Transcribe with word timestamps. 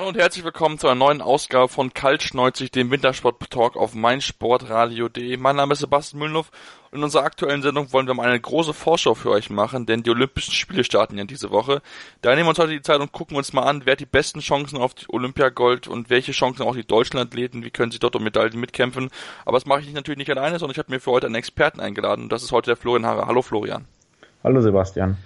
Hallo 0.00 0.08
und 0.08 0.16
herzlich 0.16 0.46
willkommen 0.46 0.78
zu 0.78 0.88
einer 0.88 0.94
neuen 0.94 1.20
Ausgabe 1.20 1.68
von 1.68 1.92
Kaltschneuzig, 1.92 2.70
dem 2.70 2.90
Wintersport-Talk 2.90 3.76
auf 3.76 3.94
meinsportradio.de. 3.94 5.36
Mein 5.36 5.56
Name 5.56 5.74
ist 5.74 5.80
Sebastian 5.80 6.20
Müllhoff 6.20 6.50
und 6.90 7.00
in 7.00 7.04
unserer 7.04 7.24
aktuellen 7.24 7.60
Sendung 7.60 7.92
wollen 7.92 8.06
wir 8.06 8.14
mal 8.14 8.26
eine 8.26 8.40
große 8.40 8.72
Vorschau 8.72 9.12
für 9.12 9.28
euch 9.28 9.50
machen, 9.50 9.84
denn 9.84 10.02
die 10.02 10.08
Olympischen 10.08 10.54
Spiele 10.54 10.84
starten 10.84 11.18
ja 11.18 11.24
diese 11.24 11.50
Woche. 11.50 11.82
Da 12.22 12.30
nehmen 12.30 12.46
wir 12.46 12.48
uns 12.48 12.58
heute 12.58 12.72
die 12.72 12.80
Zeit 12.80 12.98
und 12.98 13.12
gucken 13.12 13.36
uns 13.36 13.52
mal 13.52 13.64
an, 13.64 13.82
wer 13.84 13.92
hat 13.92 14.00
die 14.00 14.06
besten 14.06 14.40
Chancen 14.40 14.78
auf 14.78 14.94
die 14.94 15.04
Olympiagold 15.10 15.86
und 15.86 16.08
welche 16.08 16.32
Chancen 16.32 16.62
auch 16.62 16.74
die 16.74 16.86
deutschen 16.86 17.18
Athleten, 17.18 17.62
wie 17.62 17.70
können 17.70 17.92
sie 17.92 17.98
dort 17.98 18.16
um 18.16 18.24
Medaillen 18.24 18.58
mitkämpfen. 18.58 19.10
Aber 19.44 19.58
das 19.58 19.66
mache 19.66 19.82
ich 19.82 19.92
natürlich 19.92 20.16
nicht 20.16 20.30
alleine, 20.30 20.58
sondern 20.58 20.72
ich 20.72 20.78
habe 20.78 20.90
mir 20.90 21.00
für 21.00 21.10
heute 21.10 21.26
einen 21.26 21.34
Experten 21.34 21.78
eingeladen 21.78 22.22
und 22.22 22.32
das 22.32 22.42
ist 22.42 22.52
heute 22.52 22.70
der 22.70 22.76
Florian 22.76 23.04
Harrer. 23.04 23.26
Hallo 23.26 23.42
Florian. 23.42 23.84
Hallo 24.42 24.62
Sebastian. 24.62 25.18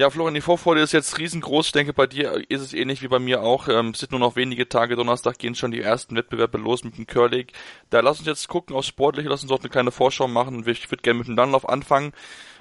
Ja, 0.00 0.08
Florian, 0.08 0.32
die 0.32 0.40
Vorfreude 0.40 0.80
ist 0.80 0.92
jetzt 0.92 1.18
riesengroß. 1.18 1.66
Ich 1.66 1.72
denke, 1.72 1.92
bei 1.92 2.06
dir 2.06 2.42
ist 2.48 2.62
es 2.62 2.72
ähnlich 2.72 3.02
wie 3.02 3.08
bei 3.08 3.18
mir 3.18 3.42
auch. 3.42 3.68
Ähm, 3.68 3.90
es 3.90 4.00
sind 4.00 4.12
nur 4.12 4.20
noch 4.20 4.34
wenige 4.34 4.66
Tage. 4.66 4.96
Donnerstag 4.96 5.36
gehen 5.36 5.54
schon 5.54 5.72
die 5.72 5.82
ersten 5.82 6.16
Wettbewerbe 6.16 6.56
los 6.56 6.84
mit 6.84 6.96
dem 6.96 7.06
Curling. 7.06 7.48
Da 7.90 8.00
lass 8.00 8.18
uns 8.18 8.26
jetzt 8.26 8.48
gucken 8.48 8.74
auf 8.74 8.86
Sportliche, 8.86 9.28
lass 9.28 9.42
uns 9.42 9.50
dort 9.50 9.60
eine 9.60 9.68
kleine 9.68 9.90
Vorschau 9.90 10.26
machen. 10.26 10.66
Ich 10.66 10.90
würde 10.90 11.02
gerne 11.02 11.18
mit 11.18 11.28
dem 11.28 11.36
Dunlop 11.36 11.68
anfangen. 11.68 12.14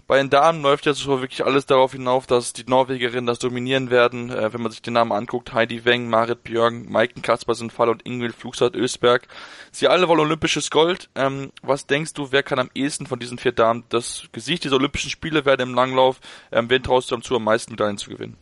Bei 0.10 0.18
den 0.18 0.32
Damen 0.32 0.64
läuft 0.64 0.88
jetzt 0.88 1.02
so 1.02 1.22
wirklich 1.22 1.46
alles 1.46 1.68
darauf 1.68 1.92
hinauf, 1.92 2.26
dass 2.26 2.52
die 2.52 2.64
Norwegerinnen 2.68 3.28
das 3.28 3.38
dominieren 3.38 3.92
werden. 3.92 4.32
Äh, 4.32 4.52
wenn 4.52 4.64
man 4.64 4.72
sich 4.72 4.82
den 4.82 4.94
Namen 4.94 5.12
anguckt, 5.12 5.54
Heidi 5.54 5.86
Weng, 5.86 6.10
Marit 6.10 6.44
Björn, 6.44 6.88
Maiken 6.90 7.22
Kasper 7.22 7.54
sind 7.54 7.72
Fall 7.72 7.90
und 7.90 8.08
Ingrid 8.08 8.34
Flugsaat 8.34 8.76
Ösberg. 8.76 9.28
Sie 9.72 9.88
alle 9.88 10.08
wollen 10.08 10.22
olympisches 10.22 10.72
Gold. 10.72 11.12
Ähm, 11.14 11.52
was 11.62 11.86
denkst 11.86 12.16
du, 12.16 12.32
wer 12.32 12.42
kann 12.42 12.58
am 12.58 12.72
ehesten 12.74 13.06
von 13.06 13.20
diesen 13.20 13.38
vier 13.38 13.52
Damen 13.52 13.84
das 13.90 14.24
Gesicht 14.32 14.64
dieser 14.64 14.78
Olympischen 14.78 15.12
Spiele 15.12 15.46
werden 15.46 15.70
im 15.70 15.76
Langlauf? 15.76 16.20
Ähm, 16.52 16.72
wen 16.72 16.82
traust 16.82 17.12
du 17.12 17.16
am 17.16 17.22
zu 17.22 17.36
am 17.36 17.44
meisten 17.44 17.74
Medaillen 17.74 18.00
zu 18.00 18.10
gewinnen? 18.10 18.36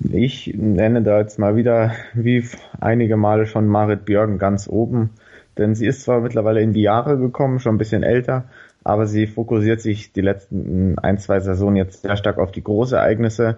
Ich 0.00 0.52
nenne 0.54 1.00
da 1.00 1.20
jetzt 1.20 1.38
mal 1.38 1.56
wieder, 1.56 1.92
wie 2.12 2.46
einige 2.82 3.16
Male 3.16 3.46
schon, 3.46 3.66
Marit 3.66 4.04
Björgen 4.04 4.36
ganz 4.36 4.68
oben. 4.68 5.08
Denn 5.56 5.74
sie 5.74 5.86
ist 5.86 6.02
zwar 6.02 6.20
mittlerweile 6.20 6.60
in 6.60 6.74
die 6.74 6.82
Jahre 6.82 7.16
gekommen, 7.16 7.60
schon 7.60 7.76
ein 7.76 7.78
bisschen 7.78 8.02
älter, 8.02 8.44
aber 8.84 9.06
sie 9.06 9.26
fokussiert 9.26 9.80
sich 9.80 10.12
die 10.12 10.20
letzten 10.20 10.98
ein, 10.98 11.18
zwei 11.18 11.40
Saisonen 11.40 11.76
jetzt 11.76 12.02
sehr 12.02 12.16
stark 12.16 12.38
auf 12.38 12.52
die 12.52 12.62
Großereignisse 12.62 13.56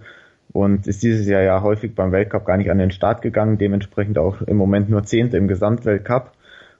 und 0.52 0.86
ist 0.86 1.02
dieses 1.02 1.27
Jahr 1.27 1.42
ja 1.42 1.62
häufig 1.62 1.94
beim 1.96 2.12
Weltcup 2.12 2.46
gar 2.46 2.56
nicht 2.56 2.70
an 2.70 2.78
den 2.78 2.92
Start 2.92 3.22
gegangen, 3.22 3.58
dementsprechend 3.58 4.18
auch 4.18 4.41
im 4.42 4.56
Moment 4.56 4.88
nur 4.88 5.02
Zehnte 5.02 5.36
im 5.36 5.48
Gesamtweltcup. 5.48 6.30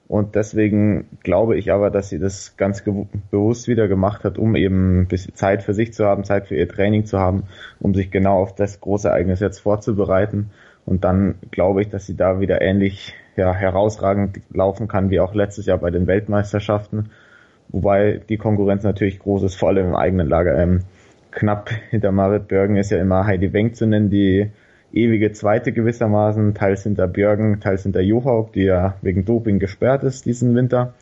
Und 0.09 0.37
deswegen 0.37 1.09
glaube 1.25 1.57
ich 1.59 1.73
aber, 1.73 1.91
dass 1.91 2.09
sie 2.09 2.21
das 2.21 2.57
ganz 2.57 2.85
bewusst 3.33 3.67
wieder 3.67 3.89
gemacht 3.89 4.23
hat, 4.23 4.39
um 4.39 4.55
eben 4.55 5.01
ein 5.01 5.09
bisschen 5.09 5.35
Zeit 5.35 5.65
für 5.65 5.75
sich 5.75 5.93
zu 5.93 6.07
haben, 6.07 6.23
Zeit 6.23 6.47
für 6.47 6.55
ihr 6.55 6.69
Training 6.69 7.07
zu 7.07 7.19
haben, 7.19 7.43
um 7.81 7.93
sich 7.93 8.13
genau 8.13 8.41
auf 8.41 8.55
das 8.55 8.81
große 8.81 9.09
Ereignis 9.09 9.41
jetzt 9.41 9.59
vorzubereiten. 9.59 10.51
Und 10.85 11.03
dann 11.03 11.35
glaube 11.51 11.83
ich, 11.83 11.89
dass 11.89 12.07
sie 12.07 12.17
da 12.17 12.39
wieder 12.39 12.63
ähnlich 12.63 13.15
ja, 13.35 13.53
herausragend 13.53 14.41
laufen 14.51 14.87
kann 14.87 15.11
wie 15.11 15.19
auch 15.19 15.35
letztes 15.35 15.67
Jahr 15.67 15.79
bei 15.79 15.91
den 15.91 16.07
Weltmeisterschaften 16.07 17.11
wobei 17.69 18.21
die 18.29 18.37
Konkurrenz 18.37 18.83
natürlich 18.83 19.19
groß 19.19 19.45
ist, 19.45 19.55
vor 19.57 19.71
allem 19.71 19.89
im 19.89 19.97
eigenen 19.97 20.29
Lager. 20.29 20.57
Ähm, 20.59 20.81
knapp 21.31 21.71
hinter 21.91 22.13
Marit 22.13 22.49
Björgen 22.49 22.77
ist 22.77 22.91
ja 22.91 22.99
immer 22.99 23.27
Heidi 23.27 23.53
Wenk 23.53 23.77
zu 23.77 23.87
nennen, 23.87 24.11
die 24.11 24.51
ewige 24.93 25.33
Zweite 25.33 25.73
gewissermaßen, 25.73 26.55
teils 26.55 26.85
hinter 26.85 27.07
Björgen, 27.07 27.61
teils 27.61 27.83
hinter 27.83 28.01
Johaug, 28.01 28.53
die 28.53 28.65
ja 28.65 28.97
wegen 29.03 29.25
Doping 29.25 29.59
gesperrt 29.59 30.03
ist 30.05 30.25
diesen 30.25 30.55
Winter. 30.55 30.95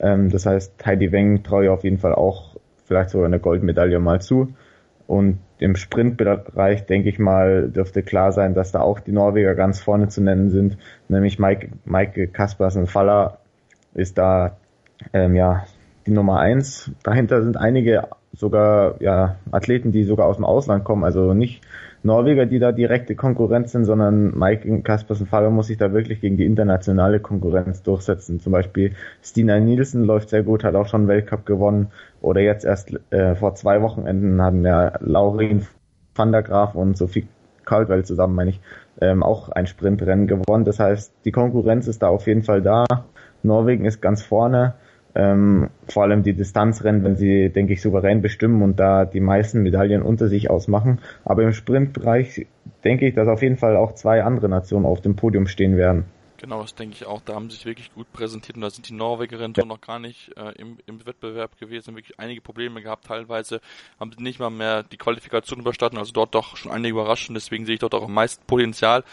Ähm, 0.00 0.30
das 0.30 0.46
heißt, 0.46 0.84
Heidi 0.84 1.12
Wenk 1.12 1.44
traue 1.44 1.64
ich 1.64 1.70
auf 1.70 1.84
jeden 1.84 1.98
Fall 1.98 2.14
auch 2.14 2.56
vielleicht 2.84 3.10
sogar 3.10 3.26
eine 3.26 3.40
Goldmedaille 3.40 3.98
mal 3.98 4.20
zu. 4.20 4.54
Und 5.06 5.38
im 5.58 5.76
Sprintbereich, 5.76 6.86
denke 6.86 7.08
ich 7.08 7.18
mal, 7.18 7.70
dürfte 7.70 8.02
klar 8.02 8.32
sein, 8.32 8.54
dass 8.54 8.72
da 8.72 8.80
auch 8.80 9.00
die 9.00 9.12
Norweger 9.12 9.54
ganz 9.54 9.80
vorne 9.80 10.08
zu 10.08 10.22
nennen 10.22 10.50
sind, 10.50 10.78
nämlich 11.08 11.38
Mike, 11.38 11.68
Mike 11.84 12.28
Kaspersen 12.28 12.86
Faller 12.86 13.38
ist 13.92 14.18
da 14.18 14.56
ähm, 15.12 15.36
ja 15.36 15.64
die 16.06 16.12
Nummer 16.12 16.38
eins. 16.40 16.90
Dahinter 17.02 17.42
sind 17.42 17.56
einige 17.56 18.08
sogar 18.32 19.00
ja, 19.00 19.36
Athleten, 19.50 19.92
die 19.92 20.04
sogar 20.04 20.26
aus 20.26 20.36
dem 20.36 20.44
Ausland 20.44 20.84
kommen, 20.84 21.04
also 21.04 21.34
nicht 21.34 21.62
Norweger, 22.04 22.44
die 22.44 22.58
da 22.58 22.70
direkte 22.70 23.14
Konkurrenz 23.14 23.72
sind, 23.72 23.86
sondern 23.86 24.36
Mike 24.38 24.82
Kaspersen 24.82 25.26
Faller 25.26 25.48
muss 25.48 25.68
sich 25.68 25.78
da 25.78 25.92
wirklich 25.94 26.20
gegen 26.20 26.36
die 26.36 26.44
internationale 26.44 27.18
Konkurrenz 27.18 27.82
durchsetzen. 27.82 28.40
Zum 28.40 28.52
Beispiel 28.52 28.92
Stina 29.22 29.58
Nielsen 29.58 30.04
läuft 30.04 30.28
sehr 30.28 30.42
gut, 30.42 30.64
hat 30.64 30.74
auch 30.74 30.86
schon 30.86 31.08
Weltcup 31.08 31.46
gewonnen. 31.46 31.88
Oder 32.20 32.42
jetzt 32.42 32.66
erst 32.66 32.92
äh, 33.10 33.34
vor 33.34 33.54
zwei 33.54 33.80
Wochenenden 33.80 34.42
hatten 34.42 34.64
ja 34.66 34.92
Laurin 35.00 35.66
van 36.14 36.30
der 36.30 36.42
Graaf 36.42 36.74
und 36.74 36.98
Sophie 36.98 37.26
Caldwell 37.64 38.04
zusammen, 38.04 38.34
meine 38.34 38.50
ich, 38.50 38.60
ähm, 39.00 39.22
auch 39.22 39.48
ein 39.48 39.66
Sprintrennen 39.66 40.26
gewonnen. 40.26 40.66
Das 40.66 40.78
heißt, 40.78 41.14
die 41.24 41.32
Konkurrenz 41.32 41.88
ist 41.88 42.02
da 42.02 42.08
auf 42.08 42.26
jeden 42.26 42.42
Fall 42.42 42.60
da. 42.60 42.84
Norwegen 43.42 43.86
ist 43.86 44.02
ganz 44.02 44.22
vorne. 44.22 44.74
Ähm, 45.14 45.70
vor 45.88 46.02
allem 46.02 46.22
die 46.22 46.34
Distanzrennen, 46.34 47.04
wenn 47.04 47.16
sie, 47.16 47.50
denke 47.50 47.72
ich, 47.72 47.82
souverän 47.82 48.20
bestimmen 48.20 48.62
und 48.62 48.80
da 48.80 49.04
die 49.04 49.20
meisten 49.20 49.62
Medaillen 49.62 50.02
unter 50.02 50.28
sich 50.28 50.50
ausmachen. 50.50 51.00
Aber 51.24 51.42
im 51.42 51.52
Sprintbereich 51.52 52.46
denke 52.82 53.06
ich, 53.06 53.14
dass 53.14 53.28
auf 53.28 53.42
jeden 53.42 53.56
Fall 53.56 53.76
auch 53.76 53.94
zwei 53.94 54.24
andere 54.24 54.48
Nationen 54.48 54.86
auf 54.86 55.00
dem 55.00 55.14
Podium 55.16 55.46
stehen 55.46 55.76
werden. 55.76 56.04
Genau, 56.44 56.60
das 56.60 56.74
denke 56.74 56.94
ich 56.94 57.06
auch. 57.06 57.22
Da 57.22 57.34
haben 57.34 57.48
sie 57.48 57.56
sich 57.56 57.64
wirklich 57.64 57.94
gut 57.94 58.12
präsentiert 58.12 58.56
und 58.56 58.60
da 58.60 58.68
sind 58.68 58.86
die 58.88 58.92
Norwegerinnen 58.92 59.54
ja. 59.56 59.64
noch 59.64 59.80
gar 59.80 59.98
nicht 59.98 60.30
äh, 60.36 60.52
im, 60.60 60.76
im 60.84 61.06
Wettbewerb 61.06 61.58
gewesen, 61.58 61.94
wirklich 61.96 62.20
einige 62.20 62.42
Probleme 62.42 62.82
gehabt. 62.82 63.06
Teilweise 63.06 63.62
haben 63.98 64.12
sie 64.12 64.22
nicht 64.22 64.40
mal 64.40 64.50
mehr 64.50 64.82
die 64.82 64.98
Qualifikation 64.98 65.60
überstanden, 65.60 65.96
also 65.96 66.12
dort 66.12 66.34
doch 66.34 66.58
schon 66.58 66.70
einige 66.70 66.90
überraschen. 66.90 67.34
Deswegen 67.34 67.64
sehe 67.64 67.76
ich 67.76 67.80
dort 67.80 67.94
auch 67.94 68.04
am 68.04 68.12
meisten 68.12 68.44
Potenzial. 68.46 69.04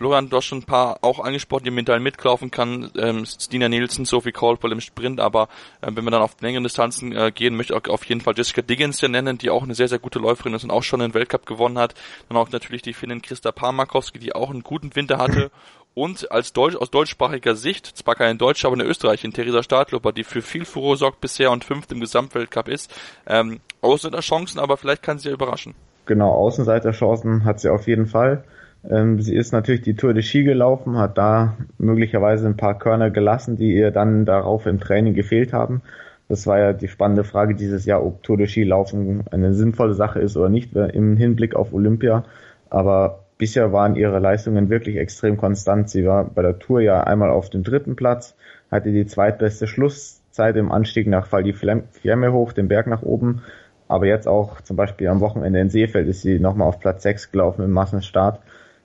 Florian, 0.00 0.30
du 0.30 0.38
hast 0.38 0.46
schon 0.46 0.60
ein 0.60 0.64
paar 0.64 0.96
auch 1.02 1.20
angesprochen, 1.20 1.64
die 1.64 1.70
mental 1.70 2.00
mitlaufen 2.00 2.50
kann. 2.50 2.90
Ähm, 2.96 3.26
Stina 3.26 3.68
Nielsen, 3.68 4.06
Sophie 4.06 4.32
Caldwell 4.32 4.72
im 4.72 4.80
Sprint, 4.80 5.20
aber 5.20 5.48
äh, 5.82 5.90
wenn 5.92 6.04
wir 6.04 6.10
dann 6.10 6.22
auf 6.22 6.40
längere 6.40 6.62
Distanzen 6.62 7.14
äh, 7.14 7.30
gehen, 7.30 7.54
möchte 7.54 7.74
ich 7.74 7.78
auch 7.78 7.92
auf 7.92 8.06
jeden 8.06 8.22
Fall 8.22 8.32
Jessica 8.34 8.62
Diggins 8.62 9.00
hier 9.00 9.10
nennen, 9.10 9.36
die 9.36 9.50
auch 9.50 9.62
eine 9.62 9.74
sehr, 9.74 9.88
sehr 9.88 9.98
gute 9.98 10.18
Läuferin 10.18 10.54
ist 10.54 10.64
und 10.64 10.70
auch 10.70 10.84
schon 10.84 11.02
einen 11.02 11.12
Weltcup 11.12 11.44
gewonnen 11.44 11.76
hat. 11.76 11.92
Dann 12.30 12.38
auch 12.38 12.50
natürlich 12.50 12.80
die 12.80 12.94
Finnin 12.94 13.20
Christa 13.20 13.52
Parmakowski, 13.52 14.18
die 14.18 14.34
auch 14.34 14.48
einen 14.48 14.62
guten 14.62 14.96
Winter 14.96 15.18
hatte 15.18 15.50
und 15.94 16.32
als 16.32 16.54
Deutsch, 16.54 16.76
aus 16.76 16.90
deutschsprachiger 16.90 17.54
Sicht, 17.54 17.84
zwar 17.84 18.14
keine 18.14 18.38
Deutsche, 18.38 18.68
aber 18.68 18.76
eine 18.76 18.84
Österreicherin, 18.84 19.34
Theresa 19.34 19.62
Stadloper, 19.62 20.12
die 20.12 20.24
für 20.24 20.40
viel 20.40 20.64
Furore 20.64 20.96
sorgt 20.96 21.20
bisher 21.20 21.50
und 21.50 21.62
fünft 21.62 21.92
im 21.92 22.00
Gesamtweltcup 22.00 22.68
ist. 22.68 22.90
Ähm, 23.26 23.60
Außenseiterchancen, 23.82 24.60
aber 24.60 24.78
vielleicht 24.78 25.02
kann 25.02 25.18
sie 25.18 25.28
ja 25.28 25.34
überraschen. 25.34 25.74
Genau, 26.06 26.32
Außenseiterchancen 26.32 27.44
hat 27.44 27.60
sie 27.60 27.68
auf 27.68 27.86
jeden 27.86 28.06
Fall. 28.06 28.44
Ähm, 28.88 29.20
sie 29.20 29.34
ist 29.34 29.52
natürlich 29.52 29.82
die 29.82 29.94
Tour 29.94 30.14
de 30.14 30.22
Ski 30.22 30.42
gelaufen, 30.42 30.96
hat 30.96 31.18
da 31.18 31.56
möglicherweise 31.78 32.46
ein 32.46 32.56
paar 32.56 32.78
Körner 32.78 33.10
gelassen, 33.10 33.56
die 33.56 33.74
ihr 33.74 33.90
dann 33.90 34.24
darauf 34.24 34.66
im 34.66 34.80
Training 34.80 35.14
gefehlt 35.14 35.52
haben. 35.52 35.82
Das 36.28 36.46
war 36.46 36.58
ja 36.58 36.72
die 36.72 36.88
spannende 36.88 37.24
Frage 37.24 37.54
dieses 37.54 37.84
Jahr, 37.86 38.04
ob 38.04 38.22
Tour 38.22 38.36
de 38.36 38.46
Ski 38.46 38.62
laufen 38.64 39.24
eine 39.30 39.52
sinnvolle 39.52 39.94
Sache 39.94 40.20
ist 40.20 40.36
oder 40.36 40.48
nicht 40.48 40.74
im 40.74 41.16
Hinblick 41.16 41.54
auf 41.54 41.72
Olympia. 41.72 42.24
Aber 42.70 43.24
bisher 43.36 43.72
waren 43.72 43.96
ihre 43.96 44.20
Leistungen 44.20 44.70
wirklich 44.70 44.96
extrem 44.96 45.36
konstant. 45.36 45.90
Sie 45.90 46.06
war 46.06 46.24
bei 46.24 46.42
der 46.42 46.58
Tour 46.58 46.80
ja 46.80 47.02
einmal 47.02 47.30
auf 47.30 47.50
dem 47.50 47.64
dritten 47.64 47.96
Platz, 47.96 48.36
hatte 48.70 48.92
die 48.92 49.06
zweitbeste 49.06 49.66
Schlusszeit 49.66 50.56
im 50.56 50.70
Anstieg 50.70 51.08
nach 51.08 51.26
Fall 51.26 51.42
die 51.42 51.52
Flamme 51.52 52.32
hoch, 52.32 52.52
den 52.52 52.68
Berg 52.68 52.86
nach 52.86 53.02
oben. 53.02 53.42
Aber 53.88 54.06
jetzt 54.06 54.28
auch 54.28 54.60
zum 54.60 54.76
Beispiel 54.76 55.08
am 55.08 55.18
Wochenende 55.18 55.58
in 55.58 55.68
Seefeld 55.68 56.06
ist 56.06 56.22
sie 56.22 56.38
nochmal 56.38 56.68
auf 56.68 56.78
Platz 56.78 57.02
6 57.02 57.32
gelaufen 57.32 57.64
im 57.64 57.72
Massenstart. 57.72 58.38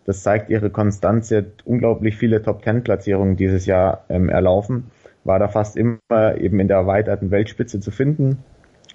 Das 0.05 0.21
zeigt 0.21 0.49
ihre 0.49 0.69
Konstanz. 0.69 1.29
Sie 1.29 1.37
hat 1.37 1.45
unglaublich 1.65 2.15
viele 2.15 2.41
Top-10-Platzierungen 2.41 3.35
dieses 3.35 3.65
Jahr 3.65 4.05
ähm, 4.09 4.29
erlaufen. 4.29 4.91
War 5.23 5.39
da 5.39 5.47
fast 5.47 5.75
immer 5.75 6.37
eben 6.37 6.59
in 6.59 6.67
der 6.67 6.77
erweiterten 6.77 7.31
Weltspitze 7.31 7.79
zu 7.79 7.91
finden 7.91 8.43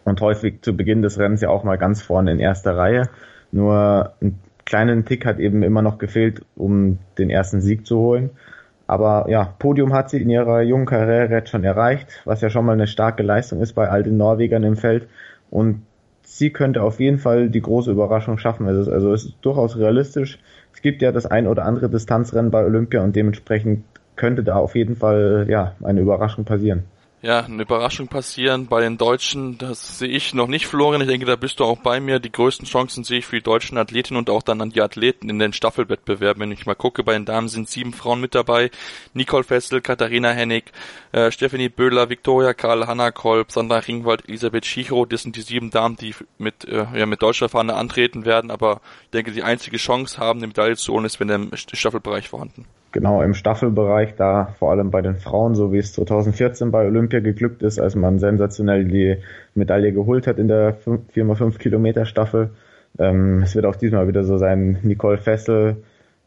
und 0.04 0.20
häufig 0.20 0.62
zu 0.62 0.76
Beginn 0.76 1.02
des 1.02 1.18
Rennens 1.18 1.40
ja 1.40 1.48
auch 1.48 1.64
mal 1.64 1.78
ganz 1.78 2.00
vorne 2.02 2.30
in 2.30 2.38
erster 2.38 2.76
Reihe. 2.76 3.08
Nur 3.50 4.12
einen 4.20 4.38
kleinen 4.64 5.04
Tick 5.04 5.26
hat 5.26 5.40
eben 5.40 5.62
immer 5.62 5.82
noch 5.82 5.98
gefehlt, 5.98 6.42
um 6.54 6.98
den 7.18 7.30
ersten 7.30 7.60
Sieg 7.60 7.86
zu 7.86 7.98
holen. 7.98 8.30
Aber 8.86 9.26
ja, 9.28 9.54
Podium 9.58 9.92
hat 9.92 10.10
sie 10.10 10.20
in 10.20 10.30
ihrer 10.30 10.62
jungen 10.62 10.86
Karriere 10.86 11.32
jetzt 11.32 11.50
schon 11.50 11.64
erreicht, 11.64 12.22
was 12.24 12.40
ja 12.40 12.50
schon 12.50 12.64
mal 12.64 12.72
eine 12.72 12.88
starke 12.88 13.22
Leistung 13.22 13.60
ist 13.60 13.74
bei 13.74 13.88
all 13.88 14.02
den 14.02 14.16
Norwegern 14.16 14.64
im 14.64 14.76
Feld. 14.76 15.08
Und 15.48 15.82
sie 16.22 16.50
könnte 16.50 16.82
auf 16.82 17.00
jeden 17.00 17.18
Fall 17.18 17.50
die 17.50 17.60
große 17.60 17.90
Überraschung 17.90 18.38
schaffen. 18.38 18.66
Also, 18.66 18.90
also 18.90 19.12
es 19.12 19.26
ist 19.26 19.36
durchaus 19.42 19.76
realistisch. 19.76 20.38
Es 20.80 20.82
gibt 20.82 21.02
ja 21.02 21.12
das 21.12 21.26
ein 21.26 21.46
oder 21.46 21.66
andere 21.66 21.90
Distanzrennen 21.90 22.50
bei 22.50 22.64
Olympia 22.64 23.04
und 23.04 23.14
dementsprechend 23.14 23.84
könnte 24.16 24.42
da 24.42 24.56
auf 24.56 24.74
jeden 24.74 24.96
Fall 24.96 25.44
ja 25.46 25.74
eine 25.82 26.00
Überraschung 26.00 26.46
passieren 26.46 26.84
ja, 27.22 27.40
eine 27.40 27.64
Überraschung 27.64 28.08
passieren 28.08 28.66
bei 28.66 28.80
den 28.80 28.96
Deutschen, 28.96 29.58
das 29.58 29.98
sehe 29.98 30.08
ich 30.08 30.32
noch 30.32 30.46
nicht, 30.46 30.66
Florian. 30.66 31.02
Ich 31.02 31.08
denke, 31.08 31.26
da 31.26 31.36
bist 31.36 31.60
du 31.60 31.64
auch 31.64 31.78
bei 31.78 32.00
mir. 32.00 32.18
Die 32.18 32.32
größten 32.32 32.66
Chancen 32.66 33.04
sehe 33.04 33.18
ich 33.18 33.26
für 33.26 33.36
die 33.36 33.42
deutschen 33.42 33.76
Athletinnen 33.76 34.18
und 34.18 34.30
auch 34.30 34.42
dann 34.42 34.62
an 34.62 34.70
die 34.70 34.80
Athleten 34.80 35.28
in 35.28 35.38
den 35.38 35.52
Staffelwettbewerben. 35.52 36.40
Wenn 36.40 36.50
ich 36.50 36.64
mal 36.64 36.74
gucke, 36.74 37.04
bei 37.04 37.12
den 37.12 37.26
Damen 37.26 37.48
sind 37.48 37.68
sieben 37.68 37.92
Frauen 37.92 38.22
mit 38.22 38.34
dabei. 38.34 38.70
Nicole 39.12 39.44
Fessel, 39.44 39.82
Katharina 39.82 40.30
Hennig, 40.30 40.72
äh, 41.12 41.30
Stephanie 41.30 41.68
Böhler, 41.68 42.08
Viktoria 42.08 42.54
Karl, 42.54 42.86
Hanna 42.86 43.10
Kolb, 43.10 43.52
Sandra 43.52 43.80
Ringwald, 43.80 44.26
Elisabeth 44.26 44.64
Schicho. 44.64 45.04
Das 45.04 45.22
sind 45.22 45.36
die 45.36 45.42
sieben 45.42 45.70
Damen, 45.70 45.96
die 45.96 46.14
mit, 46.38 46.64
äh, 46.64 46.86
ja, 46.94 47.04
mit 47.04 47.20
deutscher 47.20 47.50
Fahne 47.50 47.74
antreten 47.74 48.24
werden. 48.24 48.50
Aber 48.50 48.80
ich 49.04 49.10
denke, 49.10 49.32
die 49.32 49.42
einzige 49.42 49.76
Chance 49.76 50.16
haben, 50.16 50.38
eine 50.38 50.46
Medaille 50.46 50.76
zu 50.76 50.94
holen, 50.94 51.04
ist, 51.04 51.20
wenn 51.20 51.28
der 51.28 51.54
Staffelbereich 51.54 52.30
vorhanden. 52.30 52.64
Genau, 52.92 53.22
im 53.22 53.34
Staffelbereich, 53.34 54.16
da 54.16 54.46
vor 54.58 54.72
allem 54.72 54.90
bei 54.90 55.00
den 55.00 55.14
Frauen, 55.14 55.54
so 55.54 55.72
wie 55.72 55.78
es 55.78 55.92
2014 55.92 56.72
bei 56.72 56.84
Olympia 56.86 57.20
geglückt 57.20 57.62
ist, 57.62 57.78
als 57.78 57.94
man 57.94 58.18
sensationell 58.18 58.84
die 58.84 59.18
Medaille 59.54 59.92
geholt 59.92 60.26
hat 60.26 60.38
in 60.38 60.48
der 60.48 60.76
4x5 60.76 61.58
Kilometer 61.58 62.04
Staffel. 62.04 62.50
Ähm, 62.98 63.42
es 63.42 63.54
wird 63.54 63.66
auch 63.66 63.76
diesmal 63.76 64.08
wieder 64.08 64.24
so 64.24 64.38
sein, 64.38 64.78
Nicole 64.82 65.18
Fessel, 65.18 65.76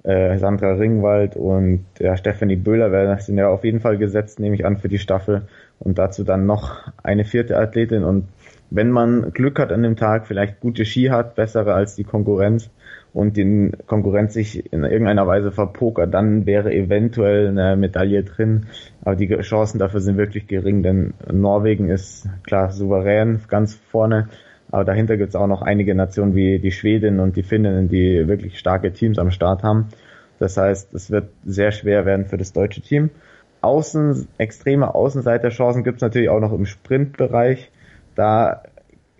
äh, 0.03 0.37
Sandra 0.37 0.73
Ringwald 0.73 1.35
und 1.35 1.85
ja, 1.99 2.15
Stephanie 2.15 2.55
Böhler 2.55 2.91
werden 2.91 3.17
sind 3.19 3.37
ja 3.37 3.49
auf 3.49 3.65
jeden 3.65 3.81
Fall 3.81 3.97
gesetzt, 3.97 4.39
nehme 4.39 4.55
ich 4.55 4.65
an, 4.65 4.77
für 4.77 4.89
die 4.89 4.99
Staffel. 4.99 5.43
Und 5.79 5.97
dazu 5.97 6.23
dann 6.23 6.45
noch 6.45 6.91
eine 7.03 7.25
vierte 7.25 7.57
Athletin. 7.57 8.03
Und 8.05 8.27
wenn 8.69 8.89
man 8.89 9.31
Glück 9.33 9.59
hat 9.59 9.71
an 9.73 9.83
dem 9.83 9.97
Tag, 9.97 10.27
vielleicht 10.27 10.61
gute 10.61 10.85
Ski 10.85 11.07
hat, 11.07 11.35
bessere 11.35 11.73
als 11.73 11.95
die 11.95 12.05
Konkurrenz, 12.05 12.69
und 13.13 13.37
die 13.37 13.71
Konkurrenz 13.85 14.33
sich 14.33 14.73
in 14.73 14.83
irgendeiner 14.83 15.27
Weise 15.27 15.51
verpokert, 15.51 16.13
dann 16.13 16.45
wäre 16.45 16.73
eventuell 16.73 17.49
eine 17.49 17.75
Medaille 17.75 18.23
drin. 18.23 18.65
Aber 19.03 19.15
die 19.15 19.27
Chancen 19.41 19.77
dafür 19.77 20.01
sind 20.01 20.17
wirklich 20.17 20.47
gering, 20.47 20.81
denn 20.81 21.13
Norwegen 21.31 21.89
ist 21.89 22.27
klar 22.43 22.71
souverän 22.71 23.41
ganz 23.47 23.75
vorne. 23.75 24.29
Aber 24.71 24.83
dahinter 24.83 25.17
gibt 25.17 25.29
es 25.29 25.35
auch 25.35 25.45
noch 25.45 25.61
einige 25.61 25.93
Nationen 25.93 26.35
wie 26.35 26.57
die 26.57 26.71
Schweden 26.71 27.19
und 27.19 27.35
die 27.35 27.43
Finnen, 27.43 27.87
die 27.87 28.27
wirklich 28.27 28.57
starke 28.57 28.91
Teams 28.91 29.19
am 29.19 29.29
Start 29.29 29.61
haben. 29.61 29.89
Das 30.39 30.57
heißt, 30.57 30.93
es 30.95 31.11
wird 31.11 31.29
sehr 31.45 31.71
schwer 31.71 32.07
werden 32.07 32.25
für 32.25 32.37
das 32.37 32.53
deutsche 32.53 32.81
Team. 32.81 33.11
Außen, 33.61 34.27
extreme 34.39 34.95
Außenseiterchancen 34.95 35.83
gibt 35.83 35.97
es 35.97 36.01
natürlich 36.01 36.29
auch 36.29 36.39
noch 36.39 36.51
im 36.51 36.65
Sprintbereich. 36.65 37.69
Da 38.15 38.63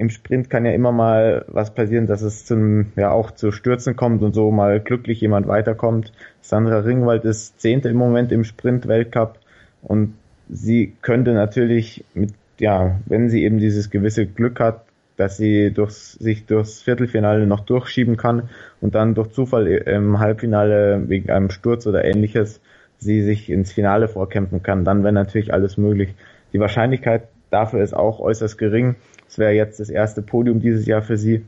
im 0.04 0.10
Sprint 0.10 0.50
kann 0.50 0.66
ja 0.66 0.74
immer 0.74 0.92
mal 0.92 1.46
was 1.48 1.74
passieren, 1.74 2.08
dass 2.08 2.22
es 2.22 2.46
zum, 2.46 2.92
ja 2.98 3.12
auch 3.12 3.32
zu 3.32 3.54
Stürzen 3.54 3.96
kommt 3.96 4.22
und 4.22 4.34
so 4.34 4.52
mal 4.52 4.82
glücklich 4.82 5.22
jemand 5.22 5.48
weiterkommt. 5.48 6.12
Sandra 6.42 6.80
Ringwald 6.80 7.24
ist 7.24 7.62
Zehnte 7.62 7.88
im 7.88 7.96
Moment 7.96 8.34
im 8.34 8.44
Sprint-Weltcup 8.44 9.40
und 9.82 10.16
sie 10.50 10.94
könnte 11.02 11.34
natürlich 11.34 12.04
mit, 12.14 12.34
ja, 12.60 13.00
wenn 13.06 13.30
sie 13.30 13.44
eben 13.44 13.60
dieses 13.60 13.90
gewisse 13.90 14.26
Glück 14.26 14.60
hat, 14.60 14.84
dass 15.16 15.38
sie 15.38 15.72
durchs, 15.72 16.14
sich 16.14 16.46
durchs 16.48 16.82
Viertelfinale 16.82 17.48
noch 17.48 17.62
durchschieben 17.62 18.18
kann 18.18 18.50
und 18.82 18.96
dann 18.96 19.16
durch 19.16 19.32
Zufall 19.32 19.68
im 19.68 20.20
Halbfinale 20.20 21.08
wegen 21.08 21.30
einem 21.30 21.50
Sturz 21.50 21.88
oder 21.88 22.04
ähnliches 22.04 22.60
sie 22.98 23.22
sich 23.22 23.50
ins 23.50 23.72
Finale 23.72 24.10
vorkämpfen 24.10 24.64
kann, 24.64 24.84
dann 24.84 25.04
wäre 25.04 25.14
natürlich 25.14 25.54
alles 25.54 25.78
möglich. 25.78 26.14
Die 26.52 26.60
Wahrscheinlichkeit 26.60 27.24
dafür 27.54 27.82
ist 27.82 27.94
auch 27.94 28.20
äußerst 28.20 28.58
gering. 28.58 28.96
Es 29.34 29.40
wäre 29.40 29.54
jetzt 29.54 29.80
das 29.80 29.90
erste 29.90 30.22
Podium 30.22 30.60
dieses 30.60 30.86
Jahr 30.86 31.02
für 31.02 31.18
sie. 31.18 31.44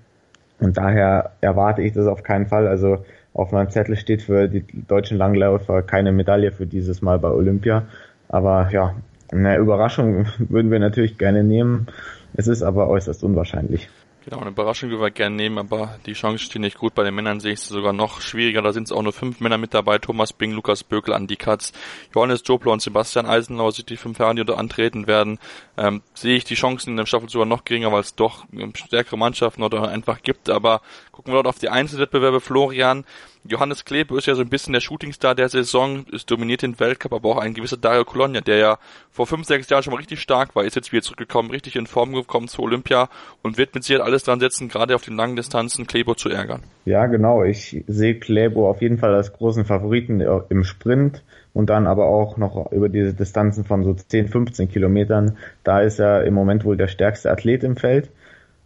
Und 0.59 0.75
daher 0.75 1.33
erwarte 1.39 1.83
ich 1.83 1.93
das 1.93 2.07
auf 2.07 2.23
keinen 2.23 2.47
Fall. 2.47 2.67
Also 2.67 3.05
auf 3.35 3.51
meinem 3.51 3.69
Zettel 3.69 3.95
steht 3.95 4.23
für 4.23 4.47
die 4.47 4.65
deutschen 4.87 5.19
Langläufer 5.19 5.83
keine 5.83 6.11
Medaille 6.11 6.51
für 6.51 6.65
dieses 6.65 7.03
Mal 7.03 7.19
bei 7.19 7.29
Olympia. 7.29 7.83
Aber 8.27 8.69
ja, 8.71 8.95
eine 9.31 9.57
Überraschung 9.57 10.25
würden 10.39 10.71
wir 10.71 10.79
natürlich 10.79 11.19
gerne 11.19 11.43
nehmen. 11.43 11.85
Es 12.33 12.47
ist 12.47 12.63
aber 12.63 12.89
äußerst 12.89 13.23
unwahrscheinlich. 13.23 13.87
Genau, 14.25 14.39
eine 14.39 14.49
Überraschung 14.49 14.89
würden 14.89 15.03
wir 15.03 15.11
gerne 15.11 15.35
nehmen, 15.35 15.59
aber 15.59 15.99
die 16.07 16.13
Chancen 16.13 16.39
stehen 16.39 16.63
nicht 16.63 16.79
gut. 16.79 16.95
Bei 16.95 17.03
den 17.03 17.13
Männern 17.13 17.39
sehe 17.39 17.53
ich 17.53 17.59
es 17.59 17.67
sogar 17.67 17.93
noch 17.93 18.21
schwieriger. 18.21 18.63
Da 18.63 18.73
sind 18.73 18.85
es 18.85 18.91
auch 18.91 19.03
nur 19.03 19.13
fünf 19.13 19.39
Männer 19.39 19.59
mit 19.59 19.75
dabei. 19.75 19.99
Thomas 19.99 20.33
Bing, 20.33 20.51
Lukas 20.51 20.83
Bökel, 20.83 21.13
Andi 21.13 21.35
Katz, 21.35 21.73
Johannes 22.15 22.41
Jopler 22.43 22.71
und 22.71 22.81
Sebastian 22.81 23.27
Eisenauer 23.27 23.71
sind 23.71 23.91
die 23.91 23.97
fünf 23.97 24.17
Herren, 24.17 24.35
die 24.35 24.43
da 24.43 24.55
antreten 24.55 25.05
werden. 25.05 25.37
Ähm, 25.77 26.01
sehe 26.15 26.37
ich 26.37 26.43
die 26.43 26.55
Chancen 26.55 26.89
in 26.89 26.97
der 26.97 27.05
Staffel 27.05 27.29
sogar 27.29 27.45
noch 27.45 27.65
geringer, 27.65 27.91
weil 27.91 27.99
es 27.99 28.15
doch 28.15 28.45
stärkere 28.73 29.15
Mannschaften 29.15 29.61
oder 29.61 29.89
einfach 29.89 30.23
gibt. 30.23 30.49
Aber 30.49 30.81
gucken 31.11 31.31
wir 31.31 31.35
dort 31.35 31.47
auf 31.47 31.59
die 31.59 31.69
Einzelwettbewerbe. 31.69 32.41
Florian, 32.41 33.05
Johannes 33.47 33.85
Klebe 33.85 34.17
ist 34.17 34.25
ja 34.25 34.33
so 34.33 34.41
ein 34.41 34.49
bisschen 34.49 34.73
der 34.73 34.79
Shootingstar 34.79 35.35
der 35.35 35.49
Saison, 35.49 36.05
ist 36.11 36.31
dominiert 36.31 36.63
den 36.63 36.79
Weltcup, 36.79 37.13
aber 37.13 37.29
auch 37.29 37.37
ein 37.37 37.53
gewisser 37.53 37.77
Dario 37.77 38.03
Colonia, 38.03 38.41
der 38.41 38.57
ja 38.57 38.79
vor 39.11 39.27
fünf, 39.27 39.45
sechs 39.45 39.69
Jahren 39.69 39.83
schon 39.83 39.93
mal 39.93 39.97
richtig 39.97 40.19
stark 40.19 40.55
war, 40.55 40.63
ist 40.63 40.75
jetzt 40.75 40.91
wieder 40.91 41.03
zurückgekommen, 41.03 41.51
richtig 41.51 41.75
in 41.75 41.85
Form 41.85 42.13
gekommen 42.13 42.47
zu 42.47 42.63
Olympia 42.63 43.07
und 43.43 43.59
wird 43.59 43.75
mit 43.75 43.83
Sicherheit 43.83 44.05
alles 44.05 44.23
dran 44.23 44.39
setzen, 44.39 44.67
gerade 44.67 44.95
auf 44.95 45.03
den 45.03 45.15
langen 45.15 45.35
Distanzen 45.35 45.85
Klebo 45.85 46.15
zu 46.15 46.29
ärgern. 46.29 46.63
Ja, 46.85 47.05
genau. 47.05 47.43
Ich 47.43 47.83
sehe 47.87 48.19
Klebo 48.19 48.67
auf 48.69 48.81
jeden 48.81 48.97
Fall 48.97 49.13
als 49.13 49.31
großen 49.31 49.65
Favoriten 49.65 50.21
im 50.49 50.63
Sprint 50.63 51.23
und 51.53 51.69
dann 51.69 51.87
aber 51.87 52.05
auch 52.05 52.37
noch 52.37 52.71
über 52.71 52.89
diese 52.89 53.13
Distanzen 53.13 53.63
von 53.63 53.83
so 53.83 53.93
10, 53.93 54.27
15 54.27 54.69
Kilometern. 54.69 55.37
Da 55.63 55.81
ist 55.81 55.99
er 55.99 56.23
im 56.23 56.33
Moment 56.33 56.65
wohl 56.65 56.77
der 56.77 56.87
stärkste 56.87 57.31
Athlet 57.31 57.63
im 57.63 57.77
Feld. 57.77 58.09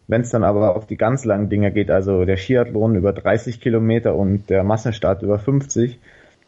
Wenn 0.10 0.22
es 0.22 0.32
dann 0.32 0.44
aber 0.44 0.76
auf 0.76 0.88
die 0.88 0.98
ganz 0.98 1.24
langen 1.24 1.50
Dinger 1.50 1.70
geht, 1.70 1.92
also 1.92 2.26
der 2.26 2.36
Skiathlon 2.36 2.96
über 2.96 3.14
30 3.14 3.62
Kilometer 3.62 4.16
und 4.16 4.50
der 4.50 4.64
Massenstart 4.64 5.22
über 5.22 5.38
50, 5.38 6.00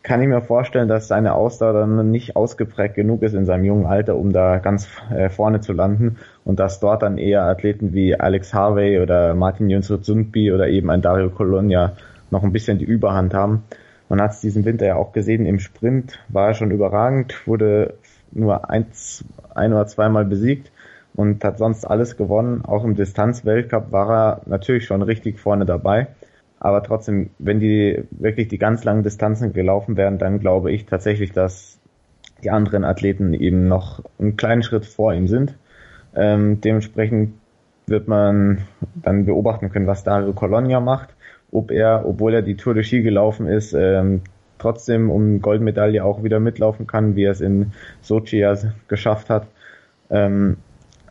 kann 0.01 0.19
ich 0.19 0.27
mir 0.27 0.41
vorstellen, 0.41 0.87
dass 0.87 1.07
seine 1.07 1.35
Ausdauer 1.35 1.73
dann 1.73 2.09
nicht 2.09 2.35
ausgeprägt 2.35 2.95
genug 2.95 3.21
ist 3.21 3.35
in 3.35 3.45
seinem 3.45 3.63
jungen 3.65 3.85
Alter, 3.85 4.15
um 4.15 4.33
da 4.33 4.57
ganz 4.57 4.87
äh, 5.15 5.29
vorne 5.29 5.61
zu 5.61 5.73
landen 5.73 6.17
und 6.43 6.59
dass 6.59 6.79
dort 6.79 7.03
dann 7.03 7.19
eher 7.19 7.43
Athleten 7.43 7.93
wie 7.93 8.19
Alex 8.19 8.51
Harvey 8.51 8.99
oder 8.99 9.35
Martin 9.35 9.69
Jönsrud 9.69 10.05
Sundby 10.05 10.51
oder 10.51 10.67
eben 10.67 10.89
ein 10.89 11.03
Dario 11.03 11.29
Colonia 11.29 11.93
noch 12.31 12.41
ein 12.41 12.53
bisschen 12.53 12.79
die 12.79 12.85
Überhand 12.85 13.35
haben. 13.35 13.61
Man 14.09 14.19
hat 14.19 14.31
es 14.31 14.41
diesen 14.41 14.65
Winter 14.65 14.87
ja 14.87 14.95
auch 14.95 15.13
gesehen, 15.13 15.45
im 15.45 15.59
Sprint 15.59 16.17
war 16.29 16.47
er 16.47 16.53
schon 16.55 16.71
überragend, 16.71 17.45
wurde 17.45 17.93
nur 18.31 18.71
eins, 18.71 19.23
ein 19.53 19.71
oder 19.71 19.85
zweimal 19.85 20.25
besiegt 20.25 20.71
und 21.15 21.43
hat 21.43 21.57
sonst 21.57 21.85
alles 21.85 22.17
gewonnen. 22.17 22.63
Auch 22.63 22.83
im 22.83 22.95
Distanzweltcup 22.95 23.91
war 23.91 24.09
er 24.09 24.41
natürlich 24.45 24.85
schon 24.85 25.01
richtig 25.01 25.39
vorne 25.39 25.65
dabei. 25.65 26.07
Aber 26.59 26.83
trotzdem, 26.83 27.31
wenn 27.39 27.59
die 27.59 28.03
wirklich 28.11 28.47
die 28.47 28.59
ganz 28.59 28.83
langen 28.83 29.03
Distanzen 29.03 29.51
gelaufen 29.51 29.97
werden, 29.97 30.19
dann 30.19 30.39
glaube 30.39 30.71
ich 30.71 30.85
tatsächlich, 30.85 31.31
dass 31.31 31.79
die 32.43 32.51
anderen 32.51 32.83
Athleten 32.83 33.33
eben 33.33 33.67
noch 33.67 34.03
einen 34.19 34.37
kleinen 34.37 34.63
Schritt 34.63 34.85
vor 34.85 35.13
ihm 35.13 35.27
sind. 35.27 35.57
Ähm, 36.15 36.61
dementsprechend 36.61 37.33
wird 37.87 38.07
man 38.07 38.59
dann 38.95 39.25
beobachten 39.25 39.71
können, 39.71 39.87
was 39.87 40.03
Dario 40.03 40.33
Colonia 40.33 40.79
macht, 40.79 41.09
ob 41.51 41.71
er, 41.71 42.05
obwohl 42.05 42.33
er 42.33 42.41
die 42.41 42.55
Tour 42.55 42.73
de 42.73 42.83
Ski 42.83 43.01
gelaufen 43.01 43.47
ist, 43.47 43.73
ähm, 43.73 44.21
trotzdem 44.59 45.09
um 45.09 45.41
Goldmedaille 45.41 46.03
auch 46.03 46.23
wieder 46.23 46.39
mitlaufen 46.39 46.87
kann, 46.87 47.15
wie 47.15 47.23
er 47.23 47.31
es 47.31 47.41
in 47.41 47.73
Sochi 48.01 48.37
ja 48.37 48.55
geschafft 48.87 49.29
hat. 49.29 49.47
Ähm, 50.09 50.57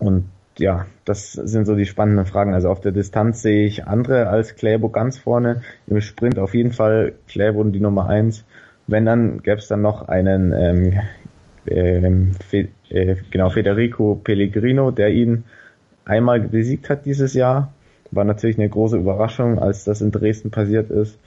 und 0.01 0.25
ja, 0.59 0.87
das 1.05 1.33
sind 1.33 1.67
so 1.67 1.75
die 1.75 1.87
spannenden 1.87 2.27
Fragen. 2.27 2.55
Also 2.55 2.69
auf 2.69 2.81
der 2.81 2.93
Distanz 2.93 3.43
sehe 3.43 3.67
ich 3.67 3.87
andere 3.87 4.29
als 4.29 4.57
Kläbo 4.57 4.89
ganz 4.89 5.17
vorne. 5.17 5.63
Im 5.87 6.01
Sprint 6.01 6.39
auf 6.39 6.55
jeden 6.55 6.73
Fall 6.73 7.15
Kläbo 7.29 7.63
die 7.65 7.81
Nummer 7.81 8.09
eins. 8.09 8.45
Wenn 8.87 9.07
dann 9.07 9.43
gäbe 9.43 9.59
es 9.59 9.69
dann 9.69 9.83
noch 9.83 10.09
einen 10.09 10.53
ähm, 10.53 11.01
ähm, 11.67 12.33
Fe 12.47 12.69
äh, 12.91 13.17
genau 13.31 13.51
Federico 13.51 14.17
Pellegrino, 14.17 14.91
der 14.91 15.11
ihn 15.11 15.45
einmal 16.05 16.41
besiegt 16.41 16.91
hat 16.91 17.07
dieses 17.07 17.35
Jahr. 17.35 17.73
War 18.11 18.25
natürlich 18.25 18.59
eine 18.59 18.69
große 18.69 18.97
Überraschung, 18.97 19.61
als 19.61 19.85
das 19.85 20.01
in 20.01 20.11
Dresden 20.11 20.51
passiert 20.51 20.91
ist. 20.91 21.19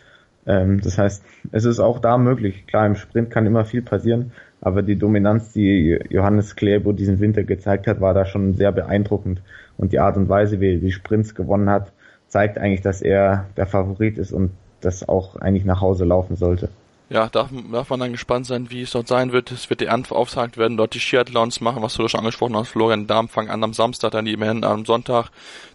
Ähm, 0.46 0.82
das 0.82 0.98
heißt, 0.98 1.24
es 1.52 1.66
ist 1.66 1.80
auch 1.80 2.00
da 2.00 2.18
möglich. 2.18 2.68
Klar, 2.68 2.86
im 2.86 2.96
Sprint 2.96 3.32
kann 3.32 3.46
immer 3.46 3.66
viel 3.66 3.82
passieren, 3.82 4.32
aber 4.64 4.82
die 4.82 4.96
Dominanz, 4.96 5.52
die 5.52 6.00
Johannes 6.10 6.56
Klebo 6.56 6.94
diesen 6.94 7.20
Winter 7.20 7.44
gezeigt 7.44 7.86
hat, 7.86 8.00
war 8.00 8.14
da 8.14 8.26
schon 8.26 8.54
sehr 8.54 8.72
beeindruckend. 8.72 9.42
Und 9.78 9.92
die 9.92 10.00
Art 10.00 10.16
und 10.16 10.30
Weise, 10.30 10.62
wie 10.62 10.76
er 10.76 10.80
die 10.80 10.94
Sprints 10.94 11.36
gewonnen 11.36 11.70
hat, 11.70 11.92
zeigt 12.30 12.58
eigentlich, 12.58 12.82
dass 12.82 13.02
er 13.02 13.46
der 13.58 13.66
Favorit 13.66 14.18
ist 14.18 14.32
und 14.32 14.52
das 14.80 15.08
auch 15.08 15.36
eigentlich 15.36 15.66
nach 15.66 15.82
Hause 15.82 16.06
laufen 16.06 16.38
sollte. 16.38 16.70
Ja, 17.10 17.28
darf, 17.28 17.50
darf 17.72 17.90
man 17.90 18.00
dann 18.00 18.14
gespannt 18.14 18.46
sein, 18.46 18.72
wie 18.72 18.84
es 18.84 18.92
dort 18.92 19.10
sein 19.10 19.34
wird. 19.34 19.52
Es 19.52 19.70
wird 19.70 19.82
die 19.82 19.90
Auftrag 19.90 20.58
werden, 20.58 20.78
dort 20.78 20.94
die 20.94 21.00
Skiathlons 21.00 21.60
machen, 21.60 21.84
was 21.84 21.96
du 21.96 22.08
schon 22.08 22.22
angesprochen 22.22 22.56
hast. 22.56 22.70
Florian 22.70 23.06
Darm 23.06 23.28
fangen 23.28 23.50
an 23.50 23.64
am 23.66 23.74
Samstag, 23.74 24.12
dann 24.12 24.24
die 24.24 24.38
Männer 24.38 24.70
am 24.70 24.86
Sonntag, 24.86 25.30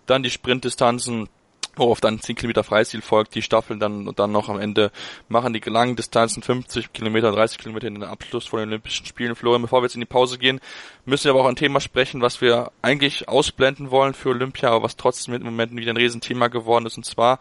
dann 0.07 0.23
die 0.23 0.31
Sprintdistanzen 0.31 1.29
worauf 1.79 2.01
dann 2.01 2.21
10 2.21 2.37
Kilometer 2.37 2.65
Freistil 2.65 3.03
folgt, 3.03 3.35
die 3.35 3.43
Staffeln 3.43 3.81
dann 3.81 4.13
dann 4.15 4.33
noch 4.33 4.49
am 4.49 4.59
Ende 4.59 4.91
machen 5.29 5.53
die 5.53 5.61
langen 5.61 5.97
Distanzen 5.97 6.43
50 6.43 6.93
Kilometer, 6.93 7.33
30 7.33 7.59
Kilometer 7.59 7.87
in 7.87 7.95
den 7.95 8.05
Abschluss 8.05 8.47
von 8.47 8.61
den 8.61 8.69
Olympischen 8.69 9.07
Spielen. 9.07 9.35
Florian, 9.35 9.63
bevor 9.63 9.81
wir 9.81 9.87
jetzt 9.87 9.95
in 9.95 10.01
die 10.01 10.07
Pause 10.07 10.39
gehen, 10.39 10.61
müssen 11.05 11.25
wir 11.25 11.33
aber 11.33 11.43
auch 11.43 11.49
ein 11.49 11.57
Thema 11.57 11.81
sprechen, 11.81 12.21
was 12.21 12.41
wir 12.41 12.73
eigentlich 12.83 13.29
ausblenden 13.29 13.91
wollen 13.91 14.15
für 14.15 14.31
Olympia, 14.31 14.71
aber 14.71 14.85
was 14.85 14.97
trotzdem 14.97 15.35
im 15.35 15.43
Moment 15.43 15.75
wieder 15.77 15.93
ein 15.93 15.97
Riesenthema 15.97 16.49
geworden 16.49 16.87
ist, 16.87 16.97
und 16.97 17.05
zwar 17.05 17.39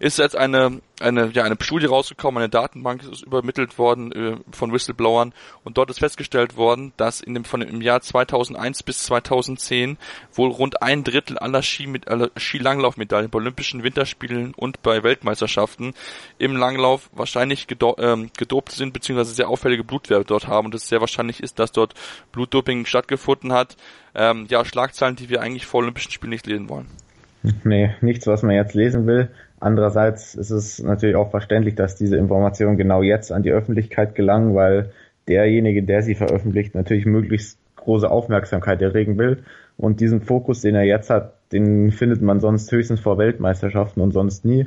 ist 0.00 0.18
jetzt 0.18 0.36
eine 0.36 0.80
eine, 1.00 1.30
ja, 1.32 1.44
eine 1.44 1.56
Studie 1.60 1.86
rausgekommen, 1.86 2.42
eine 2.42 2.48
Datenbank 2.48 3.02
ist 3.10 3.22
übermittelt 3.22 3.78
worden 3.78 4.12
äh, 4.12 4.36
von 4.52 4.72
Whistleblowern 4.72 5.32
und 5.64 5.78
dort 5.78 5.90
ist 5.90 5.98
festgestellt 5.98 6.56
worden, 6.56 6.92
dass 6.96 7.20
in 7.20 7.34
dem, 7.34 7.44
von 7.44 7.60
dem, 7.60 7.68
im 7.68 7.80
Jahr 7.80 8.00
2001 8.00 8.82
bis 8.82 9.04
2010 9.04 9.96
wohl 10.34 10.50
rund 10.50 10.82
ein 10.82 11.04
Drittel 11.04 11.38
aller, 11.38 11.62
Ski 11.62 11.88
Skilanglaufmedaillen 12.36 13.30
bei 13.30 13.38
Olympischen 13.38 13.82
Winterspielen 13.82 14.54
und 14.54 14.82
bei 14.82 15.02
Weltmeisterschaften 15.02 15.94
im 16.38 16.56
Langlauf 16.56 17.10
wahrscheinlich 17.12 17.66
gedo 17.66 17.96
ähm, 17.98 18.30
gedopt 18.36 18.72
sind, 18.72 18.92
beziehungsweise 18.92 19.34
sehr 19.34 19.48
auffällige 19.48 19.84
Blutwerte 19.84 20.24
dort 20.24 20.46
haben 20.46 20.66
und 20.66 20.74
es 20.74 20.88
sehr 20.88 21.00
wahrscheinlich 21.00 21.42
ist, 21.42 21.58
dass 21.58 21.72
dort 21.72 21.94
Blutdoping 22.32 22.86
stattgefunden 22.86 23.52
hat. 23.52 23.76
Ähm, 24.14 24.46
ja, 24.48 24.64
Schlagzeilen, 24.64 25.16
die 25.16 25.30
wir 25.30 25.40
eigentlich 25.40 25.66
vor 25.66 25.80
Olympischen 25.80 26.12
Spielen 26.12 26.30
nicht 26.30 26.46
lesen 26.46 26.68
wollen. 26.68 26.88
Nee, 27.64 27.94
nichts, 28.02 28.26
was 28.26 28.42
man 28.42 28.54
jetzt 28.54 28.74
lesen 28.74 29.06
will. 29.06 29.30
Andererseits 29.60 30.34
ist 30.34 30.50
es 30.50 30.82
natürlich 30.82 31.16
auch 31.16 31.30
verständlich, 31.30 31.74
dass 31.74 31.94
diese 31.94 32.16
Informationen 32.16 32.78
genau 32.78 33.02
jetzt 33.02 33.30
an 33.30 33.42
die 33.42 33.52
Öffentlichkeit 33.52 34.14
gelangen, 34.14 34.54
weil 34.54 34.90
derjenige, 35.28 35.82
der 35.82 36.02
sie 36.02 36.14
veröffentlicht, 36.14 36.74
natürlich 36.74 37.04
möglichst 37.04 37.58
große 37.76 38.10
Aufmerksamkeit 38.10 38.80
erregen 38.80 39.18
will. 39.18 39.44
Und 39.76 40.00
diesen 40.00 40.22
Fokus, 40.22 40.62
den 40.62 40.74
er 40.74 40.84
jetzt 40.84 41.10
hat, 41.10 41.34
den 41.52 41.90
findet 41.90 42.22
man 42.22 42.40
sonst 42.40 42.70
höchstens 42.72 43.00
vor 43.00 43.18
Weltmeisterschaften 43.18 44.00
und 44.00 44.12
sonst 44.12 44.44
nie. 44.44 44.66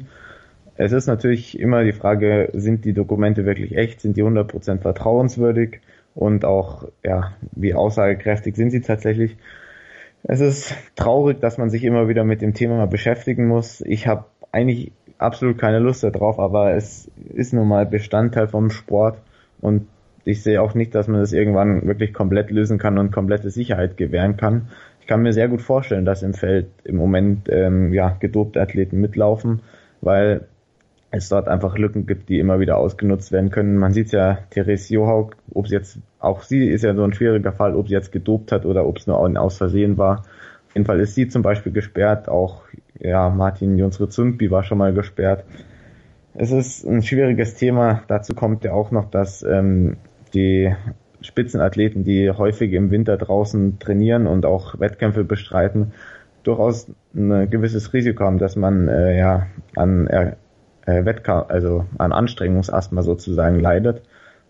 Es 0.76 0.92
ist 0.92 1.08
natürlich 1.08 1.60
immer 1.60 1.84
die 1.84 1.92
Frage, 1.92 2.50
sind 2.54 2.86
die 2.86 2.94
Dokumente 2.94 3.46
wirklich 3.46 3.76
echt, 3.78 4.02
sind 4.02 4.18
die 4.18 4.24
100% 4.24 4.80
vertrauenswürdig 4.80 5.82
und 6.16 6.46
auch, 6.46 6.88
ja, 7.04 7.34
wie 7.52 7.74
aussagekräftig 7.74 8.56
sind 8.56 8.72
sie 8.72 8.82
tatsächlich. 8.82 9.38
Es 10.24 10.40
ist 10.40 10.76
traurig, 10.96 11.42
dass 11.42 11.58
man 11.58 11.70
sich 11.70 11.84
immer 11.84 12.08
wieder 12.08 12.24
mit 12.24 12.42
dem 12.42 12.54
Thema 12.54 12.88
beschäftigen 12.88 13.48
muss. 13.48 13.82
Ich 13.82 14.08
habe 14.08 14.26
eigentlich 14.54 14.94
absolut 15.18 15.58
keine 15.58 15.80
Lust 15.80 16.04
darauf, 16.04 16.40
aber 16.40 16.74
es 16.74 17.12
ist 17.34 17.54
nun 17.54 17.68
mal 17.68 17.86
Bestandteil 17.86 18.48
vom 18.48 18.70
Sport 18.70 19.18
und 19.60 19.88
ich 20.26 20.42
sehe 20.42 20.62
auch 20.62 20.74
nicht, 20.74 20.96
dass 20.96 21.10
man 21.10 21.20
das 21.20 21.34
irgendwann 21.34 21.86
wirklich 21.86 22.14
komplett 22.14 22.50
lösen 22.50 22.78
kann 22.78 22.98
und 22.98 23.12
komplette 23.12 23.50
Sicherheit 23.50 23.98
gewähren 23.98 24.38
kann. 24.38 24.70
Ich 25.02 25.08
kann 25.08 25.22
mir 25.22 25.34
sehr 25.34 25.50
gut 25.50 25.62
vorstellen, 25.62 26.06
dass 26.06 26.24
im 26.24 26.34
Feld 26.34 26.68
im 26.86 26.96
Moment 26.96 27.50
ähm, 27.50 27.92
ja 27.92 28.16
gedopte 28.18 28.62
Athleten 28.62 29.02
mitlaufen, 29.02 29.62
weil 30.00 30.48
es 31.12 31.30
dort 31.30 31.48
einfach 31.48 31.78
Lücken 31.78 32.06
gibt, 32.06 32.30
die 32.30 32.40
immer 32.40 32.60
wieder 32.60 32.78
ausgenutzt 32.78 33.32
werden 33.32 33.50
können. 33.50 33.78
Man 33.78 33.92
sieht 33.92 34.12
ja, 34.12 34.40
Therese 34.50 34.94
Johaug, 34.94 35.36
ob 35.54 35.68
sie 35.68 35.76
jetzt, 35.76 36.00
auch 36.20 36.42
sie 36.42 36.68
ist 36.68 36.84
ja 36.84 36.96
so 36.96 37.04
ein 37.04 37.14
schwieriger 37.14 37.52
Fall, 37.52 37.76
ob 37.76 37.88
sie 37.88 37.94
jetzt 37.94 38.12
gedopt 38.12 38.52
hat 38.52 38.66
oder 38.66 38.88
ob 38.88 38.98
es 38.98 39.08
nur 39.08 39.20
aus 39.20 39.58
Versehen 39.58 39.98
war. 39.98 40.24
Auf 40.74 40.76
jeden 40.76 40.88
Fall 40.88 41.02
ist 41.02 41.14
sie 41.14 41.28
zum 41.28 41.44
Beispiel 41.44 41.72
gesperrt, 41.72 42.28
auch 42.28 42.64
ja, 43.00 43.30
Martin 43.30 43.78
Jonsre 43.78 44.10
Zumpi 44.10 44.50
war 44.50 44.64
schon 44.64 44.80
mal 44.80 44.92
gesperrt. 44.92 45.46
Es 46.34 46.50
ist 46.50 46.84
ein 46.84 47.04
schwieriges 47.04 47.54
Thema. 47.54 48.02
Dazu 48.08 48.34
kommt 48.34 48.64
ja 48.64 48.74
auch 48.74 48.90
noch, 48.90 49.12
dass 49.12 49.44
ähm, 49.44 49.98
die 50.34 50.74
Spitzenathleten, 51.22 52.04
die 52.04 52.32
häufig 52.32 52.74
im 52.74 52.90
Winter 52.90 53.18
draußen 53.18 53.78
trainieren 53.78 54.26
und 54.26 54.48
auch 54.48 54.80
Wettkämpfe 54.80 55.24
bestreiten, 55.24 55.94
durchaus 56.42 56.88
ein 57.14 57.52
gewisses 57.52 57.94
Risiko 57.94 58.24
haben, 58.24 58.40
dass 58.40 58.56
man 58.56 58.88
äh, 58.88 59.16
ja 59.16 59.46
an 59.76 60.08
äh, 60.08 60.32
Wettkampf, 60.88 61.52
also 61.52 61.86
an 62.00 62.12
Anstrengungsasthma 62.12 63.04
sozusagen 63.04 63.60
leidet. 63.60 64.02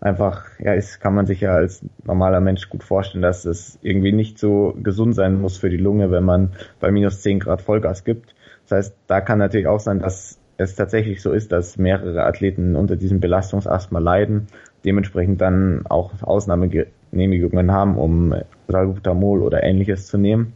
Einfach, 0.04 0.44
ja, 0.58 0.74
ist, 0.74 1.00
kann 1.00 1.14
man 1.14 1.24
sich 1.24 1.40
ja 1.40 1.54
als 1.54 1.82
normaler 2.04 2.40
Mensch 2.40 2.68
gut 2.68 2.84
vorstellen, 2.84 3.22
dass 3.22 3.46
es 3.46 3.78
irgendwie 3.80 4.12
nicht 4.12 4.38
so 4.38 4.76
gesund 4.82 5.14
sein 5.14 5.40
muss 5.40 5.56
für 5.56 5.70
die 5.70 5.78
Lunge, 5.78 6.10
wenn 6.10 6.24
man 6.24 6.52
bei 6.78 6.90
minus 6.90 7.22
10 7.22 7.40
Grad 7.40 7.62
Vollgas 7.62 8.04
gibt. 8.04 8.34
Das 8.68 8.76
heißt, 8.76 8.96
da 9.06 9.22
kann 9.22 9.38
natürlich 9.38 9.66
auch 9.66 9.80
sein, 9.80 10.00
dass 10.00 10.38
es 10.58 10.74
tatsächlich 10.74 11.22
so 11.22 11.32
ist, 11.32 11.52
dass 11.52 11.78
mehrere 11.78 12.24
Athleten 12.24 12.76
unter 12.76 12.96
diesem 12.96 13.20
Belastungsasthma 13.20 13.98
leiden, 13.98 14.48
dementsprechend 14.84 15.40
dann 15.40 15.86
auch 15.86 16.22
Ausnahmegenehmigungen 16.22 17.72
haben, 17.72 17.96
um 17.96 18.34
Salbutamol 18.68 19.40
oder 19.40 19.62
ähnliches 19.62 20.06
zu 20.06 20.18
nehmen. 20.18 20.52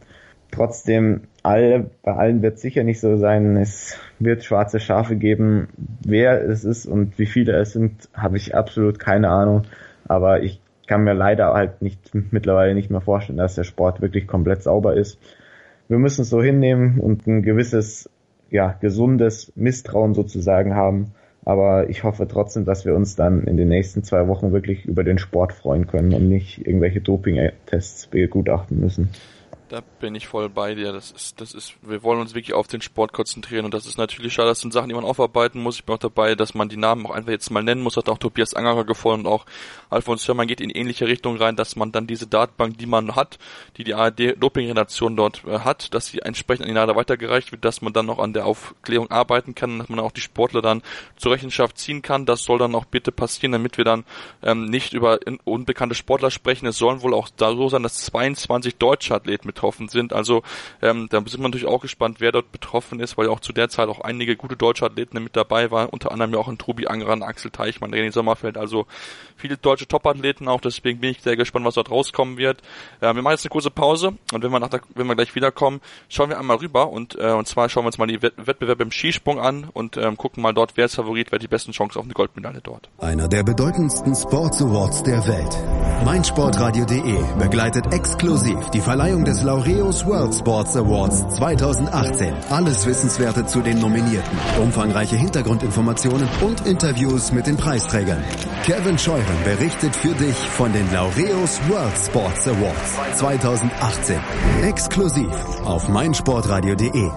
Trotzdem, 0.51 1.21
alle, 1.43 1.91
bei 2.03 2.13
allen 2.13 2.41
wird 2.41 2.59
sicher 2.59 2.83
nicht 2.83 2.99
so 2.99 3.17
sein. 3.17 3.55
Es 3.57 3.97
wird 4.17 4.43
schwarze 4.43 4.79
Schafe 4.79 5.15
geben. 5.15 5.67
Wer 6.03 6.43
es 6.43 6.63
ist 6.63 6.85
und 6.85 7.19
wie 7.19 7.27
viele 7.27 7.53
es 7.53 7.73
sind, 7.73 8.09
habe 8.13 8.37
ich 8.37 8.55
absolut 8.55 8.99
keine 8.99 9.29
Ahnung. 9.29 9.63
Aber 10.07 10.41
ich 10.41 10.59
kann 10.87 11.03
mir 11.03 11.13
leider 11.13 11.53
halt 11.53 11.81
nicht 11.81 11.99
mittlerweile 12.31 12.73
nicht 12.73 12.89
mehr 12.89 13.01
vorstellen, 13.01 13.37
dass 13.37 13.55
der 13.55 13.63
Sport 13.63 14.01
wirklich 14.01 14.27
komplett 14.27 14.63
sauber 14.63 14.95
ist. 14.95 15.19
Wir 15.87 15.99
müssen 15.99 16.21
es 16.21 16.29
so 16.29 16.41
hinnehmen 16.41 16.99
und 16.99 17.27
ein 17.27 17.43
gewisses, 17.43 18.09
ja, 18.49 18.75
gesundes 18.81 19.51
Misstrauen 19.55 20.15
sozusagen 20.15 20.75
haben. 20.75 21.11
Aber 21.45 21.89
ich 21.89 22.03
hoffe 22.03 22.27
trotzdem, 22.27 22.65
dass 22.65 22.85
wir 22.85 22.95
uns 22.95 23.15
dann 23.15 23.43
in 23.43 23.55
den 23.55 23.69
nächsten 23.69 24.03
zwei 24.03 24.27
Wochen 24.27 24.51
wirklich 24.51 24.85
über 24.85 25.03
den 25.03 25.19
Sport 25.19 25.53
freuen 25.53 25.87
können 25.87 26.13
und 26.13 26.27
nicht 26.27 26.65
irgendwelche 26.67 27.01
Doping-Tests 27.01 28.07
begutachten 28.07 28.79
müssen. 28.79 29.09
Da 29.69 29.81
bin 29.99 30.15
ich 30.15 30.27
voll 30.27 30.49
bei 30.49 30.73
dir. 30.73 30.91
Das 30.91 31.11
ist, 31.11 31.39
das 31.39 31.53
ist, 31.53 31.75
wir 31.83 32.01
wollen 32.01 32.19
uns 32.19 32.33
wirklich 32.33 32.55
auf 32.55 32.65
den 32.65 32.81
Sport 32.81 33.13
konzentrieren 33.13 33.65
und 33.65 33.73
das 33.75 33.85
ist 33.85 33.99
natürlich 33.99 34.33
schade, 34.33 34.49
das 34.49 34.61
sind 34.61 34.73
Sachen, 34.73 34.89
die 34.89 34.95
man 34.95 35.03
aufarbeiten 35.03 35.61
muss. 35.61 35.75
Ich 35.75 35.85
bin 35.85 35.93
auch 35.93 35.99
dabei, 35.99 36.33
dass 36.33 36.55
man 36.55 36.69
die 36.69 36.75
Namen 36.75 37.05
auch 37.05 37.11
einfach 37.11 37.29
jetzt 37.31 37.51
mal 37.51 37.61
nennen 37.61 37.83
muss. 37.83 37.95
Hat 37.95 38.09
auch 38.09 38.17
Tobias 38.17 38.55
Angerer 38.55 38.83
gefordert 38.83 39.27
und 39.27 39.31
auch 39.31 39.45
Alfons 39.91 40.27
Hörmann 40.27 40.47
geht 40.47 40.59
in 40.59 40.71
ähnliche 40.71 41.05
Richtung 41.05 41.37
rein, 41.37 41.55
dass 41.55 41.75
man 41.75 41.91
dann 41.91 42.07
diese 42.07 42.25
Datenbank, 42.25 42.79
die 42.79 42.87
man 42.87 43.15
hat, 43.15 43.37
die 43.77 43.83
die 43.83 43.93
ARD-Doping-Redaktion 43.93 45.15
dort 45.15 45.43
äh, 45.45 45.59
hat, 45.59 45.93
dass 45.93 46.07
sie 46.07 46.17
entsprechend 46.17 46.63
an 46.63 46.69
die 46.69 46.73
NADA 46.73 46.95
weitergereicht 46.95 47.51
wird, 47.51 47.63
dass 47.63 47.83
man 47.83 47.93
dann 47.93 48.07
noch 48.07 48.17
an 48.17 48.33
der 48.33 48.47
Aufklärung 48.47 49.11
arbeiten 49.11 49.53
kann, 49.53 49.77
dass 49.77 49.89
man 49.89 49.99
auch 49.99 50.11
die 50.11 50.21
Sportler 50.21 50.63
dann 50.63 50.81
zur 51.15 51.31
Rechenschaft 51.31 51.77
ziehen 51.77 52.01
kann. 52.01 52.25
Das 52.25 52.41
soll 52.43 52.57
dann 52.57 52.73
auch 52.73 52.85
bitte 52.85 53.11
passieren, 53.11 53.51
damit 53.51 53.77
wir 53.77 53.85
dann 53.85 54.03
ähm, 54.41 54.65
nicht 54.65 54.93
über 54.93 55.19
unbekannte 55.43 55.93
Sportler 55.93 56.31
sprechen. 56.31 56.65
Es 56.65 56.77
sollen 56.77 57.03
wohl 57.03 57.13
auch 57.13 57.29
da 57.37 57.55
so 57.55 57.69
sein, 57.69 57.83
dass 57.83 57.97
22 58.05 58.77
deutsche 58.77 59.13
Athleten 59.13 59.45
mit 59.45 59.58
betroffen 59.59 59.89
sind. 59.89 60.13
Also 60.13 60.43
ähm, 60.81 61.07
da 61.09 61.17
sind 61.17 61.39
wir 61.39 61.43
natürlich 61.43 61.67
auch 61.67 61.81
gespannt, 61.81 62.17
wer 62.19 62.31
dort 62.31 62.51
betroffen 62.51 62.99
ist, 62.99 63.17
weil 63.17 63.27
auch 63.27 63.41
zu 63.41 63.51
der 63.51 63.67
Zeit 63.67 63.89
auch 63.89 63.99
einige 63.99 64.37
gute 64.37 64.55
deutsche 64.55 64.85
Athleten 64.85 65.21
mit 65.21 65.35
dabei 65.35 65.69
waren, 65.69 65.89
unter 65.89 66.11
anderem 66.11 66.33
ja 66.33 66.39
auch 66.39 66.47
ein 66.47 66.57
Tobi 66.57 66.87
Angeran, 66.87 67.23
Axel 67.23 67.51
Teichmann, 67.51 67.93
René 67.93 68.11
Sommerfeld, 68.11 68.57
also 68.57 68.87
viele 69.35 69.57
deutsche 69.57 69.87
Top-Athleten 69.87 70.47
auch, 70.47 70.61
deswegen 70.61 70.99
bin 70.99 71.11
ich 71.11 71.21
sehr 71.21 71.35
gespannt, 71.35 71.65
was 71.65 71.75
dort 71.75 71.91
rauskommen 71.91 72.37
wird. 72.37 72.61
Äh, 73.01 73.13
wir 73.13 73.21
machen 73.21 73.33
jetzt 73.33 73.45
eine 73.45 73.49
kurze 73.49 73.71
Pause 73.71 74.13
und 74.33 74.43
wenn 74.43 74.51
wir, 74.51 74.59
nach 74.59 74.69
der, 74.69 74.81
wenn 74.95 75.07
wir 75.07 75.15
gleich 75.15 75.35
wiederkommen, 75.35 75.81
schauen 76.07 76.29
wir 76.29 76.39
einmal 76.39 76.57
rüber 76.57 76.89
und, 76.89 77.15
äh, 77.19 77.31
und 77.31 77.47
zwar 77.47 77.67
schauen 77.67 77.83
wir 77.83 77.87
uns 77.87 77.97
mal 77.97 78.07
die 78.07 78.21
Wettbewerbe 78.21 78.83
im 78.83 78.91
Skisprung 78.91 79.39
an 79.39 79.67
und 79.73 79.97
ähm, 79.97 80.15
gucken 80.15 80.41
mal 80.41 80.53
dort, 80.53 80.77
wer 80.77 80.85
ist 80.85 80.95
Favorit, 80.95 81.31
wer 81.31 81.39
die 81.39 81.47
besten 81.47 81.71
Chancen 81.73 81.99
auf 81.99 82.05
eine 82.05 82.13
Goldmedaille 82.13 82.61
dort. 82.61 82.89
Einer 82.99 83.27
der 83.27 83.43
bedeutendsten 83.43 84.15
Sports 84.15 84.61
Awards 84.61 85.03
der 85.03 85.27
Welt. 85.27 86.05
meinsportradio.de 86.05 87.17
begleitet 87.39 87.93
exklusiv 87.93 88.69
die 88.69 88.81
Verleihung 88.81 89.25
des 89.25 89.43
Laureus 89.49 90.05
World 90.05 90.35
Sports 90.35 90.75
Awards 90.77 91.27
2018. 91.37 92.35
Alles 92.51 92.85
Wissenswerte 92.85 93.47
zu 93.47 93.61
den 93.61 93.79
Nominierten, 93.79 94.37
umfangreiche 94.61 95.15
Hintergrundinformationen 95.15 96.27
und 96.41 96.67
Interviews 96.67 97.31
mit 97.31 97.47
den 97.47 97.57
Preisträgern. 97.57 98.23
Kevin 98.63 98.99
Scheuren 98.99 99.43
berichtet 99.43 99.95
für 99.95 100.13
dich 100.13 100.35
von 100.35 100.71
den 100.71 100.85
Laureus 100.93 101.59
World 101.67 101.97
Sports 101.97 102.47
Awards 102.47 103.17
2018. 103.17 104.19
Exklusiv 104.65 105.33
auf 105.65 105.89
meinsportradio.de. 105.89 107.09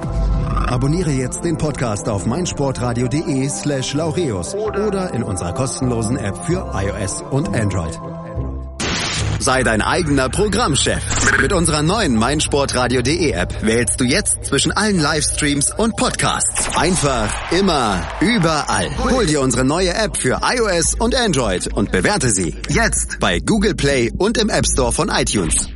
Abonniere 0.68 1.10
jetzt 1.10 1.44
den 1.44 1.58
Podcast 1.58 2.08
auf 2.08 2.24
meinsportradio.de 2.24 3.46
slash 3.50 3.92
laureus 3.92 4.54
oder 4.54 5.12
in 5.12 5.22
unserer 5.22 5.52
kostenlosen 5.52 6.16
App 6.16 6.38
für 6.46 6.72
iOS 6.74 7.22
und 7.30 7.54
Android. 7.54 8.00
Sei 9.42 9.64
dein 9.64 9.82
eigener 9.82 10.28
Programmchef. 10.28 11.40
Mit 11.40 11.52
unserer 11.52 11.82
neuen 11.82 12.14
meinsportradio.de 12.14 13.32
App 13.32 13.60
wählst 13.62 14.00
du 14.00 14.04
jetzt 14.04 14.44
zwischen 14.44 14.70
allen 14.70 15.00
Livestreams 15.00 15.74
und 15.76 15.96
Podcasts. 15.96 16.76
Einfach, 16.76 17.50
immer, 17.50 18.06
überall. 18.20 18.96
Hol 18.98 19.26
dir 19.26 19.40
unsere 19.40 19.64
neue 19.64 19.92
App 19.94 20.16
für 20.16 20.38
iOS 20.44 20.94
und 20.94 21.16
Android 21.16 21.74
und 21.74 21.90
bewerte 21.90 22.30
sie 22.30 22.54
jetzt 22.68 23.18
bei 23.18 23.40
Google 23.40 23.74
Play 23.74 24.12
und 24.16 24.38
im 24.38 24.48
App 24.48 24.64
Store 24.64 24.92
von 24.92 25.08
iTunes. 25.08 25.72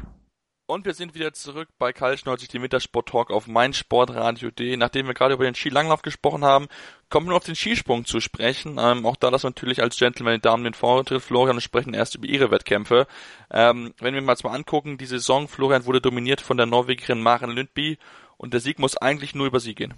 Und 0.68 0.84
wir 0.84 0.94
sind 0.94 1.14
wieder 1.14 1.32
zurück 1.32 1.68
bei 1.78 1.92
Karl 1.92 2.18
Schnolzig, 2.18 2.48
dem 2.48 2.62
Wintersport 2.62 3.08
Talk 3.08 3.30
auf 3.30 3.46
meinsportradio.de. 3.46 4.76
Nachdem 4.76 5.06
wir 5.06 5.14
gerade 5.14 5.34
über 5.34 5.44
den 5.44 5.54
Skilanglauf 5.54 6.02
gesprochen 6.02 6.44
haben, 6.44 6.66
kommen 7.08 7.28
wir 7.28 7.36
auf 7.36 7.44
den 7.44 7.54
Skisprung 7.54 8.04
zu 8.04 8.20
sprechen. 8.20 8.78
Ähm, 8.80 9.06
auch 9.06 9.16
da 9.16 9.30
das 9.30 9.44
natürlich 9.44 9.82
als 9.82 9.98
Gentleman 9.98 10.34
die 10.34 10.40
Damen 10.40 10.64
den 10.64 10.74
Vortritt. 10.74 11.22
Florian 11.22 11.60
sprechen 11.60 11.94
erst 11.94 12.16
über 12.16 12.26
ihre 12.26 12.50
Wettkämpfe. 12.50 13.06
Ähm, 13.50 13.92
wenn 14.00 14.14
wir 14.14 14.28
uns 14.28 14.44
mal 14.44 14.54
angucken, 14.54 14.98
die 14.98 15.06
Saison, 15.06 15.48
Florian 15.48 15.86
wurde 15.86 16.00
dominiert 16.00 16.40
von 16.40 16.56
der 16.56 16.66
Norwegerin 16.66 17.20
Maren 17.20 17.50
Lündby 17.50 17.98
und 18.36 18.52
der 18.52 18.60
Sieg 18.60 18.78
muss 18.78 18.96
eigentlich 18.96 19.34
nur 19.34 19.46
über 19.46 19.60
sie 19.60 19.74
gehen. 19.74 19.94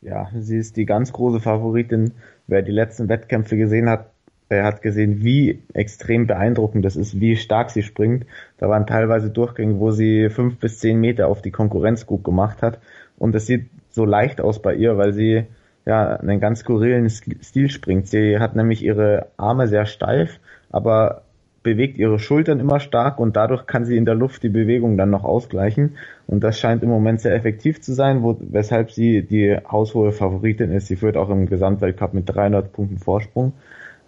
Ja, 0.00 0.28
sie 0.36 0.58
ist 0.58 0.76
die 0.76 0.84
ganz 0.84 1.12
große 1.12 1.40
Favoritin. 1.40 2.14
Wer 2.46 2.62
die 2.62 2.72
letzten 2.72 3.08
Wettkämpfe 3.08 3.56
gesehen 3.56 3.88
hat, 3.88 4.10
er 4.48 4.64
hat 4.64 4.82
gesehen, 4.82 5.22
wie 5.22 5.62
extrem 5.72 6.26
beeindruckend 6.26 6.84
das 6.84 6.96
ist, 6.96 7.20
wie 7.20 7.36
stark 7.36 7.70
sie 7.70 7.82
springt. 7.82 8.26
Da 8.58 8.68
waren 8.68 8.86
teilweise 8.86 9.30
Durchgänge, 9.30 9.78
wo 9.78 9.92
sie 9.92 10.28
fünf 10.28 10.58
bis 10.58 10.78
zehn 10.78 11.00
Meter 11.00 11.28
auf 11.28 11.40
die 11.40 11.52
Konkurrenz 11.52 12.04
gut 12.04 12.24
gemacht 12.24 12.60
hat. 12.62 12.78
Und 13.16 13.34
es 13.34 13.46
sieht 13.46 13.70
so 13.90 14.04
leicht 14.04 14.40
aus 14.40 14.60
bei 14.60 14.74
ihr, 14.74 14.98
weil 14.98 15.12
sie 15.12 15.46
ja, 15.84 16.16
einen 16.16 16.40
ganz 16.40 16.60
skurrilen 16.60 17.08
Stil 17.10 17.70
springt. 17.70 18.06
Sie 18.08 18.38
hat 18.38 18.56
nämlich 18.56 18.84
ihre 18.84 19.26
Arme 19.36 19.66
sehr 19.66 19.86
steif, 19.86 20.38
aber 20.70 21.22
bewegt 21.62 21.96
ihre 21.96 22.18
Schultern 22.18 22.60
immer 22.60 22.80
stark 22.80 23.18
und 23.18 23.36
dadurch 23.36 23.66
kann 23.66 23.84
sie 23.84 23.96
in 23.96 24.04
der 24.04 24.14
Luft 24.14 24.42
die 24.42 24.48
Bewegung 24.48 24.96
dann 24.96 25.10
noch 25.10 25.24
ausgleichen. 25.24 25.96
Und 26.26 26.42
das 26.42 26.58
scheint 26.58 26.82
im 26.82 26.88
Moment 26.88 27.20
sehr 27.20 27.34
effektiv 27.34 27.80
zu 27.80 27.92
sein, 27.92 28.22
wo, 28.22 28.36
weshalb 28.40 28.90
sie 28.90 29.22
die 29.22 29.56
haushohe 29.70 30.12
Favoritin 30.12 30.72
ist. 30.72 30.88
Sie 30.88 30.96
führt 30.96 31.16
auch 31.16 31.30
im 31.30 31.46
Gesamtweltcup 31.46 32.14
mit 32.14 32.28
300 32.28 32.72
Punkten 32.72 32.98
Vorsprung. 32.98 33.52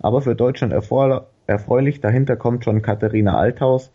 Aber 0.00 0.20
für 0.20 0.34
Deutschland 0.34 0.72
erfreulich, 0.72 2.00
dahinter 2.00 2.36
kommt 2.36 2.64
schon 2.64 2.82
Katharina 2.82 3.38
Althaus, 3.38 3.92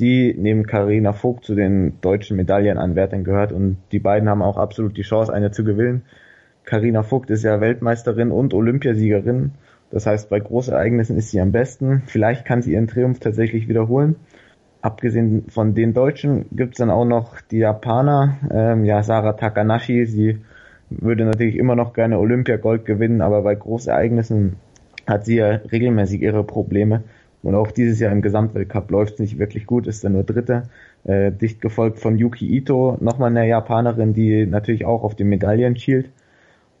die 0.00 0.34
neben 0.36 0.66
Karina 0.66 1.12
Vogt 1.12 1.44
zu 1.44 1.54
den 1.54 2.00
deutschen 2.00 2.36
Medaillenanwärtern 2.36 3.24
gehört 3.24 3.52
und 3.52 3.76
die 3.92 3.98
beiden 3.98 4.28
haben 4.28 4.42
auch 4.42 4.56
absolut 4.56 4.96
die 4.96 5.02
Chance, 5.02 5.32
eine 5.32 5.50
zu 5.50 5.64
gewinnen. 5.64 6.02
Karina 6.64 7.02
Vogt 7.02 7.30
ist 7.30 7.42
ja 7.42 7.60
Weltmeisterin 7.60 8.30
und 8.30 8.54
Olympiasiegerin 8.54 9.52
das 9.92 10.06
heißt, 10.06 10.30
bei 10.30 10.40
Großereignissen 10.40 11.18
ist 11.18 11.30
sie 11.30 11.40
am 11.40 11.52
besten. 11.52 12.02
Vielleicht 12.06 12.46
kann 12.46 12.62
sie 12.62 12.72
ihren 12.72 12.88
Triumph 12.88 13.20
tatsächlich 13.20 13.68
wiederholen. 13.68 14.16
Abgesehen 14.80 15.44
von 15.48 15.74
den 15.74 15.92
Deutschen 15.92 16.46
gibt 16.50 16.72
es 16.72 16.78
dann 16.78 16.90
auch 16.90 17.04
noch 17.04 17.40
die 17.42 17.58
Japaner, 17.58 18.38
ähm, 18.50 18.86
ja, 18.86 19.02
Sarah 19.02 19.34
Takanashi. 19.34 20.06
Sie 20.06 20.38
würde 20.88 21.26
natürlich 21.26 21.56
immer 21.56 21.76
noch 21.76 21.92
gerne 21.92 22.18
Olympiagold 22.18 22.86
gewinnen, 22.86 23.20
aber 23.20 23.42
bei 23.42 23.54
Großereignissen 23.54 24.56
hat 25.06 25.26
sie 25.26 25.36
ja 25.36 25.48
regelmäßig 25.48 26.22
ihre 26.22 26.42
Probleme. 26.42 27.04
Und 27.42 27.54
auch 27.54 27.70
dieses 27.70 28.00
Jahr 28.00 28.12
im 28.12 28.22
Gesamtweltcup 28.22 28.90
läuft 28.90 29.14
es 29.14 29.18
nicht 29.18 29.38
wirklich 29.38 29.66
gut, 29.66 29.86
ist 29.86 30.04
dann 30.04 30.12
nur 30.12 30.24
Dritte. 30.24 30.62
Äh, 31.04 31.32
dicht 31.32 31.60
gefolgt 31.60 31.98
von 31.98 32.16
Yuki 32.16 32.46
Ito, 32.46 32.96
nochmal 33.00 33.30
eine 33.30 33.46
Japanerin, 33.46 34.14
die 34.14 34.46
natürlich 34.46 34.86
auch 34.86 35.02
auf 35.02 35.14
die 35.14 35.24
Medaillen 35.24 35.76
schielt. 35.76 36.08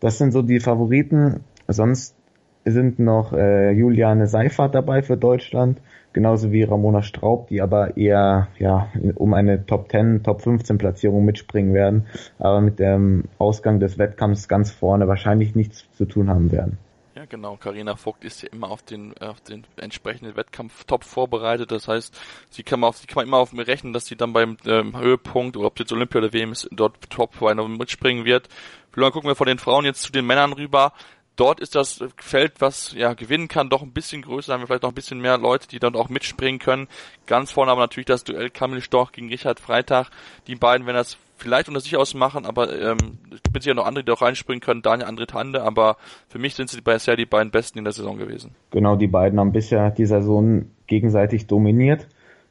Das 0.02 0.18
sind 0.18 0.32
so 0.32 0.42
die 0.42 0.58
Favoriten. 0.58 1.44
Sonst 1.68 2.16
sind 2.64 2.98
noch 2.98 3.32
äh, 3.32 3.70
Juliane 3.70 4.26
Seifert 4.26 4.74
dabei 4.74 5.02
für 5.02 5.16
Deutschland, 5.16 5.80
genauso 6.12 6.50
wie 6.50 6.64
Ramona 6.64 7.02
Straub, 7.02 7.46
die 7.46 7.62
aber 7.62 7.96
eher 7.96 8.48
ja 8.58 8.88
um 9.14 9.32
eine 9.32 9.64
Top 9.64 9.92
10, 9.92 10.24
Top 10.24 10.42
15 10.42 10.76
Platzierung 10.76 11.24
mitspringen 11.24 11.72
werden, 11.72 12.06
aber 12.40 12.60
mit 12.60 12.80
dem 12.80 13.24
Ausgang 13.38 13.78
des 13.78 13.96
Wettkampfs 13.96 14.48
ganz 14.48 14.72
vorne 14.72 15.06
wahrscheinlich 15.06 15.54
nichts 15.54 15.86
zu 15.92 16.04
tun 16.04 16.28
haben 16.28 16.50
werden. 16.50 16.78
Ja, 17.22 17.26
genau. 17.26 17.56
Karina 17.56 17.94
Vogt 17.94 18.24
ist 18.24 18.42
ja 18.42 18.48
immer 18.50 18.68
auf 18.68 18.82
den, 18.82 19.16
auf 19.18 19.40
den 19.42 19.64
entsprechenden 19.76 20.34
Wettkampf 20.34 20.82
top 20.82 21.04
vorbereitet. 21.04 21.70
Das 21.70 21.86
heißt, 21.86 22.18
sie 22.50 22.64
kann 22.64 22.80
man 22.80 22.88
auf, 22.88 22.98
sie 22.98 23.06
kann 23.06 23.14
man 23.14 23.26
immer 23.28 23.36
auf 23.36 23.52
mir 23.52 23.64
rechnen, 23.64 23.92
dass 23.92 24.06
sie 24.06 24.16
dann 24.16 24.32
beim 24.32 24.56
ähm, 24.66 24.98
Höhepunkt 24.98 25.56
oder 25.56 25.68
ob 25.68 25.78
jetzt 25.78 25.92
Olympia 25.92 26.20
oder 26.20 26.32
WM 26.32 26.50
ist, 26.50 26.68
dort 26.72 27.08
top 27.10 27.40
mitspringen 27.68 28.24
wird. 28.24 28.48
Vielleicht 28.90 29.12
gucken 29.12 29.28
wir 29.28 29.36
von 29.36 29.46
den 29.46 29.60
Frauen 29.60 29.84
jetzt 29.84 30.02
zu 30.02 30.10
den 30.10 30.26
Männern 30.26 30.52
rüber 30.52 30.94
dort 31.36 31.60
ist 31.60 31.74
das 31.74 32.04
Feld, 32.18 32.60
was 32.60 32.92
ja 32.92 33.14
gewinnen 33.14 33.48
kann, 33.48 33.70
doch 33.70 33.82
ein 33.82 33.92
bisschen 33.92 34.22
größer. 34.22 34.48
Da 34.48 34.54
haben 34.54 34.62
wir 34.62 34.66
vielleicht 34.66 34.82
noch 34.82 34.90
ein 34.90 34.94
bisschen 34.94 35.20
mehr 35.20 35.38
Leute, 35.38 35.66
die 35.66 35.78
dann 35.78 35.96
auch 35.96 36.08
mitspringen 36.08 36.60
können. 36.60 36.88
Ganz 37.26 37.50
vorne 37.50 37.72
aber 37.72 37.80
natürlich 37.80 38.06
das 38.06 38.24
Duell 38.24 38.50
Kamil 38.50 38.82
Storch 38.82 39.12
gegen 39.12 39.28
Richard 39.28 39.58
Freitag. 39.58 40.10
Die 40.46 40.56
beiden 40.56 40.86
werden 40.86 40.98
das 40.98 41.16
vielleicht 41.42 41.68
unter 41.68 41.80
sich 41.80 41.96
ausmachen, 41.96 42.46
aber 42.46 42.72
ähm, 42.72 43.18
es 43.32 43.42
gibt 43.42 43.62
sicher 43.62 43.74
noch 43.74 43.86
andere, 43.86 44.04
die 44.04 44.12
auch 44.12 44.22
reinspringen 44.22 44.60
können. 44.60 44.82
Daniel 44.82 45.08
André 45.08 45.26
Tande, 45.26 45.62
aber 45.62 45.96
für 46.28 46.38
mich 46.38 46.54
sind 46.54 46.70
sie 46.70 46.80
bisher 46.80 47.16
die 47.16 47.26
beiden 47.26 47.50
Besten 47.50 47.78
in 47.78 47.84
der 47.84 47.92
Saison 47.92 48.16
gewesen. 48.16 48.54
Genau, 48.70 48.96
die 48.96 49.08
beiden 49.08 49.38
haben 49.38 49.52
bisher 49.52 49.90
die 49.90 50.06
Saison 50.06 50.66
gegenseitig 50.86 51.46
dominiert. 51.46 52.06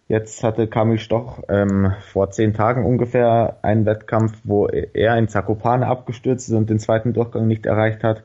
Jetzt 0.07 0.43
hatte 0.43 0.67
Kamil 0.67 0.99
Stoch 0.99 1.39
ähm, 1.47 1.93
vor 2.11 2.31
zehn 2.31 2.53
Tagen 2.53 2.85
ungefähr 2.85 3.57
einen 3.61 3.85
Wettkampf, 3.85 4.33
wo 4.43 4.67
er 4.67 5.17
in 5.17 5.29
Zakopane 5.29 5.87
abgestürzt 5.87 6.49
ist 6.49 6.55
und 6.55 6.69
den 6.69 6.79
zweiten 6.79 7.13
Durchgang 7.13 7.47
nicht 7.47 7.65
erreicht 7.65 8.03
hat. 8.03 8.23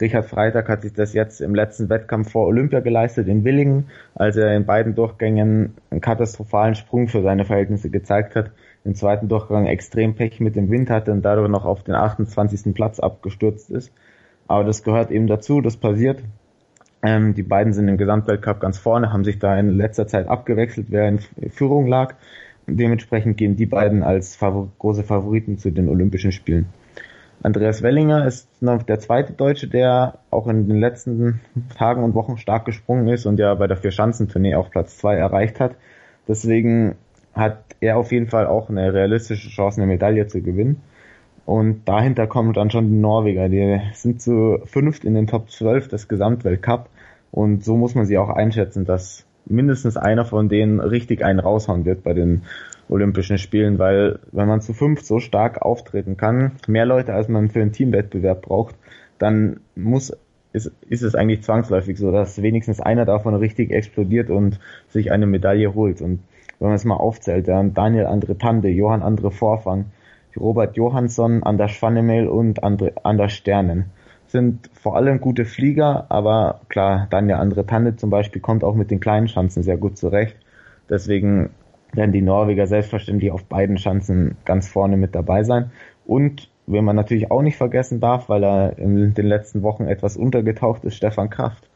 Richard 0.00 0.26
Freitag 0.26 0.68
hat 0.68 0.82
sich 0.82 0.94
das 0.94 1.12
jetzt 1.12 1.40
im 1.40 1.54
letzten 1.54 1.90
Wettkampf 1.90 2.30
vor 2.32 2.46
Olympia 2.46 2.80
geleistet 2.80 3.28
in 3.28 3.44
Willingen, 3.44 3.90
als 4.14 4.36
er 4.36 4.56
in 4.56 4.64
beiden 4.64 4.94
Durchgängen 4.94 5.74
einen 5.90 6.00
katastrophalen 6.00 6.74
Sprung 6.74 7.08
für 7.08 7.20
seine 7.20 7.44
Verhältnisse 7.44 7.90
gezeigt 7.90 8.34
hat. 8.34 8.50
Im 8.88 8.94
zweiten 8.94 9.28
Durchgang 9.28 9.66
extrem 9.66 10.14
Pech 10.14 10.40
mit 10.40 10.56
dem 10.56 10.70
Wind 10.70 10.88
hatte 10.88 11.12
und 11.12 11.20
dadurch 11.20 11.50
noch 11.50 11.66
auf 11.66 11.82
den 11.82 11.94
28. 11.94 12.72
Platz 12.74 12.98
abgestürzt 12.98 13.70
ist. 13.70 13.92
Aber 14.46 14.64
das 14.64 14.82
gehört 14.82 15.10
eben 15.10 15.26
dazu, 15.26 15.60
das 15.60 15.76
passiert. 15.76 16.22
Ähm, 17.02 17.34
die 17.34 17.42
beiden 17.42 17.74
sind 17.74 17.86
im 17.86 17.98
Gesamtweltcup 17.98 18.60
ganz 18.60 18.78
vorne, 18.78 19.12
haben 19.12 19.24
sich 19.24 19.38
da 19.38 19.58
in 19.58 19.76
letzter 19.76 20.06
Zeit 20.06 20.26
abgewechselt, 20.26 20.86
wer 20.88 21.06
in 21.06 21.18
Führung 21.50 21.86
lag. 21.86 22.14
Dementsprechend 22.66 23.36
gehen 23.36 23.56
die 23.56 23.66
beiden 23.66 24.02
als 24.02 24.36
Favor 24.36 24.70
große 24.78 25.04
Favoriten 25.04 25.58
zu 25.58 25.70
den 25.70 25.90
Olympischen 25.90 26.32
Spielen. 26.32 26.64
Andreas 27.42 27.82
Wellinger 27.82 28.24
ist 28.24 28.62
noch 28.62 28.82
der 28.84 29.00
zweite 29.00 29.34
Deutsche, 29.34 29.68
der 29.68 30.14
auch 30.30 30.46
in 30.46 30.66
den 30.66 30.80
letzten 30.80 31.42
Tagen 31.76 32.04
und 32.04 32.14
Wochen 32.14 32.38
stark 32.38 32.64
gesprungen 32.64 33.06
ist 33.08 33.26
und 33.26 33.38
ja 33.38 33.54
bei 33.54 33.66
der 33.66 33.76
Vier-Schanzentournee 33.76 34.54
auf 34.54 34.70
Platz 34.70 34.96
zwei 34.96 35.16
erreicht 35.16 35.60
hat. 35.60 35.72
Deswegen 36.26 36.96
hat 37.38 37.58
er 37.80 37.96
auf 37.96 38.12
jeden 38.12 38.26
Fall 38.26 38.46
auch 38.46 38.68
eine 38.68 38.92
realistische 38.92 39.48
Chance, 39.48 39.80
eine 39.80 39.90
Medaille 39.90 40.26
zu 40.26 40.42
gewinnen. 40.42 40.82
Und 41.46 41.88
dahinter 41.88 42.26
kommen 42.26 42.52
dann 42.52 42.70
schon 42.70 42.90
die 42.90 42.98
Norweger. 42.98 43.48
Die 43.48 43.80
sind 43.94 44.20
zu 44.20 44.58
fünft 44.64 45.04
in 45.04 45.14
den 45.14 45.26
Top 45.26 45.50
12 45.50 45.88
des 45.88 46.08
Gesamtweltcup. 46.08 46.90
Und 47.30 47.64
so 47.64 47.76
muss 47.76 47.94
man 47.94 48.04
sie 48.04 48.18
auch 48.18 48.28
einschätzen, 48.28 48.84
dass 48.84 49.24
mindestens 49.46 49.96
einer 49.96 50.24
von 50.24 50.48
denen 50.48 50.80
richtig 50.80 51.24
einen 51.24 51.40
raushauen 51.40 51.84
wird 51.84 52.02
bei 52.02 52.12
den 52.12 52.42
Olympischen 52.88 53.38
Spielen, 53.38 53.78
weil 53.78 54.18
wenn 54.32 54.48
man 54.48 54.60
zu 54.60 54.72
fünf 54.72 55.02
so 55.02 55.20
stark 55.20 55.62
auftreten 55.62 56.16
kann, 56.16 56.52
mehr 56.66 56.86
Leute 56.86 57.14
als 57.14 57.28
man 57.28 57.48
für 57.48 57.60
einen 57.60 57.72
Teamwettbewerb 57.72 58.42
braucht, 58.42 58.74
dann 59.18 59.60
muss 59.74 60.12
ist, 60.52 60.72
ist 60.88 61.02
es 61.02 61.14
eigentlich 61.14 61.42
zwangsläufig 61.42 61.98
so, 61.98 62.10
dass 62.10 62.42
wenigstens 62.42 62.80
einer 62.80 63.04
davon 63.04 63.34
richtig 63.34 63.70
explodiert 63.70 64.30
und 64.30 64.58
sich 64.88 65.12
eine 65.12 65.26
Medaille 65.26 65.74
holt. 65.74 66.00
Und 66.00 66.20
wenn 66.58 66.68
man 66.68 66.76
es 66.76 66.84
mal 66.84 66.96
aufzählt, 66.96 67.48
dann 67.48 67.74
Daniel 67.74 68.06
Andre 68.06 68.36
Tande, 68.38 68.68
Johann 68.68 69.02
Andre 69.02 69.30
Vorfang, 69.30 69.86
Robert 70.36 70.76
Johansson, 70.76 71.42
Anders 71.42 71.72
Schwannemel 71.72 72.28
und 72.28 72.62
Andre, 72.62 72.92
Anders 73.02 73.32
Sternen 73.32 73.86
sind 74.30 74.70
vor 74.74 74.96
allem 74.96 75.20
gute 75.20 75.44
Flieger, 75.44 76.06
aber 76.10 76.60
klar, 76.68 77.06
Daniel 77.10 77.36
Andre 77.36 77.66
Tande 77.66 77.96
zum 77.96 78.10
Beispiel 78.10 78.42
kommt 78.42 78.62
auch 78.62 78.74
mit 78.74 78.90
den 78.90 79.00
kleinen 79.00 79.28
Schanzen 79.28 79.62
sehr 79.62 79.78
gut 79.78 79.96
zurecht. 79.96 80.36
Deswegen 80.88 81.50
werden 81.92 82.12
die 82.12 82.22
Norweger 82.22 82.66
selbstverständlich 82.66 83.30
auf 83.30 83.44
beiden 83.44 83.78
Schanzen 83.78 84.36
ganz 84.44 84.68
vorne 84.68 84.96
mit 84.96 85.14
dabei 85.14 85.42
sein. 85.44 85.70
Und 86.06 86.50
wenn 86.66 86.84
man 86.84 86.96
natürlich 86.96 87.30
auch 87.30 87.42
nicht 87.42 87.56
vergessen 87.56 88.00
darf, 88.00 88.28
weil 88.28 88.44
er 88.44 88.78
in 88.78 89.14
den 89.14 89.26
letzten 89.26 89.62
Wochen 89.62 89.86
etwas 89.86 90.16
untergetaucht 90.16 90.84
ist, 90.84 90.96
Stefan 90.96 91.30
Kraft. 91.30 91.68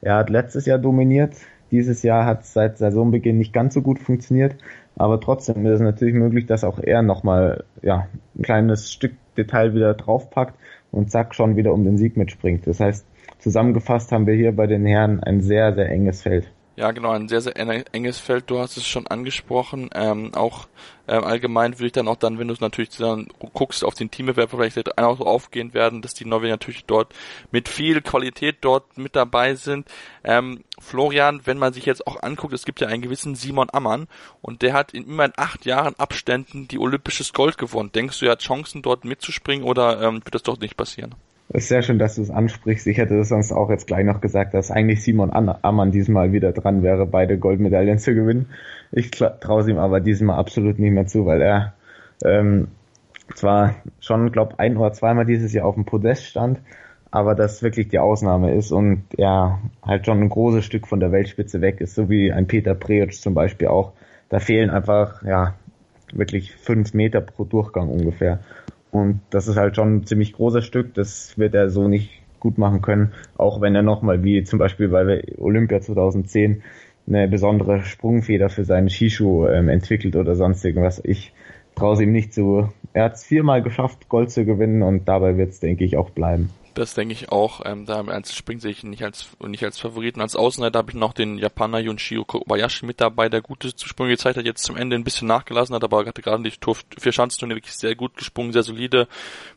Er 0.00 0.16
hat 0.16 0.30
letztes 0.30 0.64
Jahr 0.64 0.78
dominiert, 0.78 1.34
dieses 1.70 2.02
Jahr 2.02 2.24
hat 2.24 2.42
es 2.42 2.52
seit 2.52 2.78
Saisonbeginn 2.78 3.38
nicht 3.38 3.52
ganz 3.52 3.74
so 3.74 3.82
gut 3.82 3.98
funktioniert, 3.98 4.56
aber 4.96 5.20
trotzdem 5.20 5.64
ist 5.66 5.74
es 5.74 5.80
natürlich 5.80 6.14
möglich, 6.14 6.46
dass 6.46 6.64
auch 6.64 6.78
er 6.78 7.02
nochmal 7.02 7.64
ja, 7.82 8.08
ein 8.36 8.42
kleines 8.42 8.92
Stück 8.92 9.12
Detail 9.36 9.74
wieder 9.74 9.94
draufpackt 9.94 10.54
und 10.90 11.10
zack 11.10 11.34
schon 11.34 11.56
wieder 11.56 11.72
um 11.72 11.84
den 11.84 11.98
Sieg 11.98 12.16
mitspringt. 12.16 12.66
Das 12.66 12.80
heißt, 12.80 13.06
zusammengefasst 13.38 14.10
haben 14.12 14.26
wir 14.26 14.34
hier 14.34 14.52
bei 14.52 14.66
den 14.66 14.84
Herren 14.86 15.22
ein 15.22 15.40
sehr, 15.40 15.74
sehr 15.74 15.88
enges 15.88 16.22
Feld. 16.22 16.50
Ja, 16.78 16.92
genau, 16.92 17.10
ein 17.10 17.26
sehr, 17.26 17.40
sehr 17.40 17.56
enges 17.56 18.20
Feld. 18.20 18.48
Du 18.48 18.60
hast 18.60 18.76
es 18.76 18.86
schon 18.86 19.08
angesprochen. 19.08 19.90
Ähm, 19.96 20.32
auch 20.36 20.68
ähm, 21.08 21.24
allgemein 21.24 21.72
würde 21.72 21.86
ich 21.86 21.92
dann 21.92 22.06
auch 22.06 22.14
dann, 22.14 22.38
wenn 22.38 22.46
du 22.46 22.54
es 22.54 22.60
natürlich 22.60 22.90
dann 22.90 23.26
guckst 23.52 23.82
auf 23.82 23.94
den 23.94 24.12
Teambewerb, 24.12 24.50
vielleicht 24.50 24.96
auch 24.96 25.18
so 25.18 25.26
aufgehen 25.26 25.74
werden, 25.74 26.02
dass 26.02 26.14
die 26.14 26.24
Norweger 26.24 26.52
natürlich 26.52 26.84
dort 26.84 27.12
mit 27.50 27.68
viel 27.68 28.00
Qualität 28.00 28.58
dort 28.60 28.96
mit 28.96 29.16
dabei 29.16 29.56
sind. 29.56 29.88
Ähm, 30.22 30.62
Florian, 30.78 31.40
wenn 31.46 31.58
man 31.58 31.72
sich 31.72 31.84
jetzt 31.84 32.06
auch 32.06 32.22
anguckt, 32.22 32.54
es 32.54 32.64
gibt 32.64 32.80
ja 32.80 32.86
einen 32.86 33.02
gewissen 33.02 33.34
Simon 33.34 33.70
Ammann 33.72 34.06
und 34.40 34.62
der 34.62 34.72
hat 34.72 34.94
in 34.94 35.02
immerhin 35.02 35.32
acht 35.36 35.66
Jahren 35.66 35.96
Abständen 35.98 36.68
die 36.68 36.78
olympisches 36.78 37.32
Gold 37.32 37.58
gewonnen. 37.58 37.90
Denkst 37.90 38.20
du, 38.20 38.26
er 38.26 38.32
hat 38.32 38.42
Chancen 38.42 38.82
dort 38.82 39.04
mitzuspringen 39.04 39.66
oder 39.66 40.00
ähm, 40.00 40.24
wird 40.24 40.36
das 40.36 40.44
doch 40.44 40.60
nicht 40.60 40.76
passieren? 40.76 41.16
Ist 41.50 41.68
sehr 41.68 41.80
schön, 41.80 41.98
dass 41.98 42.16
du 42.16 42.22
es 42.22 42.30
ansprichst. 42.30 42.86
Ich 42.86 42.98
hätte 42.98 43.16
das 43.16 43.30
sonst 43.30 43.52
auch 43.52 43.70
jetzt 43.70 43.86
gleich 43.86 44.04
noch 44.04 44.20
gesagt, 44.20 44.52
dass 44.52 44.70
eigentlich 44.70 45.02
Simon 45.02 45.32
Ammann 45.32 45.90
diesmal 45.90 46.32
wieder 46.32 46.52
dran 46.52 46.82
wäre, 46.82 47.06
beide 47.06 47.38
Goldmedaillen 47.38 47.98
zu 47.98 48.14
gewinnen. 48.14 48.50
Ich 48.92 49.10
traue 49.10 49.62
es 49.62 49.68
ihm 49.68 49.78
aber 49.78 50.00
diesmal 50.00 50.38
absolut 50.38 50.78
nicht 50.78 50.92
mehr 50.92 51.06
zu, 51.06 51.24
weil 51.24 51.40
er 51.40 51.72
ähm, 52.22 52.68
zwar 53.34 53.76
schon, 54.00 54.30
glaube 54.30 54.58
ein 54.58 54.76
oder 54.76 54.92
zweimal 54.92 55.24
dieses 55.24 55.52
Jahr 55.54 55.64
auf 55.64 55.74
dem 55.74 55.86
Podest 55.86 56.24
stand, 56.24 56.60
aber 57.10 57.34
das 57.34 57.62
wirklich 57.62 57.88
die 57.88 57.98
Ausnahme 57.98 58.54
ist 58.54 58.70
und 58.70 59.04
er 59.16 59.58
halt 59.82 60.04
schon 60.04 60.20
ein 60.20 60.28
großes 60.28 60.66
Stück 60.66 60.86
von 60.86 61.00
der 61.00 61.12
Weltspitze 61.12 61.62
weg 61.62 61.80
ist, 61.80 61.94
so 61.94 62.10
wie 62.10 62.30
ein 62.30 62.46
Peter 62.46 62.74
Preoc 62.74 63.14
zum 63.14 63.32
Beispiel 63.32 63.68
auch. 63.68 63.92
Da 64.28 64.38
fehlen 64.38 64.68
einfach, 64.68 65.22
ja, 65.22 65.54
wirklich 66.12 66.54
fünf 66.56 66.92
Meter 66.92 67.22
pro 67.22 67.44
Durchgang 67.44 67.88
ungefähr. 67.88 68.40
Und 68.90 69.20
das 69.30 69.48
ist 69.48 69.56
halt 69.56 69.76
schon 69.76 69.96
ein 69.96 70.06
ziemlich 70.06 70.32
großes 70.32 70.64
Stück. 70.64 70.94
Das 70.94 71.36
wird 71.38 71.54
er 71.54 71.70
so 71.70 71.88
nicht 71.88 72.10
gut 72.40 72.58
machen 72.58 72.82
können, 72.82 73.12
auch 73.36 73.60
wenn 73.60 73.74
er 73.74 73.82
nochmal, 73.82 74.22
wie 74.22 74.44
zum 74.44 74.58
Beispiel 74.58 74.88
bei 74.88 75.24
Olympia 75.38 75.80
2010, 75.80 76.62
eine 77.08 77.26
besondere 77.26 77.82
Sprungfeder 77.82 78.48
für 78.48 78.64
seinen 78.64 78.90
Skischuh 78.90 79.46
ähm, 79.46 79.68
entwickelt 79.68 80.14
oder 80.14 80.36
sonst 80.36 80.64
irgendwas. 80.64 81.00
Ich 81.04 81.32
traue 81.74 82.02
ihm 82.02 82.12
nicht 82.12 82.34
zu. 82.34 82.68
Er 82.92 83.04
hat 83.04 83.14
es 83.14 83.24
viermal 83.24 83.62
geschafft, 83.62 84.08
Gold 84.08 84.30
zu 84.30 84.44
gewinnen 84.44 84.82
und 84.82 85.08
dabei 85.08 85.36
wird 85.36 85.50
es, 85.50 85.60
denke 85.60 85.84
ich, 85.84 85.96
auch 85.96 86.10
bleiben. 86.10 86.50
Das 86.74 86.94
denke 86.94 87.12
ich 87.12 87.32
auch. 87.32 87.62
Ähm, 87.64 87.86
da 87.86 87.98
im 87.98 88.08
Einzelspringen 88.08 88.60
sehe 88.60 88.70
ich 88.70 88.84
ihn 88.84 88.90
nicht 88.90 89.02
als 89.02 89.26
nicht 89.40 89.64
als 89.64 89.78
Favoriten. 89.78 90.20
Als 90.20 90.36
Außenseiter 90.36 90.78
habe 90.78 90.90
ich 90.90 90.96
noch 90.96 91.12
den 91.12 91.38
Japaner 91.38 91.78
Junshio 91.78 92.24
Kobayashi 92.24 92.86
mit 92.86 93.00
dabei, 93.00 93.28
der 93.28 93.42
gute 93.42 93.70
Sprünge 93.76 94.12
gezeigt 94.12 94.36
hat, 94.36 94.44
jetzt 94.44 94.62
zum 94.62 94.76
Ende 94.76 94.96
ein 94.96 95.04
bisschen 95.04 95.26
nachgelassen 95.26 95.74
hat, 95.74 95.82
aber 95.82 96.06
hatte 96.06 96.22
gerade 96.22 96.42
die 96.42 96.56
Tour 96.56 96.76
vier 96.98 97.12
Schanzenturnier 97.12 97.56
wirklich 97.56 97.74
sehr 97.74 97.94
gut 97.94 98.16
gesprungen, 98.16 98.52
sehr 98.52 98.62
solide. 98.62 99.08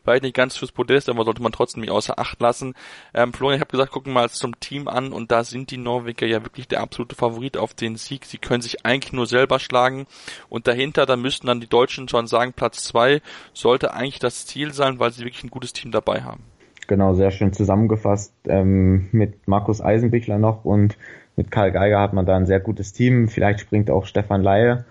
War 0.04 0.18
nicht 0.20 0.34
ganz 0.34 0.56
fürs 0.56 0.72
Podest, 0.72 1.08
aber 1.08 1.24
sollte 1.24 1.42
man 1.42 1.52
trotzdem 1.52 1.82
nicht 1.82 1.90
außer 1.90 2.18
Acht 2.18 2.40
lassen. 2.40 2.74
Ähm, 3.14 3.32
Florian, 3.32 3.56
ich 3.56 3.60
habe 3.60 3.70
gesagt, 3.70 3.92
gucken 3.92 4.12
wir 4.12 4.20
mal 4.20 4.30
zum 4.30 4.58
Team 4.58 4.88
an 4.88 5.12
und 5.12 5.30
da 5.30 5.44
sind 5.44 5.70
die 5.70 5.78
Norweger 5.78 6.26
ja 6.26 6.42
wirklich 6.44 6.68
der 6.68 6.80
absolute 6.80 7.14
Favorit 7.14 7.56
auf 7.56 7.74
den 7.74 7.96
Sieg. 7.96 8.24
Sie 8.24 8.38
können 8.38 8.62
sich 8.62 8.84
eigentlich 8.84 9.12
nur 9.12 9.26
selber 9.26 9.58
schlagen 9.58 10.06
und 10.48 10.66
dahinter, 10.66 11.06
da 11.06 11.16
müssten 11.16 11.46
dann 11.46 11.60
die 11.60 11.68
Deutschen 11.68 12.08
schon 12.08 12.26
sagen, 12.26 12.52
Platz 12.52 12.84
zwei 12.84 13.22
sollte 13.52 13.94
eigentlich 13.94 14.18
das 14.18 14.46
Ziel 14.46 14.72
sein, 14.72 14.98
weil 14.98 15.12
sie 15.12 15.24
wirklich 15.24 15.44
ein 15.44 15.50
gutes 15.50 15.72
Team 15.72 15.92
dabei 15.92 16.22
haben. 16.22 16.51
Genau, 16.88 17.14
sehr 17.14 17.30
schön 17.30 17.52
zusammengefasst. 17.52 18.34
Ähm, 18.48 19.08
mit 19.12 19.46
Markus 19.46 19.80
Eisenbichler 19.80 20.38
noch 20.38 20.64
und 20.64 20.98
mit 21.36 21.50
Karl 21.50 21.72
Geiger 21.72 22.00
hat 22.00 22.12
man 22.12 22.26
da 22.26 22.36
ein 22.36 22.46
sehr 22.46 22.60
gutes 22.60 22.92
Team. 22.92 23.28
Vielleicht 23.28 23.60
springt 23.60 23.90
auch 23.90 24.06
Stefan 24.06 24.42
Laie. 24.42 24.84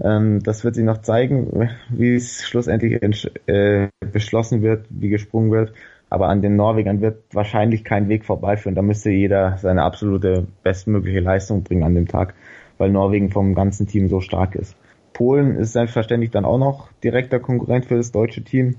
Ähm, 0.00 0.42
das 0.42 0.64
wird 0.64 0.74
sich 0.74 0.84
noch 0.84 0.98
zeigen, 0.98 1.70
wie 1.88 2.14
es 2.14 2.46
schlussendlich 2.46 3.00
äh, 3.46 3.88
beschlossen 4.12 4.62
wird, 4.62 4.86
wie 4.90 5.08
gesprungen 5.08 5.50
wird. 5.50 5.72
Aber 6.10 6.28
an 6.28 6.40
den 6.40 6.56
Norwegern 6.56 7.00
wird 7.00 7.22
wahrscheinlich 7.32 7.84
kein 7.84 8.08
Weg 8.08 8.24
vorbeiführen. 8.24 8.74
Da 8.74 8.82
müsste 8.82 9.10
jeder 9.10 9.58
seine 9.58 9.82
absolute 9.82 10.46
bestmögliche 10.62 11.20
Leistung 11.20 11.64
bringen 11.64 11.82
an 11.82 11.94
dem 11.94 12.08
Tag, 12.08 12.34
weil 12.78 12.90
Norwegen 12.90 13.30
vom 13.30 13.54
ganzen 13.54 13.86
Team 13.86 14.08
so 14.08 14.20
stark 14.20 14.54
ist. 14.54 14.76
Polen 15.12 15.56
ist 15.56 15.72
selbstverständlich 15.72 16.30
dann 16.30 16.44
auch 16.44 16.58
noch 16.58 16.90
direkter 17.02 17.40
Konkurrent 17.40 17.86
für 17.86 17.96
das 17.96 18.12
deutsche 18.12 18.42
Team 18.42 18.76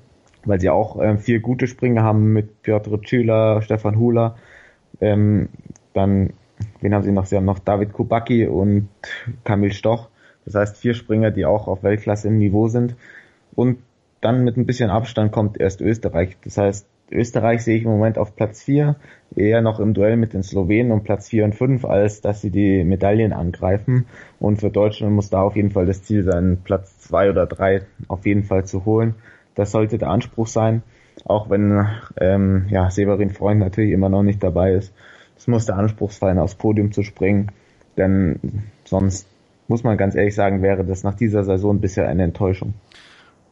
weil 0.49 0.59
sie 0.59 0.69
auch 0.69 0.99
ähm, 1.01 1.19
vier 1.19 1.39
gute 1.39 1.67
Springer 1.67 2.03
haben 2.03 2.33
mit 2.33 2.61
Piotr 2.63 3.01
Tschüler, 3.01 3.61
Stefan 3.61 3.97
Hula, 3.97 4.35
ähm, 4.99 5.49
dann, 5.93 6.33
wen 6.81 6.93
haben 6.93 7.03
sie 7.03 7.11
noch? 7.11 7.25
Sie 7.25 7.35
haben 7.35 7.45
noch 7.45 7.59
David 7.59 7.93
Kubacki 7.93 8.47
und 8.47 8.89
Kamil 9.43 9.71
Stoch. 9.71 10.09
Das 10.45 10.55
heißt 10.55 10.77
vier 10.77 10.93
Springer, 10.93 11.31
die 11.31 11.45
auch 11.45 11.67
auf 11.67 11.83
Weltklasse 11.83 12.27
im 12.27 12.37
Niveau 12.37 12.67
sind. 12.67 12.95
Und 13.55 13.77
dann 14.21 14.43
mit 14.43 14.57
ein 14.57 14.65
bisschen 14.65 14.89
Abstand 14.89 15.31
kommt 15.31 15.59
erst 15.59 15.81
Österreich. 15.81 16.37
Das 16.43 16.57
heißt, 16.57 16.87
Österreich 17.11 17.63
sehe 17.63 17.77
ich 17.77 17.83
im 17.83 17.91
Moment 17.91 18.17
auf 18.17 18.35
Platz 18.35 18.61
vier 18.61 18.95
eher 19.35 19.61
noch 19.61 19.79
im 19.79 19.93
Duell 19.93 20.17
mit 20.17 20.33
den 20.33 20.43
Slowenen 20.43 20.91
um 20.91 21.03
Platz 21.03 21.29
vier 21.29 21.45
und 21.45 21.55
fünf, 21.55 21.85
als 21.85 22.21
dass 22.21 22.41
sie 22.41 22.51
die 22.51 22.83
Medaillen 22.83 23.33
angreifen. 23.33 24.05
Und 24.39 24.59
für 24.59 24.69
Deutschland 24.69 25.13
muss 25.13 25.29
da 25.29 25.41
auf 25.41 25.55
jeden 25.55 25.71
Fall 25.71 25.85
das 25.85 26.03
Ziel 26.03 26.23
sein, 26.23 26.59
Platz 26.63 26.99
zwei 26.99 27.29
oder 27.29 27.45
drei 27.45 27.83
auf 28.07 28.25
jeden 28.25 28.43
Fall 28.43 28.65
zu 28.65 28.85
holen. 28.85 29.15
Das 29.55 29.71
sollte 29.71 29.97
der 29.97 30.09
Anspruch 30.09 30.47
sein, 30.47 30.83
auch 31.25 31.49
wenn 31.49 31.87
ähm, 32.19 32.67
ja, 32.69 32.89
Severin 32.89 33.31
Freund 33.31 33.59
natürlich 33.59 33.91
immer 33.91 34.09
noch 34.09 34.23
nicht 34.23 34.41
dabei 34.43 34.73
ist. 34.73 34.93
Es 35.37 35.47
muss 35.47 35.65
der 35.65 35.77
Anspruch 35.77 36.11
sein, 36.11 36.37
aufs 36.37 36.55
Podium 36.55 36.91
zu 36.91 37.03
springen, 37.03 37.51
denn 37.97 38.39
sonst 38.85 39.27
muss 39.67 39.83
man 39.83 39.97
ganz 39.97 40.15
ehrlich 40.15 40.35
sagen, 40.35 40.61
wäre 40.61 40.83
das 40.83 41.03
nach 41.03 41.15
dieser 41.15 41.43
Saison 41.43 41.79
bisher 41.79 42.07
eine 42.07 42.23
Enttäuschung. 42.23 42.73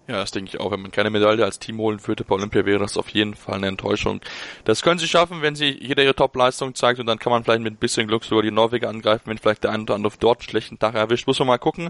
Ja, 0.08 0.16
das 0.16 0.32
denke 0.32 0.50
ich 0.50 0.60
auch. 0.62 0.72
Wenn 0.72 0.82
man 0.82 0.92
keine 0.92 1.10
Medaille 1.10 1.44
als 1.44 1.60
Team 1.60 1.80
holen 1.80 2.00
würde 2.08 2.24
bei 2.24 2.36
Olympia, 2.36 2.66
wäre 2.66 2.80
das 2.80 2.98
auf 2.98 3.10
jeden 3.10 3.36
Fall 3.36 3.56
eine 3.56 3.68
Enttäuschung. 3.68 4.22
Das 4.64 4.82
können 4.82 5.00
sie 5.00 5.08
schaffen, 5.08 5.42
wenn 5.42 5.56
sie 5.56 5.78
jeder 5.82 6.02
ihre 6.02 6.16
Top-Leistung 6.16 6.76
zeigt 6.76 7.02
und 7.02 7.08
dann 7.08 7.20
kann 7.20 7.32
man 7.32 7.44
vielleicht 7.44 7.62
mit 7.62 7.74
ein 7.74 7.78
bisschen 7.78 8.08
Glück 8.08 8.24
sogar 8.24 8.42
die 8.42 8.52
Norweger 8.52 8.88
angreifen, 8.88 9.24
wenn 9.26 9.38
vielleicht 9.38 9.66
der 9.66 9.72
eine 9.72 9.84
oder 9.84 9.96
andere 9.96 10.14
dort 10.18 10.40
einen 10.40 10.50
schlechten 10.50 10.80
Tag 10.80 10.96
erwischt. 10.96 11.28
Muss 11.28 11.40
man 11.40 11.50
mal 11.50 11.58
gucken. 11.58 11.90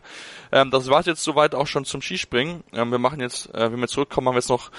Ähm, 0.52 0.72
das 0.72 0.90
war's 0.90 1.06
jetzt 1.06 1.24
soweit 1.24 1.54
auch 1.54 1.68
schon 1.68 1.86
zum 1.86 2.02
Skispringen. 2.02 2.64
Ähm, 2.74 2.90
wir 2.90 2.98
machen 2.98 3.20
jetzt, 3.20 3.54
äh, 3.54 3.72
wenn 3.72 3.80
wir 3.80 3.88
zurückkommen, 3.88 4.28
haben 4.28 4.36
wir 4.36 4.40
jetzt 4.40 4.50
noch 4.50 4.72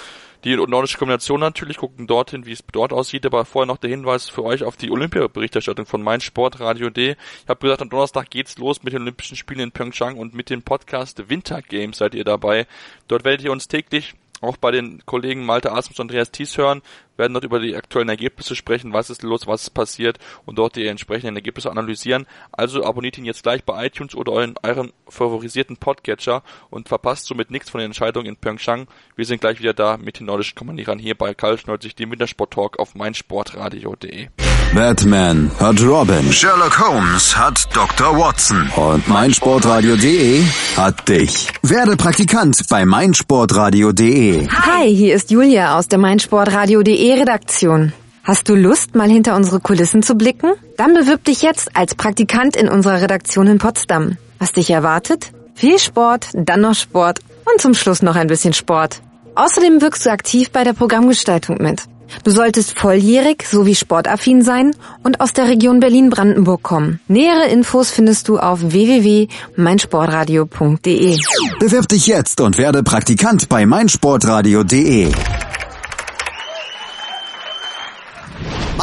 die 0.44 0.54
nordische 0.56 0.98
Kombination 0.98 1.40
natürlich, 1.40 1.78
gucken 1.78 2.06
dorthin, 2.06 2.46
wie 2.46 2.52
es 2.52 2.62
dort 2.72 2.92
aussieht, 2.92 3.26
aber 3.26 3.44
vorher 3.44 3.66
noch 3.66 3.78
der 3.78 3.90
Hinweis 3.90 4.28
für 4.28 4.44
euch 4.44 4.62
auf 4.62 4.76
die 4.76 4.90
Olympia-Berichterstattung 4.90 5.84
von 5.84 6.02
mein 6.02 6.20
Sportradio 6.20 6.90
D. 6.90 7.16
Ich 7.42 7.48
habe 7.48 7.60
gesagt, 7.60 7.82
am 7.82 7.90
Donnerstag 7.90 8.30
geht's 8.30 8.56
los 8.58 8.82
mit 8.82 8.92
den 8.92 9.02
Olympischen 9.02 9.36
Spielen 9.36 9.60
in 9.60 9.72
Pyeongchang 9.72 10.16
und 10.16 10.34
mit 10.34 10.50
dem 10.50 10.62
Podcast 10.62 11.28
Winter 11.28 11.60
Games 11.62 11.98
seid 11.98 12.14
ihr 12.14 12.24
dabei. 12.24 12.66
Dort 13.08 13.24
werdet 13.24 13.44
ihr 13.44 13.52
uns 13.52 13.66
täglich 13.66 14.14
auch 14.40 14.56
bei 14.56 14.70
den 14.70 15.02
Kollegen 15.04 15.44
Malte 15.44 15.72
Asmus 15.72 15.98
und 15.98 16.04
Andreas 16.04 16.30
Thies 16.30 16.56
hören, 16.56 16.82
werden 17.18 17.34
dort 17.34 17.44
über 17.44 17.58
die 17.58 17.76
aktuellen 17.76 18.08
Ergebnisse 18.08 18.54
sprechen, 18.54 18.92
was 18.92 19.10
ist 19.10 19.22
los, 19.22 19.46
was 19.46 19.64
ist 19.64 19.70
passiert 19.70 20.18
und 20.46 20.58
dort 20.58 20.76
die 20.76 20.86
entsprechenden 20.86 21.36
Ergebnisse 21.36 21.70
analysieren. 21.70 22.26
Also 22.52 22.84
abonniert 22.84 23.18
ihn 23.18 23.24
jetzt 23.24 23.42
gleich 23.42 23.64
bei 23.64 23.86
iTunes 23.86 24.14
oder 24.14 24.42
in 24.42 24.54
eurem 24.62 24.92
favorisierten 25.08 25.76
Podcatcher 25.76 26.42
und 26.70 26.88
verpasst 26.88 27.26
somit 27.26 27.50
nichts 27.50 27.70
von 27.70 27.80
den 27.80 27.86
Entscheidungen 27.86 28.26
in 28.26 28.36
Pyeongchang. 28.36 28.86
Wir 29.16 29.26
sind 29.26 29.40
gleich 29.40 29.58
wieder 29.58 29.74
da 29.74 29.96
mit 29.96 30.20
den 30.20 30.26
nordischen 30.26 30.54
Kommandierern 30.54 30.98
hier 30.98 31.16
bei 31.16 31.34
Karl 31.34 31.58
Schnolzig, 31.58 31.96
dem 31.96 32.10
Wintersport 32.10 32.52
Talk 32.52 32.78
auf 32.78 32.94
meinsportradio.de. 32.94 34.28
Batman 34.74 35.50
hat 35.58 35.82
Robin. 35.82 36.30
Sherlock 36.32 36.78
Holmes 36.78 37.36
hat 37.36 37.68
Dr. 37.74 38.16
Watson. 38.18 38.70
Und 38.76 39.08
meinsportradio.de 39.08 40.44
hat 40.76 41.08
dich. 41.08 41.48
Werde 41.62 41.96
Praktikant 41.96 42.60
bei 42.68 42.84
meinsportradio.de. 42.84 44.46
Hi, 44.48 44.94
hier 44.94 45.14
ist 45.16 45.30
Julia 45.30 45.78
aus 45.78 45.88
der 45.88 45.98
meinsportradio.de 45.98 47.07
Redaktion. 47.12 47.92
Hast 48.24 48.48
du 48.48 48.54
Lust, 48.54 48.94
mal 48.94 49.08
hinter 49.08 49.36
unsere 49.36 49.60
Kulissen 49.60 50.02
zu 50.02 50.14
blicken? 50.14 50.52
Dann 50.76 50.94
bewirb 50.94 51.24
dich 51.24 51.42
jetzt 51.42 51.74
als 51.74 51.94
Praktikant 51.94 52.56
in 52.56 52.68
unserer 52.68 53.00
Redaktion 53.00 53.46
in 53.46 53.58
Potsdam. 53.58 54.16
Was 54.38 54.52
dich 54.52 54.70
erwartet? 54.70 55.32
Viel 55.54 55.78
Sport, 55.78 56.28
dann 56.34 56.60
noch 56.60 56.74
Sport 56.74 57.20
und 57.50 57.60
zum 57.60 57.74
Schluss 57.74 58.02
noch 58.02 58.16
ein 58.16 58.26
bisschen 58.26 58.52
Sport. 58.52 59.00
Außerdem 59.34 59.80
wirkst 59.80 60.04
du 60.04 60.10
aktiv 60.10 60.50
bei 60.50 60.64
der 60.64 60.72
Programmgestaltung 60.72 61.58
mit. 61.60 61.82
Du 62.24 62.30
solltest 62.30 62.78
volljährig 62.78 63.44
sowie 63.46 63.74
sportaffin 63.74 64.42
sein 64.42 64.74
und 65.02 65.20
aus 65.20 65.32
der 65.32 65.48
Region 65.48 65.80
Berlin-Brandenburg 65.80 66.62
kommen. 66.62 67.00
Nähere 67.08 67.48
Infos 67.48 67.90
findest 67.90 68.28
du 68.28 68.38
auf 68.38 68.60
www.meinsportradio.de. 68.62 71.16
Bewirb 71.60 71.88
dich 71.88 72.06
jetzt 72.06 72.40
und 72.40 72.58
werde 72.58 72.82
Praktikant 72.82 73.48
bei 73.48 73.66
meinsportradio.de. 73.66 75.12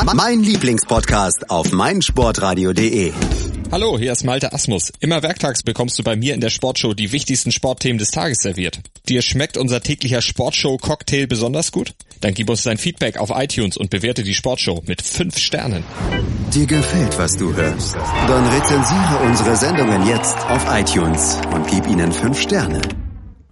Mein 0.04 0.42
Lieblingspodcast 0.42 1.50
auf 1.50 1.72
meinsportradio.de. 1.72 3.14
Hallo, 3.72 3.98
hier 3.98 4.12
ist 4.12 4.26
Malte 4.26 4.52
Asmus. 4.52 4.92
Immer 5.00 5.24
werktags 5.24 5.64
bekommst 5.64 5.98
du 5.98 6.04
bei 6.04 6.18
mir 6.18 6.34
in 6.34 6.42
der 6.42 6.50
Sportshow 6.50 6.94
die 6.94 7.14
wichtigsten 7.14 7.54
Sportthemen 7.54 7.98
des 7.98 8.12
Tages 8.12 8.40
serviert. 8.40 8.82
Dir 9.08 9.22
schmeckt 9.22 9.56
unser 9.56 9.80
täglicher 9.82 10.22
Sportshow-Cocktail 10.22 11.28
besonders 11.28 11.72
gut? 11.72 11.94
Dann 12.20 12.34
gib 12.34 12.50
uns 12.50 12.64
dein 12.64 12.78
Feedback 12.78 13.18
auf 13.18 13.32
iTunes 13.34 13.78
und 13.78 13.90
bewerte 13.90 14.24
die 14.24 14.34
Sportshow 14.34 14.84
mit 14.86 15.02
fünf 15.02 15.38
Sternen. 15.38 15.86
Dir 16.54 16.66
gefällt, 16.66 17.18
was 17.18 17.38
du 17.38 17.56
hörst? 17.56 17.96
Dann 17.96 18.48
rezensiere 18.50 19.20
unsere 19.26 19.56
Sendungen 19.56 20.08
jetzt 20.08 20.38
auf 20.50 20.66
iTunes 20.72 21.40
und 21.54 21.68
gib 21.68 21.88
ihnen 21.88 22.12
fünf 22.12 22.42
Sterne. 22.42 22.82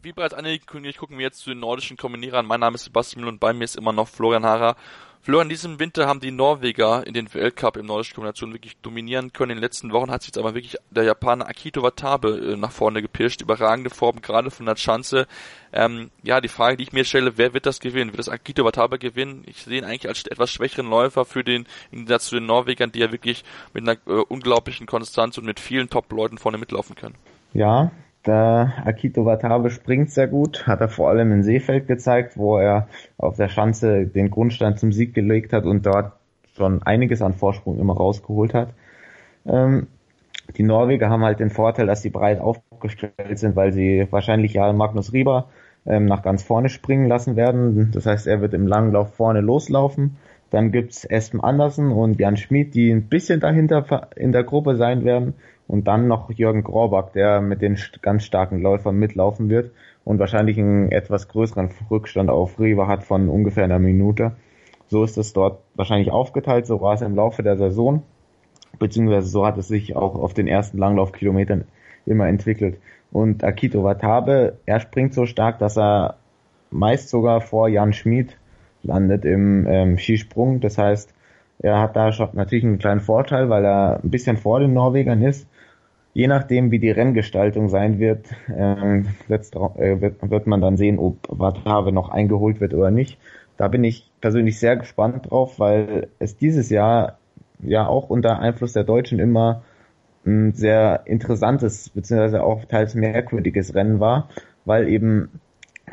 Wie 0.02 0.12
bereits 0.12 0.34
angekündigt, 0.34 1.00
gucken 1.00 1.18
wir 1.18 1.24
jetzt 1.24 1.40
zu 1.40 1.52
den 1.52 1.60
nordischen 1.60 1.96
Kombinierern. 1.96 2.46
Mein 2.46 2.60
Name 2.60 2.76
ist 2.76 2.84
Sebastian 2.84 3.24
und 3.24 3.40
bei 3.40 3.54
mir 3.54 3.64
ist 3.64 3.78
immer 3.78 3.94
noch 3.94 4.10
Florian 4.10 4.44
Harrer. 4.44 4.76
Florian, 5.24 5.46
in 5.46 5.52
diesem 5.52 5.80
Winter 5.80 6.06
haben 6.06 6.20
die 6.20 6.32
Norweger 6.32 7.08
in 7.08 7.14
den 7.14 7.34
Weltcup 7.34 7.78
im 7.78 7.86
nordischen 7.86 8.16
Kombination 8.16 8.52
wirklich 8.52 8.76
dominieren 8.82 9.32
können. 9.32 9.52
In 9.52 9.58
den 9.58 9.64
letzten 9.64 9.94
Wochen 9.94 10.12
hat 10.12 10.22
sich 10.22 10.28
jetzt 10.28 10.38
aber 10.38 10.54
wirklich 10.54 10.76
der 10.92 11.06
Japaner 11.06 11.48
Akito 11.48 11.82
Watabe 11.82 12.52
äh, 12.52 12.58
nach 12.58 12.74
vorne 12.74 13.02
gepirscht. 13.02 13.42
Überragende 13.42 13.90
Form, 13.90 14.22
gerade 14.22 14.52
von 14.52 14.66
der 14.66 14.76
Schanze. 14.76 15.26
Ähm, 15.72 16.12
ja, 16.24 16.42
die 16.42 16.50
Frage, 16.50 16.76
die 16.76 16.84
ich 16.84 16.92
mir 16.92 17.06
stelle, 17.06 17.38
wer 17.38 17.54
wird 17.54 17.66
das 17.66 17.80
gewinnen? 17.80 18.12
Wird 18.12 18.20
das 18.20 18.28
Akito 18.28 18.66
Watabe 18.66 19.00
gewinnen? 19.00 19.44
Ich 19.46 19.64
sehe 19.64 19.78
ihn 19.78 19.86
eigentlich 19.86 20.10
als 20.10 20.28
etwas 20.28 20.52
schwächeren 20.52 20.90
Läufer 20.90 21.24
für 21.24 21.46
den, 21.46 21.68
im 21.92 22.00
Gegensatz 22.00 22.26
zu 22.26 22.36
den 22.36 22.46
Norwegern, 22.46 22.92
die 22.92 23.00
ja 23.00 23.14
wirklich 23.14 23.46
mit 23.74 23.88
einer 23.88 23.98
äh, 24.06 24.24
unglaublichen 24.28 24.88
Konstanz 24.88 25.38
und 25.38 25.46
mit 25.46 25.62
vielen 25.62 25.90
Top-Leuten 25.90 26.38
vorne 26.38 26.58
mitlaufen 26.58 26.98
können. 26.98 27.16
Ja, 27.54 27.92
der 28.26 28.74
Akito 28.86 29.26
Watabe 29.26 29.70
springt 29.70 30.12
sehr 30.12 30.28
gut, 30.28 30.68
hat 30.68 30.82
er 30.82 30.90
vor 30.90 31.10
allem 31.10 31.32
in 31.32 31.44
Seefeld 31.44 31.88
gezeigt, 31.88 32.38
wo 32.38 32.58
er 32.58 32.88
auf 33.18 33.36
der 33.36 33.50
Schanze 33.50 34.06
den 34.06 34.30
Grundstein 34.30 34.78
zum 34.78 34.92
Sieg 34.92 35.14
gelegt 35.14 35.54
hat 35.54 35.66
und 35.66 35.86
dort 35.86 36.14
schon 36.56 36.84
einiges 36.84 37.22
an 37.22 37.34
Vorsprung 37.34 37.80
immer 37.80 37.96
rausgeholt 37.96 38.54
hat. 38.54 38.70
Ähm, 39.46 39.88
die 40.58 40.64
Norweger 40.64 41.10
haben 41.10 41.24
halt 41.24 41.40
den 41.40 41.50
Vorteil, 41.50 41.88
dass 41.88 42.02
sie 42.02 42.10
breit 42.10 42.40
aufgestellt 42.40 43.40
sind, 43.40 43.56
weil 43.56 43.72
sie 43.72 44.08
wahrscheinlich 44.10 44.54
ja 44.54 44.72
Magnus 44.74 45.14
Rieber 45.14 45.50
ähm, 45.86 46.06
nach 46.06 46.22
ganz 46.22 46.44
vorne 46.44 46.70
springen 46.70 47.08
lassen 47.08 47.36
werden. 47.36 47.92
Das 47.92 48.06
heißt, 48.06 48.28
er 48.28 48.42
wird 48.42 48.54
im 48.54 48.68
Langlauf 48.68 49.16
vorne 49.16 49.42
loslaufen. 49.42 50.18
Dann 50.50 50.72
gibt's 50.72 51.04
Espen 51.06 51.42
Andersen 51.42 51.92
und 51.92 52.20
Jan 52.20 52.38
Schmid, 52.38 52.76
die 52.76 52.92
ein 52.92 53.10
bisschen 53.10 53.40
dahinter 53.40 54.10
in 54.16 54.32
der 54.32 54.44
Gruppe 54.44 54.76
sein 54.76 55.04
werden. 55.04 55.34
Und 55.68 55.88
dann 55.88 56.08
noch 56.08 56.30
Jürgen 56.30 56.64
Grorbach, 56.64 57.12
der 57.12 57.42
mit 57.42 57.62
den 57.62 57.78
ganz 58.02 58.26
starken 58.26 58.62
Läufern 58.62 58.98
mitlaufen 58.98 59.50
wird 59.50 59.72
und 60.04 60.20
wahrscheinlich 60.20 60.58
einen 60.58 60.92
etwas 60.92 61.28
größeren 61.30 61.70
Rückstand 61.90 62.30
auf 62.30 62.60
Riva 62.60 62.88
hat 62.88 63.04
von 63.04 63.30
ungefähr 63.30 63.64
einer 63.64 63.80
Minute. 63.80 64.34
So 64.88 65.04
ist 65.04 65.18
es 65.18 65.34
dort 65.34 65.60
wahrscheinlich 65.76 66.12
aufgeteilt, 66.12 66.68
so 66.68 66.82
war 66.82 66.94
es 66.94 67.02
im 67.02 67.16
Laufe 67.16 67.42
der 67.44 67.58
Saison, 67.58 68.04
beziehungsweise 68.78 69.28
so 69.28 69.46
hat 69.46 69.58
es 69.58 69.68
sich 69.68 69.96
auch 69.96 70.16
auf 70.16 70.34
den 70.34 70.48
ersten 70.48 70.78
Langlaufkilometern 70.78 71.66
immer 72.06 72.28
entwickelt. 72.28 72.78
Und 73.12 73.44
Akito 73.44 73.84
Watabe, 73.84 74.58
er 74.66 74.80
springt 74.80 75.14
so 75.14 75.26
stark, 75.26 75.60
dass 75.60 75.78
er 75.78 76.18
meist 76.72 77.10
sogar 77.10 77.42
vor 77.42 77.70
Jan 77.70 77.94
Schmid 77.94 78.38
landet 78.82 79.26
im 79.26 79.66
ähm, 79.68 79.98
Skisprung. 79.98 80.60
Das 80.60 80.78
heißt, 80.78 81.14
er 81.60 81.80
hat 81.80 81.96
da 81.96 82.12
schon 82.12 82.30
natürlich 82.34 82.66
einen 82.66 82.80
kleinen 82.80 83.00
Vorteil, 83.00 83.50
weil 83.50 83.64
er 83.64 84.02
ein 84.04 84.10
bisschen 84.10 84.38
vor 84.38 84.60
den 84.60 84.74
Norwegern 84.74 85.22
ist. 85.22 85.48
Je 86.14 86.28
nachdem, 86.28 86.70
wie 86.70 86.80
die 86.80 86.92
Renngestaltung 86.92 87.70
sein 87.70 88.00
wird, 88.00 88.28
ähm, 88.56 89.08
äh, 89.30 90.02
wird, 90.02 90.48
man 90.48 90.62
dann 90.62 90.78
sehen, 90.78 91.00
ob 91.00 91.18
Watave 91.28 91.92
noch 91.92 92.10
eingeholt 92.10 92.62
wird 92.62 92.74
oder 92.74 92.92
nicht. 92.92 93.18
Da 93.58 93.68
bin 93.68 93.84
ich 93.84 94.12
persönlich 94.22 94.60
sehr 94.60 94.78
gespannt 94.78 95.30
drauf, 95.30 95.60
weil 95.60 96.08
es 96.20 96.38
dieses 96.38 96.70
Jahr 96.70 97.18
ja 97.60 97.88
auch 97.88 98.10
unter 98.10 98.40
Einfluss 98.40 98.74
der 98.74 98.84
Deutschen 98.84 99.20
immer 99.20 99.64
ein 100.26 100.54
sehr 100.54 101.02
interessantes, 101.06 101.90
beziehungsweise 101.90 102.44
auch 102.44 102.66
teils 102.66 102.96
merkwürdiges 102.96 103.74
Rennen 103.74 104.00
war, 104.00 104.30
weil 104.66 104.88
eben 104.88 105.40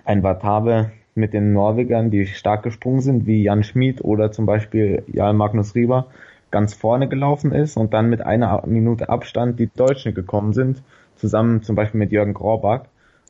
ein 0.04 0.22
Watave 0.22 0.92
mit 1.14 1.33
den 1.33 1.52
Norwegern, 1.52 2.11
die 2.11 2.26
stark 2.26 2.62
gesprungen 2.62 3.00
sind, 3.00 3.26
wie 3.26 3.42
Jan 3.42 3.64
Schmid 3.64 4.02
oder 4.02 4.30
zum 4.30 4.46
Beispiel 4.46 5.02
Jarl 5.09 5.35
Magnus 5.35 5.74
Rieber, 5.74 6.06
ganz 6.50 6.74
vorne 6.74 7.08
gelaufen 7.08 7.52
ist 7.52 7.76
und 7.76 7.94
dann 7.94 8.08
mit 8.08 8.22
einer 8.22 8.66
Minute 8.66 9.08
Abstand 9.08 9.58
die 9.58 9.68
Deutschen 9.68 10.14
gekommen 10.14 10.52
sind, 10.52 10.82
zusammen 11.16 11.62
zum 11.62 11.76
Beispiel 11.76 11.98
mit 11.98 12.12
Jürgen 12.12 12.34
Grorbach. 12.34 12.84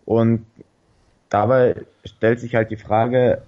Und 0.05 0.47
dabei 1.29 1.77
stellt 2.05 2.41
sich 2.41 2.55
halt 2.55 2.71
die 2.71 2.77
Frage, 2.77 3.43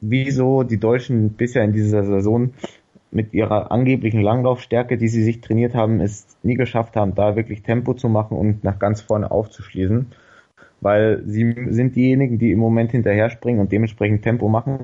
wieso 0.00 0.62
die 0.62 0.78
Deutschen 0.78 1.30
bisher 1.30 1.64
in 1.64 1.72
dieser 1.72 2.04
Saison 2.04 2.52
mit 3.10 3.32
ihrer 3.32 3.70
angeblichen 3.70 4.20
Langlaufstärke, 4.20 4.98
die 4.98 5.08
sie 5.08 5.22
sich 5.22 5.40
trainiert 5.40 5.74
haben, 5.74 6.00
es 6.00 6.26
nie 6.42 6.54
geschafft 6.54 6.96
haben, 6.96 7.14
da 7.14 7.36
wirklich 7.36 7.62
Tempo 7.62 7.94
zu 7.94 8.08
machen 8.08 8.36
und 8.36 8.64
nach 8.64 8.78
ganz 8.78 9.00
vorne 9.00 9.30
aufzuschließen. 9.30 10.12
Weil 10.84 11.22
sie 11.24 11.54
sind 11.70 11.96
diejenigen, 11.96 12.38
die 12.38 12.52
im 12.52 12.58
Moment 12.58 12.90
hinterher 12.90 13.30
springen 13.30 13.58
und 13.58 13.72
dementsprechend 13.72 14.22
Tempo 14.22 14.50
machen 14.50 14.80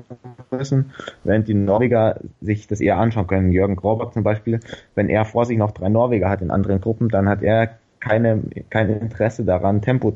müssen, 0.49 0.91
während 1.23 1.47
die 1.47 1.53
Norweger 1.53 2.19
sich 2.41 2.65
das 2.65 2.81
eher 2.81 2.97
anschauen 2.97 3.27
können. 3.27 3.51
Jürgen 3.51 3.75
Graubach 3.75 4.09
zum 4.09 4.23
Beispiel, 4.23 4.61
wenn 4.95 5.09
er 5.09 5.25
vor 5.25 5.45
sich 5.45 5.59
noch 5.59 5.69
drei 5.69 5.89
Norweger 5.89 6.27
hat 6.27 6.41
in 6.41 6.49
anderen 6.49 6.81
Gruppen, 6.81 7.09
dann 7.09 7.29
hat 7.29 7.43
er 7.43 7.77
keine, 7.99 8.41
kein 8.71 8.89
Interesse 8.89 9.45
daran, 9.45 9.83
Tempo 9.83 10.13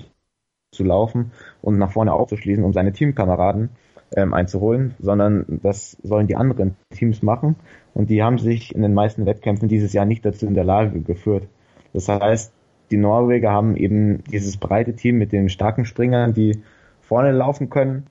zu 0.71 0.83
laufen 0.83 1.31
und 1.61 1.77
nach 1.77 1.91
vorne 1.91 2.13
aufzuschließen, 2.13 2.63
um 2.63 2.73
seine 2.73 2.91
Teamkameraden 2.91 3.69
ähm, 4.15 4.33
einzuholen, 4.33 4.95
sondern 4.99 5.45
das 5.61 5.97
sollen 6.01 6.25
die 6.25 6.35
anderen 6.35 6.77
Teams 6.89 7.21
machen. 7.21 7.57
Und 7.93 8.09
die 8.09 8.23
haben 8.23 8.39
sich 8.39 8.73
in 8.73 8.81
den 8.81 8.95
meisten 8.95 9.27
Wettkämpfen 9.27 9.69
dieses 9.69 9.93
Jahr 9.93 10.05
nicht 10.05 10.25
dazu 10.25 10.47
in 10.47 10.55
der 10.55 10.63
Lage 10.63 10.99
geführt. 11.01 11.47
Das 11.93 12.09
heißt, 12.09 12.51
die 12.91 12.97
Norweger 12.97 13.51
haben 13.51 13.75
eben 13.75 14.23
dieses 14.25 14.57
breite 14.57 14.95
Team 14.95 15.17
mit 15.17 15.31
den 15.31 15.49
starken 15.49 15.85
Springern, 15.85 16.33
die 16.33 16.61
vorne 17.01 17.31
laufen 17.31 17.69
können. 17.69 18.07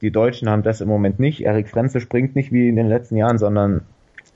Die 0.00 0.10
Deutschen 0.10 0.48
haben 0.48 0.62
das 0.62 0.80
im 0.80 0.88
Moment 0.88 1.20
nicht. 1.20 1.42
Erik 1.42 1.68
Frenzel 1.68 2.00
springt 2.00 2.34
nicht 2.34 2.52
wie 2.52 2.68
in 2.68 2.76
den 2.76 2.88
letzten 2.88 3.16
Jahren, 3.16 3.38
sondern 3.38 3.82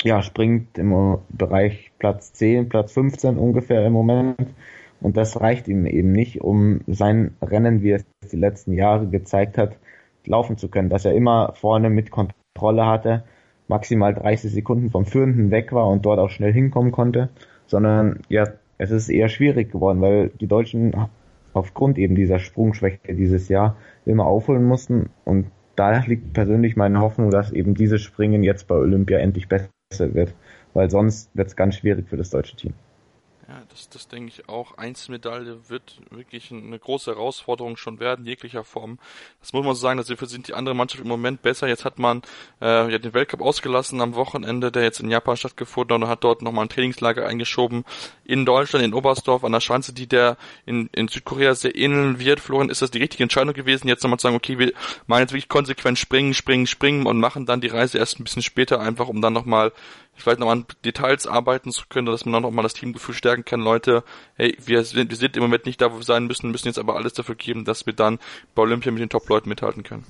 ja, 0.03 0.23
springt 0.23 0.79
im 0.79 1.19
Bereich 1.29 1.91
Platz 1.99 2.33
10, 2.35 2.69
Platz 2.69 2.93
15 2.93 3.37
ungefähr 3.37 3.85
im 3.85 3.93
Moment. 3.93 4.55
Und 5.01 5.17
das 5.17 5.41
reicht 5.41 5.69
ihm 5.69 5.87
eben 5.87 6.13
nicht, 6.13 6.41
um 6.41 6.81
sein 6.87 7.35
Rennen, 7.43 7.83
wie 7.83 7.93
es 7.93 8.05
die 8.31 8.37
letzten 8.37 8.73
Jahre 8.73 9.09
gezeigt 9.09 9.59
hat, 9.59 9.77
laufen 10.25 10.57
zu 10.57 10.69
können, 10.69 10.89
dass 10.89 11.05
er 11.05 11.15
immer 11.15 11.53
vorne 11.55 11.91
mit 11.91 12.11
Kontrolle 12.11 12.87
hatte, 12.87 13.25
maximal 13.69 14.15
30 14.15 14.53
Sekunden 14.53 14.91
vom 14.91 15.05
Führenden 15.05 15.51
weg 15.51 15.73
war 15.73 15.89
und 15.89 16.07
dort 16.07 16.19
auch 16.19 16.31
schnell 16.31 16.53
hinkommen 16.53 16.93
konnte, 16.93 17.29
sondern 17.67 18.21
ja, 18.29 18.45
es 18.79 18.91
ist 18.91 19.09
eher 19.09 19.29
schwierig 19.29 19.73
geworden, 19.73 20.01
weil 20.01 20.29
die 20.41 20.47
Deutschen 20.47 20.95
aufgrund 21.53 21.99
eben 21.99 22.15
dieser 22.15 22.39
Sprungschwäche 22.39 23.15
dieses 23.15 23.49
Jahr 23.49 23.77
immer 24.05 24.27
aufholen 24.27 24.65
mussten 24.65 25.11
und 25.25 25.47
da 25.77 25.99
liegt 25.99 26.33
persönlich 26.33 26.77
meine 26.77 27.01
Hoffnung, 27.01 27.31
dass 27.31 27.53
eben 27.53 27.75
dieses 27.75 28.01
Springen 28.01 28.43
jetzt 28.43 28.67
bei 28.67 28.75
Olympia 28.77 29.19
endlich 29.19 29.49
besser 29.49 29.69
wird, 30.15 30.35
weil 30.73 30.91
sonst 30.91 31.31
wird 31.37 31.49
es 31.49 31.57
ganz 31.57 31.77
schwierig 31.77 32.09
für 32.09 32.17
das 32.17 32.31
deutsche 32.31 32.57
Team. 32.57 32.73
Ja, 33.49 33.63
das, 33.69 33.89
das 33.89 34.09
denke 34.09 34.33
ich 34.35 34.49
auch. 34.49 34.77
Einzelmedaille 34.77 35.69
wird 35.69 36.01
wirklich 36.11 36.51
eine 36.51 36.77
große 36.77 37.13
Herausforderung 37.13 37.77
schon 37.77 38.01
werden, 38.01 38.25
jeglicher 38.27 38.65
Form. 38.65 38.99
Das 39.41 39.53
muss 39.53 39.65
man 39.65 39.77
so 39.77 39.81
sagen, 39.81 40.03
dafür 40.03 40.27
sind 40.27 40.49
die 40.49 40.55
anderen 40.55 40.77
Mannschaften 40.77 41.05
im 41.07 41.11
Moment 41.11 41.43
besser. 41.43 41.69
Jetzt 41.69 41.85
hat 41.85 42.01
man 42.01 42.23
äh, 42.61 42.91
ja 42.91 42.99
den 42.99 43.15
Weltcup 43.15 43.41
ausgelassen 43.41 44.01
am 44.01 44.17
Wochenende, 44.17 44.73
der 44.73 44.83
jetzt 44.83 44.99
in 44.99 45.11
Japan 45.11 45.37
stattgefunden 45.37 46.03
und 46.03 46.09
hat 46.09 46.25
dort 46.25 46.43
nochmal 46.43 46.65
ein 46.65 46.69
Trainingslager 46.69 47.25
eingeschoben 47.25 47.85
in 48.25 48.45
Deutschland, 48.47 48.85
in 48.85 48.93
Oberstdorf, 48.93 49.45
an 49.45 49.53
der 49.53 49.61
Schanze, 49.61 49.93
die 49.93 50.09
der 50.09 50.39
in, 50.65 50.89
in 50.93 51.07
Südkorea 51.07 51.55
sehr 51.55 51.77
ähneln 51.77 52.19
wird. 52.19 52.41
Florian, 52.41 52.69
ist 52.69 52.83
das 52.83 52.91
die 52.91 52.99
richtige 52.99 53.23
Entscheidung 53.23 53.55
gewesen, 53.55 53.87
jetzt 53.87 54.03
nochmal 54.03 54.19
zu 54.19 54.25
sagen, 54.25 54.35
okay, 54.35 54.59
wir 54.59 54.73
machen 55.07 55.21
jetzt 55.21 55.33
wirklich 55.33 55.49
konsequent 55.49 56.01
springen, 56.01 56.35
springen, 56.35 56.67
springen 56.67 57.07
und 57.07 57.21
machen 57.21 57.47
dann 57.47 57.61
die 57.61 57.69
Reise 57.69 57.99
erst 57.99 58.19
ein 58.19 58.25
bisschen 58.25 58.43
später 58.43 58.81
einfach, 58.81 59.07
um 59.07 59.21
dann 59.21 59.35
nochmal 59.35 59.73
vielleicht 60.17 60.41
noch 60.41 60.51
an 60.51 60.67
Details 60.85 61.27
arbeiten 61.27 61.71
zu 61.71 61.85
können, 61.89 62.07
dass 62.07 62.25
man 62.25 62.33
dann 62.33 62.43
noch 62.43 62.51
mal 62.51 62.63
das 62.63 62.75
Teamgefühl 62.75 63.15
stärken 63.15 63.45
kann. 63.45 63.61
Leute, 63.61 64.03
hey, 64.37 64.57
wir 64.65 64.83
sind, 64.85 65.11
wir 65.11 65.17
sind 65.17 65.37
im 65.37 65.43
Moment 65.43 65.67
nicht 65.67 65.81
da, 65.81 65.93
wo 65.93 65.97
wir 65.97 66.05
sein 66.05 66.27
müssen, 66.27 66.51
müssen 66.51 66.69
jetzt 66.69 66.79
aber 66.79 66.97
alles 66.97 67.13
dafür 67.13 67.35
geben, 67.35 67.65
dass 67.65 67.87
wir 67.87 67.93
dann 67.93 68.19
bei 68.55 68.63
Olympia 68.63 68.93
mit 68.93 69.01
den 69.01 69.09
Top-Leuten 69.09 69.49
mithalten 69.49 69.83
können. 69.83 70.05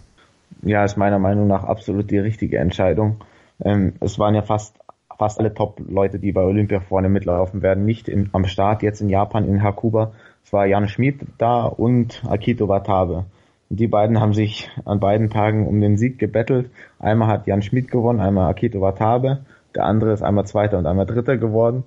Ja, 0.63 0.85
ist 0.85 0.97
meiner 0.97 1.19
Meinung 1.19 1.49
nach 1.49 1.65
absolut 1.65 2.11
die 2.11 2.19
richtige 2.19 2.59
Entscheidung. 2.59 3.25
Ähm, 3.65 3.95
es 4.01 4.19
waren 4.19 4.35
ja 4.35 4.43
fast 4.43 4.77
fast 5.19 5.41
alle 5.41 5.55
Top-Leute, 5.55 6.19
die 6.19 6.33
bei 6.33 6.43
Olympia 6.43 6.81
vorne 6.81 7.09
mitlaufen 7.09 7.63
werden, 7.63 7.85
nicht 7.85 8.09
in, 8.09 8.31
am 8.33 8.45
Start 8.47 8.83
jetzt 8.83 9.01
in 9.01 9.09
Japan 9.09 9.49
in 9.49 9.63
Hakuba. 9.63 10.13
Es 10.45 10.53
war 10.53 10.67
Jan 10.67 10.89
Schmid 10.89 11.21
da 11.39 11.65
und 11.65 12.23
Akito 12.29 12.69
Watabe. 12.69 13.25
Die 13.69 13.89
beiden 13.89 14.21
haben 14.21 14.33
sich 14.33 14.71
an 14.85 15.01
beiden 15.01 15.29
Tagen 15.29 15.67
um 15.67 15.81
den 15.81 15.97
Sieg 15.97 16.19
gebettelt. 16.19 16.71
Einmal 16.99 17.29
hat 17.29 17.47
Jan 17.47 17.63
Schmid 17.63 17.91
gewonnen, 17.91 18.21
einmal 18.21 18.49
Akito 18.49 18.81
Watabe. 18.81 19.45
Der 19.77 19.85
andere 19.85 20.13
ist 20.13 20.23
einmal 20.23 20.47
Zweiter 20.47 20.79
und 20.79 20.87
einmal 20.87 21.07
Dritter 21.07 21.37
geworden. 21.37 21.85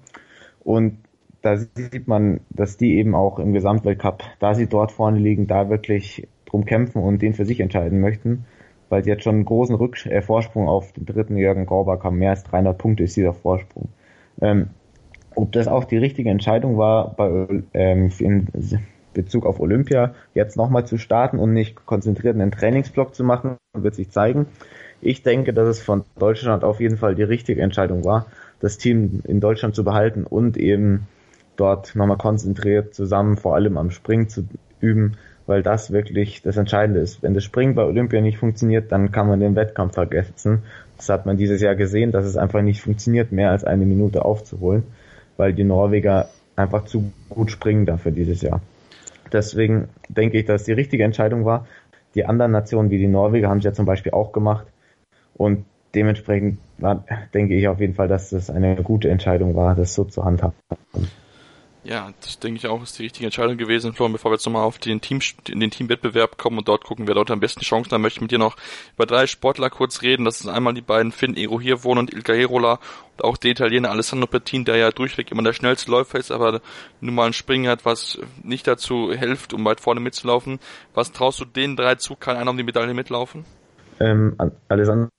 Und 0.64 1.00
da 1.42 1.58
sieht 1.58 2.08
man, 2.08 2.42
dass 2.50 2.78
die 2.78 2.98
eben 2.98 3.16
auch 3.16 3.40
im 3.40 3.54
Gesamtweltcup, 3.54 4.24
da 4.40 4.54
sie 4.54 4.68
dort 4.68 4.92
vorne 4.92 5.20
liegen, 5.20 5.48
da 5.48 5.70
wirklich 5.70 6.28
drum 6.46 6.66
kämpfen 6.66 7.02
und 7.02 7.22
den 7.22 7.34
für 7.34 7.46
sich 7.46 7.60
entscheiden 7.60 8.00
möchten, 8.00 8.46
weil 8.90 9.04
sie 9.04 9.10
jetzt 9.10 9.24
schon 9.24 9.36
einen 9.36 9.46
großen 9.46 9.76
Rücks 9.76 10.06
äh, 10.06 10.22
Vorsprung 10.22 10.68
auf 10.68 10.92
den 10.94 11.06
dritten 11.06 11.38
Jürgen 11.38 11.66
Graubach 11.66 12.04
haben. 12.04 12.18
Mehr 12.18 12.32
als 12.32 12.44
300 12.44 12.78
Punkte 12.78 13.04
ist 13.04 13.16
dieser 13.16 13.34
Vorsprung. 13.34 13.90
Ähm, 14.42 14.70
ob 15.36 15.52
das 15.52 15.68
auch 15.68 15.86
die 15.86 15.98
richtige 15.98 16.30
Entscheidung 16.30 16.78
war, 16.78 17.16
bei, 17.16 17.48
ähm, 17.74 18.10
in 18.20 18.48
Bezug 19.14 19.46
auf 19.46 19.60
Olympia 19.60 20.14
jetzt 20.34 20.58
nochmal 20.58 20.86
zu 20.86 20.98
starten 20.98 21.40
und 21.40 21.54
nicht 21.54 21.86
konzentriert 21.86 22.36
einen 22.36 22.52
Trainingsblock 22.52 23.16
zu 23.16 23.24
machen, 23.24 23.58
wird 23.74 23.96
sich 23.96 24.12
zeigen. 24.12 24.48
Ich 25.02 25.24
denke, 25.24 25.54
dass 25.54 25.68
es 25.68 25.82
von 25.82 26.04
Deutschland 26.18 26.64
auf 26.64 26.80
jeden 26.80 26.98
Fall 26.98 27.16
die 27.16 27.24
richtige 27.24 27.62
Entscheidung 27.62 28.04
war, 28.04 28.26
das 28.60 28.78
Team 28.78 29.22
in 29.24 29.40
Deutschland 29.40 29.76
zu 29.76 29.84
behalten 29.84 30.24
und 30.24 30.58
eben 30.58 31.08
dort 31.56 31.96
nochmal 31.96 32.18
konzentriert 32.18 32.94
zusammen 32.94 33.38
vor 33.38 33.56
allem 33.56 33.78
am 33.78 33.92
Springen 33.92 34.30
zu 34.30 34.46
üben, 34.82 35.18
weil 35.46 35.64
das 35.64 35.92
wirklich 35.92 36.42
das 36.42 36.58
Entscheidende 36.58 37.00
ist. 37.00 37.24
Wenn 37.24 37.34
das 37.34 37.44
Springen 37.44 37.76
bei 37.76 37.84
Olympia 37.84 38.22
nicht 38.22 38.38
funktioniert, 38.38 38.92
dann 38.92 39.12
kann 39.12 39.28
man 39.28 39.40
den 39.40 39.56
Wettkampf 39.56 39.94
vergessen. 39.94 40.64
Das 40.98 41.10
hat 41.10 41.26
man 41.26 41.38
dieses 41.38 41.62
Jahr 41.62 41.76
gesehen, 41.76 42.12
dass 42.12 42.26
es 42.26 42.38
einfach 42.38 42.62
nicht 42.62 42.82
funktioniert, 42.82 43.32
mehr 43.32 43.52
als 43.52 43.64
eine 43.64 43.86
Minute 43.86 44.26
aufzuholen, 44.26 44.84
weil 45.38 45.54
die 45.54 45.64
Norweger 45.64 46.30
einfach 46.56 46.86
zu 46.86 47.12
gut 47.30 47.52
springen 47.52 47.86
dafür 47.86 48.12
dieses 48.12 48.42
Jahr. 48.42 48.62
Deswegen 49.32 49.90
denke 50.10 50.38
ich, 50.40 50.46
dass 50.46 50.66
die 50.66 50.74
richtige 50.74 51.04
Entscheidung 51.04 51.46
war. 51.46 51.66
Die 52.16 52.26
anderen 52.26 52.52
Nationen 52.52 52.90
wie 52.90 52.98
die 52.98 53.08
Norweger 53.08 53.50
haben 53.50 53.60
es 53.60 53.64
ja 53.64 53.74
zum 53.74 53.86
Beispiel 53.86 54.12
auch 54.12 54.32
gemacht. 54.32 54.66
Und 55.40 55.64
dementsprechend 55.96 56.60
war, 56.80 57.06
denke 57.34 57.56
ich 57.56 57.68
auf 57.70 57.80
jeden 57.80 57.96
Fall, 57.96 58.10
dass 58.10 58.30
das 58.30 58.50
eine 58.50 58.76
gute 58.84 59.10
Entscheidung 59.10 59.56
war, 59.56 59.74
das 59.74 59.96
so 59.96 60.04
zu 60.04 60.26
handhaben. 60.26 60.54
Ja, 61.86 62.12
das 62.20 62.40
denke 62.40 62.58
ich 62.58 62.68
auch, 62.68 62.84
ist 62.84 63.00
die 63.00 63.04
richtige 63.04 63.26
Entscheidung 63.26 63.56
gewesen, 63.56 63.94
Florian, 63.94 64.12
bevor 64.12 64.32
wir 64.32 64.36
jetzt 64.36 64.46
nochmal 64.46 64.66
auf 64.66 64.80
den 64.80 65.00
Team, 65.00 65.22
in 65.48 65.62
den 65.62 65.72
Teamwettbewerb 65.72 66.38
kommen 66.38 66.58
und 66.58 66.68
dort 66.68 66.84
gucken, 66.84 67.08
wer 67.08 67.16
dort 67.16 67.32
am 67.32 67.40
besten 67.40 67.62
Chancen 67.62 67.94
hat, 67.94 68.02
möchte 68.02 68.18
ich 68.18 68.22
mit 68.22 68.32
dir 68.32 68.38
noch 68.38 68.58
über 68.96 69.06
drei 69.06 69.28
Sportler 69.28 69.70
kurz 69.70 70.02
reden. 70.02 70.26
Das 70.26 70.40
sind 70.40 70.50
einmal 70.50 70.74
die 70.74 70.82
beiden 70.82 71.14
Finn 71.14 71.38
Ero 71.38 71.62
Hirvonen 71.62 72.00
und 72.00 72.14
Ilka 72.14 72.34
Herola 72.34 72.80
und 73.14 73.24
auch 73.24 73.38
der 73.38 73.52
Italiener 73.52 73.92
Alessandro 73.92 74.28
Pettin, 74.28 74.66
der 74.66 74.76
ja 74.76 74.92
durchweg 74.92 75.32
immer 75.32 75.42
der 75.42 75.54
schnellste 75.54 75.90
Läufer 75.90 76.20
ist, 76.20 76.32
aber 76.32 76.60
nun 77.00 77.16
mal 77.16 77.28
ein 77.28 77.34
Springen 77.34 77.70
hat, 77.70 77.86
was 77.86 78.20
nicht 78.44 78.68
dazu 78.68 79.14
hilft, 79.14 79.54
um 79.54 79.64
weit 79.64 79.80
vorne 79.80 80.02
mitzulaufen. 80.02 80.60
Was 80.94 81.14
traust 81.14 81.40
du 81.40 81.46
den 81.46 81.78
drei 81.78 81.96
zu? 81.96 82.18
Kann 82.18 82.36
einer 82.36 82.52
um 82.52 82.58
die 82.58 82.64
Medaille 82.64 82.94
mitlaufen? 82.94 83.46
Ähm, 84.02 84.36
Alessandro 84.68 85.10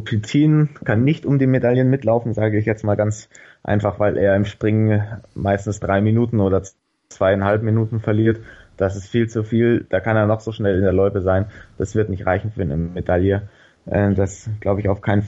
Pettin 0.00 0.70
kann 0.84 1.04
nicht 1.04 1.26
um 1.26 1.38
die 1.38 1.46
Medaillen 1.46 1.90
mitlaufen, 1.90 2.34
sage 2.34 2.58
ich 2.58 2.66
jetzt 2.66 2.84
mal 2.84 2.96
ganz 2.96 3.28
einfach, 3.62 3.98
weil 3.98 4.16
er 4.16 4.36
im 4.36 4.44
Springen 4.44 5.02
meistens 5.34 5.80
drei 5.80 6.00
Minuten 6.00 6.40
oder 6.40 6.62
zweieinhalb 7.08 7.62
Minuten 7.62 8.00
verliert. 8.00 8.40
Das 8.76 8.96
ist 8.96 9.08
viel 9.08 9.28
zu 9.28 9.44
viel. 9.44 9.86
Da 9.88 10.00
kann 10.00 10.16
er 10.16 10.26
noch 10.26 10.40
so 10.40 10.52
schnell 10.52 10.76
in 10.76 10.82
der 10.82 10.92
Loipe 10.92 11.20
sein. 11.20 11.46
Das 11.78 11.94
wird 11.94 12.08
nicht 12.08 12.26
reichen 12.26 12.50
für 12.50 12.62
eine 12.62 12.76
Medaille. 12.76 13.48
Äh, 13.86 14.14
das 14.14 14.48
glaube 14.60 14.80
ich 14.80 14.88
auf 14.88 15.00
keinen 15.00 15.26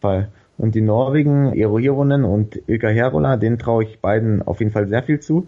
Fall. 0.00 0.28
Und 0.58 0.74
die 0.74 0.82
Norwegen, 0.82 1.54
Eero 1.54 1.78
Hironen 1.78 2.24
und 2.24 2.60
Ilka 2.68 2.88
Herola, 2.88 3.36
denen 3.36 3.58
traue 3.58 3.84
ich 3.84 4.00
beiden 4.00 4.42
auf 4.42 4.60
jeden 4.60 4.72
Fall 4.72 4.88
sehr 4.88 5.02
viel 5.02 5.20
zu. 5.20 5.46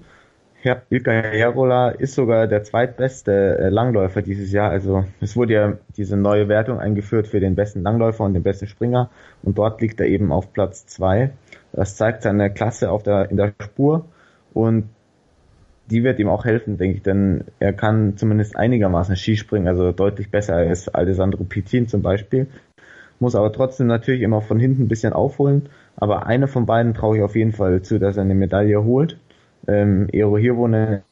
Ilka 0.64 1.10
Herola 1.10 1.90
ist 1.90 2.14
sogar 2.14 2.46
der 2.46 2.62
zweitbeste 2.62 3.58
äh, 3.58 3.68
Langläufer 3.68 4.22
dieses 4.22 4.52
Jahr. 4.52 4.70
Also 4.70 5.04
es 5.20 5.36
wurde 5.36 5.52
ja 5.52 5.72
diese 5.96 6.16
neue 6.16 6.48
Wertung 6.48 6.78
eingeführt 6.78 7.26
für 7.26 7.40
den 7.40 7.54
besten 7.54 7.82
Langläufer 7.82 8.24
und 8.24 8.34
den 8.34 8.42
besten 8.42 8.66
Springer 8.66 9.10
und 9.42 9.58
dort 9.58 9.80
liegt 9.80 10.00
er 10.00 10.06
eben 10.06 10.30
auf 10.30 10.52
Platz 10.52 10.86
zwei. 10.86 11.30
Das 11.72 11.96
zeigt 11.96 12.22
seine 12.22 12.52
Klasse 12.52 12.90
auf 12.90 13.02
der, 13.02 13.30
in 13.30 13.36
der 13.36 13.52
Spur 13.60 14.04
und 14.54 14.88
die 15.90 16.04
wird 16.04 16.18
ihm 16.18 16.28
auch 16.28 16.44
helfen, 16.44 16.78
denke 16.78 16.96
ich, 16.96 17.02
denn 17.02 17.44
er 17.58 17.72
kann 17.72 18.16
zumindest 18.16 18.56
einigermaßen 18.56 19.16
Skispringen, 19.16 19.68
also 19.68 19.92
deutlich 19.92 20.30
besser 20.30 20.54
als 20.54 20.88
Alessandro 20.88 21.44
Pitin 21.44 21.88
zum 21.88 22.02
Beispiel. 22.02 22.46
Muss 23.18 23.34
aber 23.34 23.52
trotzdem 23.52 23.88
natürlich 23.88 24.22
immer 24.22 24.40
von 24.40 24.58
hinten 24.58 24.82
ein 24.82 24.88
bisschen 24.88 25.12
aufholen. 25.12 25.68
Aber 25.96 26.26
einer 26.26 26.48
von 26.48 26.66
beiden 26.66 26.94
traue 26.94 27.18
ich 27.18 27.22
auf 27.22 27.36
jeden 27.36 27.52
Fall 27.52 27.82
zu, 27.82 27.98
dass 27.98 28.16
er 28.16 28.22
eine 28.22 28.34
Medaille 28.34 28.82
holt. 28.82 29.18
Ähm, 29.68 30.08
Eero 30.12 30.36
Hirvonen 30.36 31.02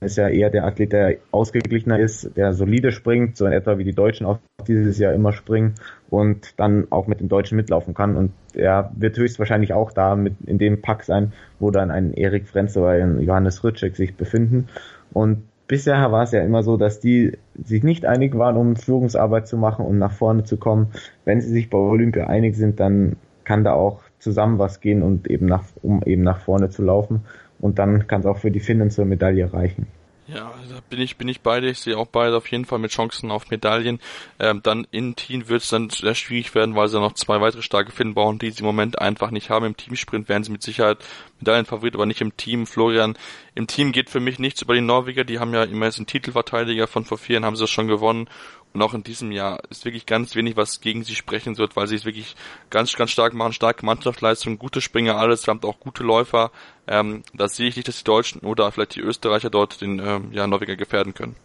ist 0.00 0.16
ja 0.16 0.28
eher 0.28 0.50
der 0.50 0.64
Athlet, 0.64 0.92
der 0.92 1.16
ausgeglichener 1.30 1.98
ist, 1.98 2.36
der 2.36 2.52
solide 2.52 2.92
springt, 2.92 3.36
so 3.36 3.46
in 3.46 3.52
etwa 3.52 3.78
wie 3.78 3.84
die 3.84 3.94
Deutschen 3.94 4.26
auch 4.26 4.38
dieses 4.66 4.98
Jahr 4.98 5.14
immer 5.14 5.32
springen 5.32 5.74
und 6.10 6.58
dann 6.58 6.86
auch 6.90 7.06
mit 7.06 7.20
den 7.20 7.28
Deutschen 7.28 7.56
mitlaufen 7.56 7.94
kann. 7.94 8.16
Und 8.16 8.32
er 8.54 8.90
wird 8.94 9.16
höchstwahrscheinlich 9.16 9.72
auch 9.72 9.92
da 9.92 10.14
mit 10.14 10.34
in 10.44 10.58
dem 10.58 10.82
Pack 10.82 11.04
sein, 11.04 11.32
wo 11.58 11.70
dann 11.70 11.90
ein 11.90 12.12
Erik 12.12 12.46
Frenze 12.46 12.80
oder 12.80 12.90
ein 12.90 13.20
Johannes 13.20 13.64
Rutschek 13.64 13.96
sich 13.96 14.16
befinden. 14.16 14.68
Und 15.12 15.44
bisher 15.66 16.12
war 16.12 16.24
es 16.24 16.32
ja 16.32 16.42
immer 16.42 16.62
so, 16.62 16.76
dass 16.76 17.00
die 17.00 17.32
sich 17.64 17.82
nicht 17.82 18.04
einig 18.04 18.36
waren, 18.36 18.56
um 18.56 18.76
Führungsarbeit 18.76 19.48
zu 19.48 19.56
machen 19.56 19.86
und 19.86 19.98
nach 19.98 20.12
vorne 20.12 20.44
zu 20.44 20.58
kommen. 20.58 20.88
Wenn 21.24 21.40
sie 21.40 21.50
sich 21.50 21.70
bei 21.70 21.78
Olympia 21.78 22.26
einig 22.26 22.56
sind, 22.56 22.80
dann 22.80 23.16
kann 23.44 23.64
da 23.64 23.72
auch 23.72 24.02
zusammen 24.18 24.58
was 24.58 24.80
gehen 24.80 25.02
und 25.02 25.28
eben 25.30 25.46
nach, 25.46 25.64
um 25.82 26.02
eben 26.02 26.22
nach 26.22 26.40
vorne 26.40 26.68
zu 26.68 26.82
laufen. 26.82 27.22
Und 27.58 27.78
dann 27.78 28.06
kann 28.06 28.20
es 28.20 28.26
auch 28.26 28.38
für 28.38 28.50
die 28.50 28.60
Finnen 28.60 28.90
zur 28.90 29.04
Medaille 29.04 29.52
reichen. 29.52 29.86
Ja, 30.28 30.52
da 30.68 30.80
bin 30.90 31.00
ich, 31.00 31.16
bin 31.16 31.28
ich 31.28 31.40
beide. 31.40 31.68
Ich 31.68 31.78
sehe 31.78 31.96
auch 31.96 32.08
beide 32.08 32.36
auf 32.36 32.50
jeden 32.50 32.64
Fall 32.64 32.80
mit 32.80 32.90
Chancen 32.90 33.30
auf 33.30 33.48
Medaillen. 33.48 34.00
Ähm, 34.40 34.60
dann 34.60 34.84
in 34.90 35.14
Team 35.14 35.48
wird 35.48 35.62
es 35.62 35.68
dann 35.68 35.88
sehr 35.88 36.16
schwierig 36.16 36.52
werden, 36.56 36.74
weil 36.74 36.88
sie 36.88 36.98
noch 36.98 37.12
zwei 37.12 37.40
weitere 37.40 37.62
starke 37.62 37.92
Finnen 37.92 38.14
brauchen, 38.14 38.40
die 38.40 38.50
sie 38.50 38.60
im 38.60 38.66
Moment 38.66 39.00
einfach 39.00 39.30
nicht 39.30 39.50
haben. 39.50 39.66
Im 39.66 39.76
Teamsprint 39.76 40.28
werden 40.28 40.42
sie 40.42 40.50
mit 40.50 40.62
Sicherheit 40.62 40.98
Medaillenfavorit, 41.38 41.94
aber 41.94 42.06
nicht 42.06 42.22
im 42.22 42.36
Team. 42.36 42.66
Florian, 42.66 43.16
im 43.54 43.68
Team 43.68 43.92
geht 43.92 44.10
für 44.10 44.18
mich 44.18 44.40
nichts 44.40 44.62
über 44.62 44.74
die 44.74 44.80
Norweger. 44.80 45.22
Die 45.22 45.38
haben 45.38 45.54
ja 45.54 45.62
immer 45.62 45.86
einen 45.86 46.06
Titelverteidiger 46.06 46.88
von 46.88 47.04
vor 47.04 47.18
vier 47.18 47.34
Jahren, 47.34 47.44
haben 47.44 47.56
sie 47.56 47.62
das 47.62 47.70
schon 47.70 47.86
gewonnen. 47.86 48.28
Und 48.76 48.82
auch 48.82 48.92
in 48.92 49.02
diesem 49.02 49.32
Jahr 49.32 49.60
ist 49.70 49.86
wirklich 49.86 50.04
ganz 50.04 50.36
wenig, 50.36 50.58
was 50.58 50.82
gegen 50.82 51.02
sie 51.02 51.14
sprechen 51.14 51.56
wird, 51.56 51.76
weil 51.76 51.86
sie 51.86 51.94
es 51.94 52.04
wirklich 52.04 52.36
ganz, 52.68 52.94
ganz 52.94 53.10
stark 53.10 53.32
machen. 53.32 53.54
Starke 53.54 53.86
Mannschaftsleistung, 53.86 54.58
gute 54.58 54.82
Springer, 54.82 55.16
alles. 55.16 55.46
Wir 55.46 55.54
haben 55.54 55.64
auch 55.64 55.80
gute 55.80 56.02
Läufer. 56.02 56.50
Ähm, 56.86 57.22
da 57.34 57.48
sehe 57.48 57.68
ich 57.68 57.76
nicht, 57.76 57.88
dass 57.88 57.96
die 57.96 58.04
Deutschen 58.04 58.42
oder 58.42 58.70
vielleicht 58.70 58.96
die 58.96 59.00
Österreicher 59.00 59.48
dort 59.48 59.80
den 59.80 59.98
ähm, 59.98 60.28
ja, 60.32 60.46
Norweger 60.46 60.76
gefährden 60.76 61.14
können. 61.14 61.36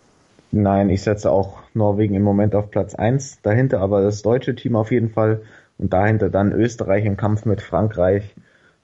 Nein, 0.52 0.90
ich 0.90 1.04
setze 1.04 1.32
auch 1.32 1.60
Norwegen 1.74 2.16
im 2.16 2.24
Moment 2.24 2.54
auf 2.54 2.70
Platz 2.70 2.96
eins. 2.96 3.42
Dahinter 3.44 3.80
aber 3.80 4.02
das 4.02 4.24
deutsche 4.24 4.54
Team 4.54 4.76
auf 4.76 4.92
jeden 4.92 5.12
Fall. 5.12 5.42
Und 5.78 5.94
dahinter 5.94 6.30
dann 6.30 6.52
Österreich 6.52 7.06
im 7.06 7.16
Kampf 7.16 7.46
mit 7.46 7.62
Frankreich. 7.62 8.36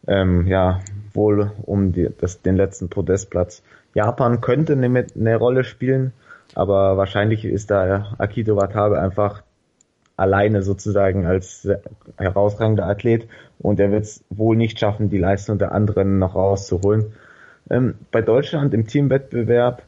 Ähm, 0.07 0.47
ja, 0.47 0.79
wohl 1.11 1.51
um 1.63 1.91
die, 1.91 2.07
das, 2.17 2.41
den 2.43 2.55
letzten 2.55 2.87
Podestplatz. 2.87 3.61
Japan 3.93 4.39
könnte 4.39 4.71
eine, 4.71 5.05
eine 5.13 5.35
Rolle 5.35 5.65
spielen 5.65 6.13
aber 6.57 6.97
wahrscheinlich 6.97 7.45
ist 7.45 7.69
da 7.69 8.15
Akito 8.17 8.55
Watabe 8.55 8.99
einfach 8.99 9.43
alleine 10.15 10.63
sozusagen 10.63 11.27
als 11.27 11.69
herausragender 12.17 12.87
Athlet 12.87 13.27
und 13.59 13.79
er 13.79 13.91
wird 13.91 14.05
es 14.05 14.23
wohl 14.31 14.57
nicht 14.57 14.79
schaffen, 14.79 15.09
die 15.09 15.19
Leistung 15.19 15.59
der 15.59 15.71
anderen 15.71 16.17
noch 16.17 16.33
rauszuholen. 16.33 17.13
Ähm, 17.69 17.93
bei 18.11 18.23
Deutschland 18.23 18.73
im 18.73 18.87
Teamwettbewerb 18.87 19.83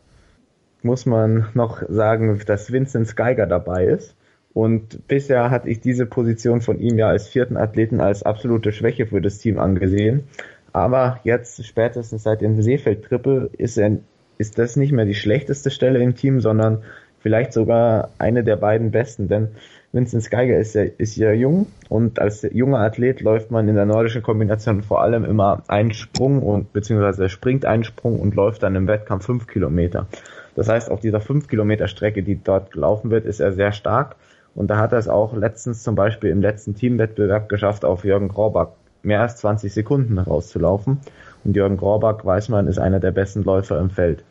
muss 0.84 1.08
man 1.08 1.48
noch 1.56 1.82
sagen, 1.90 2.40
dass 2.46 2.72
Vincent 2.72 3.16
Geiger 3.16 3.48
dabei 3.48 3.86
ist. 3.86 4.16
Und 4.54 5.08
bisher 5.08 5.50
hatte 5.50 5.70
ich 5.70 5.80
diese 5.80 6.06
Position 6.06 6.62
von 6.62 6.80
ihm 6.80 7.00
ja 7.00 7.08
als 7.08 7.28
vierten 7.28 7.58
Athleten 7.58 8.00
als 8.00 8.22
absolute 8.22 8.72
Schwäche 8.72 9.08
für 9.08 9.22
das 9.22 9.40
Team 9.40 9.58
angesehen. 9.58 10.28
Aber 10.72 11.20
jetzt, 11.24 11.66
spätestens 11.66 12.24
seit 12.24 12.42
dem 12.42 12.62
Seefeld-Triple, 12.62 13.50
ist 13.58 13.78
er 13.78 13.98
ist 14.40 14.58
das 14.58 14.78
nicht 14.78 14.94
mehr 14.94 15.06
die 15.06 15.16
schlechteste 15.16 15.70
Stelle 15.70 16.00
im 16.00 16.16
Team, 16.16 16.40
sondern 16.40 16.82
vielleicht 17.20 17.52
sogar 17.52 18.10
eine 18.18 18.44
der 18.44 18.56
beiden 18.56 18.90
besten, 18.90 19.28
denn 19.28 19.50
Vincent 19.92 20.32
Geiger 20.32 20.58
ist 20.58 20.76
ja, 20.76 20.84
ist 20.84 21.18
ja 21.18 21.32
jung 21.34 21.68
und 21.90 22.20
als 22.20 22.48
junger 22.54 22.80
Athlet 22.80 23.20
läuft 23.22 23.52
man 23.52 23.68
in 23.68 23.76
der 23.76 23.86
nordischen 23.86 24.24
Kombination 24.24 24.82
vor 24.82 25.02
allem 25.02 25.26
immer 25.26 25.64
einen 25.68 25.94
Sprung 25.94 26.42
und 26.42 26.72
beziehungsweise 26.72 27.28
springt 27.28 27.66
einen 27.66 27.84
Sprung 27.84 28.18
und 28.20 28.34
läuft 28.34 28.64
dann 28.64 28.76
im 28.76 28.88
Wettkampf 28.88 29.26
fünf 29.26 29.48
Kilometer. 29.48 30.08
Das 30.56 30.70
heißt, 30.70 30.90
auf 30.90 31.02
dieser 31.02 31.20
fünf 31.20 31.48
Kilometer 31.50 31.88
Strecke, 31.88 32.24
die 32.24 32.42
dort 32.42 32.72
gelaufen 32.72 33.12
wird, 33.12 33.26
ist 33.26 33.42
er 33.42 33.52
sehr 33.52 33.74
stark 33.74 34.16
und 34.56 34.70
da 34.70 34.78
hat 34.78 34.94
er 34.94 35.00
es 35.00 35.10
auch 35.10 35.36
letztens 35.36 35.84
zum 35.84 35.96
Beispiel 35.96 36.30
im 36.30 36.42
letzten 36.42 36.76
Teamwettbewerb 36.76 37.50
geschafft, 37.50 37.84
auf 37.84 38.06
Jürgen 38.06 38.30
Graubach 38.30 38.70
mehr 39.04 39.22
als 39.22 39.38
20 39.38 39.74
Sekunden 39.74 40.18
rauszulaufen. 40.18 41.00
Und 41.44 41.56
Jürgen 41.56 41.78
Graubach, 41.78 42.24
weiß 42.24 42.50
man, 42.50 42.68
ist 42.68 42.80
einer 42.80 43.00
der 43.00 43.12
besten 43.12 43.44
Läufer 43.44 43.80
im 43.80 43.90
Feld. 43.90 44.24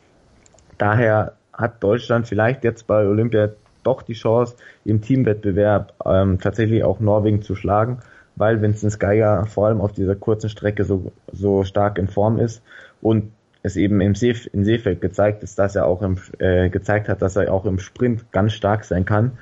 Daher 0.77 1.33
hat 1.53 1.83
Deutschland 1.83 2.29
vielleicht 2.29 2.65
jetzt 2.65 2.87
bei 2.87 3.07
Olympia 3.07 3.51
doch 3.83 4.03
die 4.03 4.13
Chance, 4.13 4.57
im 4.85 5.01
Teamwettbewerb 5.01 5.95
ähm, 6.05 6.39
tatsächlich 6.41 6.85
auch 6.85 7.01
Norwegen 7.01 7.43
zu 7.43 7.55
schlagen, 7.55 7.99
weil 8.37 8.61
Vincent 8.61 9.01
Geiger 9.01 9.47
vor 9.47 9.67
allem 9.67 9.81
auf 9.81 9.93
dieser 9.93 10.15
kurzen 10.15 10.51
Strecke 10.51 10.85
so, 10.85 11.11
so 11.33 11.65
stark 11.65 11.99
in 11.99 12.09
Form 12.09 12.39
ist 12.39 12.63
und 13.01 13.33
es 13.63 13.77
eben 13.77 14.01
im 14.01 14.15
See, 14.15 14.35
in 14.53 14.65
Seefeld 14.65 15.01
gezeigt 15.01 15.43
ist, 15.43 15.59
dass 15.59 15.75
er 15.75 15.87
auch 15.87 16.03
im, 16.03 16.19
äh, 16.39 16.69
gezeigt 16.69 17.09
hat, 17.09 17.23
dass 17.23 17.37
er 17.37 17.53
auch 17.53 17.65
im 17.65 17.79
Sprint 17.79 18.31
ganz 18.31 18.53
stark 18.53 18.85
sein 18.85 19.05
kann 19.05 19.33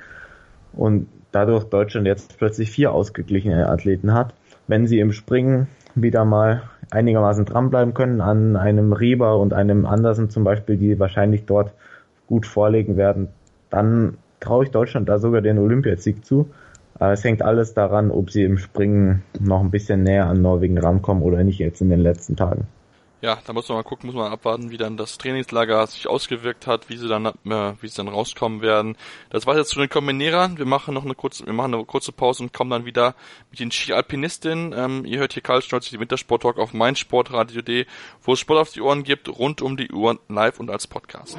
und 0.73 1.07
dadurch 1.31 1.65
Deutschland 1.65 2.07
jetzt 2.07 2.37
plötzlich 2.37 2.71
vier 2.71 2.93
ausgeglichene 2.93 3.69
Athleten 3.69 4.13
hat. 4.13 4.33
Wenn 4.67 4.87
sie 4.87 4.99
im 4.99 5.11
Springen 5.11 5.67
wieder 5.93 6.25
mal 6.25 6.63
einigermaßen 6.91 7.45
dranbleiben 7.45 7.93
können 7.93 8.21
an 8.21 8.55
einem 8.55 8.93
Rieber 8.93 9.39
und 9.39 9.53
einem 9.53 9.85
Andersen 9.85 10.29
zum 10.29 10.43
Beispiel, 10.43 10.77
die 10.77 10.99
wahrscheinlich 10.99 11.45
dort 11.45 11.71
gut 12.27 12.45
vorlegen 12.45 12.97
werden, 12.97 13.29
dann 13.69 14.17
traue 14.39 14.65
ich 14.65 14.71
Deutschland 14.71 15.09
da 15.09 15.19
sogar 15.19 15.41
den 15.41 15.57
Olympiasieg 15.57 16.25
zu. 16.25 16.49
Es 16.99 17.23
hängt 17.23 17.41
alles 17.41 17.73
daran, 17.73 18.11
ob 18.11 18.31
sie 18.31 18.43
im 18.43 18.57
Springen 18.57 19.23
noch 19.39 19.61
ein 19.61 19.71
bisschen 19.71 20.03
näher 20.03 20.25
an 20.25 20.41
Norwegen 20.41 20.77
rankommen 20.77 21.23
oder 21.23 21.43
nicht 21.43 21.59
jetzt 21.59 21.81
in 21.81 21.89
den 21.89 21.99
letzten 21.99 22.35
Tagen 22.35 22.67
ja, 23.21 23.39
da 23.45 23.53
muss 23.53 23.67
man 23.67 23.79
mal 23.79 23.83
gucken, 23.83 24.07
muss 24.07 24.15
man 24.15 24.31
abwarten, 24.31 24.69
wie 24.69 24.77
dann 24.77 24.95
das 24.95 25.17
Trainingslager 25.17 25.87
sich 25.87 26.07
ausgewirkt 26.07 26.67
hat, 26.67 26.89
wie 26.89 26.97
sie 26.97 27.07
dann, 27.07 27.25
äh, 27.25 27.73
wie 27.81 27.87
sie 27.87 27.95
dann 27.97 28.07
rauskommen 28.07 28.61
werden. 28.61 28.95
Das 29.29 29.47
war 29.47 29.57
jetzt 29.57 29.69
zu 29.69 29.79
den 29.79 29.89
Kombinierern. 29.89 30.57
Wir 30.57 30.65
machen 30.65 30.93
noch 30.93 31.03
eine 31.03 31.15
kurze, 31.15 31.45
wir 31.45 31.53
machen 31.53 31.73
eine 31.73 31.85
kurze 31.85 32.11
Pause 32.11 32.43
und 32.43 32.53
kommen 32.53 32.69
dann 32.69 32.85
wieder 32.85 33.15
mit 33.49 33.59
den 33.59 33.71
Ski-Alpinistinnen. 33.71 34.73
Ähm, 34.77 35.05
ihr 35.05 35.19
hört 35.19 35.33
hier 35.33 35.41
Karl 35.41 35.61
Stolz, 35.63 35.89
die 35.89 35.99
Wintersport-Talk 35.99 36.59
auf 36.59 36.73
meinsportradio.de, 36.73 37.85
wo 38.21 38.33
es 38.33 38.39
Sport 38.39 38.59
auf 38.59 38.71
die 38.71 38.81
Ohren 38.81 39.03
gibt, 39.03 39.29
rund 39.29 39.61
um 39.61 39.77
die 39.77 39.91
Uhr, 39.91 40.19
live 40.29 40.59
und 40.59 40.69
als 40.69 40.85
Podcast. 40.85 41.37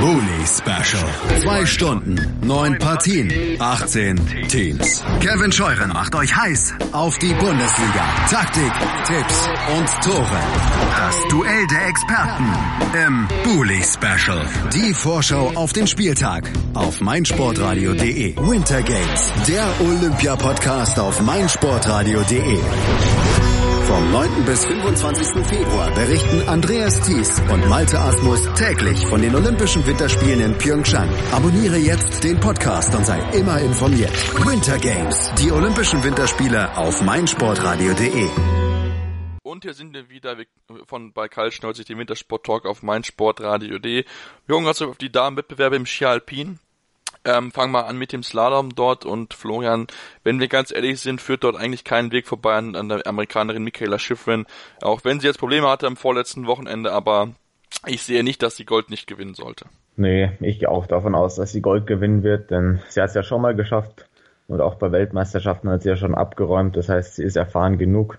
Bully 0.00 0.46
Special. 0.46 1.40
Zwei 1.40 1.64
Stunden, 1.64 2.38
neun 2.42 2.78
Partien, 2.78 3.56
18 3.58 4.48
Teams. 4.48 5.02
Kevin 5.20 5.52
Scheuren 5.52 5.90
macht 5.90 6.14
euch 6.14 6.36
heiß 6.36 6.74
auf 6.92 7.18
die 7.18 7.32
Bundesliga. 7.32 8.04
Taktik, 8.28 8.72
Tipps 9.06 9.48
und 9.74 10.02
Tore. 10.02 10.40
Das 11.14 11.28
Duell 11.28 11.66
der 11.68 11.86
Experten 11.86 12.44
im 13.06 13.28
Bully 13.44 13.80
Special. 13.84 14.44
Die 14.72 14.92
Vorschau 14.92 15.52
auf 15.54 15.72
den 15.72 15.86
Spieltag 15.86 16.50
auf 16.74 17.00
meinsportradio.de. 17.00 18.34
Winter 18.36 18.82
Games, 18.82 19.32
der 19.46 19.64
Olympia-Podcast 19.80 20.98
auf 20.98 21.20
meinsportradio.de. 21.20 22.58
Vom 23.86 24.10
9. 24.10 24.44
bis 24.44 24.64
25. 24.64 25.46
Februar 25.46 25.90
berichten 25.92 26.48
Andreas 26.48 27.00
Thies 27.02 27.40
und 27.52 27.68
Malte 27.68 28.00
Asmus 28.00 28.40
täglich 28.56 29.06
von 29.06 29.22
den 29.22 29.36
Olympischen 29.36 29.86
Winterspielen 29.86 30.40
in 30.40 30.58
Pyeongchang. 30.58 31.08
Abonniere 31.30 31.76
jetzt 31.76 32.24
den 32.24 32.40
Podcast 32.40 32.92
und 32.92 33.06
sei 33.06 33.20
immer 33.38 33.60
informiert. 33.60 34.12
Winter 34.44 34.78
Games, 34.78 35.30
die 35.38 35.52
Olympischen 35.52 36.02
Winterspiele 36.02 36.76
auf 36.76 37.02
meinsportradio.de. 37.02 38.63
Und 39.54 39.62
hier 39.62 39.74
sind 39.74 39.94
wir 39.94 40.10
wieder 40.10 40.36
von 40.84 41.12
bei 41.12 41.28
Karl 41.28 41.52
Schnolzig, 41.52 41.86
dem 41.86 42.00
Wintersport 42.00 42.44
Talk 42.44 42.66
auf 42.66 42.82
meinsportradio.de. 42.82 44.04
Wir 44.04 44.04
gucken 44.48 44.66
also 44.66 44.88
auf 44.88 44.98
die 44.98 45.12
Damenwettbewerbe 45.12 45.76
im 45.76 45.86
Ski 45.86 46.06
Alpin. 46.06 46.58
Ähm, 47.24 47.52
fangen 47.52 47.70
wir 47.70 47.86
an 47.86 47.96
mit 47.96 48.12
dem 48.12 48.24
Slalom 48.24 48.74
dort 48.74 49.04
und 49.04 49.32
Florian, 49.32 49.86
wenn 50.24 50.40
wir 50.40 50.48
ganz 50.48 50.72
ehrlich 50.72 50.98
sind, 50.98 51.20
führt 51.20 51.44
dort 51.44 51.54
eigentlich 51.54 51.84
keinen 51.84 52.10
Weg 52.10 52.26
vorbei 52.26 52.56
an, 52.56 52.74
an 52.74 52.88
der 52.88 53.06
Amerikanerin 53.06 53.62
Michaela 53.62 54.00
Schiffrin, 54.00 54.44
auch 54.82 55.04
wenn 55.04 55.20
sie 55.20 55.28
jetzt 55.28 55.38
Probleme 55.38 55.68
hatte 55.68 55.86
am 55.86 55.96
vorletzten 55.96 56.48
Wochenende, 56.48 56.90
aber 56.90 57.28
ich 57.86 58.02
sehe 58.02 58.24
nicht, 58.24 58.42
dass 58.42 58.56
sie 58.56 58.64
Gold 58.64 58.90
nicht 58.90 59.06
gewinnen 59.06 59.34
sollte. 59.34 59.66
Nee, 59.94 60.32
ich 60.40 60.58
gehe 60.58 60.68
auch 60.68 60.88
davon 60.88 61.14
aus, 61.14 61.36
dass 61.36 61.52
sie 61.52 61.62
Gold 61.62 61.86
gewinnen 61.86 62.24
wird, 62.24 62.50
denn 62.50 62.82
sie 62.88 63.00
hat 63.00 63.10
es 63.10 63.14
ja 63.14 63.22
schon 63.22 63.40
mal 63.40 63.54
geschafft 63.54 64.08
und 64.48 64.60
auch 64.60 64.74
bei 64.74 64.90
Weltmeisterschaften 64.90 65.70
hat 65.70 65.84
sie 65.84 65.90
ja 65.90 65.96
schon 65.96 66.16
abgeräumt, 66.16 66.76
das 66.76 66.88
heißt, 66.88 67.14
sie 67.14 67.22
ist 67.22 67.36
erfahren 67.36 67.78
genug 67.78 68.18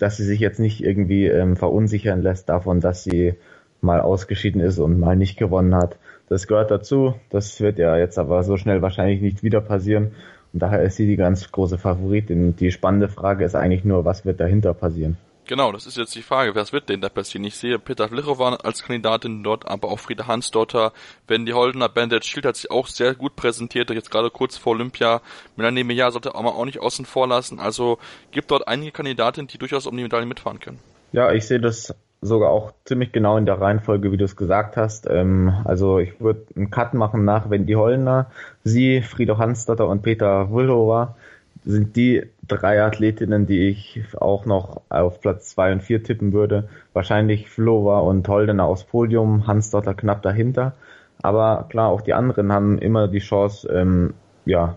dass 0.00 0.16
sie 0.16 0.24
sich 0.24 0.40
jetzt 0.40 0.58
nicht 0.58 0.82
irgendwie 0.82 1.26
ähm, 1.26 1.56
verunsichern 1.56 2.22
lässt 2.22 2.48
davon, 2.48 2.80
dass 2.80 3.04
sie 3.04 3.34
mal 3.80 4.00
ausgeschieden 4.00 4.60
ist 4.60 4.78
und 4.78 4.98
mal 4.98 5.16
nicht 5.16 5.36
gewonnen 5.38 5.74
hat. 5.74 5.98
Das 6.28 6.46
gehört 6.46 6.70
dazu. 6.70 7.14
Das 7.30 7.60
wird 7.60 7.78
ja 7.78 7.96
jetzt 7.96 8.18
aber 8.18 8.42
so 8.42 8.56
schnell 8.56 8.82
wahrscheinlich 8.82 9.20
nicht 9.20 9.42
wieder 9.42 9.60
passieren. 9.60 10.12
Und 10.52 10.62
daher 10.62 10.82
ist 10.82 10.96
sie 10.96 11.06
die 11.06 11.16
ganz 11.16 11.50
große 11.50 11.78
Favoritin. 11.78 12.56
Die 12.56 12.70
spannende 12.70 13.08
Frage 13.08 13.44
ist 13.44 13.54
eigentlich 13.54 13.84
nur, 13.84 14.04
was 14.04 14.24
wird 14.24 14.40
dahinter 14.40 14.74
passieren? 14.74 15.16
Genau, 15.46 15.72
das 15.72 15.86
ist 15.86 15.96
jetzt 15.96 16.14
die 16.14 16.22
Frage, 16.22 16.54
was 16.54 16.72
wird 16.72 16.88
denn 16.88 17.00
da 17.00 17.08
passieren? 17.08 17.44
Ich 17.44 17.56
sehe 17.56 17.78
Peter 17.78 18.08
Vlichowa 18.08 18.54
als 18.54 18.82
Kandidatin 18.82 19.42
dort, 19.42 19.66
aber 19.66 19.88
auch 19.88 19.98
Frieda 19.98 20.26
Hansdotter, 20.26 20.92
Wendy 21.26 21.52
Holdener, 21.52 21.88
Bandit 21.88 22.24
Schild 22.24 22.46
hat 22.46 22.56
sich 22.56 22.70
auch 22.70 22.86
sehr 22.86 23.14
gut 23.14 23.34
präsentiert, 23.34 23.90
jetzt 23.90 24.10
gerade 24.10 24.30
kurz 24.30 24.56
vor 24.56 24.74
Olympia. 24.74 25.20
Melanie 25.56 25.82
Meyer 25.82 26.12
sollte 26.12 26.30
man 26.34 26.46
auch 26.46 26.64
nicht 26.64 26.80
außen 26.80 27.04
vor 27.04 27.26
lassen. 27.26 27.58
Also 27.58 27.98
gibt 28.30 28.50
dort 28.50 28.68
einige 28.68 28.92
Kandidatinnen, 28.92 29.48
die 29.48 29.58
durchaus 29.58 29.86
um 29.86 29.96
die 29.96 30.04
Medaille 30.04 30.26
mitfahren 30.26 30.60
können. 30.60 30.78
Ja, 31.12 31.32
ich 31.32 31.46
sehe 31.46 31.58
das 31.60 31.94
sogar 32.22 32.50
auch 32.50 32.72
ziemlich 32.84 33.12
genau 33.12 33.36
in 33.36 33.46
der 33.46 33.60
Reihenfolge, 33.60 34.12
wie 34.12 34.16
du 34.16 34.24
es 34.24 34.36
gesagt 34.36 34.76
hast. 34.76 35.08
Ähm, 35.08 35.52
also 35.64 35.98
ich 35.98 36.20
würde 36.20 36.46
einen 36.54 36.70
Cut 36.70 36.94
machen 36.94 37.24
nach 37.24 37.50
Wendy 37.50 37.72
Hollner, 37.72 38.30
sie, 38.62 39.02
Frieda 39.02 39.38
Hansdotter 39.38 39.88
und 39.88 40.02
Peter 40.02 40.48
Vlhova 40.48 41.16
sind 41.64 41.96
die 41.96 42.24
drei 42.48 42.82
Athletinnen, 42.82 43.46
die 43.46 43.68
ich 43.68 44.02
auch 44.18 44.46
noch 44.46 44.82
auf 44.88 45.20
Platz 45.20 45.50
zwei 45.50 45.72
und 45.72 45.82
vier 45.82 46.02
tippen 46.02 46.32
würde. 46.32 46.68
Wahrscheinlich 46.92 47.48
Flova 47.48 48.00
und 48.00 48.26
Holdener 48.28 48.64
aufs 48.64 48.84
Podium, 48.84 49.46
Hans 49.46 49.70
Dotter 49.70 49.94
knapp 49.94 50.22
dahinter. 50.22 50.74
Aber 51.22 51.66
klar, 51.68 51.90
auch 51.90 52.00
die 52.00 52.14
anderen 52.14 52.52
haben 52.52 52.78
immer 52.78 53.08
die 53.08 53.18
Chance, 53.18 53.68
ähm, 53.68 54.14
ja, 54.46 54.76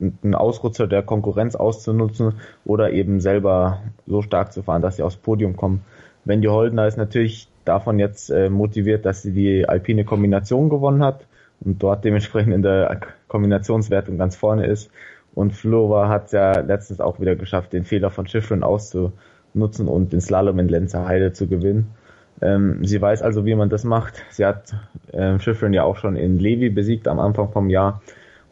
einen 0.00 0.34
Ausrutscher 0.34 0.86
der 0.86 1.02
Konkurrenz 1.02 1.56
auszunutzen 1.56 2.34
oder 2.64 2.92
eben 2.92 3.20
selber 3.20 3.80
so 4.06 4.22
stark 4.22 4.52
zu 4.52 4.62
fahren, 4.62 4.82
dass 4.82 4.96
sie 4.96 5.02
aufs 5.02 5.16
Podium 5.16 5.56
kommen. 5.56 5.82
Wendy 6.24 6.46
Holdener 6.46 6.86
ist 6.86 6.98
natürlich 6.98 7.48
davon 7.64 7.98
jetzt 7.98 8.30
äh, 8.30 8.48
motiviert, 8.48 9.04
dass 9.06 9.22
sie 9.22 9.32
die 9.32 9.68
alpine 9.68 10.04
Kombination 10.04 10.68
gewonnen 10.68 11.02
hat 11.02 11.26
und 11.60 11.82
dort 11.82 12.04
dementsprechend 12.04 12.54
in 12.54 12.62
der 12.62 13.00
Kombinationswertung 13.26 14.18
ganz 14.18 14.36
vorne 14.36 14.66
ist. 14.66 14.90
Und 15.38 15.52
Flora 15.52 16.08
hat 16.08 16.32
ja 16.32 16.58
letztens 16.58 16.98
auch 16.98 17.20
wieder 17.20 17.36
geschafft, 17.36 17.72
den 17.72 17.84
Fehler 17.84 18.10
von 18.10 18.26
Schiffrin 18.26 18.64
auszunutzen 18.64 19.86
und 19.86 20.12
den 20.12 20.20
Slalom 20.20 20.58
in 20.58 20.66
Lenzer 20.66 21.06
Heide 21.06 21.32
zu 21.32 21.46
gewinnen. 21.46 21.94
Ähm, 22.42 22.84
sie 22.84 23.00
weiß 23.00 23.22
also, 23.22 23.46
wie 23.46 23.54
man 23.54 23.70
das 23.70 23.84
macht. 23.84 24.24
Sie 24.30 24.44
hat 24.44 24.74
ähm, 25.12 25.38
Schiffrin 25.38 25.72
ja 25.72 25.84
auch 25.84 25.96
schon 25.96 26.16
in 26.16 26.40
Levi 26.40 26.70
besiegt 26.70 27.06
am 27.06 27.20
Anfang 27.20 27.52
vom 27.52 27.70
Jahr. 27.70 28.02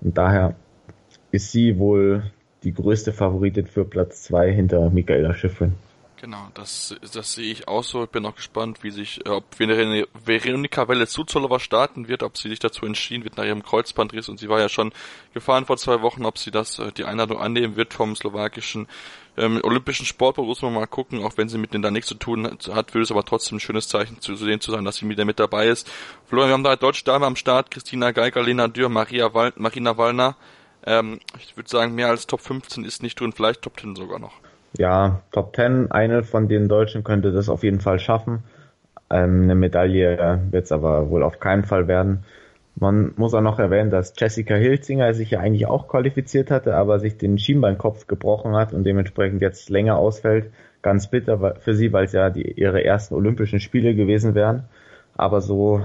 Und 0.00 0.16
daher 0.16 0.54
ist 1.32 1.50
sie 1.50 1.80
wohl 1.80 2.22
die 2.62 2.72
größte 2.72 3.12
Favoritin 3.12 3.66
für 3.66 3.84
Platz 3.84 4.22
zwei 4.22 4.52
hinter 4.52 4.88
Michaela 4.88 5.34
Schiffrin. 5.34 5.72
Genau, 6.18 6.48
das, 6.54 6.96
das 7.12 7.34
sehe 7.34 7.52
ich 7.52 7.68
auch 7.68 7.84
so. 7.84 8.04
Ich 8.04 8.08
bin 8.08 8.24
auch 8.24 8.34
gespannt, 8.34 8.82
wie 8.82 8.90
sich, 8.90 9.24
äh, 9.26 9.28
ob 9.28 9.44
Veronika 9.58 10.88
Welle 10.88 11.06
Zuzolova 11.06 11.60
starten 11.60 12.08
wird, 12.08 12.22
ob 12.22 12.38
sie 12.38 12.48
sich 12.48 12.58
dazu 12.58 12.86
entschieden 12.86 13.24
wird 13.24 13.36
nach 13.36 13.44
ihrem 13.44 13.62
Kreuzbandriss 13.62 14.30
und 14.30 14.38
sie 14.38 14.48
war 14.48 14.58
ja 14.58 14.70
schon 14.70 14.92
gefahren 15.34 15.66
vor 15.66 15.76
zwei 15.76 16.00
Wochen, 16.00 16.24
ob 16.24 16.38
sie 16.38 16.50
das, 16.50 16.78
äh, 16.78 16.90
die 16.90 17.04
Einladung 17.04 17.38
annehmen 17.38 17.76
wird 17.76 17.92
vom 17.92 18.16
slowakischen 18.16 18.88
ähm, 19.36 19.60
Olympischen 19.62 20.06
Sportbund, 20.06 20.48
muss 20.48 20.62
man 20.62 20.72
mal 20.72 20.86
gucken, 20.86 21.22
auch 21.22 21.36
wenn 21.36 21.50
sie 21.50 21.58
mit 21.58 21.74
denen 21.74 21.82
da 21.82 21.90
nichts 21.90 22.08
zu 22.08 22.14
tun 22.14 22.46
hat, 22.46 22.94
würde 22.94 23.02
es 23.02 23.10
aber 23.10 23.24
trotzdem 23.24 23.58
ein 23.58 23.60
schönes 23.60 23.88
Zeichen 23.88 24.18
zu 24.22 24.36
sehen 24.36 24.62
zu 24.62 24.70
sein, 24.70 24.86
dass 24.86 24.96
sie 24.96 25.08
wieder 25.10 25.26
mit 25.26 25.38
dabei 25.38 25.68
ist. 25.68 25.86
Florian, 26.26 26.48
wir 26.48 26.54
haben 26.54 26.64
da 26.64 26.76
deutsche 26.76 27.04
Dame 27.04 27.26
am 27.26 27.36
Start, 27.36 27.70
Christina 27.70 28.12
Geiger, 28.12 28.42
Lena 28.42 28.68
Dürr, 28.68 28.88
Maria 28.88 29.34
Wal 29.34 29.52
Marina 29.56 29.98
Wallner. 29.98 30.36
Ähm, 30.86 31.20
ich 31.38 31.58
würde 31.58 31.68
sagen, 31.68 31.94
mehr 31.94 32.08
als 32.08 32.26
Top 32.26 32.40
15 32.40 32.84
ist 32.84 33.02
nicht 33.02 33.20
drin, 33.20 33.34
vielleicht 33.34 33.60
Top 33.60 33.78
10 33.78 33.96
sogar 33.96 34.18
noch 34.18 34.40
ja, 34.78 35.22
Top 35.32 35.54
10, 35.56 35.90
eine 35.90 36.22
von 36.22 36.48
den 36.48 36.68
Deutschen 36.68 37.04
könnte 37.04 37.32
das 37.32 37.48
auf 37.48 37.62
jeden 37.62 37.80
Fall 37.80 37.98
schaffen. 37.98 38.42
Ähm, 39.10 39.44
eine 39.44 39.54
Medaille 39.54 40.40
wird 40.50 40.64
es 40.64 40.72
aber 40.72 41.10
wohl 41.10 41.22
auf 41.22 41.40
keinen 41.40 41.64
Fall 41.64 41.88
werden. 41.88 42.24
Man 42.78 43.12
muss 43.16 43.32
auch 43.32 43.40
noch 43.40 43.58
erwähnen, 43.58 43.90
dass 43.90 44.12
Jessica 44.18 44.54
Hilzinger 44.54 45.14
sich 45.14 45.30
ja 45.30 45.40
eigentlich 45.40 45.66
auch 45.66 45.88
qualifiziert 45.88 46.50
hatte, 46.50 46.76
aber 46.76 46.98
sich 46.98 47.16
den 47.16 47.38
Schienbeinkopf 47.38 48.06
gebrochen 48.06 48.54
hat 48.54 48.74
und 48.74 48.84
dementsprechend 48.84 49.40
jetzt 49.40 49.70
länger 49.70 49.96
ausfällt. 49.96 50.52
Ganz 50.82 51.08
bitter 51.08 51.54
für 51.58 51.74
sie, 51.74 51.92
weil 51.92 52.04
es 52.04 52.12
ja 52.12 52.28
die, 52.28 52.52
ihre 52.52 52.84
ersten 52.84 53.14
Olympischen 53.14 53.60
Spiele 53.60 53.94
gewesen 53.94 54.34
wären. 54.34 54.64
Aber 55.16 55.40
so 55.40 55.80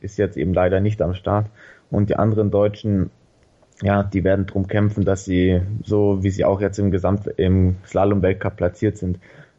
ist 0.00 0.16
jetzt 0.16 0.38
eben 0.38 0.54
leider 0.54 0.80
nicht 0.80 1.02
am 1.02 1.14
Start. 1.14 1.46
Und 1.90 2.08
die 2.08 2.16
anderen 2.16 2.50
Deutschen 2.50 3.10
ja, 3.84 4.02
die 4.02 4.24
werden 4.24 4.46
drum 4.46 4.66
kämpfen, 4.66 5.04
dass 5.04 5.26
sie, 5.26 5.60
so 5.82 6.22
wie 6.22 6.30
sie 6.30 6.46
auch 6.46 6.62
jetzt 6.62 6.78
im 6.78 6.90
Gesamt, 6.90 7.26
im 7.36 7.76
Slalom-Weltcup 7.86 8.56
platziert 8.56 8.96
sind, 8.96 9.18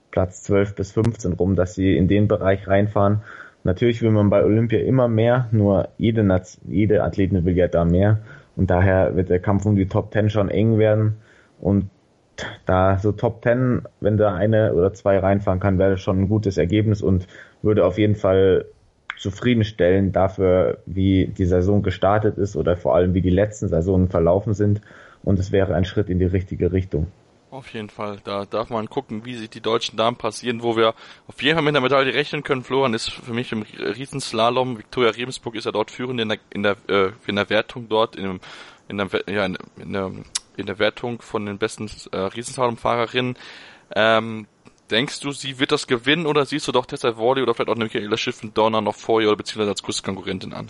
Platz 0.09 0.41
12 0.43 0.73
bis 0.73 0.91
15 0.93 1.33
rum, 1.33 1.55
dass 1.55 1.75
sie 1.75 1.95
in 1.95 2.07
den 2.07 2.27
Bereich 2.27 2.67
reinfahren. 2.67 3.21
Natürlich 3.63 4.01
will 4.01 4.09
man 4.09 4.31
bei 4.31 4.43
Olympia 4.43 4.79
immer 4.79 5.07
mehr, 5.07 5.47
nur 5.51 5.89
jede, 5.99 6.41
jede 6.67 7.03
Athletin 7.03 7.45
will 7.45 7.55
ja 7.55 7.67
da 7.67 7.85
mehr. 7.85 8.19
Und 8.55 8.71
daher 8.71 9.15
wird 9.15 9.29
der 9.29 9.39
Kampf 9.39 9.65
um 9.65 9.75
die 9.75 9.87
Top 9.87 10.11
10 10.11 10.31
schon 10.31 10.49
eng 10.49 10.79
werden. 10.79 11.17
Und 11.61 11.89
da 12.65 12.97
so 12.97 13.11
Top 13.11 13.43
10, 13.43 13.83
wenn 13.99 14.17
da 14.17 14.33
eine 14.33 14.73
oder 14.73 14.91
zwei 14.93 15.19
reinfahren 15.19 15.59
kann, 15.59 15.77
wäre 15.77 15.97
schon 15.97 16.21
ein 16.21 16.29
gutes 16.29 16.57
Ergebnis 16.57 17.03
und 17.03 17.27
würde 17.61 17.85
auf 17.85 17.99
jeden 17.99 18.15
Fall 18.15 18.65
zufriedenstellen 19.17 20.11
dafür, 20.11 20.79
wie 20.85 21.27
die 21.27 21.45
Saison 21.45 21.81
gestartet 21.83 22.37
ist 22.37 22.55
oder 22.55 22.75
vor 22.75 22.95
allem 22.95 23.13
wie 23.13 23.21
die 23.21 23.29
letzten 23.29 23.67
Saisonen 23.67 24.09
verlaufen 24.09 24.53
sind. 24.53 24.81
Und 25.23 25.39
es 25.39 25.51
wäre 25.51 25.73
ein 25.73 25.85
Schritt 25.85 26.09
in 26.09 26.19
die 26.19 26.25
richtige 26.25 26.71
Richtung. 26.71 27.07
Auf 27.55 27.73
jeden 27.73 27.89
Fall. 27.89 28.19
Da 28.25 28.45
darf 28.45 28.69
man 28.69 28.89
gucken, 28.89 29.23
wie 29.23 29.35
sich 29.35 29.49
die 29.49 29.61
deutschen 29.61 29.95
Damen 29.95 30.17
passieren, 30.17 30.61
wo 30.61 30.75
wir 30.75 30.93
auf 31.27 31.41
jeden 31.41 31.55
Fall 31.55 31.63
mit 31.63 31.71
einer 31.71 31.81
Medaille 31.81 32.13
rechnen 32.13 32.43
können. 32.43 32.63
Florian 32.63 32.93
ist 32.93 33.09
für 33.09 33.33
mich 33.33 33.53
im 33.53 33.61
Riesenslalom. 33.61 34.77
Viktoria 34.77 35.11
Rebensburg 35.11 35.55
ist 35.55 35.63
ja 35.63 35.71
dort 35.71 35.89
führend 35.89 36.19
in 36.19 36.29
der, 36.29 36.37
in 36.49 36.63
der, 36.63 36.75
äh, 36.89 37.11
in 37.27 37.37
der 37.37 37.49
Wertung 37.49 37.87
dort, 37.87 38.17
in, 38.17 38.41
in, 38.89 38.97
der, 38.97 39.07
ja, 39.27 39.45
in, 39.45 39.57
der, 39.93 40.11
in 40.57 40.65
der 40.65 40.79
Wertung 40.79 41.21
von 41.21 41.45
den 41.45 41.57
besten 41.57 41.89
äh, 42.11 42.17
Riesenslalomfahrerinnen. 42.17 43.37
Ähm, 43.95 44.47
Denkst 44.91 45.19
du, 45.21 45.31
sie 45.31 45.59
wird 45.59 45.71
das 45.71 45.87
gewinnen 45.87 46.27
oder 46.27 46.45
siehst 46.45 46.67
du 46.67 46.71
doch 46.71 46.85
Tessa 46.85 47.17
Worley 47.17 47.41
oder 47.41 47.55
vielleicht 47.55 47.69
auch 47.69 47.75
eine 47.75 47.85
Michaela 47.85 48.17
Schiffen-Donner 48.17 48.81
noch 48.81 48.95
vor 48.95 49.19
ihr 49.19 49.27
oder 49.29 49.37
beziehungsweise 49.37 49.71
als 49.71 49.81
Kurskonkurrentin 49.81 50.53
an? 50.53 50.67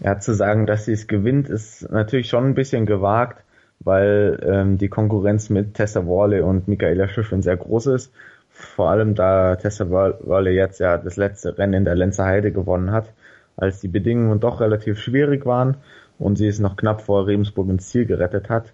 Ja, 0.00 0.18
zu 0.18 0.34
sagen, 0.34 0.64
dass 0.66 0.86
sie 0.86 0.92
es 0.92 1.06
gewinnt, 1.06 1.48
ist 1.48 1.90
natürlich 1.90 2.28
schon 2.28 2.46
ein 2.46 2.54
bisschen 2.54 2.86
gewagt, 2.86 3.44
weil 3.80 4.40
ähm, 4.46 4.78
die 4.78 4.88
Konkurrenz 4.88 5.50
mit 5.50 5.74
Tessa 5.74 6.06
Worley 6.06 6.40
und 6.40 6.66
Michaela 6.66 7.08
Schiffen 7.08 7.42
sehr 7.42 7.56
groß 7.56 7.86
ist. 7.88 8.12
Vor 8.50 8.90
allem 8.90 9.14
da 9.14 9.56
Tessa 9.56 9.90
Worley 9.90 10.54
jetzt 10.54 10.80
ja 10.80 10.96
das 10.96 11.16
letzte 11.16 11.58
Rennen 11.58 11.74
in 11.74 11.84
der 11.84 11.94
Lenzer 11.94 12.24
Heide 12.24 12.52
gewonnen 12.52 12.90
hat, 12.90 13.12
als 13.56 13.80
die 13.80 13.88
Bedingungen 13.88 14.40
doch 14.40 14.60
relativ 14.60 14.98
schwierig 14.98 15.44
waren 15.44 15.76
und 16.18 16.36
sie 16.36 16.48
es 16.48 16.58
noch 16.58 16.76
knapp 16.76 17.02
vor 17.02 17.26
Regensburg 17.26 17.68
ins 17.68 17.88
Ziel 17.88 18.06
gerettet 18.06 18.48
hat. 18.48 18.72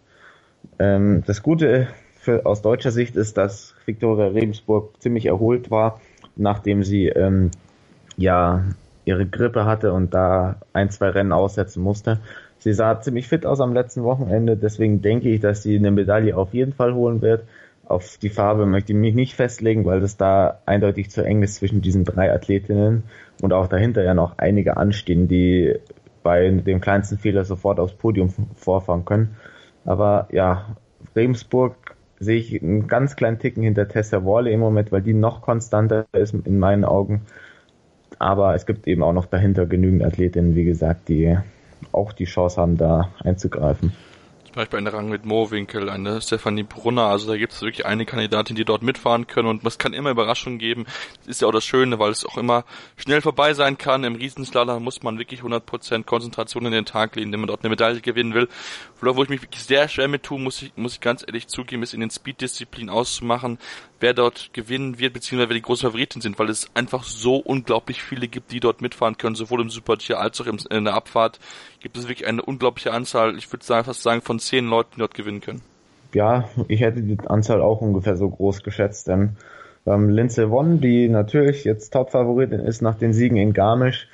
Ähm, 0.79 1.25
das 1.27 1.43
Gute 1.43 1.89
für, 2.25 2.47
aus 2.47 2.62
deutscher 2.62 2.91
Sicht 2.91 3.16
ist, 3.16 3.37
dass 3.37 3.75
Viktoria 3.85 4.29
Rebensburg 4.29 5.01
ziemlich 5.01 5.27
erholt 5.27 5.70
war, 5.70 6.01
nachdem 6.37 6.83
sie 6.83 7.09
ähm, 7.09 7.51
ja 8.16 8.64
ihre 9.05 9.27
Grippe 9.27 9.66
hatte 9.66 9.93
und 9.93 10.14
da 10.14 10.57
ein, 10.72 10.91
zwei 10.91 11.11
Rennen 11.11 11.33
aussetzen 11.33 11.83
musste. 11.83 12.18
Sie 12.59 12.72
sah 12.72 13.01
ziemlich 13.01 13.29
fit 13.29 13.45
aus 13.45 13.61
am 13.61 13.75
letzten 13.75 14.03
Wochenende, 14.03 14.57
deswegen 14.57 15.03
denke 15.03 15.29
ich, 15.29 15.41
dass 15.41 15.62
sie 15.62 15.77
eine 15.77 15.91
Medaille 15.91 16.37
auf 16.37 16.55
jeden 16.55 16.72
Fall 16.72 16.95
holen 16.95 17.20
wird. 17.20 17.45
Auf 17.87 18.16
die 18.16 18.31
Farbe 18.31 18.64
möchte 18.64 18.93
ich 18.95 18.99
mich 18.99 19.14
nicht 19.14 19.35
festlegen, 19.35 19.85
weil 19.85 20.01
das 20.01 20.16
da 20.16 20.61
eindeutig 20.64 21.11
zu 21.11 21.22
eng 21.22 21.43
ist 21.43 21.57
zwischen 21.57 21.83
diesen 21.83 22.05
drei 22.05 22.33
Athletinnen 22.33 23.03
und 23.43 23.53
auch 23.53 23.66
dahinter 23.66 24.03
ja 24.03 24.14
noch 24.14 24.39
einige 24.39 24.79
anstehen, 24.79 25.29
die 25.29 25.75
bei 26.22 26.49
dem 26.49 26.81
kleinsten 26.81 27.18
Fehler 27.18 27.45
sofort 27.45 27.79
aufs 27.79 27.93
Podium 27.93 28.31
vorfahren 28.57 29.05
können. 29.05 29.37
Aber 29.85 30.29
ja, 30.33 30.77
Regensburg 31.14 31.77
sehe 32.25 32.39
ich 32.39 32.62
einen 32.62 32.89
ganz 32.89 33.16
kleinen 33.16 33.39
Ticken 33.39 33.62
hinter 33.62 33.89
Tessa 33.89 34.25
Worley 34.25 34.53
im 34.53 34.61
Moment, 34.61 34.91
weil 34.93 35.03
die 35.03 35.14
noch 35.14 35.43
konstanter 35.43 36.07
ist 36.12 36.35
in 36.35 36.59
meinen 36.59 36.85
Augen. 36.85 37.22
Aber 38.18 38.55
es 38.55 38.66
gibt 38.66 38.87
eben 38.87 39.03
auch 39.03 39.12
noch 39.12 39.27
dahinter 39.27 39.66
genügend 39.66 40.03
Athletinnen, 40.03 40.55
wie 40.55 40.64
gesagt, 40.64 41.09
die 41.09 41.37
auch 41.93 42.12
die 42.12 42.25
Chance 42.25 42.61
haben, 42.61 42.77
da 42.77 43.11
einzugreifen. 43.22 43.93
Beispiel 44.61 44.79
eine 44.79 44.93
Rang 44.93 45.09
mit 45.09 45.25
Moorwinkel, 45.25 45.89
eine 45.89 46.21
Stefanie 46.21 46.63
Brunner, 46.63 47.05
also 47.05 47.29
da 47.29 47.37
gibt 47.37 47.53
es 47.53 47.63
wirklich 47.63 47.87
eine 47.87 48.07
Kandidatin, 48.07 48.57
die 48.57 48.65
dort 48.65 48.83
mitfahren 48.83 49.27
können 49.27 49.49
und 49.49 49.65
es 49.67 49.79
kann 49.79 49.93
immer 49.93 50.11
Überraschungen 50.11 50.59
geben. 50.59 50.85
Das 51.19 51.29
ist 51.29 51.43
ja 51.43 51.49
auch 51.49 51.53
das 51.53 51.65
Schöne, 51.65 51.99
weil 51.99 52.11
es 52.11 52.25
auch 52.25 52.37
immer 52.37 52.65
schnell 52.97 53.21
vorbei 53.21 53.55
sein 53.55 53.79
kann. 53.79 54.05
Im 54.05 54.15
Riesenslalom 54.15 54.83
muss 54.83 55.03
man 55.03 55.19
wirklich 55.19 55.43
100% 55.43 56.05
Konzentration 56.05 56.67
in 56.67 56.73
den 56.73 56.85
Tag 56.85 57.17
legen, 57.17 57.33
wenn 57.33 57.41
man 57.41 57.49
dort 57.49 57.63
eine 57.63 57.71
Medaille 57.71 58.01
gewinnen 58.01 58.35
will. 58.35 58.49
Wo 59.01 59.23
ich 59.23 59.29
mich 59.29 59.43
wirklich 59.43 59.63
sehr 59.63 59.89
schwer 59.89 60.09
mit 60.09 60.23
tue, 60.23 60.41
muss 60.41 60.63
ich, 60.63 60.73
muss 60.77 60.95
ich 60.95 61.01
ganz 61.01 61.23
ehrlich 61.27 61.49
zugeben, 61.49 61.83
ist 61.83 61.93
in 61.93 62.01
den 62.01 62.11
Speed-Disziplinen 62.11 62.89
auszumachen, 62.89 63.59
wer 64.05 64.13
dort 64.13 64.51
gewinnen 64.53 64.99
wird, 64.99 65.15
beziehungsweise 65.15 65.49
wer 65.49 65.57
die 65.57 65.63
großen 65.63 65.89
Favoriten 65.89 66.21
sind, 66.21 66.39
weil 66.39 66.51
es 66.51 66.69
einfach 66.75 67.05
so 67.05 67.37
unglaublich 67.37 68.03
viele 68.03 68.29
gibt, 68.29 68.53
die 68.53 68.61
dort 68.61 68.83
mitfahren 68.83 69.17
können, 69.17 69.35
sowohl 69.35 69.63
im 69.63 69.71
Super-Tier 69.71 70.21
als 70.21 70.41
auch 70.41 70.47
in 70.47 70.85
der 70.85 70.93
Abfahrt. 70.93 71.41
Gibt 71.81 71.97
es 71.97 72.07
wirklich 72.07 72.29
eine 72.29 72.43
unglaubliche 72.43 72.93
Anzahl, 72.93 73.37
ich 73.39 73.51
würde 73.51 73.65
fast 73.65 74.03
sagen, 74.03 74.21
von 74.21 74.39
zehn 74.39 74.67
Leuten, 74.67 74.93
die 74.97 75.01
dort 75.01 75.15
gewinnen 75.15 75.41
können. 75.41 75.63
Ja, 76.13 76.49
ich 76.69 76.81
hätte 76.81 77.01
die 77.03 77.19
Anzahl 77.27 77.61
auch 77.63 77.81
ungefähr 77.81 78.17
so 78.17 78.29
groß 78.29 78.63
geschätzt, 78.63 79.09
denn 79.09 79.37
Ähm, 79.87 80.09
Lindsay 80.09 80.49
Vonn, 80.49 80.81
die 80.81 81.09
natürlich 81.09 81.65
jetzt 81.65 81.93
Top-Favoritin 81.93 82.61
ist 82.61 82.81
nach 82.81 82.95
den 82.95 83.13
Siegen 83.13 83.37
in 83.37 83.53
Garmisch. 83.53 84.09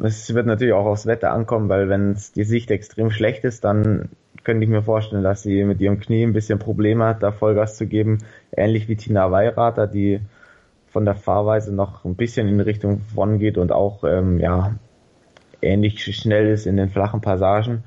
Es 0.00 0.32
wird 0.34 0.46
natürlich 0.46 0.72
auch 0.72 0.86
aufs 0.86 1.04
Wetter 1.06 1.32
ankommen, 1.32 1.68
weil 1.68 1.90
wenn 1.90 2.16
die 2.34 2.44
Sicht 2.44 2.70
extrem 2.70 3.10
schlecht 3.10 3.44
ist, 3.44 3.62
dann 3.64 4.08
könnte 4.44 4.64
ich 4.64 4.70
mir 4.70 4.82
vorstellen, 4.82 5.22
dass 5.22 5.42
sie 5.42 5.64
mit 5.64 5.80
ihrem 5.80 6.00
Knie 6.00 6.24
ein 6.24 6.32
bisschen 6.32 6.58
Probleme 6.58 7.04
hat, 7.04 7.22
da 7.22 7.32
Vollgas 7.32 7.76
zu 7.76 7.86
geben. 7.86 8.18
Ähnlich 8.56 8.88
wie 8.88 8.96
Tina 8.96 9.30
Weirater, 9.30 9.86
die 9.86 10.20
von 10.88 11.04
der 11.04 11.14
Fahrweise 11.14 11.74
noch 11.74 12.04
ein 12.04 12.16
bisschen 12.16 12.48
in 12.48 12.60
Richtung 12.60 13.00
Vonn 13.14 13.38
geht 13.38 13.56
und 13.56 13.72
auch 13.72 14.04
ähm, 14.04 14.38
ja 14.40 14.74
ähnlich 15.62 16.04
schnell 16.04 16.48
ist 16.48 16.66
in 16.66 16.76
den 16.76 16.90
flachen 16.90 17.20
Passagen. 17.20 17.84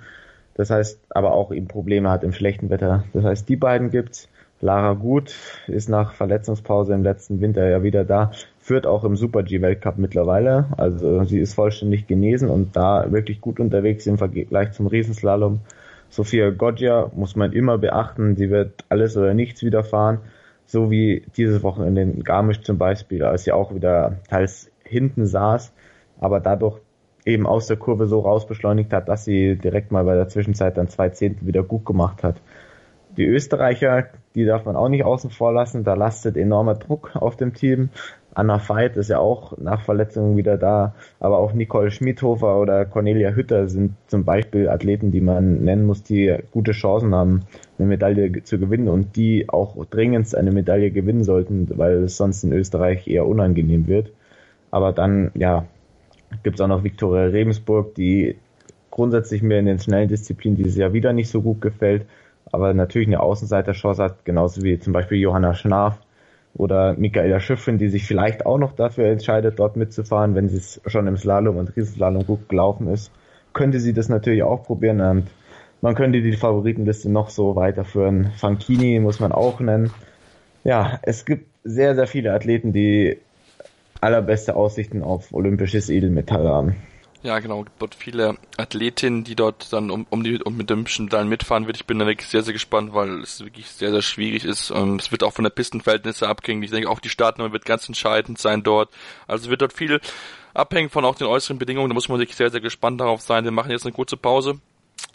Das 0.56 0.70
heißt, 0.70 1.00
aber 1.10 1.34
auch 1.34 1.52
eben 1.52 1.68
Probleme 1.68 2.10
hat 2.10 2.24
im 2.24 2.32
schlechten 2.32 2.70
Wetter. 2.70 3.04
Das 3.14 3.24
heißt, 3.24 3.50
die 3.50 3.58
beiden 3.58 3.92
gibt's. 3.92 4.30
Lara 4.62 4.94
Gut 4.94 5.36
ist 5.68 5.90
nach 5.90 6.14
Verletzungspause 6.14 6.94
im 6.94 7.04
letzten 7.04 7.42
Winter 7.42 7.68
ja 7.68 7.84
wieder 7.84 8.06
da, 8.06 8.32
führt 8.58 8.88
auch 8.88 9.04
im 9.04 9.18
Super 9.18 9.44
G 9.44 9.62
Weltcup 9.62 9.98
mittlerweile. 9.98 10.66
Also 10.78 11.26
sie 11.26 11.40
ist 11.40 11.54
vollständig 11.54 12.08
genesen 12.08 12.50
und 12.50 12.76
da 12.76 13.12
wirklich 13.12 13.42
gut 13.42 13.60
unterwegs 13.60 14.08
im 14.08 14.18
Vergleich 14.18 14.72
zum 14.72 14.88
Riesenslalom. 14.88 15.60
Sophia 16.16 16.50
Goggia 16.50 17.12
muss 17.14 17.36
man 17.36 17.52
immer 17.52 17.78
beachten, 17.78 18.38
sie 18.38 18.50
wird 18.50 18.86
alles 18.88 19.18
oder 19.18 19.34
nichts 19.34 19.64
wieder 19.64 19.84
fahren, 19.84 20.20
so 20.66 20.90
wie 20.90 21.26
dieses 21.36 21.62
Wochenende 21.62 22.04
in 22.04 22.24
Garmisch 22.24 22.62
zum 22.62 22.78
Beispiel, 22.78 23.22
als 23.26 23.44
sie 23.44 23.52
auch 23.52 23.76
wieder 23.76 24.20
teils 24.30 24.72
hinten 24.86 25.26
saß, 25.26 25.74
aber 26.22 26.40
dadurch 26.40 26.80
eben 27.26 27.46
aus 27.46 27.68
der 27.68 27.76
Kurve 27.76 28.08
so 28.08 28.22
rausbeschleunigt 28.22 28.94
hat, 28.94 29.10
dass 29.10 29.26
sie 29.26 29.58
direkt 29.58 29.92
mal 29.92 30.06
bei 30.06 30.16
der 30.16 30.30
Zwischenzeit 30.30 30.78
dann 30.78 30.88
zwei 30.88 31.10
Zehntel 31.10 31.48
wieder 31.48 31.64
gut 31.64 31.86
gemacht 31.86 32.24
hat. 32.24 32.38
Die 33.18 33.26
Österreicher, 33.26 34.06
die 34.36 34.46
darf 34.46 34.64
man 34.64 34.78
auch 34.78 34.88
nicht 34.88 35.04
außen 35.04 35.32
vor 35.32 35.52
lassen, 35.52 35.84
da 35.84 35.96
lastet 35.96 36.38
enormer 36.38 36.76
Druck 36.76 37.16
auf 37.16 37.36
dem 37.36 37.54
Team. 37.54 37.90
Anna 38.36 38.60
Veit 38.60 38.98
ist 38.98 39.10
ja 39.10 39.20
auch 39.20 39.58
nach 39.58 39.82
Verletzungen 39.82 40.36
wieder 40.36 40.58
da, 40.58 40.94
aber 41.22 41.40
auch 41.40 41.54
Nicole 41.54 41.90
Schmidhofer 41.90 42.60
oder 42.60 42.86
Cornelia 42.86 43.32
Hütter 43.32 43.70
sind 43.70 43.94
zum 44.08 44.26
Beispiel 44.26 44.68
Athleten, 44.68 45.12
die 45.12 45.22
man 45.22 45.64
nennen 45.64 45.86
muss, 45.86 46.04
die 46.04 46.36
gute 46.52 46.74
Chancen 46.74 47.16
haben, 47.16 47.44
eine 47.80 47.88
Medaille 47.88 48.44
zu 48.44 48.60
gewinnen 48.60 48.90
und 48.90 49.16
die 49.16 49.48
auch 49.50 49.84
dringend 49.86 50.36
eine 50.36 50.52
Medaille 50.52 50.92
gewinnen 50.92 51.24
sollten, 51.24 51.68
weil 51.78 52.04
es 52.04 52.18
sonst 52.18 52.44
in 52.44 52.52
Österreich 52.52 53.08
eher 53.08 53.26
unangenehm 53.26 53.88
wird. 53.88 54.12
Aber 54.70 54.92
dann, 54.92 55.32
ja, 55.36 55.66
gibt 56.44 56.60
es 56.60 56.62
auch 56.62 56.68
noch 56.68 56.84
Viktoria 56.84 57.28
Rebensburg, 57.28 57.96
die 57.96 58.36
grundsätzlich 58.92 59.42
mir 59.44 59.60
in 59.60 59.66
den 59.66 59.80
schnellen 59.80 60.10
Disziplinen 60.10 60.58
dieses 60.58 60.76
Jahr 60.76 60.92
wieder 60.92 61.14
nicht 61.14 61.30
so 61.30 61.42
gut 61.42 61.62
gefällt, 61.62 62.06
aber 62.52 62.74
natürlich 62.74 63.08
eine 63.08 63.22
Außenseiterchance 63.22 64.04
hat, 64.04 64.26
genauso 64.26 64.62
wie 64.62 64.78
zum 64.78 64.92
Beispiel 64.92 65.20
Johanna 65.20 65.54
Schnarf 65.54 66.00
oder 66.56 66.94
Michaela 66.94 67.40
Schiffrin, 67.40 67.78
die 67.78 67.90
sich 67.90 68.06
vielleicht 68.06 68.46
auch 68.46 68.58
noch 68.58 68.74
dafür 68.74 69.08
entscheidet, 69.08 69.60
dort 69.60 69.76
mitzufahren, 69.76 70.36
wenn 70.36 70.50
sie 70.50 70.58
es 70.58 70.82
schon 70.88 71.08
im 71.08 71.18
Slalom 71.18 71.58
und 71.58 71.76
Riesenslalom 71.76 72.26
gut 72.26 72.50
gelaufen 72.50 72.88
ist, 72.88 73.12
könnte 73.54 73.80
sie 73.80 73.94
das 73.94 74.10
natürlich 74.10 74.44
auch 74.44 74.64
probieren 74.64 75.02
und 75.02 75.28
man 75.82 75.96
könnte 75.96 76.22
die 76.22 76.34
Favoritenliste 76.34 77.12
noch 77.12 77.30
so 77.30 77.56
weiterführen. 77.56 78.32
Fankini 78.38 79.00
muss 79.00 79.20
man 79.20 79.32
auch 79.32 79.60
nennen. 79.60 79.92
Ja, 80.64 81.00
es 81.04 81.26
gibt 81.26 81.48
sehr, 81.64 81.96
sehr 81.96 82.08
viele 82.08 82.34
Athleten, 82.34 82.74
die 82.74 83.18
allerbeste 84.02 84.56
Aussichten 84.56 85.04
auf 85.04 85.34
olympisches 85.34 85.90
Edelmetall 85.90 86.48
haben. 86.48 86.76
Ja, 87.26 87.40
genau. 87.40 87.62
Es 87.62 87.66
gibt 87.66 87.82
dort 87.82 87.96
viele 87.96 88.38
Athletinnen, 88.56 89.24
die 89.24 89.36
dort 89.36 89.74
dann 89.74 89.90
um, 89.90 90.06
um 90.12 90.24
die 90.24 90.44
um 90.44 90.56
mit 90.56 90.70
dem 90.70 90.86
Medaillen 91.00 91.28
mitfahren 91.28 91.66
wird. 91.66 91.76
Ich 91.76 91.88
bin 91.88 91.98
da 91.98 92.06
wirklich 92.06 92.30
sehr, 92.30 92.44
sehr 92.44 92.54
gespannt, 92.54 92.94
weil 92.94 93.20
es 93.22 93.44
wirklich 93.44 93.68
sehr, 93.68 93.90
sehr 93.90 94.04
schwierig 94.04 94.46
ist. 94.46 94.70
Ähm, 94.70 94.98
es 94.98 95.12
wird 95.12 95.24
auch 95.24 95.34
von 95.34 95.42
der 95.42 95.50
Pistenverhältnisse 95.50 96.30
abhängen. 96.30 96.62
Ich 96.62 96.70
denke, 96.70 96.88
auch 96.88 97.00
die 97.00 97.10
Startnummer 97.10 97.52
wird 97.52 97.66
ganz 97.66 97.88
entscheidend 97.88 98.38
sein 98.38 98.62
dort. 98.62 98.92
Also 99.26 99.50
wird 99.50 99.64
dort 99.64 99.74
viel 99.74 100.02
abhängen 100.54 100.92
von 100.92 101.04
auch 101.04 101.16
den 101.16 101.26
äußeren 101.26 101.58
Bedingungen. 101.58 101.90
Da 101.90 101.96
muss 101.96 102.10
man 102.10 102.20
wirklich 102.20 102.38
sehr, 102.38 102.52
sehr 102.52 102.62
gespannt 102.62 103.02
darauf 103.02 103.22
sein. 103.22 103.44
Wir 103.44 103.52
machen 103.52 103.72
jetzt 103.72 103.88
eine 103.88 103.94
kurze 103.94 104.18
Pause 104.18 104.60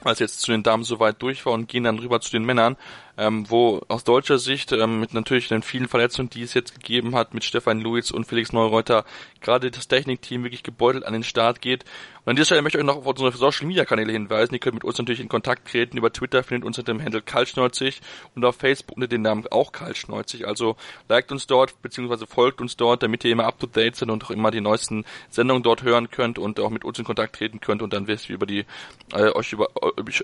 als 0.03 0.19
jetzt 0.19 0.41
zu 0.41 0.51
den 0.51 0.63
Damen 0.63 0.83
soweit 0.83 1.23
durch 1.23 1.47
war 1.47 1.53
und 1.53 1.69
gehen 1.69 1.85
dann 1.85 1.99
rüber 1.99 2.21
zu 2.21 2.31
den 2.31 2.45
Männern 2.45 2.77
ähm, 3.21 3.45
wo 3.51 3.83
aus 3.89 4.03
deutscher 4.03 4.39
Sicht 4.39 4.73
ähm, 4.73 4.99
mit 4.99 5.13
natürlich 5.13 5.49
den 5.49 5.63
vielen 5.63 5.89
Verletzungen, 5.89 6.31
die 6.31 6.43
es 6.43 6.55
jetzt 6.55 6.73
gegeben 6.73 7.15
hat, 7.15 7.35
mit 7.35 7.45
Stefan 7.45 7.81
Luiz 7.81 8.11
und 8.11 8.27
Felix 8.27 8.53
Neureuter, 8.53 9.05
gerade 9.41 9.71
das 9.71 9.89
Technikteam 9.89 10.45
wirklich 10.45 10.63
gebeutelt 10.63 11.05
an 11.05 11.13
den 11.13 11.23
Start 11.23 11.61
geht. 11.61 11.85
Und 12.25 12.31
an 12.31 12.37
dieser 12.37 12.47
Stelle 12.47 12.63
möchte 12.63 12.79
ich 12.79 12.83
euch 12.83 12.87
noch 12.87 12.99
auf 12.99 13.07
unsere 13.07 13.33
Social 13.33 13.67
Media 13.67 13.85
Kanäle 13.87 14.13
hinweisen. 14.13 14.53
Ihr 14.55 14.61
könnt 14.61 14.75
mit 14.75 14.85
uns 14.85 14.99
natürlich 14.99 15.21
in 15.21 15.29
Kontakt 15.29 15.71
treten. 15.71 15.97
Über 15.97 16.13
Twitter 16.13 16.43
findet 16.43 16.67
uns 16.67 16.79
unter 16.79 16.93
dem 16.93 17.03
Handle 17.03 17.23
Kaltschneuzig 17.23 18.01
und 18.35 18.45
auf 18.45 18.57
Facebook 18.57 18.97
unter 18.97 19.09
dem 19.09 19.23
Namen 19.23 19.47
auch 19.51 19.73
Kaltschneuzig. 19.73 20.47
Also 20.47 20.77
liked 21.09 21.33
uns 21.33 21.47
dort, 21.47 21.81
beziehungsweise 21.81 22.27
folgt 22.27 22.61
uns 22.61 22.77
dort, 22.77 23.03
damit 23.03 23.25
ihr 23.25 23.33
immer 23.33 23.47
up 23.47 23.59
to 23.59 23.67
date 23.67 23.97
sind 23.97 24.11
und 24.11 24.25
auch 24.25 24.31
immer 24.31 24.51
die 24.51 24.61
neuesten 24.61 25.05
Sendungen 25.31 25.63
dort 25.63 25.83
hören 25.83 26.11
könnt 26.11 26.39
und 26.39 26.61
auch 26.61 26.71
mit 26.71 26.85
uns 26.85 26.99
in 26.99 27.05
Kontakt 27.05 27.37
treten 27.37 27.61
könnt 27.61 27.81
und 27.81 27.93
dann 27.93 28.07
wisst 28.07 28.29
ihr 28.29 28.35
über 28.35 28.47
die, 28.47 28.67
äh, 29.15 29.31
euch 29.31 29.53
über, 29.53 29.69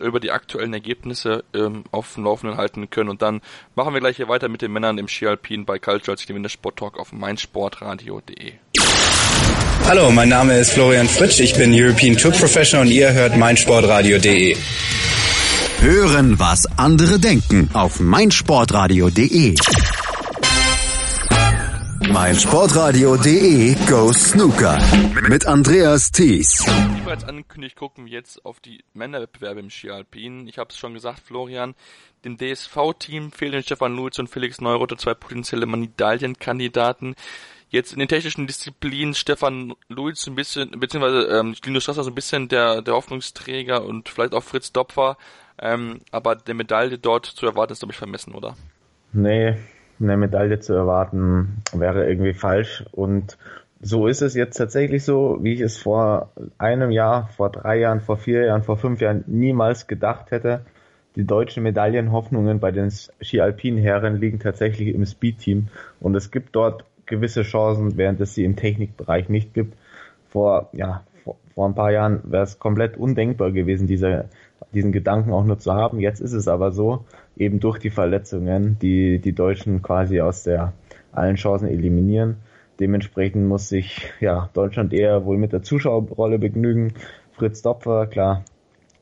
über 0.00 0.20
die 0.20 0.30
aktuellen 0.30 0.74
Ergebnisse 0.74 1.44
ähm, 1.54 1.84
auf 1.92 2.14
dem 2.14 2.24
Laufenden 2.24 2.58
halten 2.58 2.90
können. 2.90 3.08
Und 3.08 3.22
dann 3.22 3.40
machen 3.74 3.94
wir 3.94 4.00
gleich 4.00 4.16
hier 4.16 4.28
weiter 4.28 4.48
mit 4.48 4.62
den 4.62 4.72
Männern 4.72 4.98
im 4.98 5.08
Ski 5.08 5.26
Alpin 5.26 5.64
bei 5.64 5.78
Culture 5.78 6.12
als 6.12 6.26
Gewinner 6.26 6.48
Sport 6.48 6.78
Talk 6.78 6.98
auf 6.98 7.12
meinsportradio.de. 7.12 8.54
Hallo, 9.86 10.10
mein 10.10 10.28
Name 10.28 10.58
ist 10.58 10.72
Florian 10.72 11.06
Fritsch, 11.06 11.38
ich 11.38 11.54
bin 11.54 11.72
European 11.72 12.16
Tour 12.16 12.32
Professional 12.32 12.86
und 12.86 12.92
ihr 12.92 13.12
hört 13.12 13.36
meinsportradio.de. 13.36 14.56
Hören, 15.78 16.36
was 16.40 16.66
andere 16.76 17.20
denken 17.20 17.70
auf 17.72 18.00
meinsportradio.de 18.00 19.54
meinsportradio.de 22.10 23.76
Go 23.88 24.12
Snooker 24.12 24.78
mit 25.28 25.46
Andreas 25.46 26.10
Thies. 26.10 26.64
Wie 26.66 27.02
bereits 27.02 27.22
angekündigt, 27.24 27.76
gucken 27.76 28.06
wir 28.06 28.12
jetzt 28.12 28.44
auf 28.44 28.58
die 28.58 28.82
Männerwettbewerbe 28.92 29.60
im 29.60 29.70
Ski 29.70 29.90
Alpin. 29.90 30.48
Ich 30.48 30.58
habe 30.58 30.70
es 30.70 30.78
schon 30.78 30.94
gesagt, 30.94 31.20
Florian, 31.20 31.76
dem 32.24 32.36
DSV-Team 32.38 33.30
fehlen 33.30 33.62
Stefan 33.62 33.94
Lutz 33.94 34.18
und 34.18 34.28
Felix 34.28 34.60
Neurotter 34.60 34.96
zwei 34.96 35.14
potenzielle 35.14 35.66
Medaillenkandidaten. 35.66 37.14
Jetzt 37.68 37.92
in 37.92 37.98
den 37.98 38.08
technischen 38.08 38.46
Disziplinen 38.46 39.14
Stefan 39.14 39.74
Luiz 39.88 40.26
ein 40.26 40.34
bisschen, 40.34 40.70
beziehungsweise 40.78 41.26
ähm, 41.28 41.54
Linus 41.64 41.82
Strasser 41.82 42.04
so 42.04 42.10
ein 42.10 42.14
bisschen 42.14 42.48
der, 42.48 42.82
der 42.82 42.94
Hoffnungsträger 42.94 43.84
und 43.84 44.08
vielleicht 44.08 44.34
auch 44.34 44.42
Fritz 44.42 44.72
Dopfer. 44.72 45.16
Ähm, 45.58 46.00
aber 46.12 46.36
der 46.36 46.54
Medaille 46.54 46.98
dort 46.98 47.26
zu 47.26 47.46
erwarten 47.46 47.72
ist, 47.72 47.80
glaube 47.80 47.92
ich, 47.92 47.98
vermessen, 47.98 48.34
oder? 48.34 48.56
Nee, 49.12 49.56
eine 49.98 50.16
Medaille 50.16 50.60
zu 50.60 50.74
erwarten 50.74 51.62
wäre 51.72 52.08
irgendwie 52.08 52.34
falsch. 52.34 52.84
Und 52.92 53.36
so 53.80 54.06
ist 54.06 54.22
es 54.22 54.34
jetzt 54.34 54.56
tatsächlich 54.56 55.04
so, 55.04 55.38
wie 55.40 55.54
ich 55.54 55.60
es 55.60 55.76
vor 55.78 56.30
einem 56.58 56.90
Jahr, 56.90 57.28
vor 57.36 57.50
drei 57.50 57.78
Jahren, 57.78 58.00
vor 58.00 58.16
vier 58.16 58.44
Jahren, 58.44 58.62
vor 58.62 58.76
fünf 58.76 59.00
Jahren 59.00 59.24
niemals 59.26 59.86
gedacht 59.86 60.30
hätte 60.30 60.60
die 61.16 61.24
deutschen 61.24 61.62
Medaillenhoffnungen 61.62 62.60
bei 62.60 62.70
den 62.70 62.90
Ski-Alpin-Herren 62.90 64.20
liegen 64.20 64.38
tatsächlich 64.38 64.94
im 64.94 65.04
Speed-Team 65.04 65.68
und 65.98 66.14
es 66.14 66.30
gibt 66.30 66.54
dort 66.54 66.84
gewisse 67.06 67.42
Chancen, 67.42 67.96
während 67.96 68.20
es 68.20 68.34
sie 68.34 68.44
im 68.44 68.56
Technikbereich 68.56 69.28
nicht 69.28 69.54
gibt. 69.54 69.76
Vor, 70.28 70.68
ja, 70.72 71.02
vor, 71.24 71.36
vor 71.54 71.68
ein 71.68 71.74
paar 71.74 71.92
Jahren 71.92 72.20
wäre 72.24 72.42
es 72.42 72.58
komplett 72.58 72.96
undenkbar 72.96 73.52
gewesen, 73.52 73.86
diese, 73.86 74.28
diesen 74.72 74.92
Gedanken 74.92 75.32
auch 75.32 75.44
nur 75.44 75.58
zu 75.58 75.72
haben. 75.72 76.00
Jetzt 76.00 76.20
ist 76.20 76.32
es 76.32 76.48
aber 76.48 76.72
so, 76.72 77.04
eben 77.36 77.60
durch 77.60 77.78
die 77.78 77.90
Verletzungen, 77.90 78.78
die 78.80 79.18
die 79.18 79.32
Deutschen 79.32 79.82
quasi 79.82 80.20
aus 80.20 80.42
der 80.42 80.72
allen 81.12 81.36
Chancen 81.36 81.68
eliminieren. 81.68 82.36
Dementsprechend 82.78 83.46
muss 83.46 83.68
sich 83.68 84.12
ja 84.20 84.50
Deutschland 84.52 84.92
eher 84.92 85.24
wohl 85.24 85.38
mit 85.38 85.52
der 85.52 85.62
Zuschauerrolle 85.62 86.38
begnügen. 86.38 86.92
Fritz 87.32 87.62
Dopfer, 87.62 88.06
klar, 88.06 88.44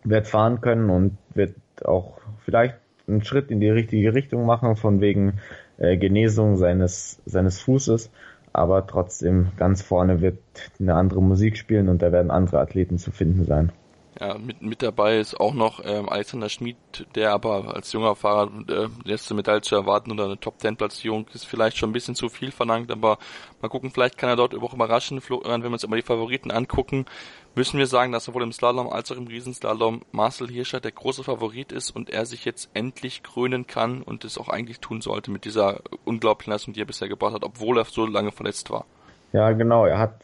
wird 0.05 0.29
fahren 0.29 0.61
können 0.61 0.91
und 0.91 1.17
wird 1.35 1.55
auch 1.85 2.21
vielleicht 2.45 2.77
einen 3.09 3.25
Schritt 3.25 3.51
in 3.51 3.61
die 3.61 3.69
richtige 3.69 4.15
Richtung 4.15 4.47
machen, 4.47 4.77
von 4.77 5.01
wegen 5.01 5.41
äh, 5.79 5.97
Genesung 5.97 6.57
seines, 6.57 7.21
seines 7.27 7.61
Fußes. 7.61 8.11
Aber 8.53 8.87
trotzdem 8.87 9.49
ganz 9.57 9.83
vorne 9.83 10.21
wird 10.21 10.39
eine 10.79 10.95
andere 10.95 11.21
Musik 11.21 11.57
spielen 11.57 11.89
und 11.89 12.03
da 12.03 12.13
werden 12.13 12.31
andere 12.31 12.61
Athleten 12.61 12.99
zu 12.99 13.11
finden 13.11 13.45
sein. 13.45 13.73
Ja, 14.21 14.39
mit, 14.39 14.63
mit 14.63 14.81
dabei 14.81 15.19
ist 15.19 15.41
auch 15.41 15.55
noch 15.55 15.81
ähm, 15.85 16.09
Alexander 16.09 16.49
Schmid, 16.49 16.77
der 17.17 17.33
aber 17.33 17.75
als 17.75 17.93
junger 17.93 18.15
Fahrer 18.15 18.49
äh, 18.69 18.87
letzte 19.03 19.35
Medaille 19.35 19.63
zu 19.63 19.75
erwarten 19.75 20.13
oder 20.13 20.27
eine 20.27 20.39
Top 20.39 20.59
Ten 20.59 20.77
Platzierung 20.77 21.27
ist 21.35 21.47
vielleicht 21.47 21.79
schon 21.79 21.91
ein 21.91 21.95
bisschen 21.95 22.15
zu 22.15 22.29
viel 22.29 22.53
verlangt, 22.53 22.93
aber 22.93 23.19
mal 23.61 23.69
gucken, 23.69 23.91
vielleicht 23.91 24.17
kann 24.17 24.29
er 24.29 24.37
dort 24.37 24.55
auch 24.55 24.73
überraschen. 24.73 25.21
Wenn 25.29 25.63
wir 25.63 25.71
uns 25.71 25.83
immer 25.83 25.97
die 25.97 26.03
Favoriten 26.03 26.53
angucken, 26.53 27.07
müssen 27.55 27.79
wir 27.79 27.87
sagen, 27.87 28.13
dass 28.13 28.25
sowohl 28.25 28.43
im 28.43 28.53
Slalom 28.53 28.89
als 28.89 29.11
auch 29.13 29.17
im 29.17 29.27
Riesenslalom 29.27 30.03
Marcel 30.13 30.49
Hirscher 30.49 30.81
der 30.81 30.93
große 30.93 31.25
Favorit 31.25 31.73
ist 31.73 31.91
und 31.91 32.11
er 32.11 32.27
sich 32.27 32.45
jetzt 32.45 32.71
endlich 32.75 33.23
krönen 33.23 33.67
kann 33.67 34.03
und 34.03 34.25
es 34.25 34.39
auch 34.39 34.49
eigentlich 34.49 34.81
tun 34.81 35.01
sollte 35.01 35.31
mit 35.31 35.45
dieser 35.45 35.81
unglaublichen 36.05 36.53
Leistung, 36.53 36.75
die 36.75 36.83
er 36.83 36.87
bisher 36.87 37.09
gebracht 37.09 37.35
hat, 37.35 37.45
obwohl 37.45 37.79
er 37.79 37.85
so 37.85 38.07
lange 38.07 38.33
verletzt 38.33 38.71
war. 38.71 38.85
Ja, 39.33 39.53
genau. 39.53 39.87
Er 39.87 39.99
hat 39.99 40.21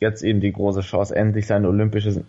jetzt 0.00 0.22
eben 0.22 0.40
die 0.40 0.52
große 0.52 0.80
Chance, 0.80 1.14
endlich 1.14 1.46
sein 1.46 1.66
olympisches 1.66 2.20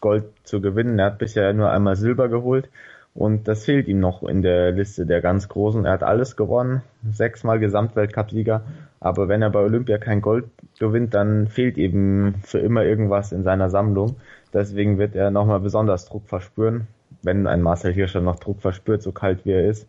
Gold 0.00 0.24
zu 0.44 0.60
gewinnen. 0.60 0.98
Er 0.98 1.06
hat 1.06 1.18
bisher 1.18 1.52
nur 1.52 1.70
einmal 1.70 1.96
Silber 1.96 2.28
geholt 2.28 2.68
Und 3.14 3.48
das 3.48 3.64
fehlt 3.64 3.88
ihm 3.88 4.00
noch 4.00 4.22
in 4.22 4.42
der 4.42 4.72
Liste 4.72 5.06
der 5.06 5.20
ganz 5.20 5.48
Großen. 5.48 5.84
Er 5.84 5.92
hat 5.92 6.02
alles 6.02 6.36
gewonnen, 6.36 6.82
sechsmal 7.10 7.58
Gesamtweltcupsieger. 7.58 8.62
Aber 9.00 9.28
wenn 9.28 9.42
er 9.42 9.50
bei 9.50 9.60
Olympia 9.60 9.98
kein 9.98 10.20
Gold 10.20 10.46
gewinnt, 10.78 11.14
dann 11.14 11.48
fehlt 11.48 11.78
eben 11.78 12.36
für 12.42 12.58
immer 12.58 12.84
irgendwas 12.84 13.32
in 13.32 13.44
seiner 13.44 13.70
Sammlung. 13.70 14.16
Deswegen 14.52 14.98
wird 14.98 15.14
er 15.14 15.30
nochmal 15.30 15.60
besonders 15.60 16.06
Druck 16.06 16.26
verspüren, 16.26 16.88
wenn 17.22 17.46
ein 17.46 17.62
Marcel 17.62 17.92
Hirscher 17.92 18.20
noch 18.20 18.40
Druck 18.40 18.60
verspürt, 18.60 19.02
so 19.02 19.12
kalt 19.12 19.44
wie 19.44 19.52
er 19.52 19.68
ist. 19.68 19.88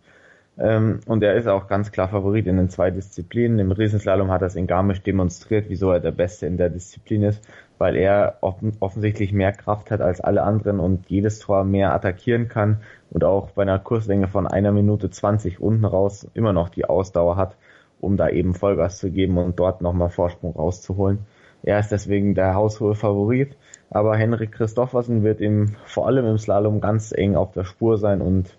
Ähm, 0.60 1.00
und 1.06 1.24
er 1.24 1.36
ist 1.36 1.48
auch 1.48 1.68
ganz 1.68 1.92
klar 1.92 2.10
Favorit 2.10 2.46
in 2.46 2.58
den 2.58 2.70
zwei 2.70 2.92
Disziplinen. 2.92 3.60
Im 3.60 3.72
Riesenslalom 3.72 4.30
hat 4.30 4.42
er 4.42 4.48
es 4.48 4.56
in 4.56 4.68
Garmisch 4.68 5.02
demonstriert, 5.02 5.66
wieso 5.70 5.92
er 5.92 6.02
der 6.02 6.12
Beste 6.12 6.48
in 6.48 6.58
der 6.58 6.70
Disziplin 6.70 7.24
ist, 7.24 7.48
weil 7.78 7.96
er 7.96 8.38
offen, 8.42 8.74
offensichtlich 8.82 9.32
mehr 9.32 9.54
Kraft 9.54 9.90
hat 9.90 10.02
als 10.02 10.20
alle 10.20 10.44
anderen 10.44 10.82
und 10.82 11.10
jedes 11.10 11.40
Tor 11.40 11.64
mehr 11.64 11.94
attackieren 11.94 12.50
kann 12.50 12.82
und 13.10 13.24
auch 13.24 13.52
bei 13.52 13.62
einer 13.62 13.80
Kurslänge 13.80 14.28
von 14.28 14.48
einer 14.48 14.74
Minute 14.74 15.10
20 15.10 15.62
unten 15.62 15.86
raus 15.86 16.28
immer 16.34 16.52
noch 16.52 16.68
die 16.68 16.84
Ausdauer 16.84 17.38
hat, 17.38 17.56
um 18.00 18.18
da 18.18 18.30
eben 18.30 18.54
Vollgas 18.54 18.98
zu 18.98 19.12
geben 19.12 19.38
und 19.38 19.60
dort 19.60 19.82
nochmal 19.82 20.10
Vorsprung 20.10 20.56
rauszuholen. 20.56 21.20
Er 21.64 21.80
ist 21.80 21.92
deswegen 21.92 22.36
der 22.36 22.56
haushohe 22.56 22.96
Favorit, 22.96 23.58
aber 23.90 24.16
Henrik 24.16 24.54
Christoffersen 24.54 25.24
wird 25.24 25.42
ihm 25.42 25.76
vor 25.86 26.08
allem 26.08 26.26
im 26.26 26.38
Slalom 26.38 26.80
ganz 26.80 27.12
eng 27.12 27.36
auf 27.36 27.52
der 27.52 27.66
Spur 27.66 27.98
sein 27.98 28.22
und 28.22 28.58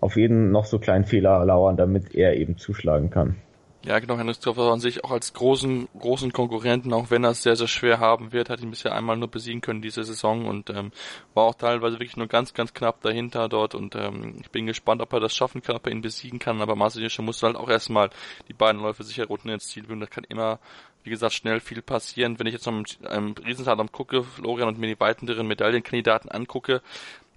auf 0.00 0.16
jeden 0.16 0.50
noch 0.50 0.64
so 0.64 0.78
kleinen 0.78 1.04
Fehler 1.04 1.44
lauern, 1.44 1.76
damit 1.76 2.14
er 2.14 2.36
eben 2.36 2.58
zuschlagen 2.58 3.10
kann. 3.10 3.36
Ja, 3.86 3.98
genau, 3.98 4.16
Henrik 4.16 4.36
Christopher 4.36 4.72
an 4.72 4.80
sich 4.80 5.04
auch 5.04 5.10
als 5.10 5.34
großen, 5.34 5.88
großen 5.98 6.32
Konkurrenten, 6.32 6.94
auch 6.94 7.10
wenn 7.10 7.22
er 7.22 7.32
es 7.32 7.42
sehr, 7.42 7.54
sehr 7.54 7.68
schwer 7.68 8.00
haben 8.00 8.32
wird, 8.32 8.48
hat 8.48 8.62
ihn 8.62 8.70
bisher 8.70 8.94
einmal 8.94 9.18
nur 9.18 9.28
besiegen 9.28 9.60
können 9.60 9.82
diese 9.82 10.04
Saison 10.04 10.46
und 10.46 10.70
ähm, 10.70 10.90
war 11.34 11.44
auch 11.44 11.54
teilweise 11.54 11.96
wirklich 11.96 12.16
nur 12.16 12.26
ganz, 12.26 12.54
ganz 12.54 12.72
knapp 12.72 13.02
dahinter 13.02 13.46
dort 13.50 13.74
und 13.74 13.94
ähm, 13.94 14.38
ich 14.40 14.50
bin 14.50 14.64
gespannt, 14.64 15.02
ob 15.02 15.12
er 15.12 15.20
das 15.20 15.36
schaffen 15.36 15.62
kann, 15.62 15.76
ob 15.76 15.84
er 15.86 15.92
ihn 15.92 16.00
besiegen 16.00 16.38
kann, 16.38 16.62
aber 16.62 16.76
Marcel 16.76 17.02
Hirscher 17.02 17.22
muss 17.22 17.42
halt 17.42 17.56
auch 17.56 17.68
erstmal 17.68 18.08
die 18.48 18.54
beiden 18.54 18.80
Läufe 18.80 19.04
sicher 19.04 19.26
runden 19.26 19.50
ins 19.50 19.66
Ziel 19.66 19.82
bringen, 19.82 20.00
das 20.00 20.08
kann 20.08 20.24
immer 20.30 20.60
wie 21.04 21.10
gesagt, 21.10 21.34
schnell 21.34 21.60
viel 21.60 21.82
passieren. 21.82 22.38
Wenn 22.38 22.46
ich 22.46 22.54
jetzt 22.54 22.66
noch 22.66 22.72
im 22.72 23.32
Riesenslalom 23.32 23.92
gucke, 23.92 24.24
Florian 24.24 24.68
und 24.68 24.78
mir 24.78 24.86
die 24.86 24.98
weiteren 24.98 25.46
Medaillenkandidaten 25.46 26.30
angucke, 26.30 26.80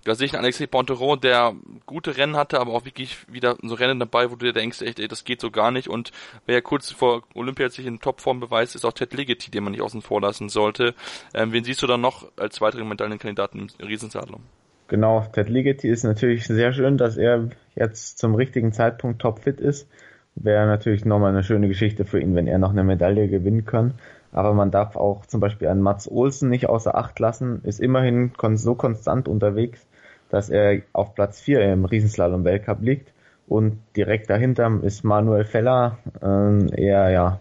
da 0.08 0.16
sehe 0.16 0.26
ich 0.26 0.34
einen 0.34 0.44
Alexis 0.44 0.68
Ponteron, 0.68 1.20
der 1.20 1.54
gute 1.86 2.18
Rennen 2.18 2.38
hatte, 2.38 2.60
aber 2.60 2.74
auch 2.74 2.86
wirklich 2.86 3.32
wieder 3.32 3.58
so 3.62 3.76
Rennen 3.76 4.00
dabei, 4.00 4.32
wo 4.32 4.36
du 4.36 4.46
dir 4.46 4.54
denkst, 4.54 4.82
echt, 4.82 5.00
ey, 5.00 5.08
das 5.08 5.26
geht 5.26 5.42
so 5.42 5.52
gar 5.52 5.72
nicht. 5.72 5.90
Und 5.90 6.12
wer 6.46 6.56
ja 6.56 6.62
kurz 6.62 6.92
vor 6.92 7.24
Olympia 7.36 7.70
sich 7.70 7.86
in 7.86 8.00
Topform 8.00 8.40
beweist, 8.40 8.76
ist 8.76 8.86
auch 8.86 8.94
Ted 8.94 9.14
Ligeti, 9.14 9.52
den 9.52 9.64
man 9.64 9.72
nicht 9.72 9.82
außen 9.82 10.02
vor 10.02 10.22
lassen 10.22 10.50
sollte. 10.50 10.94
Ähm, 11.34 11.52
wen 11.52 11.64
siehst 11.64 11.82
du 11.84 11.88
dann 11.88 12.02
noch 12.02 12.32
als 12.38 12.62
weiteren 12.62 12.88
Medaillenkandidaten 12.88 13.68
im 13.78 13.86
Riesensadler? 13.86 14.40
Genau, 14.88 15.26
Ted 15.34 15.50
Ligeti 15.50 15.90
ist 15.90 16.04
natürlich 16.04 16.48
sehr 16.48 16.72
schön, 16.72 16.98
dass 16.98 17.18
er 17.18 17.50
jetzt 17.76 18.18
zum 18.18 18.36
richtigen 18.36 18.72
Zeitpunkt 18.72 19.22
topfit 19.22 19.60
ist. 19.60 19.90
Wäre 20.36 20.68
natürlich 20.68 21.04
nochmal 21.04 21.32
eine 21.32 21.44
schöne 21.44 21.68
Geschichte 21.68 22.06
für 22.06 22.22
ihn, 22.22 22.36
wenn 22.36 22.48
er 22.48 22.60
noch 22.60 22.72
eine 22.72 22.84
Medaille 22.84 23.28
gewinnen 23.28 23.66
kann. 23.66 23.96
Aber 24.32 24.54
man 24.54 24.72
darf 24.72 24.96
auch 24.96 25.26
zum 25.26 25.40
Beispiel 25.42 25.68
einen 25.68 25.82
Mats 25.82 26.10
Olsen 26.10 26.50
nicht 26.50 26.70
außer 26.70 26.96
Acht 26.96 27.20
lassen, 27.20 27.62
ist 27.64 27.80
immerhin 27.80 28.32
so 28.54 28.76
konstant 28.76 29.28
unterwegs, 29.28 29.88
dass 30.30 30.50
er 30.50 30.82
auf 30.94 31.16
Platz 31.16 31.40
4 31.42 31.62
im 31.74 31.86
Riesenslalom-Weltcup 31.86 32.82
liegt. 32.82 33.14
Und 33.48 33.80
direkt 33.96 34.30
dahinter 34.30 34.80
ist 34.84 35.04
Manuel 35.04 35.46
Feller, 35.46 35.98
äh, 36.22 36.82
eher 36.82 37.10
ja 37.10 37.40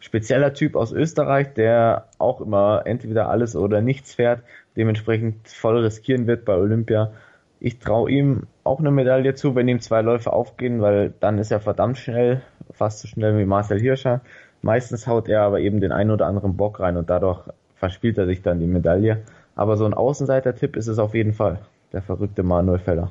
spezieller 0.00 0.54
Typ 0.54 0.76
aus 0.76 0.92
Österreich, 0.92 1.52
der 1.54 2.06
auch 2.18 2.40
immer 2.40 2.82
entweder 2.86 3.28
alles 3.28 3.54
oder 3.54 3.80
nichts 3.80 4.14
fährt, 4.14 4.42
dementsprechend 4.76 5.48
voll 5.48 5.78
riskieren 5.78 6.26
wird 6.26 6.44
bei 6.44 6.54
Olympia. 6.54 7.12
Ich 7.60 7.78
traue 7.78 8.10
ihm 8.10 8.46
auch 8.64 8.80
eine 8.80 8.90
Medaille 8.90 9.34
zu, 9.34 9.54
wenn 9.54 9.68
ihm 9.68 9.80
zwei 9.80 10.00
Läufe 10.00 10.32
aufgehen, 10.32 10.80
weil 10.80 11.12
dann 11.20 11.38
ist 11.38 11.52
er 11.52 11.60
verdammt 11.60 11.98
schnell, 11.98 12.40
fast 12.72 13.00
so 13.00 13.08
schnell 13.08 13.38
wie 13.38 13.44
Marcel 13.44 13.78
Hirscher. 13.78 14.22
Meistens 14.62 15.06
haut 15.06 15.28
er 15.28 15.42
aber 15.42 15.60
eben 15.60 15.80
den 15.80 15.92
einen 15.92 16.10
oder 16.10 16.26
anderen 16.26 16.56
Bock 16.56 16.80
rein 16.80 16.96
und 16.96 17.10
dadurch 17.10 17.42
verspielt 17.76 18.16
er 18.16 18.26
sich 18.26 18.42
dann 18.42 18.60
die 18.60 18.66
Medaille. 18.66 19.22
Aber 19.54 19.76
so 19.76 19.84
ein 19.84 19.94
Außenseiter-Tipp 19.94 20.76
ist 20.76 20.86
es 20.86 20.98
auf 20.98 21.14
jeden 21.14 21.34
Fall 21.34 21.60
der 21.92 22.02
verrückte 22.02 22.42
Manuel 22.42 22.78
Feller. 22.78 23.10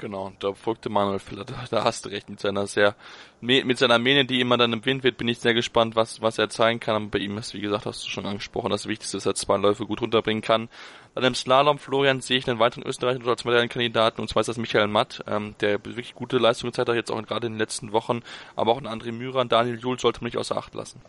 Genau, 0.00 0.32
der 0.42 0.54
verrückte 0.54 0.90
Manuel 0.90 1.18
Feller, 1.18 1.44
da, 1.46 1.54
da, 1.70 1.84
hast 1.84 2.04
du 2.04 2.08
recht, 2.08 2.28
mit 2.28 2.40
seiner 2.40 2.66
sehr, 2.66 2.94
mit 3.40 3.78
seiner 3.78 3.98
Mähne, 3.98 4.24
die 4.24 4.40
immer 4.40 4.56
dann 4.56 4.72
im 4.72 4.84
Wind 4.84 5.04
wird, 5.04 5.18
bin 5.18 5.28
ich 5.28 5.38
sehr 5.38 5.54
gespannt, 5.54 5.94
was, 5.94 6.20
was 6.20 6.38
er 6.38 6.48
zeigen 6.48 6.80
kann. 6.80 6.96
Aber 6.96 7.06
bei 7.06 7.18
ihm 7.18 7.38
ist, 7.38 7.54
wie 7.54 7.60
gesagt, 7.60 7.86
hast 7.86 8.04
du 8.04 8.10
schon 8.10 8.26
angesprochen, 8.26 8.70
das 8.70 8.86
Wichtigste 8.86 9.16
ist, 9.16 9.26
dass 9.26 9.32
er 9.32 9.36
zwei 9.36 9.56
Läufe 9.56 9.86
gut 9.86 10.02
runterbringen 10.02 10.42
kann. 10.42 10.68
Dann 11.14 11.24
im 11.24 11.34
Slalom, 11.34 11.78
Florian, 11.78 12.20
sehe 12.20 12.38
ich 12.38 12.48
einen 12.48 12.58
weiteren 12.58 12.84
Österreicher 12.84 13.24
als 13.26 13.44
Medaillenkandidaten, 13.44 14.20
und 14.20 14.28
zwar 14.28 14.40
ist 14.40 14.48
das 14.48 14.58
Michael 14.58 14.88
Matt, 14.88 15.22
ähm, 15.28 15.54
der 15.60 15.84
wirklich 15.84 16.14
gute 16.14 16.38
Leistungen 16.38 16.72
gezeigt 16.72 16.88
hat, 16.88 16.96
jetzt 16.96 17.12
auch 17.12 17.22
gerade 17.22 17.46
in 17.46 17.54
den 17.54 17.58
letzten 17.58 17.92
Wochen, 17.92 18.22
aber 18.56 18.72
auch 18.72 18.80
ein 18.80 18.88
André 18.88 19.12
Myran, 19.12 19.48
Daniel 19.48 19.78
Juhl 19.78 19.98
sollte 19.98 20.20
man 20.20 20.26
nicht 20.26 20.38
außer 20.38 20.56
Acht 20.56 20.74
lassen. 20.74 21.00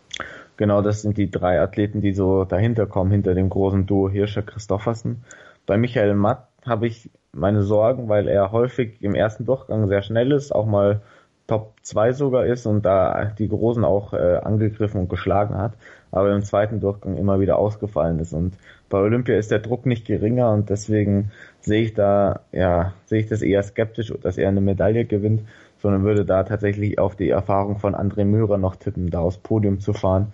Genau, 0.56 0.80
das 0.80 1.02
sind 1.02 1.18
die 1.18 1.30
drei 1.30 1.60
Athleten, 1.60 2.00
die 2.00 2.12
so 2.12 2.44
dahinter 2.44 2.86
kommen, 2.86 3.10
hinter 3.10 3.34
dem 3.34 3.50
großen 3.50 3.84
Duo 3.86 4.08
Hirscher 4.08 4.42
Christoffersen. 4.42 5.24
Bei 5.66 5.76
Michael 5.76 6.14
Matt 6.14 6.46
habe 6.66 6.86
ich 6.86 7.10
meine 7.32 7.62
Sorgen, 7.62 8.08
weil 8.08 8.28
er 8.28 8.52
häufig 8.52 9.02
im 9.02 9.14
ersten 9.14 9.44
Durchgang 9.44 9.86
sehr 9.86 10.02
schnell 10.02 10.32
ist, 10.32 10.54
auch 10.54 10.66
mal 10.66 11.02
Top 11.46 11.74
2 11.82 12.12
sogar 12.12 12.46
ist 12.46 12.66
und 12.66 12.84
da 12.84 13.26
die 13.38 13.48
Großen 13.48 13.84
auch 13.84 14.12
äh, 14.12 14.40
angegriffen 14.42 15.00
und 15.00 15.08
geschlagen 15.08 15.56
hat, 15.56 15.74
aber 16.10 16.34
im 16.34 16.42
zweiten 16.42 16.80
Durchgang 16.80 17.16
immer 17.16 17.38
wieder 17.38 17.56
ausgefallen 17.58 18.18
ist. 18.18 18.32
Und 18.32 18.54
bei 18.88 18.98
Olympia 18.98 19.36
ist 19.36 19.52
der 19.52 19.60
Druck 19.60 19.86
nicht 19.86 20.06
geringer 20.06 20.52
und 20.52 20.70
deswegen 20.70 21.30
sehe 21.60 21.82
ich 21.82 21.94
da, 21.94 22.40
ja, 22.50 22.94
sehe 23.04 23.20
ich 23.20 23.28
das 23.28 23.42
eher 23.42 23.62
skeptisch, 23.62 24.12
dass 24.22 24.38
er 24.38 24.48
eine 24.48 24.60
Medaille 24.60 25.04
gewinnt, 25.04 25.42
sondern 25.78 26.02
würde 26.02 26.24
da 26.24 26.42
tatsächlich 26.42 26.98
auf 26.98 27.14
die 27.14 27.28
Erfahrung 27.28 27.78
von 27.78 27.94
André 27.94 28.24
Mürer 28.24 28.58
noch 28.58 28.74
tippen, 28.74 29.10
da 29.10 29.20
aufs 29.20 29.38
Podium 29.38 29.78
zu 29.78 29.92
fahren. 29.92 30.32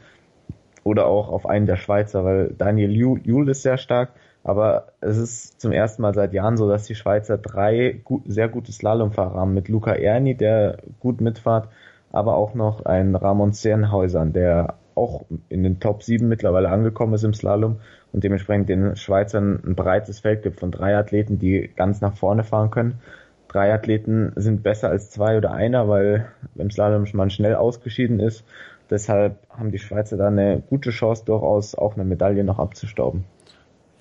Oder 0.85 1.07
auch 1.07 1.29
auf 1.29 1.47
einen 1.47 1.67
der 1.67 1.77
Schweizer, 1.77 2.25
weil 2.25 2.55
Daniel 2.57 2.91
Juhl 2.91 3.49
ist 3.49 3.63
sehr 3.63 3.77
stark, 3.77 4.11
aber 4.45 4.89
es 5.01 5.19
ist 5.19 5.61
zum 5.61 5.73
ersten 5.73 6.03
Mal 6.03 6.15
seit 6.15 6.33
Jahren 6.33 6.57
so, 6.57 6.69
dass 6.69 6.85
die 6.85 6.95
Schweizer 6.95 7.39
drei 7.39 8.01
gut, 8.05 8.23
sehr 8.27 8.49
gute 8.49 8.73
Slalomfahrer 8.73 9.39
haben. 9.39 9.55
Mit 9.55 9.69
Luca 9.69 9.93
Erni, 9.93 10.37
der 10.37 10.79
gut 11.01 11.21
mitfahrt, 11.21 11.69
aber 12.11 12.37
auch 12.37 12.55
noch 12.55 12.85
ein 12.85 13.15
Ramon 13.15 13.53
Zernhäusern, 13.53 14.33
der 14.33 14.75
auch 14.95 15.25
in 15.49 15.63
den 15.63 15.81
Top 15.81 16.03
7 16.03 16.29
mittlerweile 16.29 16.69
angekommen 16.69 17.15
ist 17.15 17.25
im 17.25 17.35
Slalom 17.35 17.77
und 18.13 18.25
dementsprechend 18.25 18.69
den 18.69 18.97
Schweizern 18.97 19.61
ein 19.65 19.75
breites 19.75 20.21
Feld 20.21 20.43
gibt 20.43 20.61
von 20.61 20.71
drei 20.71 20.97
Athleten, 20.97 21.39
die 21.39 21.71
ganz 21.75 22.01
nach 22.01 22.15
vorne 22.15 22.45
fahren 22.45 22.71
können. 22.71 23.01
Drei 23.49 23.73
Athleten 23.73 24.33
sind 24.37 24.63
besser 24.63 24.89
als 24.91 25.11
zwei 25.11 25.37
oder 25.37 25.53
einer, 25.53 25.89
weil 25.89 26.27
im 26.57 26.71
Slalom 26.71 27.07
man 27.13 27.31
schnell 27.31 27.55
ausgeschieden 27.55 28.21
ist. 28.21 28.45
Deshalb 28.91 29.37
haben 29.51 29.71
die 29.71 29.79
Schweizer 29.79 30.17
da 30.17 30.29
eine 30.29 30.63
gute 30.69 30.91
Chance, 30.91 31.25
durchaus 31.25 31.75
auch 31.75 31.95
eine 31.95 32.05
Medaille 32.05 32.45
noch 32.45 32.59
abzustauben. 32.59 33.25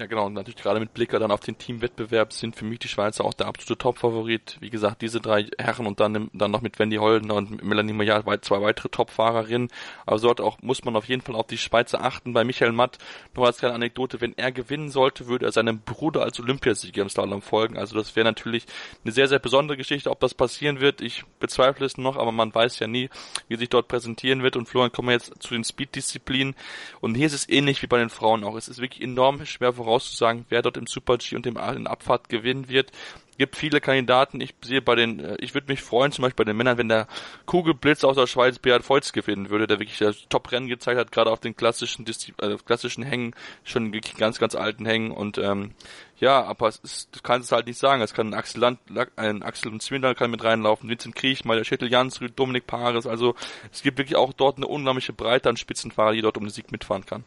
Ja 0.02 0.08
genau, 0.08 0.26
und 0.26 0.34
natürlich 0.34 0.56
gerade 0.56 0.80
mit 0.80 0.96
Blicker 0.96 1.20
dann 1.20 1.30
auf 1.30 1.42
den 1.42 1.60
Teamwettbewerb 1.60 2.34
sind 2.34 2.56
für 2.56 2.66
mich 2.66 2.80
die 2.80 2.88
Schweizer 2.88 3.24
auch 3.24 3.36
der 3.36 3.46
absolute 3.46 3.78
Top-Favorit. 3.78 4.58
Wie 4.60 4.72
gesagt, 4.72 5.04
diese 5.04 5.22
drei 5.22 5.46
Herren 5.60 5.86
und 5.86 6.00
dann, 6.00 6.32
dann 6.34 6.50
noch 6.50 6.62
mit 6.62 6.80
Wendy 6.80 6.96
Holdener 6.96 7.36
und 7.36 7.64
Melanie 7.64 7.94
Moyal 7.94 8.24
zwei 8.42 8.64
weitere 8.64 8.90
Top-Fahrerinnen. 8.90 9.68
Aber 10.08 10.20
dort 10.20 10.42
auch 10.42 10.60
muss 10.64 10.84
man 10.86 10.96
auf 10.96 11.08
jeden 11.08 11.22
Fall 11.22 11.36
auf 11.36 11.46
die 11.46 11.60
Schweizer 11.60 12.04
achten. 12.04 12.34
Bei 12.34 12.44
Michael 12.44 12.72
Matt, 12.72 12.98
nur 13.36 13.46
als 13.46 13.60
kleine 13.60 13.76
Anekdote, 13.76 14.22
wenn 14.22 14.36
er 14.40 14.52
gewinnen 14.52 14.90
sollte, 14.90 15.28
würde 15.28 15.46
er 15.46 15.52
seinem 15.52 15.82
Bruder 15.82 16.24
als 16.24 16.40
Olympiasieger 16.40 17.04
im 17.04 17.10
Slalom 17.10 17.44
folgen. 17.44 17.78
Also 17.78 17.96
das 17.96 18.16
wäre 18.16 18.26
natürlich 18.26 18.66
eine 19.04 19.12
sehr, 19.12 19.28
sehr 19.28 19.38
besondere 19.38 19.78
Geschichte. 19.78 20.10
Ob 20.10 20.20
das 20.20 20.34
passieren 20.34 20.80
wird, 20.80 21.02
ich 21.02 21.26
bezweifle 21.40 21.86
es 21.86 22.00
noch, 22.00 22.18
aber 22.18 22.32
man 22.32 22.56
weiß 22.56 22.80
ja 22.80 22.88
nie, 22.88 23.12
wie 23.50 23.56
sich 23.56 23.70
dort 23.70 23.88
präsentieren 23.88 24.42
wird. 24.42 24.56
Und 24.56 24.68
Florian, 24.68 24.92
kommen 24.92 25.10
wir 25.10 25.14
jetzt 25.14 25.44
zu 25.44 25.54
den 25.54 25.64
Speed-Disziplinen. 25.64 26.56
Und 27.02 27.14
hier 27.14 27.28
ist 27.28 27.34
es 27.34 27.48
ähnlich 27.48 27.84
wie 27.84 27.88
bei 27.88 28.00
den 28.00 28.10
Frauen 28.10 28.44
auch. 28.44 28.56
Es 28.56 28.68
ist 28.68 28.82
wirklich 28.82 29.04
enorm 29.04 29.46
schwer 29.46 29.74
voraus 29.74 29.91
vorauszusagen, 29.92 30.46
wer 30.50 30.62
dort 30.62 30.78
im 30.78 30.88
Super-G 30.88 31.36
und 31.36 31.46
im 31.46 31.58
in 31.58 31.88
Abfahrt 31.88 32.30
gewinnen 32.30 32.70
wird. 32.70 32.92
Gibt 33.38 33.56
viele 33.56 33.82
Kandidaten. 33.82 34.40
Ich 34.40 34.54
sehe 34.64 34.82
bei 34.82 34.96
den, 34.96 35.20
äh, 35.20 35.36
ich 35.40 35.54
würde 35.54 35.68
mich 35.68 35.82
freuen, 35.82 36.12
zum 36.12 36.24
Beispiel 36.24 36.46
bei 36.46 36.52
den 36.52 36.58
Männern, 36.58 36.78
wenn 36.78 36.90
der 36.90 37.08
Kugelblitz 37.46 38.04
aus 38.04 38.16
der 38.16 38.28
Schweiz 38.28 38.60
Beat 38.60 38.88
Volz 38.88 39.14
gewinnen 39.14 39.50
würde, 39.50 39.68
der 39.68 39.80
wirklich 39.80 39.98
das 39.98 40.28
Top-Rennen 40.30 40.68
gezeigt 40.68 41.00
hat, 41.00 41.12
gerade 41.12 41.32
auf 41.32 41.40
den 41.40 41.56
klassischen, 41.56 42.06
äh, 42.08 42.58
klassischen 42.66 43.04
Hängen, 43.04 43.34
schon 43.64 43.92
ganz, 44.18 44.38
ganz 44.38 44.54
alten 44.54 44.86
Hängen 44.86 45.12
und 45.12 45.38
ähm, 45.40 45.72
ja, 46.20 46.44
aber 46.44 46.68
es 46.68 46.78
ist, 46.84 47.16
du 47.16 47.20
kannst 47.24 47.48
es 47.48 47.52
halt 47.52 47.66
nicht 47.66 47.80
sagen. 47.80 48.04
Es 48.04 48.14
kann 48.14 48.28
ein 48.28 48.34
Axel 48.36 48.62
Land, 48.62 48.80
ein 49.16 49.42
Axel 49.42 49.72
und 49.72 49.82
Zwindler 49.82 50.14
kann 50.14 50.30
mit 50.30 50.44
reinlaufen, 50.44 50.88
Vincent 50.88 51.16
Kriech, 51.16 51.46
mal 51.46 51.58
der 51.58 51.64
Schädel 51.64 51.92
Jansrud, 51.92 52.34
Dominik 52.36 52.68
Paris. 52.68 53.08
Also 53.08 53.34
es 53.72 53.82
gibt 53.82 53.98
wirklich 53.98 54.18
auch 54.18 54.32
dort 54.32 54.58
eine 54.58 54.68
unglaubliche 54.68 55.14
Breite 55.14 55.50
an 55.50 55.58
Spitzenfahrer, 55.58 56.14
die 56.14 56.22
dort 56.22 56.38
um 56.38 56.44
den 56.44 56.52
Sieg 56.52 56.72
mitfahren 56.72 57.08
kann. 57.08 57.24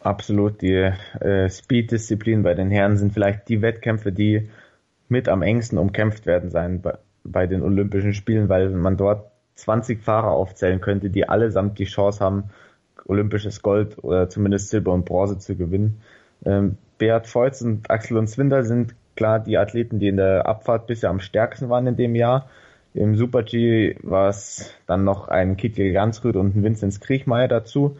Absolut, 0.00 0.62
die 0.62 0.74
äh, 1.20 1.50
Speed-Disziplin 1.50 2.42
bei 2.42 2.54
den 2.54 2.70
Herren 2.70 2.96
sind 2.96 3.12
vielleicht 3.12 3.48
die 3.48 3.62
Wettkämpfe, 3.62 4.12
die 4.12 4.48
mit 5.08 5.28
am 5.28 5.42
engsten 5.42 5.78
umkämpft 5.78 6.26
werden 6.26 6.50
sein 6.50 6.80
bei, 6.80 6.98
bei 7.24 7.46
den 7.46 7.62
Olympischen 7.62 8.14
Spielen, 8.14 8.48
weil 8.48 8.70
man 8.70 8.96
dort 8.96 9.30
20 9.56 10.02
Fahrer 10.02 10.30
aufzählen 10.30 10.80
könnte, 10.80 11.10
die 11.10 11.28
allesamt 11.28 11.78
die 11.78 11.84
Chance 11.84 12.24
haben, 12.24 12.44
olympisches 13.06 13.62
Gold 13.62 14.02
oder 14.04 14.28
zumindest 14.28 14.68
Silber 14.68 14.92
und 14.92 15.04
Bronze 15.04 15.38
zu 15.38 15.56
gewinnen. 15.56 16.00
Ähm, 16.44 16.76
Beat 16.98 17.26
Feutz 17.26 17.62
und 17.62 17.90
Axel 17.90 18.18
und 18.18 18.28
Zwinder 18.28 18.62
sind 18.64 18.94
klar 19.16 19.40
die 19.40 19.58
Athleten, 19.58 19.98
die 19.98 20.08
in 20.08 20.16
der 20.16 20.46
Abfahrt 20.46 20.86
bisher 20.86 21.10
am 21.10 21.20
stärksten 21.20 21.68
waren 21.68 21.86
in 21.86 21.96
dem 21.96 22.14
Jahr. 22.14 22.48
Im 22.94 23.16
Super-G 23.16 23.96
war 24.02 24.28
es 24.28 24.74
dann 24.86 25.04
noch 25.04 25.28
ein 25.28 25.56
Kittel 25.56 25.92
Gansrud 25.92 26.36
und 26.36 26.54
ein 26.54 26.62
Vinzenz 26.62 27.00
Kriechmeier 27.00 27.48
dazu. 27.48 27.96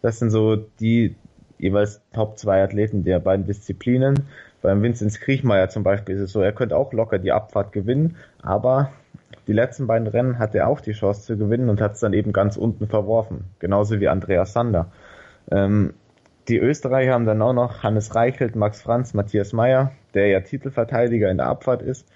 Das 0.00 0.18
sind 0.18 0.30
so 0.30 0.56
die 0.56 1.14
jeweils 1.62 2.02
Top 2.12 2.38
zwei 2.38 2.62
Athleten 2.62 3.04
der 3.04 3.20
beiden 3.20 3.46
Disziplinen. 3.46 4.26
Beim 4.60 4.82
Vinzenz 4.82 5.20
Kriechmeier 5.20 5.68
zum 5.68 5.84
Beispiel 5.84 6.16
ist 6.16 6.20
es 6.20 6.32
so, 6.32 6.40
er 6.40 6.52
könnte 6.52 6.76
auch 6.76 6.92
locker 6.92 7.18
die 7.18 7.32
Abfahrt 7.32 7.72
gewinnen, 7.72 8.16
aber 8.42 8.90
die 9.46 9.52
letzten 9.52 9.86
beiden 9.86 10.08
Rennen 10.08 10.38
hatte 10.38 10.58
er 10.58 10.68
auch 10.68 10.80
die 10.80 10.92
Chance 10.92 11.22
zu 11.22 11.38
gewinnen 11.38 11.68
und 11.68 11.80
hat 11.80 11.94
es 11.94 12.00
dann 12.00 12.12
eben 12.12 12.32
ganz 12.32 12.56
unten 12.56 12.88
verworfen. 12.88 13.44
Genauso 13.60 14.00
wie 14.00 14.08
Andreas 14.08 14.52
Sander. 14.52 14.90
Ähm, 15.50 15.94
die 16.48 16.58
Österreicher 16.58 17.12
haben 17.12 17.26
dann 17.26 17.40
auch 17.42 17.52
noch 17.52 17.84
Hannes 17.84 18.14
Reichelt, 18.14 18.56
Max 18.56 18.82
Franz, 18.82 19.14
Matthias 19.14 19.52
Meyer, 19.52 19.92
der 20.14 20.26
ja 20.26 20.40
Titelverteidiger 20.40 21.30
in 21.30 21.36
der 21.38 21.46
Abfahrt 21.46 21.82
ist, 21.82 22.08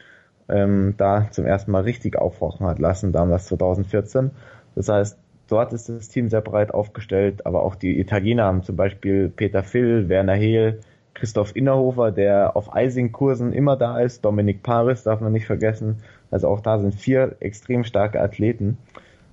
ähm, 0.49 0.95
da 0.97 1.29
zum 1.31 1.47
ersten 1.47 1.71
Mal 1.71 1.83
richtig 1.83 2.17
aufhorchen 2.17 2.67
hat 2.67 2.81
lassen, 2.81 3.13
damals 3.13 3.47
2014. 3.47 4.33
Das 4.75 4.89
heißt, 4.89 5.19
dort 5.49 5.73
ist 5.73 5.89
das 5.89 6.09
Team 6.09 6.29
sehr 6.29 6.41
breit 6.41 6.73
aufgestellt, 6.73 7.47
aber 7.47 7.63
auch 7.63 7.75
die 7.75 7.99
Italiener 7.99 8.45
haben 8.45 8.63
zum 8.63 8.77
Beispiel 8.77 9.29
Peter 9.29 9.63
Phil, 9.63 10.09
Werner 10.09 10.35
Hehl, 10.35 10.81
Christoph 11.15 11.57
Innerhofer, 11.57 12.13
der 12.13 12.57
auf 12.57 12.75
Eising-Kursen 12.75 13.53
immer 13.53 13.77
da 13.77 14.01
ist, 14.01 14.25
Dominik 14.25 14.63
Paris 14.63 15.03
darf 15.03 15.21
man 15.21 15.33
nicht 15.33 15.47
vergessen. 15.47 16.03
Also 16.31 16.49
auch 16.49 16.61
da 16.61 16.79
sind 16.79 16.95
vier 16.95 17.37
extrem 17.41 17.85
starke 17.85 18.21
Athleten. 18.21 18.77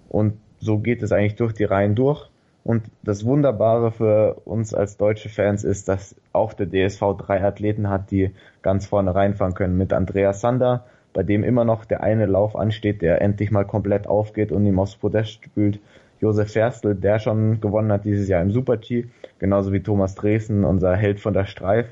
Und 0.07 0.38
so 0.59 0.80
geht 0.80 1.03
es 1.03 1.11
eigentlich 1.11 1.36
durch 1.36 1.53
die 1.53 1.66
Reihen 1.66 1.95
durch. 1.95 2.30
Und 2.64 2.84
das 3.03 3.26
Wunderbare 3.26 3.91
für 3.91 4.41
uns 4.45 4.74
als 4.74 4.95
deutsche 4.95 5.28
Fans 5.28 5.66
ist, 5.66 5.89
dass 5.89 6.16
auch 6.32 6.53
der 6.53 6.68
DSV 6.68 7.01
drei 7.18 7.43
Athleten 7.43 7.89
hat, 7.89 8.09
die 8.11 8.32
ganz 8.61 8.86
vorne 8.86 9.14
reinfahren 9.14 9.53
können. 9.53 9.78
Mit 9.78 9.91
Andreas 9.91 10.39
Sander, 10.39 10.86
bei 11.11 11.24
dem 11.24 11.43
immer 11.43 11.66
noch 11.66 11.84
der 11.84 12.01
eine 12.01 12.26
Lauf 12.26 12.55
ansteht, 12.55 13.01
der 13.01 13.22
endlich 13.22 13.51
mal 13.51 13.66
komplett 13.66 14.07
aufgeht 14.07 14.53
und 14.53 14.66
ihm 14.66 14.80
aufs 14.80 14.95
Podest 14.95 15.43
spült. 15.43 15.80
Josef 16.24 16.53
Ferstl, 16.53 16.95
der 16.95 17.19
schon 17.19 17.59
gewonnen 17.59 17.91
hat 17.91 18.05
dieses 18.05 18.30
Jahr 18.30 18.41
im 18.41 18.49
Super-G, 18.49 19.07
genauso 19.39 19.74
wie 19.74 19.82
Thomas 19.82 20.15
Dresen, 20.15 20.63
unser 20.63 20.95
Held 20.95 21.19
von 21.19 21.34
der 21.34 21.45
Streif, 21.45 21.88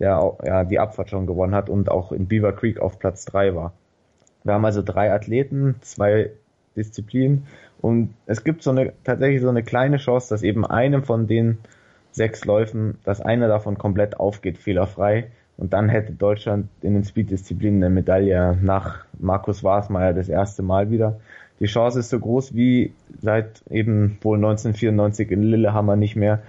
der 0.00 0.18
auch, 0.18 0.40
ja, 0.44 0.64
die 0.64 0.80
Abfahrt 0.80 1.08
schon 1.08 1.24
gewonnen 1.28 1.54
hat 1.54 1.70
und 1.70 1.88
auch 1.88 2.10
in 2.10 2.26
Beaver 2.26 2.52
Creek 2.52 2.80
auf 2.80 2.98
Platz 2.98 3.24
drei 3.24 3.54
war. 3.54 3.74
Wir 4.42 4.54
haben 4.54 4.64
also 4.64 4.82
drei 4.82 5.12
Athleten, 5.12 5.76
zwei 5.82 6.30
Disziplinen 6.76 7.46
und 7.80 8.12
es 8.26 8.42
gibt 8.42 8.64
so 8.64 8.70
eine, 8.70 8.92
tatsächlich 9.04 9.40
so 9.40 9.48
eine 9.48 9.62
kleine 9.62 9.98
Chance, 9.98 10.30
dass 10.30 10.42
eben 10.42 10.66
einem 10.66 11.04
von 11.04 11.28
den 11.28 11.58
sechs 12.10 12.44
Läufen, 12.44 12.98
dass 13.04 13.20
einer 13.20 13.46
davon 13.46 13.78
komplett 13.78 14.18
aufgeht, 14.18 14.58
fehlerfrei. 14.58 15.30
Und 15.58 15.72
dann 15.72 15.88
hätte 15.88 16.12
Deutschland 16.12 16.68
in 16.82 16.94
den 16.94 17.04
Speed-Disziplinen 17.04 17.82
eine 17.82 17.94
Medaille 17.94 18.58
nach 18.60 19.06
Markus 19.18 19.62
Wasmeier 19.64 20.12
das 20.12 20.28
erste 20.28 20.62
Mal 20.62 20.90
wieder 20.90 21.20
die 21.60 21.66
Chance 21.66 22.00
ist 22.00 22.10
so 22.10 22.18
groß 22.18 22.54
wie 22.54 22.92
seit 23.20 23.62
eben 23.70 24.18
wohl 24.20 24.36
1994 24.36 25.30
in 25.30 25.42
Lillehammer 25.42 25.96
nicht 25.96 26.16
mehr. 26.16 26.42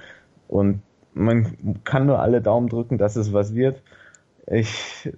Und 0.48 0.82
man 1.14 1.82
kann 1.84 2.06
nur 2.06 2.20
alle 2.20 2.42
Daumen 2.42 2.68
drücken, 2.68 2.98
dass 2.98 3.16
es 3.16 3.34
was 3.34 3.56
wird. 3.56 3.82
Ich, 4.50 5.10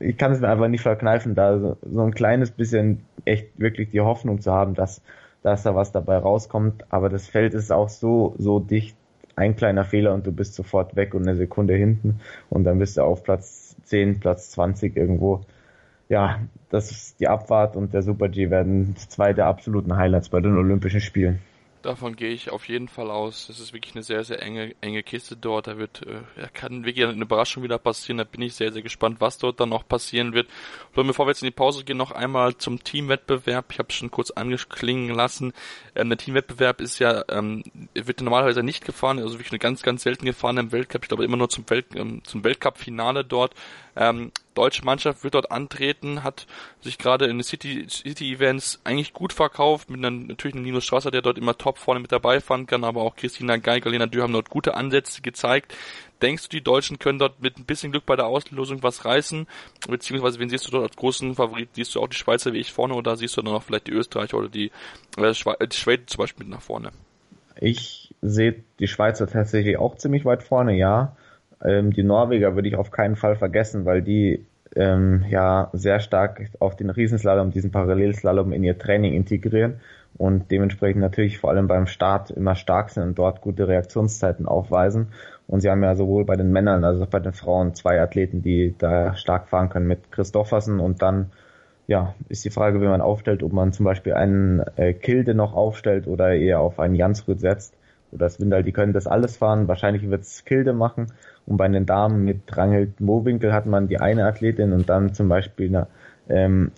ich 0.00 0.16
kann 0.16 0.32
es 0.32 0.40
mir 0.40 0.48
einfach 0.48 0.68
nicht 0.68 0.82
verkneifen, 0.82 1.34
da 1.34 1.58
so, 1.58 2.02
ein 2.02 2.14
kleines 2.14 2.50
bisschen 2.50 3.04
echt 3.24 3.58
wirklich 3.58 3.90
die 3.90 4.00
Hoffnung 4.00 4.40
zu 4.40 4.52
haben, 4.52 4.74
dass, 4.74 5.02
dass 5.42 5.64
da 5.64 5.74
was 5.74 5.90
dabei 5.90 6.18
rauskommt. 6.18 6.84
Aber 6.90 7.08
das 7.08 7.26
Feld 7.26 7.54
ist 7.54 7.72
auch 7.72 7.88
so, 7.88 8.34
so 8.38 8.60
dicht. 8.60 8.96
Ein 9.36 9.54
kleiner 9.54 9.84
Fehler 9.84 10.14
und 10.14 10.26
du 10.26 10.32
bist 10.32 10.54
sofort 10.54 10.96
weg 10.96 11.14
und 11.14 11.22
eine 11.22 11.36
Sekunde 11.36 11.74
hinten 11.74 12.18
und 12.50 12.64
dann 12.64 12.80
bist 12.80 12.96
du 12.96 13.02
auf 13.02 13.22
Platz 13.22 13.76
10, 13.84 14.18
Platz 14.18 14.50
20 14.50 14.96
irgendwo 14.96 15.42
ja, 16.08 16.40
das 16.70 16.90
ist 16.90 17.20
die 17.20 17.28
Abfahrt 17.28 17.76
und 17.76 17.92
der 17.92 18.02
Super 18.02 18.28
G 18.28 18.50
werden 18.50 18.96
zwei 18.96 19.32
der 19.32 19.46
absoluten 19.46 19.96
Highlights 19.96 20.28
bei 20.28 20.40
den 20.40 20.56
Olympischen 20.56 21.00
Spielen. 21.00 21.40
Davon 21.82 22.16
gehe 22.16 22.30
ich 22.30 22.50
auf 22.50 22.68
jeden 22.68 22.88
Fall 22.88 23.08
aus. 23.08 23.46
Das 23.46 23.60
ist 23.60 23.72
wirklich 23.72 23.94
eine 23.94 24.02
sehr, 24.02 24.24
sehr 24.24 24.42
enge, 24.42 24.74
enge 24.80 25.04
Kiste 25.04 25.36
dort. 25.36 25.68
Da 25.68 25.78
wird, 25.78 26.04
äh, 26.06 26.48
kann 26.52 26.84
wirklich 26.84 27.06
eine 27.06 27.22
Überraschung 27.22 27.62
wieder 27.62 27.78
passieren. 27.78 28.18
Da 28.18 28.24
bin 28.24 28.42
ich 28.42 28.54
sehr, 28.54 28.72
sehr 28.72 28.82
gespannt, 28.82 29.20
was 29.20 29.38
dort 29.38 29.60
dann 29.60 29.68
noch 29.68 29.86
passieren 29.86 30.32
wird. 30.32 30.48
Und 30.96 31.06
bevor 31.06 31.26
wir 31.26 31.30
jetzt 31.30 31.42
in 31.42 31.46
die 31.46 31.52
Pause 31.52 31.84
gehen, 31.84 31.96
noch 31.96 32.10
einmal 32.10 32.56
zum 32.56 32.82
Teamwettbewerb. 32.82 33.66
Ich 33.70 33.78
habe 33.78 33.88
es 33.90 33.94
schon 33.94 34.10
kurz 34.10 34.32
angeklingen 34.32 35.14
lassen. 35.14 35.52
Ähm, 35.94 36.08
der 36.08 36.18
Teamwettbewerb 36.18 36.80
ist 36.80 36.98
ja, 36.98 37.24
ähm, 37.28 37.62
wird 37.94 38.20
normalerweise 38.22 38.64
nicht 38.64 38.84
gefahren, 38.84 39.20
also 39.20 39.34
wirklich 39.34 39.52
eine 39.52 39.60
ganz, 39.60 39.82
ganz 39.82 40.02
selten 40.02 40.26
gefahren 40.26 40.58
im 40.58 40.72
Weltcup. 40.72 41.04
Ich 41.04 41.08
glaube 41.08 41.24
immer 41.24 41.36
nur 41.36 41.48
zum, 41.48 41.70
Welt, 41.70 41.94
ähm, 41.94 42.22
zum 42.24 42.42
Weltcup-Finale 42.42 43.24
dort. 43.24 43.54
Ähm, 44.00 44.30
deutsche 44.54 44.84
Mannschaft 44.84 45.24
wird 45.24 45.34
dort 45.34 45.50
antreten, 45.50 46.22
hat 46.22 46.46
sich 46.80 46.98
gerade 46.98 47.24
in 47.24 47.38
den 47.38 47.42
City, 47.42 47.84
City 47.88 48.32
Events 48.32 48.80
eigentlich 48.84 49.12
gut 49.12 49.32
verkauft, 49.32 49.90
mit 49.90 50.04
einem, 50.04 50.28
natürlich 50.28 50.54
einem 50.54 50.62
Nino 50.62 50.80
Strasser, 50.80 51.10
der 51.10 51.20
dort 51.20 51.36
immer 51.36 51.58
top 51.58 51.78
vorne 51.78 51.98
mit 51.98 52.12
dabei 52.12 52.40
fahren 52.40 52.66
kann, 52.66 52.84
aber 52.84 53.02
auch 53.02 53.16
Christina 53.16 53.56
Geiger, 53.56 53.90
Lena 53.90 54.06
Dürr 54.06 54.22
haben 54.22 54.32
dort 54.32 54.50
gute 54.50 54.74
Ansätze 54.74 55.20
gezeigt. 55.20 55.74
Denkst 56.22 56.44
du, 56.44 56.48
die 56.50 56.62
Deutschen 56.62 57.00
können 57.00 57.18
dort 57.18 57.42
mit 57.42 57.58
ein 57.58 57.64
bisschen 57.64 57.90
Glück 57.90 58.06
bei 58.06 58.14
der 58.14 58.26
Auslosung 58.26 58.84
was 58.84 59.04
reißen? 59.04 59.48
Beziehungsweise, 59.88 60.38
wen 60.38 60.48
siehst 60.48 60.66
du 60.68 60.70
dort 60.70 60.84
als 60.84 60.96
großen 60.96 61.34
Favorit? 61.34 61.70
Siehst 61.72 61.96
du 61.96 62.00
auch 62.00 62.08
die 62.08 62.16
Schweizer 62.16 62.52
wie 62.52 62.58
ich 62.58 62.72
vorne 62.72 62.94
oder 62.94 63.16
siehst 63.16 63.36
du 63.36 63.42
dann 63.42 63.52
noch 63.52 63.64
vielleicht 63.64 63.88
die 63.88 63.92
Österreicher 63.92 64.36
oder 64.36 64.48
die, 64.48 64.70
äh, 65.16 65.32
die 65.32 65.76
Schweden 65.76 66.06
zum 66.06 66.18
Beispiel 66.18 66.46
mit 66.46 66.54
nach 66.54 66.62
vorne? 66.62 66.90
Ich 67.60 68.14
sehe 68.22 68.62
die 68.78 68.86
Schweizer 68.86 69.26
tatsächlich 69.26 69.76
auch 69.76 69.96
ziemlich 69.96 70.24
weit 70.24 70.44
vorne, 70.44 70.76
ja. 70.76 71.16
Ähm, 71.64 71.92
die 71.92 72.02
Norweger 72.02 72.54
würde 72.54 72.68
ich 72.68 72.76
auf 72.76 72.90
keinen 72.90 73.16
Fall 73.16 73.36
vergessen, 73.36 73.84
weil 73.84 74.02
die 74.02 74.44
ähm, 74.76 75.24
ja 75.28 75.70
sehr 75.72 76.00
stark 76.00 76.50
auf 76.60 76.76
den 76.76 76.90
Riesenslalom, 76.90 77.50
diesen 77.50 77.70
Parallelslalom 77.70 78.52
in 78.52 78.64
ihr 78.64 78.78
Training 78.78 79.14
integrieren 79.14 79.80
und 80.16 80.50
dementsprechend 80.50 81.00
natürlich 81.00 81.38
vor 81.38 81.50
allem 81.50 81.68
beim 81.68 81.86
Start 81.86 82.30
immer 82.30 82.54
stark 82.54 82.90
sind 82.90 83.02
und 83.04 83.18
dort 83.18 83.40
gute 83.40 83.68
Reaktionszeiten 83.68 84.46
aufweisen. 84.46 85.08
Und 85.46 85.60
sie 85.60 85.70
haben 85.70 85.82
ja 85.82 85.94
sowohl 85.94 86.24
bei 86.24 86.36
den 86.36 86.52
Männern 86.52 86.84
als 86.84 87.00
auch 87.00 87.06
bei 87.06 87.20
den 87.20 87.32
Frauen 87.32 87.74
zwei 87.74 88.00
Athleten, 88.00 88.42
die 88.42 88.74
da 88.76 89.16
stark 89.16 89.48
fahren 89.48 89.70
können 89.70 89.86
mit 89.86 90.12
Christoffersen 90.12 90.80
und 90.80 91.02
dann 91.02 91.30
ja, 91.86 92.14
ist 92.28 92.44
die 92.44 92.50
Frage, 92.50 92.82
wie 92.82 92.86
man 92.86 93.00
aufstellt, 93.00 93.42
ob 93.42 93.52
man 93.52 93.72
zum 93.72 93.84
Beispiel 93.84 94.12
einen 94.12 94.60
äh, 94.76 94.92
Kilde 94.92 95.34
noch 95.34 95.54
aufstellt 95.54 96.06
oder 96.06 96.34
eher 96.34 96.60
auf 96.60 96.78
einen 96.78 96.94
Jansrud 96.94 97.40
setzt 97.40 97.77
oder 98.12 98.28
Swindal, 98.28 98.62
die 98.62 98.72
können 98.72 98.92
das 98.92 99.06
alles 99.06 99.36
fahren. 99.36 99.68
Wahrscheinlich 99.68 100.08
wird's 100.08 100.44
Kilde 100.44 100.72
machen 100.72 101.12
und 101.46 101.56
bei 101.56 101.68
den 101.68 101.86
Damen 101.86 102.24
mit 102.24 102.56
Rangel 102.56 102.92
Mowinkel 102.98 103.52
hat 103.52 103.66
man 103.66 103.88
die 103.88 103.98
eine 103.98 104.26
Athletin 104.26 104.72
und 104.72 104.88
dann 104.88 105.14
zum 105.14 105.28
Beispiel 105.28 105.68
eine, 105.68 105.86
ähm, 106.28 106.72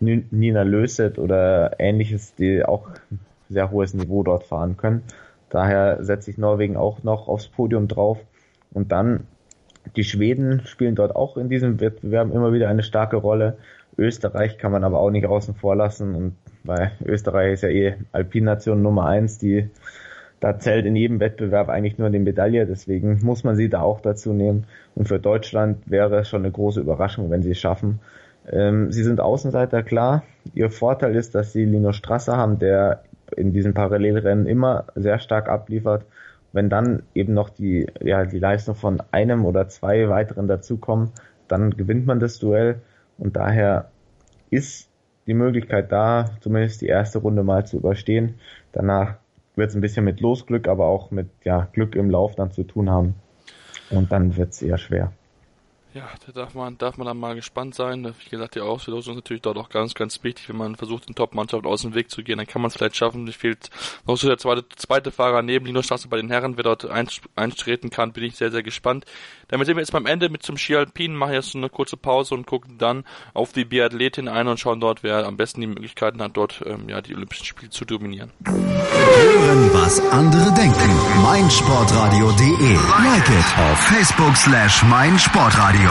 Nina 0.00 0.62
Löset 0.62 1.18
oder 1.18 1.78
ähnliches, 1.78 2.34
die 2.34 2.64
auch 2.64 2.90
sehr 3.48 3.70
hohes 3.70 3.94
Niveau 3.94 4.22
dort 4.22 4.44
fahren 4.44 4.76
können. 4.76 5.02
Daher 5.48 6.02
setze 6.02 6.30
ich 6.30 6.38
Norwegen 6.38 6.76
auch 6.76 7.02
noch 7.04 7.28
aufs 7.28 7.46
Podium 7.46 7.86
drauf. 7.86 8.18
Und 8.72 8.90
dann 8.90 9.26
die 9.96 10.04
Schweden 10.04 10.62
spielen 10.64 10.94
dort 10.94 11.14
auch 11.14 11.36
in 11.36 11.48
diesem 11.48 11.80
Wettbewerb 11.80 12.32
immer 12.32 12.52
wieder 12.52 12.68
eine 12.68 12.82
starke 12.82 13.16
Rolle. 13.16 13.58
Österreich 13.98 14.58
kann 14.58 14.72
man 14.72 14.84
aber 14.84 14.98
auch 14.98 15.10
nicht 15.10 15.26
außen 15.26 15.54
vor 15.54 15.76
lassen 15.76 16.14
und 16.14 16.36
weil 16.64 16.92
Österreich 17.04 17.54
ist 17.54 17.62
ja 17.62 17.68
eh 17.68 17.96
Alpinnation 18.12 18.82
Nummer 18.82 19.06
eins, 19.06 19.38
die 19.38 19.68
da 20.42 20.58
zählt 20.58 20.86
in 20.86 20.96
jedem 20.96 21.20
Wettbewerb 21.20 21.68
eigentlich 21.68 21.98
nur 21.98 22.10
die 22.10 22.18
Medaille, 22.18 22.66
deswegen 22.66 23.20
muss 23.22 23.44
man 23.44 23.54
sie 23.54 23.68
da 23.68 23.80
auch 23.80 24.00
dazu 24.00 24.32
nehmen. 24.32 24.64
Und 24.96 25.06
für 25.06 25.20
Deutschland 25.20 25.88
wäre 25.88 26.18
es 26.18 26.28
schon 26.28 26.42
eine 26.42 26.50
große 26.50 26.80
Überraschung, 26.80 27.30
wenn 27.30 27.44
sie 27.44 27.52
es 27.52 27.60
schaffen. 27.60 28.00
Ähm, 28.50 28.90
sie 28.90 29.04
sind 29.04 29.20
Außenseiter, 29.20 29.84
klar. 29.84 30.24
Ihr 30.52 30.70
Vorteil 30.70 31.14
ist, 31.14 31.36
dass 31.36 31.52
sie 31.52 31.64
Lino 31.64 31.92
Strasser 31.92 32.36
haben, 32.36 32.58
der 32.58 33.04
in 33.36 33.52
diesen 33.52 33.72
Parallelrennen 33.72 34.46
immer 34.46 34.86
sehr 34.96 35.20
stark 35.20 35.48
abliefert. 35.48 36.06
Wenn 36.52 36.68
dann 36.68 37.04
eben 37.14 37.34
noch 37.34 37.48
die, 37.48 37.86
ja, 38.00 38.24
die 38.24 38.40
Leistung 38.40 38.74
von 38.74 39.00
einem 39.12 39.44
oder 39.44 39.68
zwei 39.68 40.08
weiteren 40.08 40.48
dazukommen, 40.48 41.10
dann 41.46 41.70
gewinnt 41.70 42.04
man 42.04 42.18
das 42.18 42.40
Duell. 42.40 42.80
Und 43.16 43.36
daher 43.36 43.92
ist 44.50 44.90
die 45.28 45.34
Möglichkeit 45.34 45.92
da, 45.92 46.30
zumindest 46.40 46.80
die 46.80 46.88
erste 46.88 47.20
Runde 47.20 47.44
mal 47.44 47.64
zu 47.64 47.76
überstehen. 47.76 48.34
Danach 48.72 49.21
wird 49.56 49.70
es 49.70 49.74
ein 49.74 49.80
bisschen 49.80 50.04
mit 50.04 50.20
Losglück, 50.20 50.68
aber 50.68 50.86
auch 50.86 51.10
mit 51.10 51.28
ja, 51.44 51.68
Glück 51.72 51.94
im 51.94 52.10
Lauf 52.10 52.34
dann 52.34 52.52
zu 52.52 52.62
tun 52.64 52.90
haben. 52.90 53.14
Und 53.90 54.12
dann 54.12 54.36
wird 54.36 54.52
es 54.52 54.62
eher 54.62 54.78
schwer. 54.78 55.12
Ja, 55.94 56.08
da 56.26 56.32
darf 56.32 56.54
man, 56.54 56.78
darf 56.78 56.96
man 56.96 57.06
dann 57.06 57.18
mal 57.18 57.34
gespannt 57.34 57.74
sein. 57.74 58.14
Wie 58.24 58.30
gesagt, 58.30 58.54
die 58.54 58.62
Auslosung 58.62 59.12
ist 59.12 59.18
natürlich 59.18 59.42
dort 59.42 59.58
auch 59.58 59.68
ganz, 59.68 59.92
ganz 59.92 60.24
wichtig. 60.24 60.48
Wenn 60.48 60.56
man 60.56 60.76
versucht, 60.76 61.06
den 61.06 61.14
Top-Mannschaft 61.14 61.66
aus 61.66 61.82
dem 61.82 61.94
Weg 61.94 62.10
zu 62.10 62.22
gehen, 62.22 62.38
dann 62.38 62.46
kann 62.46 62.62
man 62.62 62.70
es 62.70 62.76
vielleicht 62.76 62.96
schaffen. 62.96 63.28
Es 63.28 63.36
fehlt 63.36 63.68
noch 64.06 64.16
so 64.16 64.26
der 64.26 64.38
zweite, 64.38 64.64
zweite 64.74 65.10
Fahrer 65.10 65.42
neben 65.42 65.66
Lino 65.66 65.82
Straße 65.82 66.08
bei 66.08 66.16
den 66.16 66.30
Herren, 66.30 66.56
wer 66.56 66.64
dort 66.64 66.86
eintreten 67.36 67.90
kann, 67.90 68.12
bin 68.12 68.24
ich 68.24 68.36
sehr, 68.36 68.50
sehr 68.50 68.62
gespannt. 68.62 69.04
Damit 69.48 69.66
sind 69.66 69.76
wir 69.76 69.82
jetzt 69.82 69.92
beim 69.92 70.06
Ende 70.06 70.30
mit 70.30 70.42
zum 70.42 70.56
Ski 70.56 70.76
Alpin, 70.76 71.14
machen 71.14 71.34
jetzt 71.34 71.54
eine 71.54 71.68
kurze 71.68 71.98
Pause 71.98 72.34
und 72.34 72.46
gucken 72.46 72.78
dann 72.78 73.04
auf 73.34 73.52
die 73.52 73.66
Biathletin 73.66 74.28
ein 74.28 74.48
und 74.48 74.58
schauen 74.58 74.80
dort, 74.80 75.02
wer 75.02 75.26
am 75.26 75.36
besten 75.36 75.60
die 75.60 75.66
Möglichkeiten 75.66 76.22
hat, 76.22 76.38
dort 76.38 76.62
ähm, 76.64 76.88
ja 76.88 77.02
die 77.02 77.14
Olympischen 77.14 77.44
Spiele 77.44 77.68
zu 77.68 77.84
dominieren. 77.84 78.30
Hören, 78.46 79.70
was 79.74 80.00
andere 80.10 80.54
denken. 80.54 81.22
meinsportradio.de. 81.22 82.74
Like 83.04 83.28
it 83.28 83.58
auf 83.58 83.78
Facebook 83.78 84.34
slash 84.36 84.82
meinsportradio. 84.84 85.81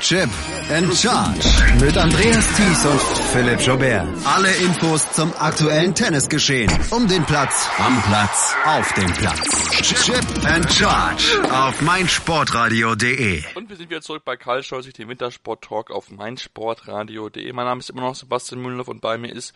Chip 0.00 0.28
and 0.70 0.92
Charge 0.92 1.48
mit 1.80 1.96
Andreas 1.96 2.46
Thies 2.56 2.84
und 2.84 3.00
Philipp 3.32 3.60
Jobert. 3.60 4.06
Alle 4.24 4.52
Infos 4.56 5.10
zum 5.12 5.32
aktuellen 5.38 5.94
Tennisgeschehen. 5.94 6.70
Um 6.90 7.06
den 7.06 7.24
Platz, 7.24 7.70
am 7.78 8.02
Platz, 8.02 8.56
auf 8.64 8.92
dem 8.94 9.12
Platz. 9.12 9.70
Chip 9.82 10.24
and 10.46 10.72
Charge 10.72 11.42
auf 11.50 11.80
meinsportradio.de. 11.80 13.44
Und 13.54 13.68
wir 13.68 13.76
sind 13.76 13.88
wieder 13.88 14.00
zurück 14.00 14.22
bei 14.24 14.36
Karl 14.36 14.62
Scholz, 14.62 14.92
dem 14.92 15.08
Wintersport 15.08 15.62
Talk 15.62 15.90
auf 15.90 16.10
meinsportradio.de. 16.10 17.52
Mein 17.52 17.66
Name 17.66 17.78
ist 17.78 17.90
immer 17.90 18.02
noch 18.02 18.14
Sebastian 18.14 18.62
Mühlenhoff 18.62 18.88
und 18.88 19.00
bei 19.00 19.16
mir 19.16 19.32
ist 19.32 19.54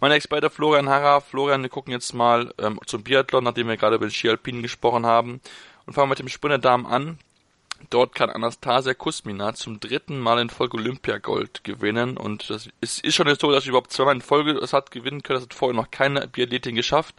mein 0.00 0.12
Experte 0.12 0.50
Florian 0.50 0.88
Harrer. 0.88 1.20
Florian, 1.20 1.62
wir 1.62 1.68
gucken 1.68 1.92
jetzt 1.92 2.14
mal 2.14 2.54
ähm, 2.58 2.80
zum 2.86 3.02
Biathlon, 3.02 3.44
nachdem 3.44 3.68
wir 3.68 3.76
gerade 3.76 3.96
über 3.96 4.06
den 4.06 4.12
Ski 4.12 4.30
Alpin 4.30 4.62
gesprochen 4.62 5.04
haben. 5.04 5.40
Und 5.86 5.92
fangen 5.92 6.08
mit 6.08 6.18
dem 6.18 6.28
Sprinterdamen 6.28 6.86
an. 6.86 7.18
Dort 7.90 8.14
kann 8.14 8.30
Anastasia 8.30 8.94
Kusmina 8.94 9.54
zum 9.54 9.78
dritten 9.78 10.18
Mal 10.18 10.40
in 10.40 10.50
Folge 10.50 10.76
Olympiagold 10.76 11.62
gewinnen 11.62 12.16
und 12.16 12.50
das 12.50 12.68
ist, 12.80 13.04
ist 13.04 13.14
schon 13.14 13.32
so, 13.34 13.52
dass 13.52 13.64
sie 13.64 13.70
überhaupt 13.70 13.92
zweimal 13.92 14.14
in 14.14 14.20
Folge 14.20 14.52
es 14.52 14.72
hat 14.72 14.90
gewinnen 14.90 15.22
können. 15.22 15.36
Das 15.38 15.44
hat 15.44 15.54
vorher 15.54 15.76
noch 15.76 15.90
keine 15.90 16.26
Biathletin 16.26 16.74
geschafft. 16.74 17.14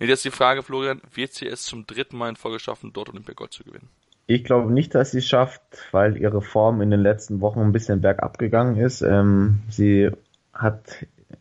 Und 0.00 0.08
jetzt 0.08 0.24
die 0.24 0.30
Frage, 0.30 0.62
Florian, 0.62 1.00
wird 1.12 1.34
sie 1.34 1.46
es 1.46 1.64
zum 1.64 1.86
dritten 1.86 2.16
Mal 2.16 2.30
in 2.30 2.36
Folge 2.36 2.60
schaffen, 2.60 2.92
dort 2.92 3.10
Olympiagold 3.10 3.52
zu 3.52 3.64
gewinnen? 3.64 3.88
Ich 4.26 4.44
glaube 4.44 4.72
nicht, 4.72 4.94
dass 4.94 5.12
sie 5.12 5.18
es 5.18 5.26
schafft, 5.26 5.62
weil 5.92 6.16
ihre 6.16 6.42
Form 6.42 6.80
in 6.80 6.90
den 6.90 7.00
letzten 7.00 7.40
Wochen 7.40 7.60
ein 7.60 7.72
bisschen 7.72 8.00
bergab 8.00 8.38
gegangen 8.38 8.76
ist. 8.76 9.02
Ähm, 9.02 9.60
sie 9.68 10.10
hat 10.52 10.82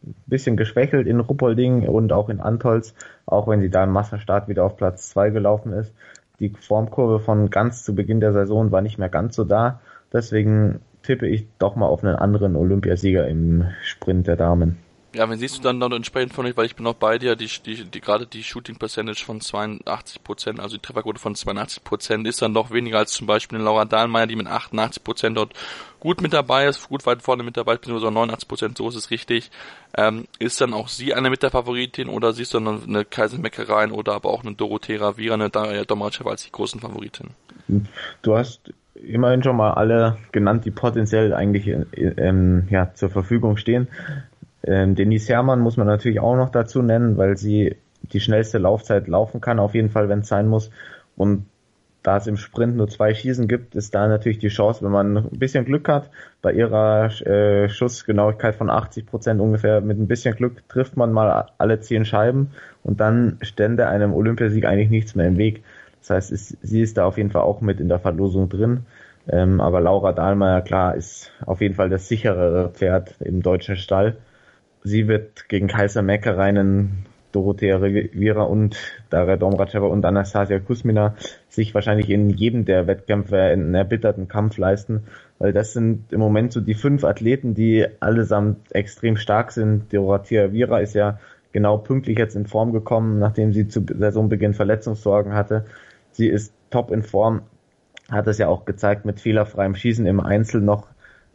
ein 0.03 0.16
bisschen 0.28 0.57
geschwächelt 0.57 1.07
in 1.07 1.20
Ruppolding 1.20 1.88
und 1.88 2.11
auch 2.11 2.30
in 2.30 2.41
Antolz, 2.41 2.93
auch 3.26 3.47
wenn 3.47 3.61
sie 3.61 3.70
da 3.70 3.86
im 3.86 3.91
Massenstart 3.91 4.47
wieder 4.49 4.66
auf 4.66 4.78
Platz 4.78 5.09
zwei 5.09 5.30
gelaufen 5.30 5.72
ist 5.74 5.93
die 6.39 6.49
Formkurve 6.49 7.19
von 7.19 7.49
ganz 7.49 7.83
zu 7.83 7.95
Beginn 7.95 8.19
der 8.19 8.33
Saison 8.33 8.71
war 8.71 8.81
nicht 8.81 8.97
mehr 8.97 9.09
ganz 9.09 9.36
so 9.36 9.43
da. 9.43 9.79
Deswegen 10.11 10.81
tippe 11.03 11.27
ich 11.27 11.47
doch 11.59 11.75
mal 11.75 11.88
auf 11.88 12.03
einen 12.03 12.15
anderen 12.15 12.55
Olympiasieger 12.55 13.27
im 13.27 13.65
Sprint 13.83 14.27
der 14.27 14.36
Damen. 14.36 14.77
Ja, 15.16 15.30
wenn 15.30 15.39
siehst 15.39 15.57
du 15.57 15.61
dann, 15.61 15.80
dann 15.80 15.93
entsprechend 15.93 16.34
von 16.34 16.45
euch, 16.45 16.57
weil 16.57 16.66
ich 16.66 16.76
bin 16.76 16.86
auch 16.86 16.95
bei 16.95 17.18
dir, 17.18 17.38
die, 17.38 17.49
die, 17.66 17.86
die 17.86 18.01
gerade 18.01 18.28
die 18.28 18.43
Shooting 18.43 18.76
Percentage 18.76 19.24
von 19.24 19.39
82 19.39 20.24
Prozent, 20.24 20.59
also 20.59 20.76
die 20.76 20.82
Trefferquote 20.82 21.20
von 21.20 21.36
82 21.36 21.86
Prozent 21.86 22.28
ist 22.28 22.41
dann 22.41 22.53
doch 22.53 22.72
weniger 22.72 22.97
als 22.97 23.13
zum 23.13 23.26
Beispiel 23.26 23.57
eine 23.57 23.63
Laura 23.63 23.86
Dahlmeier, 23.86 24.28
die 24.28 24.36
mit 24.36 24.47
88 24.47 25.03
Prozent 25.05 25.38
dort 25.38 25.53
gut 26.01 26.22
mit 26.22 26.34
dabei 26.34 26.66
ist, 26.66 26.89
gut 26.89 27.05
weit 27.05 27.22
vorne 27.22 27.43
mit 27.43 27.55
dabei, 27.55 27.76
beziehungsweise 27.76 28.11
89 28.11 28.47
Prozent, 28.47 28.78
so 28.78 28.89
ist 28.89 28.95
es 28.95 29.09
richtig. 29.09 29.51
Ähm, 29.97 30.26
ist 30.38 30.59
dann 30.59 30.74
auch 30.74 30.89
sie 30.89 31.13
eine 31.13 31.30
mit 31.30 31.43
der 31.43 31.49
Favoritin 31.49 32.09
oder 32.09 32.34
siehst 32.34 32.53
du 32.53 32.59
dann 32.59 32.84
eine 32.84 33.05
Kaiser 33.05 33.38
Meckereien 33.38 33.91
oder 33.91 34.16
aber 34.16 34.32
auch 34.32 34.43
eine 34.43 34.53
Dorothea 34.53 34.99
Ravira, 34.99 35.36
eine 35.36 35.49
Daria 35.49 35.86
Domacev 35.86 36.28
als 36.28 36.43
die 36.43 36.51
großen 36.51 36.82
Favoriten? 36.82 37.30
Du 38.22 38.36
hast 38.36 38.74
immerhin 38.95 39.43
schon 39.43 39.57
mal 39.57 39.72
alle 39.72 40.18
genannt, 40.32 40.66
die 40.66 40.72
potenziell 40.72 41.34
eigentlich 41.34 41.68
ähm, 41.68 42.68
ja, 42.70 42.93
zur 42.93 43.09
Verfügung 43.09 43.57
stehen. 43.57 43.88
Ähm, 44.66 44.95
Denise 44.95 45.30
Herrmann 45.30 45.59
muss 45.59 45.78
man 45.78 45.88
natürlich 45.88 46.20
auch 46.20 46.36
noch 46.36 46.49
dazu 46.49 46.82
nennen, 46.82 47.18
weil 47.18 47.38
sie 47.38 47.76
die 48.01 48.20
schnellste 48.20 48.57
Laufzeit 48.57 49.07
laufen 49.07 49.41
kann, 49.41 49.59
auf 49.59 49.76
jeden 49.76 49.89
Fall, 49.89 50.09
wenn 50.09 50.20
es 50.20 50.28
sein 50.28 50.47
muss. 50.47 50.72
Und 51.16 51.45
da 52.03 52.18
es 52.18 52.28
im 52.28 52.38
Sprint 52.38 52.78
nur 52.78 52.88
zwei 52.88 53.16
Schießen 53.16 53.47
gibt, 53.47 53.76
ist 53.76 53.95
da 53.95 54.07
natürlich 54.07 54.38
die 54.38 54.49
Chance, 54.49 54.84
wenn 54.84 54.91
man 54.91 55.18
ein 55.18 55.39
bisschen 55.39 55.66
Glück 55.66 55.89
hat, 55.89 56.11
bei 56.41 56.53
ihrer 56.53 57.05
äh, 57.26 57.68
Schussgenauigkeit 57.68 58.55
von 58.55 58.70
80 58.70 59.07
Prozent 59.07 59.41
ungefähr, 59.41 59.82
mit 59.82 59.97
ein 59.97 60.07
bisschen 60.07 60.36
Glück 60.36 60.68
trifft 60.70 60.97
man 60.97 61.11
mal 61.11 61.47
alle 61.57 61.80
zehn 61.80 62.05
Scheiben 62.05 62.51
und 62.84 62.99
dann 62.99 63.39
stände 63.41 63.88
einem 63.88 64.13
Olympiasieg 64.13 64.66
eigentlich 64.66 64.91
nichts 64.91 65.16
mehr 65.16 65.28
im 65.28 65.38
Weg. 65.38 65.63
Das 66.01 66.11
heißt, 66.11 66.32
ist, 66.32 66.57
sie 66.61 66.82
ist 66.82 66.97
da 66.97 67.05
auf 67.05 67.18
jeden 67.18 67.32
Fall 67.32 67.41
auch 67.41 67.61
mit 67.61 67.80
in 67.80 67.89
der 67.89 67.99
Verlosung 67.99 68.49
drin. 68.49 68.86
Ähm, 69.28 69.59
aber 69.59 69.82
Laura 69.82 70.13
Dahlmeier, 70.13 70.61
klar, 70.61 70.95
ist 70.95 71.32
auf 71.43 71.61
jeden 71.61 71.74
Fall 71.74 71.89
das 71.89 72.07
sicherere 72.07 72.70
Pferd 72.70 73.16
im 73.20 73.41
deutschen 73.41 73.78
Stall 73.78 74.18
sie 74.86 75.07
wird 75.07 75.49
gegen 75.49 75.67
Kaiser 75.67 76.01
Meckereinen, 76.01 77.05
Dorothea 77.33 77.75
Rivera 77.77 78.43
und 78.43 78.77
Daria 79.09 79.36
Domracheva 79.36 79.88
und 79.88 80.05
Anastasia 80.05 80.59
Kusmina 80.59 81.15
sich 81.49 81.73
wahrscheinlich 81.73 82.09
in 82.09 82.29
jedem 82.29 82.63
der 82.63 82.88
Wettkämpfe 82.88 83.38
einen 83.38 83.75
erbitterten 83.75 84.29
Kampf 84.29 84.57
leisten, 84.57 85.03
weil 85.38 85.51
das 85.51 85.73
sind 85.73 86.13
im 86.13 86.21
Moment 86.21 86.53
so 86.53 86.61
die 86.61 86.75
fünf 86.75 87.03
Athleten, 87.03 87.53
die 87.53 87.86
allesamt 87.99 88.73
extrem 88.73 89.17
stark 89.17 89.51
sind. 89.51 89.91
Dorothea 89.93 90.45
Rivera 90.45 90.79
ist 90.79 90.93
ja 90.93 91.19
genau 91.51 91.77
pünktlich 91.77 92.17
jetzt 92.17 92.36
in 92.36 92.45
Form 92.45 92.71
gekommen, 92.71 93.19
nachdem 93.19 93.51
sie 93.51 93.67
zu 93.67 93.83
Saisonbeginn 93.86 94.53
Verletzungssorgen 94.53 95.33
hatte. 95.33 95.65
Sie 96.11 96.27
ist 96.27 96.53
top 96.69 96.91
in 96.91 97.03
Form, 97.03 97.41
hat 98.09 98.27
es 98.27 98.38
ja 98.38 98.47
auch 98.47 98.63
gezeigt 98.63 99.03
mit 99.03 99.19
fehlerfreiem 99.19 99.75
Schießen 99.75 100.05
im 100.05 100.21
Einzel 100.21 100.61
noch. 100.61 100.88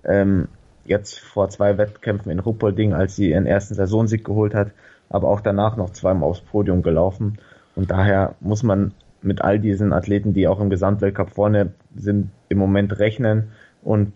Ähm, 0.04 0.48
jetzt 0.90 1.20
vor 1.20 1.48
zwei 1.48 1.78
Wettkämpfen 1.78 2.30
in 2.30 2.40
Ruppolding, 2.40 2.92
als 2.92 3.16
sie 3.16 3.30
ihren 3.30 3.46
ersten 3.46 3.74
Saisonsieg 3.74 4.24
geholt 4.24 4.54
hat, 4.54 4.72
aber 5.08 5.28
auch 5.28 5.40
danach 5.40 5.76
noch 5.76 5.90
zweimal 5.90 6.28
aufs 6.28 6.40
Podium 6.40 6.82
gelaufen. 6.82 7.38
Und 7.76 7.90
daher 7.90 8.34
muss 8.40 8.62
man 8.62 8.92
mit 9.22 9.40
all 9.40 9.58
diesen 9.58 9.92
Athleten, 9.92 10.34
die 10.34 10.48
auch 10.48 10.60
im 10.60 10.68
Gesamtweltcup 10.68 11.30
vorne 11.30 11.72
sind, 11.94 12.30
im 12.48 12.58
Moment 12.58 12.98
rechnen. 12.98 13.52
Und 13.82 14.12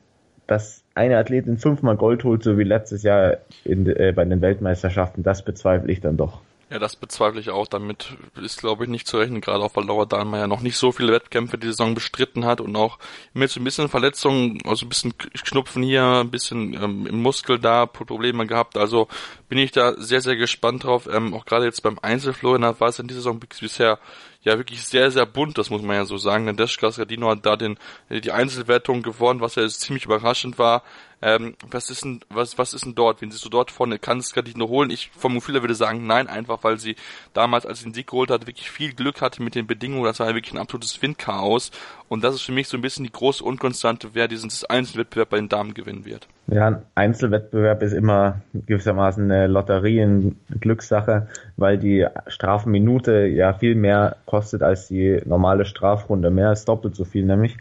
dass 0.47 0.85
eine 0.95 1.17
Athletin 1.17 1.57
fünfmal 1.57 1.97
Gold 1.97 2.25
holt, 2.25 2.43
so 2.43 2.59
wie 2.59 2.65
letztes 2.65 3.03
Jahr 3.03 3.39
in, 3.65 3.87
äh, 3.87 4.13
bei 4.15 4.25
den 4.25 4.43
Weltmeisterschaften, 4.43 5.23
das 5.23 5.45
bezweifle 5.45 5.91
ich 5.91 6.01
dann 6.01 6.17
doch. 6.17 6.43
Ja, 6.75 6.81
das 6.81 6.97
bezweifle 6.97 7.41
ich 7.41 7.51
auch. 7.51 7.69
Damit 7.69 8.17
ist, 8.35 8.59
glaube 8.59 8.83
ich, 8.83 8.91
nicht 8.91 9.07
zu 9.07 9.17
rechnen, 9.17 9.41
gerade 9.41 9.63
auch 9.63 9.77
weil 9.77 9.85
Laura 9.85 10.07
Dahlmeier 10.07 10.49
noch 10.49 10.61
nicht 10.61 10.77
so 10.77 10.91
viele 10.91 11.13
Wettkämpfe 11.13 11.57
die 11.57 11.69
Saison 11.69 11.95
bestritten 11.95 12.45
hat 12.45 12.61
und 12.61 12.75
auch 12.75 12.99
mit 13.33 13.49
so 13.49 13.61
ein 13.61 13.65
bisschen 13.65 13.89
Verletzungen, 13.89 14.59
also 14.65 14.85
ein 14.85 14.89
bisschen 14.89 15.15
Schnupfen 15.35 15.85
hier, 15.85 16.03
ein 16.03 16.33
bisschen 16.33 16.75
ähm, 16.75 17.07
im 17.07 17.23
Muskel 17.23 17.61
da, 17.61 17.87
Probleme 17.87 18.49
gehabt. 18.49 18.77
Also 18.77 19.07
bin 19.49 19.59
ich 19.59 19.71
da 19.71 19.95
sehr, 19.99 20.21
sehr 20.21 20.35
gespannt 20.35 20.83
drauf. 20.83 21.09
Ähm, 21.09 21.33
auch 21.33 21.45
gerade 21.45 21.65
jetzt 21.65 21.85
beim 21.85 22.01
Einzelflorian 22.03 22.81
war 22.81 22.89
es 22.89 22.99
in 22.99 23.07
dieser 23.07 23.21
Saison 23.21 23.39
bisher 23.39 24.01
ja 24.45 24.59
wirklich 24.59 24.85
sehr, 24.85 25.11
sehr 25.11 25.27
bunt, 25.27 25.59
das 25.59 25.71
muss 25.71 25.83
man 25.83 25.97
ja 25.97 26.05
so 26.05 26.17
sagen. 26.19 26.47
Denn 26.47 26.57
Deschka 26.57 26.93
Skadino 26.93 27.31
hat 27.31 27.45
da 27.45 27.57
den, 27.57 27.79
die 28.11 28.31
Einzelwertung 28.31 29.03
gewonnen, 29.03 29.41
was 29.41 29.57
ja 29.57 29.67
ziemlich 29.67 30.05
überraschend 30.05 30.59
war. 30.59 30.83
Ähm, 31.23 31.57
was 31.71 31.89
ist 31.89 32.05
denn, 32.05 32.21
was, 32.29 32.59
was 32.59 32.75
ist 32.75 32.85
denn 32.85 32.95
dort? 32.95 33.23
Wen 33.23 33.31
siehst 33.31 33.45
du 33.45 33.49
dort 33.49 33.71
vorne? 33.71 33.99
Kann 33.99 34.21
Skadino 34.21 34.69
holen? 34.69 34.91
Ich 34.91 35.11
vom 35.17 35.35
Gefühl 35.35 35.63
würde 35.63 35.75
sagen, 35.75 36.07
nein, 36.07 36.29
einfach 36.29 36.63
weil 36.63 36.79
sie 36.79 36.97
damals, 37.33 37.65
als 37.65 37.79
sie 37.79 37.87
den 37.87 37.95
Sieg 37.95 38.09
geholt 38.09 38.31
hat, 38.31 38.47
wirklich 38.47 38.71
viel 38.71 38.93
Glück 38.93 39.23
hatte 39.23 39.43
mit 39.43 39.55
den 39.55 39.67
Bedingungen. 39.67 40.05
Das 40.05 40.21
war 40.21 40.29
ja 40.29 40.35
wirklich 40.35 40.53
ein 40.53 40.59
absolutes 40.61 41.01
Windchaos. 41.01 41.71
Und 42.15 42.23
das 42.23 42.37
ist 42.37 42.43
für 42.43 42.53
mich 42.53 42.69
so 42.69 42.79
ein 42.79 42.81
bisschen 42.81 43.05
die 43.05 43.11
große 43.11 43.43
Unkonstante, 43.43 44.11
wer 44.13 44.29
diesen 44.29 44.49
Einzelwettbewerb 44.69 45.31
bei 45.31 45.37
den 45.37 45.49
Damen 45.49 45.75
gewinnen 45.75 46.05
wird. 46.05 46.29
Ja, 46.47 46.69
ein 46.69 46.83
Einzelwettbewerb 46.95 47.83
ist 47.83 47.93
immer 47.93 48.41
gewissermaßen 48.53 49.25
eine 49.25 49.49
Lotterie, 49.49 50.01
eine 50.01 50.33
Glückssache, 50.61 51.27
weil 51.57 51.77
die 51.77 52.07
Strafminute 52.29 53.27
ja 53.27 53.53
viel 53.55 53.75
mehr 53.75 54.15
kostet 54.27 54.63
als 54.63 54.87
die 54.87 55.23
normale 55.25 55.65
Strafrunde. 55.65 56.31
Mehr 56.31 56.51
als 56.51 56.65
doppelt 56.65 56.95
so 56.95 57.05
viel 57.05 57.25
nämlich. 57.25 57.57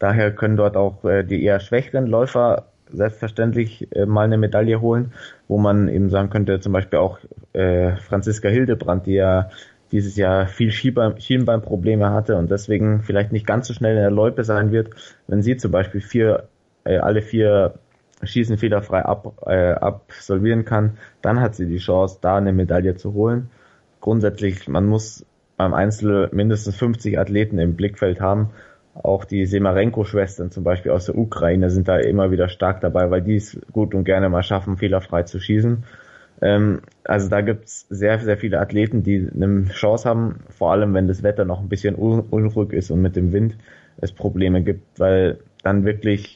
Daher 0.00 0.34
können 0.34 0.56
dort 0.56 0.76
auch 0.76 1.04
äh, 1.04 1.22
die 1.22 1.44
eher 1.44 1.60
schwächeren 1.60 2.08
Läufer 2.08 2.64
selbstverständlich 2.92 3.86
äh, 3.94 4.04
mal 4.04 4.24
eine 4.24 4.36
Medaille 4.36 4.80
holen, 4.80 5.12
wo 5.46 5.58
man 5.58 5.86
eben 5.86 6.10
sagen 6.10 6.28
könnte, 6.28 6.58
zum 6.58 6.72
Beispiel 6.72 6.98
auch 6.98 7.20
äh, 7.52 7.92
Franziska 7.98 8.48
Hildebrand, 8.48 9.06
die 9.06 9.14
ja 9.14 9.48
dieses 9.92 10.16
Jahr 10.16 10.46
viel 10.48 10.70
Schienbeinprobleme 10.72 12.10
hatte 12.10 12.36
und 12.36 12.50
deswegen 12.50 13.02
vielleicht 13.02 13.30
nicht 13.30 13.46
ganz 13.46 13.68
so 13.68 13.74
schnell 13.74 13.94
in 13.94 14.02
der 14.02 14.10
Loipe 14.10 14.42
sein 14.42 14.72
wird, 14.72 14.90
wenn 15.28 15.42
sie 15.42 15.56
zum 15.56 15.70
Beispiel 15.70 16.00
vier, 16.00 16.48
äh, 16.84 16.96
alle 16.96 17.22
vier 17.22 17.74
Schießen 18.22 18.56
fehlerfrei 18.56 19.04
ab, 19.04 19.34
äh, 19.46 19.72
absolvieren 19.72 20.64
kann, 20.64 20.98
dann 21.20 21.40
hat 21.40 21.54
sie 21.54 21.66
die 21.66 21.78
Chance, 21.78 22.18
da 22.20 22.36
eine 22.36 22.52
Medaille 22.52 22.94
zu 22.96 23.12
holen. 23.14 23.50
Grundsätzlich, 24.00 24.68
man 24.68 24.86
muss 24.86 25.26
beim 25.56 25.74
Einzel 25.74 26.28
mindestens 26.32 26.76
50 26.76 27.18
Athleten 27.18 27.58
im 27.58 27.76
Blickfeld 27.76 28.20
haben. 28.20 28.50
Auch 28.94 29.24
die 29.24 29.46
Semarenko-Schwestern 29.46 30.50
zum 30.50 30.64
Beispiel 30.64 30.92
aus 30.92 31.06
der 31.06 31.16
Ukraine 31.16 31.70
sind 31.70 31.88
da 31.88 31.98
immer 31.98 32.30
wieder 32.30 32.48
stark 32.48 32.80
dabei, 32.80 33.10
weil 33.10 33.22
die 33.22 33.36
es 33.36 33.58
gut 33.72 33.94
und 33.94 34.04
gerne 34.04 34.28
mal 34.28 34.42
schaffen, 34.42 34.76
fehlerfrei 34.76 35.22
zu 35.22 35.40
schießen. 35.40 35.84
Ähm, 36.42 36.80
also 37.04 37.28
da 37.28 37.40
gibt's 37.40 37.86
sehr, 37.88 38.18
sehr 38.18 38.36
viele 38.36 38.60
Athleten, 38.60 39.02
die 39.02 39.28
eine 39.32 39.66
Chance 39.68 40.08
haben, 40.08 40.40
vor 40.50 40.72
allem 40.72 40.92
wenn 40.92 41.06
das 41.06 41.22
Wetter 41.22 41.44
noch 41.44 41.60
ein 41.60 41.68
bisschen 41.68 41.94
unruhig 41.94 42.72
ist 42.72 42.90
und 42.90 43.00
mit 43.00 43.16
dem 43.16 43.32
Wind 43.32 43.56
es 43.98 44.12
Probleme 44.12 44.62
gibt, 44.62 44.98
weil 44.98 45.38
dann 45.62 45.84
wirklich 45.84 46.34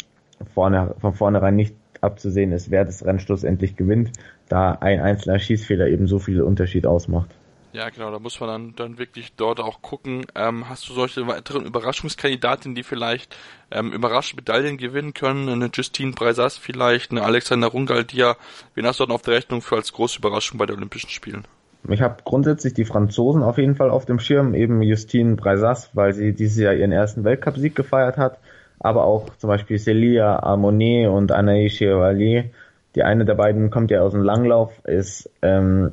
vorne, 0.54 0.94
von 1.00 1.12
vornherein 1.12 1.56
nicht 1.56 1.74
abzusehen 2.00 2.52
ist, 2.52 2.70
wer 2.70 2.84
das 2.84 3.04
Rennen 3.04 3.18
schlussendlich 3.18 3.74
gewinnt, 3.74 4.12
da 4.48 4.72
ein 4.72 5.00
einzelner 5.00 5.40
Schießfehler 5.40 5.88
eben 5.88 6.06
so 6.06 6.20
viel 6.20 6.40
Unterschied 6.40 6.86
ausmacht. 6.86 7.35
Ja, 7.76 7.90
genau, 7.90 8.10
da 8.10 8.18
muss 8.18 8.40
man 8.40 8.48
dann, 8.48 8.72
dann 8.74 8.98
wirklich 8.98 9.34
dort 9.36 9.60
auch 9.60 9.82
gucken. 9.82 10.24
Ähm, 10.34 10.70
hast 10.70 10.88
du 10.88 10.94
solche 10.94 11.26
weiteren 11.26 11.66
Überraschungskandidatinnen, 11.66 12.74
die 12.74 12.82
vielleicht 12.82 13.36
ähm, 13.70 13.92
überraschend 13.92 14.40
Medaillen 14.40 14.78
gewinnen 14.78 15.12
können? 15.12 15.50
Eine 15.50 15.68
Justine 15.70 16.12
Breisas 16.12 16.56
vielleicht, 16.56 17.10
eine 17.10 17.22
Alexander 17.22 17.66
Rungaldia. 17.66 18.36
Wen 18.74 18.86
hast 18.86 19.00
du 19.00 19.04
dann 19.04 19.14
auf 19.14 19.20
der 19.20 19.34
Rechnung 19.34 19.60
für 19.60 19.76
als 19.76 19.92
große 19.92 20.20
Überraschung 20.20 20.56
bei 20.56 20.64
den 20.64 20.76
Olympischen 20.76 21.10
Spielen? 21.10 21.44
Ich 21.90 22.00
habe 22.00 22.16
grundsätzlich 22.24 22.72
die 22.72 22.86
Franzosen 22.86 23.42
auf 23.42 23.58
jeden 23.58 23.76
Fall 23.76 23.90
auf 23.90 24.06
dem 24.06 24.20
Schirm, 24.20 24.54
eben 24.54 24.80
Justine 24.80 25.36
Breisas, 25.36 25.90
weil 25.92 26.14
sie 26.14 26.32
dieses 26.32 26.56
Jahr 26.56 26.72
ihren 26.72 26.92
ersten 26.92 27.24
Weltcupsieg 27.24 27.76
gefeiert 27.76 28.16
hat 28.16 28.38
aber 28.78 29.04
auch 29.04 29.30
zum 29.38 29.48
Beispiel 29.48 29.78
Celia 29.78 30.38
Armonet 30.40 31.08
und 31.08 31.32
Anaïs 31.32 31.70
Chevalier. 31.78 32.50
Die 32.94 33.02
eine 33.02 33.24
der 33.24 33.34
beiden 33.34 33.70
kommt 33.70 33.90
ja 33.90 34.00
aus 34.00 34.12
dem 34.12 34.22
Langlauf, 34.22 34.72
ist 34.84 35.30
ähm, 35.42 35.92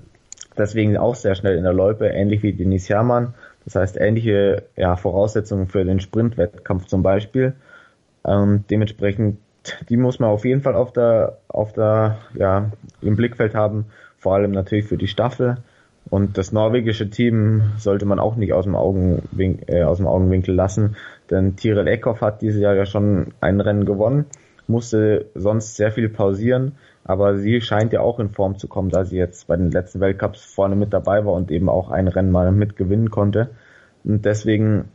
deswegen 0.58 0.98
auch 0.98 1.16
sehr 1.16 1.36
schnell 1.36 1.58
in 1.58 1.64
der 1.64 1.74
Loipe, 1.74 2.08
ähnlich 2.08 2.44
wie 2.44 2.54
Denis 2.54 2.90
Hermann. 2.90 3.34
Das 3.66 3.76
heißt, 3.76 3.98
ähnliche 3.98 4.64
ja, 4.76 4.96
Voraussetzungen 4.96 5.68
für 5.68 5.86
den 5.86 6.00
Sprintwettkampf 6.00 6.86
zum 6.88 7.04
Beispiel. 7.04 7.54
Ähm, 8.26 8.66
dementsprechend, 8.70 9.38
die 9.90 9.98
muss 9.98 10.20
man 10.20 10.30
auf 10.30 10.46
jeden 10.46 10.62
Fall 10.62 10.76
auf 10.76 10.92
der, 10.92 11.38
auf 11.48 11.74
der, 11.74 12.18
ja, 12.34 12.72
im 13.02 13.16
Blickfeld 13.16 13.56
haben. 13.56 13.86
Vor 14.18 14.36
allem 14.36 14.52
natürlich 14.52 14.86
für 14.86 14.98
die 14.98 15.08
Staffel. 15.08 15.58
Und 16.10 16.38
das 16.38 16.52
norwegische 16.52 17.10
Team 17.10 17.74
sollte 17.78 18.06
man 18.06 18.20
auch 18.20 18.36
nicht 18.36 18.54
aus 18.54 18.66
dem, 18.66 18.76
Augenwinkel, 18.76 19.64
äh, 19.74 19.84
aus 19.84 19.98
dem 19.98 20.08
Augenwinkel 20.08 20.54
lassen, 20.54 20.96
denn 21.30 21.56
Tirel 21.56 21.88
Eckhoff 21.88 22.22
hat 22.22 22.42
dieses 22.42 22.62
Jahr 22.62 22.76
ja 22.76 22.86
schon 22.86 23.34
ein 23.40 23.62
Rennen 23.62 23.86
gewonnen, 23.86 24.26
musste 24.68 25.28
sonst 25.36 25.76
sehr 25.76 25.92
viel 25.92 26.10
pausieren, 26.10 26.74
aber 27.04 27.38
sie 27.38 27.62
scheint 27.62 27.94
ja 27.94 28.02
auch 28.02 28.20
in 28.20 28.30
Form 28.30 28.58
zu 28.58 28.68
kommen, 28.68 28.90
da 28.90 29.06
sie 29.06 29.18
jetzt 29.18 29.48
bei 29.48 29.58
den 29.58 29.72
letzten 29.72 30.00
Weltcups 30.00 30.44
vorne 30.44 30.76
mit 30.76 30.94
dabei 30.94 31.26
war 31.26 31.34
und 31.34 31.52
eben 31.52 31.70
auch 31.70 31.90
ein 31.90 32.08
Rennen 32.08 32.32
mal 32.32 32.52
mitgewinnen 32.52 33.12
konnte. 33.12 33.50
Und 34.04 34.26
deswegen, 34.26 34.86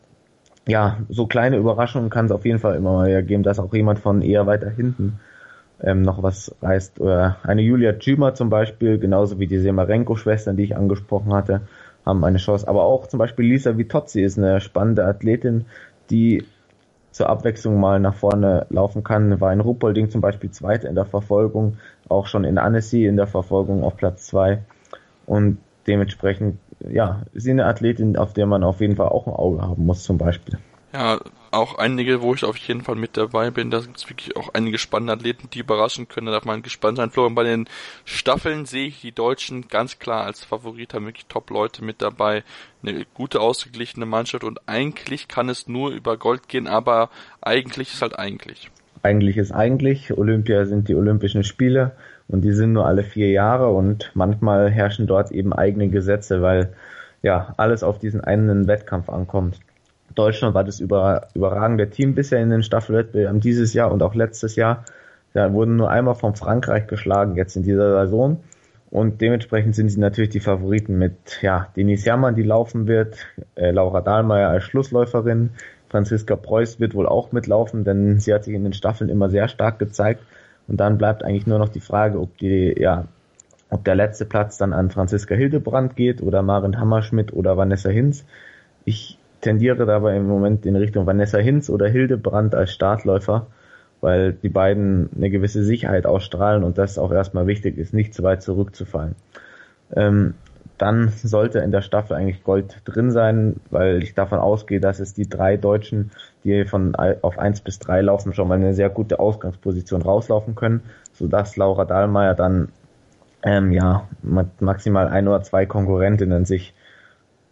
ja, 0.66 0.98
so 1.08 1.26
kleine 1.26 1.56
Überraschungen 1.56 2.10
kann 2.10 2.26
es 2.26 2.32
auf 2.32 2.44
jeden 2.44 2.58
Fall 2.58 2.76
immer 2.76 2.92
mal 2.92 3.22
geben, 3.22 3.42
dass 3.42 3.58
auch 3.58 3.72
jemand 3.74 3.98
von 3.98 4.22
eher 4.22 4.46
weiter 4.46 4.70
hinten 4.70 5.20
ähm, 5.82 6.02
noch 6.02 6.22
was 6.22 6.54
reißt. 6.62 7.00
Oder 7.00 7.36
eine 7.42 7.62
Julia 7.62 7.94
Tschümer 7.94 8.34
zum 8.34 8.50
Beispiel, 8.50 8.98
genauso 8.98 9.38
wie 9.38 9.46
die 9.46 9.58
Semarenko-Schwestern, 9.58 10.56
die 10.56 10.64
ich 10.64 10.76
angesprochen 10.76 11.32
hatte, 11.32 11.62
haben 12.04 12.24
eine 12.24 12.38
Chance. 12.38 12.66
Aber 12.68 12.84
auch 12.84 13.06
zum 13.06 13.18
Beispiel 13.18 13.46
Lisa 13.46 13.76
Vitozzi 13.76 14.22
ist 14.22 14.38
eine 14.38 14.60
spannende 14.60 15.04
Athletin, 15.04 15.66
die 16.10 16.44
zur 17.18 17.28
Abwechslung 17.28 17.80
mal 17.80 17.98
nach 17.98 18.14
vorne 18.14 18.66
laufen 18.70 19.02
kann. 19.02 19.40
War 19.40 19.52
in 19.52 19.60
Ruppolding 19.60 20.08
zum 20.08 20.20
Beispiel 20.20 20.52
Zweite 20.52 20.86
in 20.86 20.94
der 20.94 21.04
Verfolgung, 21.04 21.76
auch 22.08 22.28
schon 22.28 22.44
in 22.44 22.58
Annecy 22.58 23.06
in 23.06 23.16
der 23.16 23.26
Verfolgung 23.26 23.82
auf 23.82 23.96
Platz 23.96 24.28
zwei 24.28 24.60
Und 25.26 25.58
dementsprechend, 25.88 26.58
ja, 26.78 27.22
sie 27.34 27.50
eine 27.50 27.66
Athletin, 27.66 28.16
auf 28.16 28.34
der 28.34 28.46
man 28.46 28.62
auf 28.62 28.80
jeden 28.80 28.94
Fall 28.94 29.08
auch 29.08 29.26
ein 29.26 29.32
Auge 29.32 29.62
haben 29.62 29.84
muss 29.84 30.04
zum 30.04 30.16
Beispiel. 30.16 30.58
Ja, 30.92 31.18
auch 31.58 31.78
einige, 31.78 32.22
wo 32.22 32.34
ich 32.34 32.44
auf 32.44 32.56
jeden 32.56 32.82
Fall 32.82 32.94
mit 32.94 33.16
dabei 33.16 33.50
bin. 33.50 33.70
Da 33.70 33.80
gibt 33.80 33.96
es 33.96 34.08
wirklich 34.08 34.36
auch 34.36 34.54
einige 34.54 34.78
spannende 34.78 35.12
Athleten, 35.12 35.48
die 35.52 35.60
überraschen 35.60 36.08
können. 36.08 36.26
Da 36.26 36.32
darf 36.32 36.44
man 36.44 36.62
gespannt 36.62 36.96
sein. 36.96 37.10
Florian, 37.10 37.34
bei 37.34 37.44
den 37.44 37.68
Staffeln 38.04 38.66
sehe 38.66 38.88
ich 38.88 39.00
die 39.00 39.12
Deutschen 39.12 39.68
ganz 39.68 39.98
klar 39.98 40.24
als 40.24 40.44
Favorit, 40.44 40.94
haben 40.94 41.06
wirklich 41.06 41.26
Top-Leute 41.26 41.84
mit 41.84 42.02
dabei. 42.02 42.44
Eine 42.82 43.04
gute, 43.14 43.40
ausgeglichene 43.40 44.06
Mannschaft 44.06 44.44
und 44.44 44.60
eigentlich 44.66 45.28
kann 45.28 45.48
es 45.48 45.68
nur 45.68 45.90
über 45.90 46.16
Gold 46.16 46.48
gehen, 46.48 46.66
aber 46.66 47.10
eigentlich 47.40 47.92
ist 47.92 48.02
halt 48.02 48.18
eigentlich. 48.18 48.70
Eigentlich 49.02 49.36
ist 49.36 49.52
eigentlich. 49.52 50.16
Olympia 50.16 50.64
sind 50.64 50.88
die 50.88 50.94
Olympischen 50.94 51.44
Spiele 51.44 51.92
und 52.28 52.42
die 52.42 52.52
sind 52.52 52.72
nur 52.72 52.86
alle 52.86 53.04
vier 53.04 53.30
Jahre 53.30 53.68
und 53.68 54.10
manchmal 54.14 54.70
herrschen 54.70 55.06
dort 55.06 55.30
eben 55.30 55.52
eigene 55.52 55.88
Gesetze, 55.88 56.42
weil 56.42 56.74
ja 57.22 57.54
alles 57.56 57.82
auf 57.82 57.98
diesen 57.98 58.20
einen 58.20 58.66
Wettkampf 58.66 59.08
ankommt. 59.08 59.60
Deutschland 60.18 60.54
war 60.54 60.64
das 60.64 60.80
über, 60.80 61.28
überragende 61.34 61.90
Team 61.90 62.14
bisher 62.14 62.40
in 62.40 62.50
den 62.50 62.62
Staffelwettbewerben 62.62 63.40
dieses 63.40 63.72
Jahr 63.72 63.92
und 63.92 64.02
auch 64.02 64.14
letztes 64.14 64.56
Jahr. 64.56 64.84
Da 65.32 65.52
wurden 65.52 65.76
nur 65.76 65.90
einmal 65.90 66.14
von 66.14 66.34
Frankreich 66.34 66.86
geschlagen 66.86 67.36
jetzt 67.36 67.56
in 67.56 67.62
dieser 67.62 68.04
Saison. 68.04 68.40
Und 68.90 69.20
dementsprechend 69.20 69.74
sind 69.74 69.90
sie 69.90 70.00
natürlich 70.00 70.30
die 70.30 70.40
Favoriten 70.40 70.98
mit, 70.98 71.42
ja, 71.42 71.68
Denise 71.76 72.06
Jammer, 72.06 72.32
die 72.32 72.42
laufen 72.42 72.86
wird, 72.86 73.16
äh, 73.54 73.70
Laura 73.70 74.00
Dahlmeier 74.00 74.48
als 74.48 74.64
Schlussläuferin, 74.64 75.50
Franziska 75.88 76.36
Preuß 76.36 76.80
wird 76.80 76.94
wohl 76.94 77.06
auch 77.06 77.32
mitlaufen, 77.32 77.84
denn 77.84 78.18
sie 78.18 78.32
hat 78.34 78.44
sich 78.44 78.54
in 78.54 78.64
den 78.64 78.72
Staffeln 78.72 79.10
immer 79.10 79.30
sehr 79.30 79.48
stark 79.48 79.78
gezeigt. 79.78 80.22
Und 80.66 80.78
dann 80.78 80.98
bleibt 80.98 81.22
eigentlich 81.22 81.46
nur 81.46 81.58
noch 81.58 81.70
die 81.70 81.80
Frage, 81.80 82.20
ob 82.20 82.36
die, 82.38 82.74
ja, 82.78 83.06
ob 83.70 83.84
der 83.84 83.94
letzte 83.94 84.24
Platz 84.24 84.58
dann 84.58 84.72
an 84.72 84.90
Franziska 84.90 85.34
Hildebrand 85.34 85.96
geht 85.96 86.22
oder 86.22 86.42
Maren 86.42 86.78
Hammerschmidt 86.78 87.32
oder 87.32 87.56
Vanessa 87.56 87.88
Hinz. 87.88 88.24
Ich 88.84 89.17
tendiere 89.40 89.86
dabei 89.86 90.16
im 90.16 90.26
Moment 90.26 90.66
in 90.66 90.76
Richtung 90.76 91.06
Vanessa 91.06 91.38
Hinz 91.38 91.70
oder 91.70 91.88
Hildebrand 91.88 92.54
als 92.54 92.72
Startläufer, 92.72 93.46
weil 94.00 94.32
die 94.32 94.48
beiden 94.48 95.10
eine 95.16 95.30
gewisse 95.30 95.64
Sicherheit 95.64 96.06
ausstrahlen 96.06 96.64
und 96.64 96.78
das 96.78 96.98
auch 96.98 97.12
erstmal 97.12 97.46
wichtig 97.46 97.78
ist, 97.78 97.94
nicht 97.94 98.14
zu 98.14 98.22
weit 98.22 98.42
zurückzufallen. 98.42 99.14
Ähm, 99.94 100.34
dann 100.78 101.08
sollte 101.08 101.58
in 101.58 101.72
der 101.72 101.82
Staffel 101.82 102.16
eigentlich 102.16 102.44
Gold 102.44 102.82
drin 102.84 103.10
sein, 103.10 103.56
weil 103.70 104.02
ich 104.02 104.14
davon 104.14 104.38
ausgehe, 104.38 104.80
dass 104.80 105.00
es 105.00 105.12
die 105.12 105.28
drei 105.28 105.56
Deutschen, 105.56 106.12
die 106.44 106.64
von 106.64 106.94
auf 106.94 107.38
eins 107.38 107.60
bis 107.60 107.80
drei 107.80 108.00
laufen, 108.00 108.32
schon 108.32 108.46
mal 108.46 108.54
eine 108.54 108.74
sehr 108.74 108.88
gute 108.88 109.18
Ausgangsposition 109.18 110.02
rauslaufen 110.02 110.54
können, 110.54 110.82
sodass 111.12 111.56
Laura 111.56 111.84
Dahlmeier 111.84 112.34
dann 112.34 112.68
ähm, 113.42 113.72
ja 113.72 114.08
mit 114.22 114.60
maximal 114.60 115.08
ein 115.08 115.26
oder 115.26 115.42
zwei 115.42 115.66
Konkurrentinnen 115.66 116.44
sich 116.44 116.74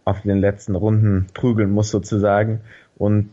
auf 0.07 0.21
den 0.21 0.39
letzten 0.39 0.75
Runden 0.75 1.27
prügeln 1.33 1.69
muss 1.69 1.91
sozusagen. 1.91 2.61
Und 2.97 3.29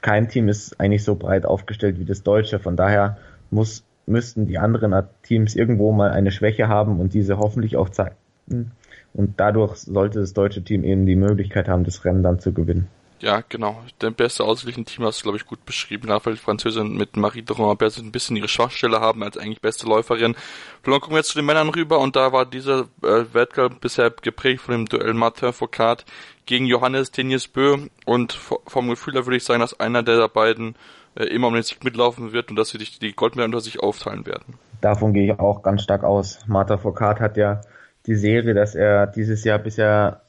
kein 0.00 0.28
Team 0.28 0.48
ist 0.48 0.80
eigentlich 0.80 1.04
so 1.04 1.14
breit 1.14 1.44
aufgestellt 1.44 1.98
wie 1.98 2.06
das 2.06 2.22
deutsche. 2.22 2.58
Von 2.58 2.74
daher 2.74 3.18
muss, 3.50 3.84
müssten 4.06 4.46
die 4.46 4.56
anderen 4.58 4.94
Teams 5.22 5.54
irgendwo 5.54 5.92
mal 5.92 6.10
eine 6.10 6.30
Schwäche 6.30 6.68
haben 6.68 7.00
und 7.00 7.12
diese 7.12 7.36
hoffentlich 7.38 7.76
auch 7.76 7.90
zeigen. 7.90 8.16
Und 9.12 9.38
dadurch 9.38 9.76
sollte 9.76 10.20
das 10.20 10.32
deutsche 10.32 10.64
Team 10.64 10.84
eben 10.84 11.04
die 11.04 11.16
Möglichkeit 11.16 11.68
haben, 11.68 11.84
das 11.84 12.02
Rennen 12.02 12.22
dann 12.22 12.38
zu 12.38 12.54
gewinnen. 12.54 12.88
Ja, 13.20 13.42
genau. 13.46 13.82
Der 14.00 14.10
beste 14.10 14.44
ausgeglichene 14.44 14.86
Team 14.86 15.04
hast 15.04 15.20
du, 15.20 15.24
glaube 15.24 15.36
ich, 15.36 15.46
gut 15.46 15.64
beschrieben. 15.66 16.08
Weil 16.08 16.34
die 16.34 16.40
Französin 16.40 16.96
mit 16.96 17.16
Marie 17.16 17.42
Durand 17.42 17.80
ein 17.82 18.12
bisschen 18.12 18.36
ihre 18.36 18.48
Schwachstelle 18.48 19.00
haben 19.00 19.22
als 19.22 19.36
eigentlich 19.36 19.60
beste 19.60 19.86
Läuferin. 19.86 20.34
Vielleicht 20.82 21.02
kommen 21.02 21.14
wir 21.14 21.18
jetzt 21.18 21.28
zu 21.28 21.38
den 21.38 21.44
Männern 21.44 21.68
rüber 21.68 21.98
und 21.98 22.16
da 22.16 22.32
war 22.32 22.46
dieser 22.46 22.88
äh, 23.02 23.24
Wettkampf 23.32 23.78
bisher 23.80 24.10
geprägt 24.10 24.62
von 24.62 24.72
dem 24.72 24.86
Duell 24.86 25.12
Martin 25.12 25.52
Foucault 25.52 26.06
gegen 26.46 26.64
Johannes 26.64 27.10
Teniers 27.10 27.46
Bö 27.46 27.76
und 28.06 28.32
vom 28.32 28.88
Gefühl 28.88 29.14
her 29.14 29.26
würde 29.26 29.36
ich 29.36 29.44
sagen, 29.44 29.60
dass 29.60 29.78
einer 29.78 30.02
der 30.02 30.26
beiden 30.28 30.74
äh, 31.14 31.24
immer 31.24 31.48
um 31.48 31.54
den 31.54 31.62
Sieg 31.62 31.84
mitlaufen 31.84 32.32
wird 32.32 32.50
und 32.50 32.56
dass 32.56 32.70
sie 32.70 32.78
die 32.78 33.12
Goldmedaille 33.12 33.48
unter 33.48 33.60
sich 33.60 33.80
aufteilen 33.80 34.24
werden. 34.24 34.54
Davon 34.80 35.12
gehe 35.12 35.30
ich 35.30 35.38
auch 35.38 35.62
ganz 35.62 35.82
stark 35.82 36.04
aus. 36.04 36.38
Martin 36.46 36.78
Foucault 36.78 37.20
hat 37.20 37.36
ja 37.36 37.60
die 38.06 38.14
Serie, 38.14 38.54
dass 38.54 38.74
er 38.74 39.06
dieses 39.06 39.44
Jahr 39.44 39.58
bisher, 39.58 40.22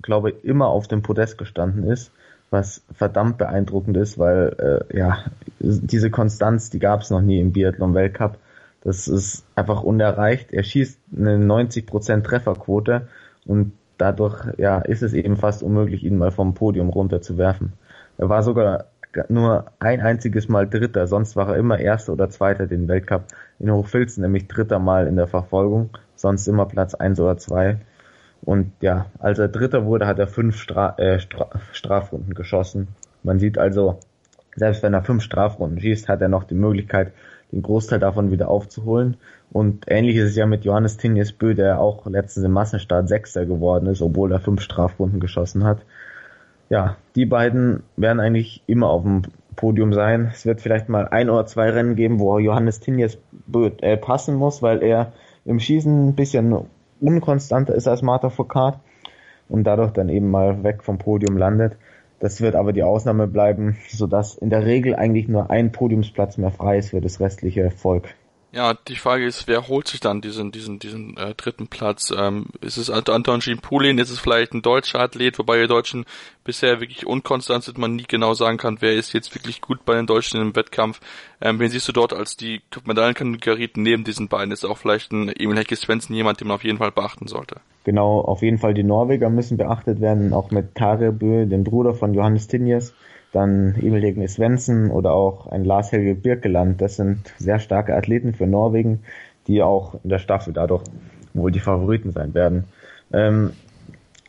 glaube 0.00 0.30
ich, 0.30 0.44
immer 0.44 0.68
auf 0.68 0.88
dem 0.88 1.02
Podest 1.02 1.36
gestanden 1.36 1.84
ist 1.84 2.10
was 2.50 2.84
verdammt 2.92 3.38
beeindruckend 3.38 3.96
ist, 3.96 4.18
weil 4.18 4.84
äh, 4.90 4.96
ja 4.98 5.18
diese 5.60 6.10
Konstanz, 6.10 6.70
die 6.70 6.78
gab 6.78 7.02
es 7.02 7.10
noch 7.10 7.20
nie 7.20 7.40
im 7.40 7.52
Biathlon-Weltcup. 7.52 8.38
Das 8.82 9.08
ist 9.08 9.44
einfach 9.54 9.82
unerreicht. 9.82 10.52
Er 10.52 10.62
schießt 10.62 10.98
eine 11.16 11.36
90% 11.36 12.22
Trefferquote 12.22 13.08
und 13.46 13.72
dadurch 13.98 14.46
ja 14.58 14.78
ist 14.78 15.02
es 15.02 15.12
eben 15.12 15.36
fast 15.36 15.62
unmöglich, 15.62 16.02
ihn 16.04 16.18
mal 16.18 16.32
vom 16.32 16.54
Podium 16.54 16.88
runterzuwerfen. 16.88 17.74
Er 18.18 18.28
war 18.28 18.42
sogar 18.42 18.86
nur 19.28 19.66
ein 19.80 20.00
einziges 20.00 20.48
Mal 20.48 20.68
Dritter, 20.68 21.06
sonst 21.06 21.36
war 21.36 21.48
er 21.48 21.56
immer 21.56 21.78
Erster 21.78 22.12
oder 22.12 22.30
Zweiter 22.30 22.66
den 22.66 22.88
Weltcup. 22.88 23.24
In 23.58 23.70
Hochfilzen 23.70 24.22
nämlich 24.22 24.48
Dritter 24.48 24.78
Mal 24.78 25.06
in 25.06 25.16
der 25.16 25.26
Verfolgung, 25.26 25.90
sonst 26.14 26.46
immer 26.46 26.66
Platz 26.66 26.94
eins 26.94 27.20
oder 27.20 27.36
zwei. 27.36 27.78
Und 28.42 28.72
ja, 28.80 29.06
als 29.18 29.38
er 29.38 29.48
Dritter 29.48 29.84
wurde, 29.84 30.06
hat 30.06 30.18
er 30.18 30.26
fünf 30.26 30.56
Stra 30.56 30.94
äh, 30.98 31.20
Stra 31.20 31.50
Strafrunden 31.72 32.34
geschossen. 32.34 32.88
Man 33.22 33.38
sieht 33.38 33.58
also, 33.58 33.98
selbst 34.56 34.82
wenn 34.82 34.94
er 34.94 35.02
fünf 35.02 35.22
Strafrunden 35.22 35.80
schießt, 35.80 36.08
hat 36.08 36.22
er 36.22 36.28
noch 36.28 36.44
die 36.44 36.54
Möglichkeit, 36.54 37.12
den 37.52 37.62
Großteil 37.62 37.98
davon 37.98 38.30
wieder 38.30 38.48
aufzuholen. 38.48 39.16
Und 39.52 39.84
ähnlich 39.88 40.16
ist 40.16 40.30
es 40.30 40.36
ja 40.36 40.46
mit 40.46 40.64
Johannes 40.64 40.96
Tinjes 40.96 41.32
Bö, 41.32 41.54
der 41.54 41.80
auch 41.80 42.06
letztens 42.06 42.46
im 42.46 42.52
Massenstart 42.52 43.08
Sechster 43.08 43.46
geworden 43.46 43.86
ist, 43.86 44.00
obwohl 44.00 44.32
er 44.32 44.40
fünf 44.40 44.62
Strafrunden 44.62 45.20
geschossen 45.20 45.64
hat. 45.64 45.80
Ja, 46.68 46.96
die 47.16 47.26
beiden 47.26 47.82
werden 47.96 48.20
eigentlich 48.20 48.62
immer 48.66 48.88
auf 48.88 49.02
dem 49.02 49.22
Podium 49.56 49.92
sein. 49.92 50.30
Es 50.32 50.46
wird 50.46 50.60
vielleicht 50.60 50.88
mal 50.88 51.08
ein 51.08 51.28
oder 51.28 51.44
zwei 51.46 51.70
Rennen 51.70 51.96
geben, 51.96 52.20
wo 52.20 52.38
Johannes 52.38 52.78
Tinjes 52.78 53.18
Bö 53.46 53.70
äh, 53.80 53.96
passen 53.96 54.36
muss, 54.36 54.62
weil 54.62 54.82
er 54.82 55.12
im 55.44 55.58
Schießen 55.58 56.08
ein 56.08 56.14
bisschen 56.14 56.48
unkonstanter 57.00 57.74
ist 57.74 57.88
als 57.88 58.02
Martha 58.02 58.30
Foucault 58.30 58.78
und 59.48 59.64
dadurch 59.64 59.92
dann 59.92 60.08
eben 60.08 60.30
mal 60.30 60.62
weg 60.62 60.82
vom 60.82 60.98
Podium 60.98 61.36
landet. 61.36 61.76
Das 62.20 62.40
wird 62.40 62.54
aber 62.54 62.72
die 62.72 62.82
Ausnahme 62.82 63.26
bleiben, 63.26 63.78
sodass 63.88 64.36
in 64.36 64.50
der 64.50 64.64
Regel 64.66 64.94
eigentlich 64.94 65.28
nur 65.28 65.50
ein 65.50 65.72
Podiumsplatz 65.72 66.36
mehr 66.36 66.50
frei 66.50 66.78
ist 66.78 66.90
für 66.90 67.00
das 67.00 67.20
restliche 67.20 67.70
Volk. 67.70 68.14
Ja, 68.52 68.74
die 68.74 68.96
Frage 68.96 69.26
ist, 69.26 69.46
wer 69.46 69.68
holt 69.68 69.86
sich 69.86 70.00
dann 70.00 70.20
diesen, 70.20 70.50
diesen, 70.50 70.80
diesen 70.80 71.16
äh, 71.16 71.34
dritten 71.34 71.68
Platz? 71.68 72.12
Ähm, 72.16 72.46
ist 72.60 72.78
es 72.78 72.90
Anton 72.90 73.22
Pulin? 73.62 73.98
Ist 73.98 74.10
es 74.10 74.18
vielleicht 74.18 74.54
ein 74.54 74.62
deutscher 74.62 74.98
Athlet, 74.98 75.38
wobei 75.38 75.60
die 75.60 75.68
Deutschen 75.68 76.04
bisher 76.42 76.80
wirklich 76.80 77.06
unkonstant 77.06 77.62
sind, 77.62 77.78
man 77.78 77.94
nie 77.94 78.06
genau 78.08 78.34
sagen 78.34 78.58
kann, 78.58 78.78
wer 78.80 78.94
ist 78.94 79.12
jetzt 79.12 79.32
wirklich 79.36 79.60
gut 79.60 79.84
bei 79.84 79.94
den 79.94 80.06
Deutschen 80.06 80.40
im 80.40 80.56
Wettkampf. 80.56 81.00
Ähm, 81.40 81.60
wen 81.60 81.70
siehst 81.70 81.86
du 81.86 81.92
dort 81.92 82.12
als 82.12 82.36
die 82.36 82.60
Medaillenkandidaten 82.84 83.84
neben 83.84 84.02
diesen 84.02 84.26
beiden? 84.26 84.50
Ist 84.50 84.64
auch 84.64 84.78
vielleicht 84.78 85.12
ein 85.12 85.28
Emil 85.28 85.56
Hecke 85.56 85.76
Svensson 85.76 86.16
jemand, 86.16 86.40
den 86.40 86.48
man 86.48 86.56
auf 86.56 86.64
jeden 86.64 86.78
Fall 86.78 86.90
beachten 86.90 87.28
sollte? 87.28 87.60
Genau, 87.84 88.20
auf 88.20 88.42
jeden 88.42 88.58
Fall 88.58 88.74
die 88.74 88.82
Norweger 88.82 89.30
müssen 89.30 89.58
beachtet 89.58 90.00
werden, 90.00 90.32
auch 90.32 90.50
mit 90.50 90.74
Tarebö, 90.74 91.46
dem 91.46 91.62
Bruder 91.62 91.94
von 91.94 92.14
Johannes 92.14 92.48
Tinjes 92.48 92.94
dann 93.32 93.74
Emil 93.76 94.02
Hegne 94.02 94.28
Svensson 94.28 94.90
oder 94.90 95.12
auch 95.12 95.46
ein 95.46 95.64
Lars 95.64 95.92
Helge 95.92 96.14
Birkeland. 96.14 96.80
Das 96.80 96.96
sind 96.96 97.32
sehr 97.38 97.58
starke 97.58 97.94
Athleten 97.94 98.34
für 98.34 98.46
Norwegen, 98.46 99.04
die 99.46 99.62
auch 99.62 99.94
in 100.02 100.10
der 100.10 100.18
Staffel 100.18 100.52
dadurch 100.52 100.82
wohl 101.34 101.52
die 101.52 101.60
Favoriten 101.60 102.12
sein 102.12 102.34
werden. 102.34 102.64
Ähm, 103.12 103.52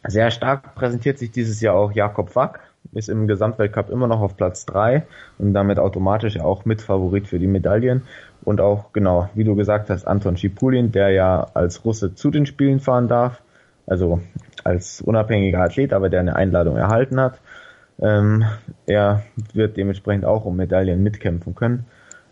sehr 0.07 0.31
stark 0.31 0.75
präsentiert 0.75 1.19
sich 1.19 1.31
dieses 1.31 1.61
Jahr 1.61 1.75
auch 1.75 1.91
Jakob 1.91 2.35
Wack, 2.35 2.59
ist 2.93 3.09
im 3.09 3.27
Gesamtweltcup 3.27 3.89
immer 3.89 4.07
noch 4.07 4.21
auf 4.21 4.35
Platz 4.35 4.65
drei 4.65 5.03
und 5.37 5.53
damit 5.53 5.79
automatisch 5.79 6.39
auch 6.39 6.65
Mitfavorit 6.65 7.27
für 7.27 7.39
die 7.39 7.47
Medaillen. 7.47 8.03
Und 8.43 8.59
auch, 8.59 8.91
genau, 8.91 9.29
wie 9.35 9.43
du 9.43 9.55
gesagt 9.55 9.91
hast, 9.91 10.05
Anton 10.05 10.37
Schipulin, 10.37 10.91
der 10.91 11.09
ja 11.09 11.47
als 11.53 11.85
Russe 11.85 12.15
zu 12.15 12.31
den 12.31 12.47
Spielen 12.47 12.79
fahren 12.79 13.07
darf, 13.07 13.41
also 13.85 14.19
als 14.63 15.01
unabhängiger 15.01 15.61
Athlet, 15.61 15.93
aber 15.93 16.09
der 16.09 16.21
eine 16.21 16.35
Einladung 16.35 16.77
erhalten 16.77 17.19
hat. 17.19 17.39
Ähm, 18.01 18.43
er 18.87 19.23
wird 19.53 19.77
dementsprechend 19.77 20.25
auch 20.25 20.45
um 20.45 20.55
Medaillen 20.55 21.03
mitkämpfen 21.03 21.55
können. 21.55 21.85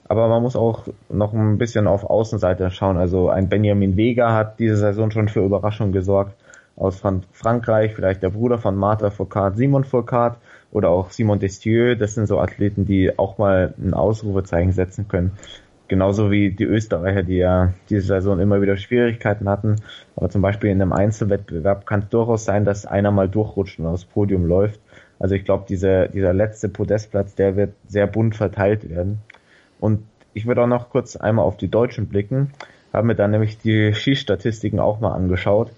Aber 0.10 0.28
man 0.28 0.42
muss 0.42 0.56
auch 0.56 0.88
noch 1.10 1.34
ein 1.34 1.60
bisschen 1.60 1.86
auf 1.86 2.04
Außenseite 2.04 2.72
schauen. 2.72 2.98
Also 2.98 3.30
ein 3.30 3.48
Benjamin 3.48 3.96
Vega 3.96 4.34
hat 4.34 4.60
diese 4.60 4.76
Saison 4.76 5.12
schon 5.12 5.30
für 5.30 5.46
Überraschungen 5.46 5.94
gesorgt. 5.94 6.36
Aus 6.76 7.02
Frankreich, 7.34 7.94
vielleicht 7.94 8.24
der 8.24 8.30
Bruder 8.30 8.58
von 8.58 8.76
Martha 8.76 9.12
Foucault, 9.12 9.58
Simon 9.58 9.84
Foucault 9.84 10.38
oder 10.72 10.90
auch 10.90 11.12
Simon 11.12 11.38
Destieux. 11.40 11.96
Das 12.00 12.16
sind 12.16 12.26
so 12.26 12.40
Athleten, 12.40 12.86
die 12.86 13.20
auch 13.20 13.38
mal 13.38 13.74
ein 13.78 13.94
Ausrufezeichen 13.94 14.72
setzen 14.72 15.08
können. 15.08 15.34
Genauso 15.90 16.32
wie 16.32 16.52
die 16.52 16.64
Österreicher, 16.64 17.24
die 17.24 17.38
ja 17.38 17.74
diese 17.90 18.08
Saison 18.08 18.40
immer 18.40 18.62
wieder 18.62 18.78
Schwierigkeiten 18.78 19.50
hatten. 19.50 19.76
Aber 20.16 20.30
zum 20.30 20.42
Beispiel 20.42 20.70
in 20.72 20.82
einem 20.82 20.94
Einzelwettbewerb 20.94 21.86
kann 21.86 22.02
es 22.02 22.10
durchaus 22.10 22.46
sein, 22.46 22.66
dass 22.66 22.86
einer 22.86 23.12
mal 23.12 23.28
durchrutscht 23.28 23.80
und 23.80 23.86
aufs 23.86 24.06
Podium 24.06 24.46
läuft. 24.46 24.80
Also 25.20 25.36
ich 25.36 25.44
glaube, 25.44 25.66
dieser, 25.68 26.08
dieser 26.08 26.34
letzte 26.34 26.70
Podestplatz, 26.70 27.36
der 27.36 27.56
wird 27.56 27.74
sehr 27.88 28.08
bunt 28.08 28.36
verteilt 28.36 28.90
werden. 28.90 29.20
Und 29.80 30.04
ich 30.34 30.46
würde 30.46 30.64
auch 30.64 30.68
noch 30.68 30.90
kurz 30.90 31.16
einmal 31.18 31.46
auf 31.46 31.58
die 31.58 31.68
Deutschen 31.68 32.08
blicken. 32.08 32.52
Habe 32.94 33.08
mir 33.08 33.16
dann 33.16 33.32
nämlich 33.32 33.58
die 33.60 33.94
Schießstatistiken 33.94 34.80
auch 34.80 35.00
mal 35.00 35.14
angeschaut. 35.14 35.72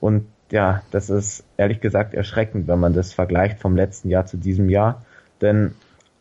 Und 0.00 0.26
ja, 0.50 0.82
das 0.90 1.10
ist 1.10 1.44
ehrlich 1.56 1.80
gesagt 1.80 2.14
erschreckend, 2.14 2.68
wenn 2.68 2.80
man 2.80 2.94
das 2.94 3.12
vergleicht 3.12 3.58
vom 3.58 3.76
letzten 3.76 4.08
Jahr 4.08 4.26
zu 4.26 4.36
diesem 4.36 4.70
Jahr. 4.70 5.04
Denn 5.40 5.74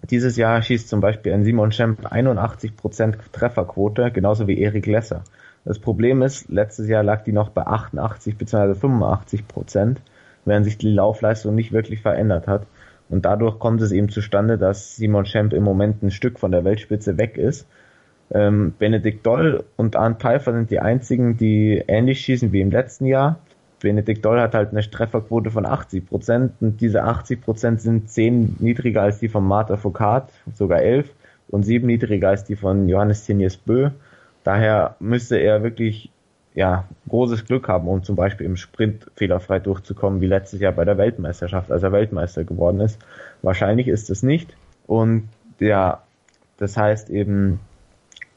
dieses 0.10 0.36
Jahr 0.36 0.62
schießt 0.62 0.90
zum 0.90 1.00
Beispiel 1.00 1.34
ein 1.34 1.44
Simon 1.44 1.72
Schemp 1.72 2.06
81% 2.06 3.16
Trefferquote, 3.32 4.12
genauso 4.12 4.48
wie 4.48 4.60
Erik 4.60 4.86
Lesser. 4.86 5.24
Das 5.64 5.80
Problem 5.80 6.22
ist, 6.22 6.50
letztes 6.50 6.88
Jahr 6.88 7.04
lag 7.04 7.24
die 7.24 7.32
noch 7.32 7.50
bei 7.50 7.66
88 7.66 8.38
bzw. 8.38 8.76
85 8.76 9.46
während 10.46 10.66
sich 10.66 10.78
die 10.78 10.92
Laufleistung 10.92 11.56
nicht 11.56 11.72
wirklich 11.72 12.02
verändert 12.02 12.48
hat. 12.48 12.68
Und 13.10 13.26
dadurch 13.26 13.60
kommt 13.60 13.82
es 13.82 13.92
eben 13.92 14.10
zustande, 14.10 14.58
dass 14.58 14.96
Simon 14.96 15.26
Schemp 15.26 15.54
im 15.54 15.64
Moment 15.64 16.02
ein 16.02 16.12
Stück 16.12 16.40
von 16.40 16.52
der 16.52 16.64
Weltspitze 16.64 17.18
weg 17.18 17.38
ist. 17.38 17.68
Ähm, 18.32 18.74
Benedikt 18.80 19.26
Doll 19.26 19.64
und 19.76 19.96
Arndt 19.96 20.22
Pfeiffer 20.22 20.54
sind 20.54 20.72
die 20.72 20.80
einzigen, 20.80 21.38
die 21.38 21.84
ähnlich 21.88 22.22
schießen 22.22 22.52
wie 22.52 22.62
im 22.62 22.72
letzten 22.72 23.06
Jahr. 23.06 23.40
Benedikt 23.80 24.26
Doll 24.26 24.40
hat 24.40 24.56
halt 24.56 24.72
eine 24.72 24.82
Trefferquote 24.82 25.52
von 25.52 25.66
80 25.66 26.08
Prozent 26.08 26.54
und 26.60 26.82
diese 26.82 27.04
80 27.04 27.42
Prozent 27.42 27.82
sind 27.82 28.10
10 28.10 28.56
niedriger 28.60 29.04
als 29.04 29.20
die 29.20 29.30
von 29.30 29.46
Martha 29.46 29.78
Foucault, 29.78 30.24
sogar 30.56 30.82
11 30.82 31.08
und 31.50 31.64
7 31.64 31.86
niedriger 31.86 32.30
als 32.30 32.46
die 32.46 32.56
von 32.56 32.90
Johannes 32.90 33.26
Tinius 33.26 33.58
Bö. 33.58 33.92
Daher 34.44 34.96
müsste 35.00 35.38
er 35.38 35.62
wirklich 35.62 36.10
ja, 36.56 36.86
großes 37.10 37.46
Glück 37.46 37.68
haben, 37.68 37.88
um 37.88 38.04
zum 38.04 38.16
Beispiel 38.16 38.46
im 38.46 38.56
Sprint 38.56 39.12
fehlerfrei 39.16 39.60
durchzukommen, 39.60 40.22
wie 40.22 40.28
letztes 40.28 40.62
Jahr 40.62 40.72
bei 40.72 40.86
der 40.86 40.98
Weltmeisterschaft, 40.98 41.70
als 41.70 41.84
er 41.84 41.92
Weltmeister 41.92 42.46
geworden 42.46 42.80
ist. 42.80 42.98
Wahrscheinlich 43.42 43.90
ist 43.90 44.10
es 44.10 44.24
nicht. 44.24 44.56
Und 44.88 45.28
ja, 45.60 46.02
das 46.58 46.78
heißt 46.78 47.10
eben, 47.10 47.60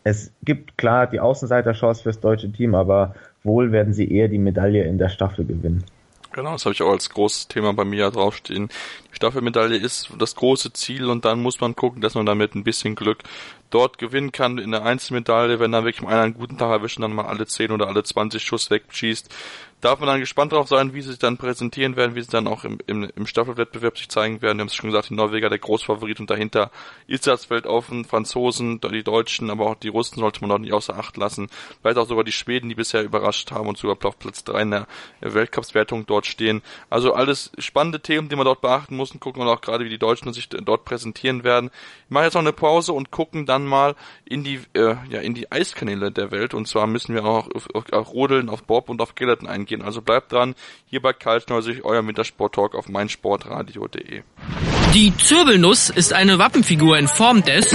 es 0.02 0.32
gibt 0.42 0.76
klar 0.76 1.06
die 1.06 1.20
Außenseiterchance 1.20 2.02
fürs 2.02 2.18
deutsche 2.18 2.50
Team, 2.50 2.74
aber 2.74 3.14
wohl 3.44 3.70
werden 3.70 3.92
sie 3.92 4.10
eher 4.10 4.28
die 4.28 4.38
Medaille 4.38 4.82
in 4.84 4.98
der 4.98 5.10
Staffel 5.10 5.44
gewinnen. 5.44 5.84
Genau, 6.32 6.52
das 6.52 6.66
habe 6.66 6.74
ich 6.74 6.82
auch 6.82 6.90
als 6.90 7.08
großes 7.08 7.48
Thema 7.48 7.72
bei 7.72 7.84
mir 7.84 8.10
draufstehen. 8.10 8.68
Die 9.10 9.16
Staffelmedaille 9.16 9.76
ist 9.76 10.10
das 10.18 10.34
große 10.34 10.72
Ziel 10.74 11.08
und 11.08 11.24
dann 11.24 11.40
muss 11.40 11.60
man 11.60 11.74
gucken, 11.74 12.02
dass 12.02 12.14
man 12.14 12.26
damit 12.26 12.54
ein 12.54 12.64
bisschen 12.64 12.94
Glück 12.94 13.22
dort 13.70 13.98
gewinnen 13.98 14.30
kann 14.30 14.58
in 14.58 14.70
der 14.70 14.84
Einzelmedaille, 14.84 15.58
wenn 15.58 15.72
dann 15.72 15.84
wirklich 15.84 16.02
mal 16.02 16.12
einer 16.12 16.22
einen 16.22 16.34
guten 16.34 16.58
Tag 16.58 16.70
erwischen, 16.70 17.02
dann 17.02 17.14
mal 17.14 17.26
alle 17.26 17.46
10 17.46 17.70
oder 17.70 17.88
alle 17.88 18.02
20 18.02 18.42
Schuss 18.42 18.70
wegschießt. 18.70 19.34
Darf 19.80 20.00
man 20.00 20.08
dann 20.08 20.18
gespannt 20.18 20.50
drauf 20.50 20.66
sein, 20.66 20.92
wie 20.92 21.02
sie 21.02 21.10
sich 21.10 21.20
dann 21.20 21.36
präsentieren 21.36 21.94
werden, 21.94 22.16
wie 22.16 22.22
sie 22.22 22.30
dann 22.30 22.48
auch 22.48 22.64
im, 22.64 22.78
im, 22.88 23.08
im 23.14 23.26
Staffelwettbewerb 23.28 23.96
sich 23.96 24.08
zeigen 24.08 24.42
werden. 24.42 24.58
Wir 24.58 24.62
haben 24.62 24.66
es 24.66 24.74
schon 24.74 24.90
gesagt, 24.90 25.10
die 25.10 25.14
Norweger 25.14 25.48
der 25.48 25.60
Großfavorit 25.60 26.18
und 26.18 26.30
dahinter 26.30 26.72
ist 27.06 27.28
das 27.28 27.44
Feld 27.44 27.64
offen, 27.64 28.04
Franzosen, 28.04 28.80
die 28.80 29.04
Deutschen, 29.04 29.50
aber 29.50 29.66
auch 29.66 29.76
die 29.76 29.86
Russen 29.86 30.18
sollte 30.18 30.40
man 30.40 30.50
auch 30.50 30.58
nicht 30.58 30.72
außer 30.72 30.98
Acht 30.98 31.16
lassen. 31.16 31.48
Vielleicht 31.80 31.96
auch 31.96 32.08
sogar 32.08 32.24
die 32.24 32.32
Schweden, 32.32 32.68
die 32.68 32.74
bisher 32.74 33.04
überrascht 33.04 33.52
haben 33.52 33.68
und 33.68 33.78
sogar 33.78 33.96
auf 34.04 34.18
Platz 34.18 34.42
3 34.42 34.62
in 34.62 34.70
der 34.72 34.86
Weltcupswertung 35.20 36.06
dort 36.06 36.26
stehen. 36.26 36.60
Also 36.90 37.12
alles 37.12 37.52
spannende 37.58 38.00
Themen, 38.00 38.28
die 38.28 38.34
man 38.34 38.46
dort 38.46 38.60
beachten 38.60 38.96
muss 38.96 39.12
und 39.12 39.20
gucken 39.20 39.44
wir 39.44 39.52
auch 39.52 39.60
gerade, 39.60 39.84
wie 39.84 39.90
die 39.90 39.98
Deutschen 39.98 40.32
sich 40.32 40.48
dort 40.48 40.86
präsentieren 40.86 41.44
werden. 41.44 41.70
Wir 42.08 42.14
machen 42.14 42.24
jetzt 42.24 42.34
noch 42.34 42.40
eine 42.40 42.52
Pause 42.52 42.94
und 42.94 43.12
gucken 43.12 43.46
dann 43.46 43.64
mal 43.64 43.94
in 44.24 44.42
die, 44.42 44.60
äh, 44.74 44.96
ja, 45.08 45.20
in 45.20 45.34
die 45.34 45.52
Eiskanäle 45.52 46.10
der 46.10 46.32
Welt 46.32 46.52
und 46.52 46.66
zwar 46.66 46.88
müssen 46.88 47.14
wir 47.14 47.24
auch 47.24 47.48
auf, 47.74 47.92
auf 47.92 48.12
Rodeln, 48.12 48.48
auf 48.48 48.64
Bob 48.64 48.88
und 48.88 49.00
auf 49.00 49.10
Skeleton 49.10 49.46
eingehen 49.46 49.67
eingehen. 49.68 49.82
Also 49.82 50.02
bleibt 50.02 50.32
dran, 50.32 50.54
hier 50.86 51.00
bei 51.00 51.12
Kaltschneusig, 51.12 51.84
euer 51.84 52.06
Wintersport-Talk 52.06 52.74
auf 52.74 52.88
meinsportradio.de. 52.88 54.22
Die 54.94 55.14
Zirbelnuss 55.16 55.90
ist 55.90 56.12
eine 56.12 56.38
Wappenfigur 56.38 56.96
in 56.96 57.08
Form 57.08 57.42
des 57.42 57.72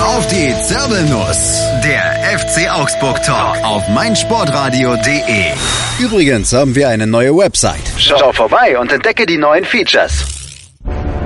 Auf 0.00 0.26
die 0.28 0.54
Zirbelnuss, 0.62 1.62
der 1.82 2.38
FC 2.38 2.70
Augsburg 2.70 3.22
Talk 3.22 3.64
auf 3.64 3.88
meinsportradio.de. 3.88 5.52
Übrigens 5.98 6.52
haben 6.52 6.74
wir 6.74 6.88
eine 6.88 7.06
neue 7.06 7.36
Website. 7.36 7.92
Schau 7.96 8.32
vorbei 8.32 8.78
und 8.78 8.92
entdecke 8.92 9.24
die 9.24 9.38
neuen 9.38 9.64
Features. 9.64 10.24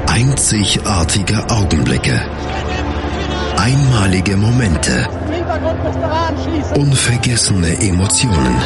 Einzigartige 0.07 1.45
Augenblicke. 1.51 2.21
Einmalige 3.57 4.37
Momente. 4.37 5.09
Unvergessene 6.77 7.81
Emotionen. 7.81 8.61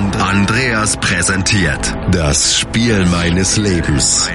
And 0.00 0.16
Andreas 0.16 0.96
präsentiert 0.96 1.94
das 2.10 2.58
Spiel 2.58 3.04
meines 3.04 3.58
Lebens 3.58 4.30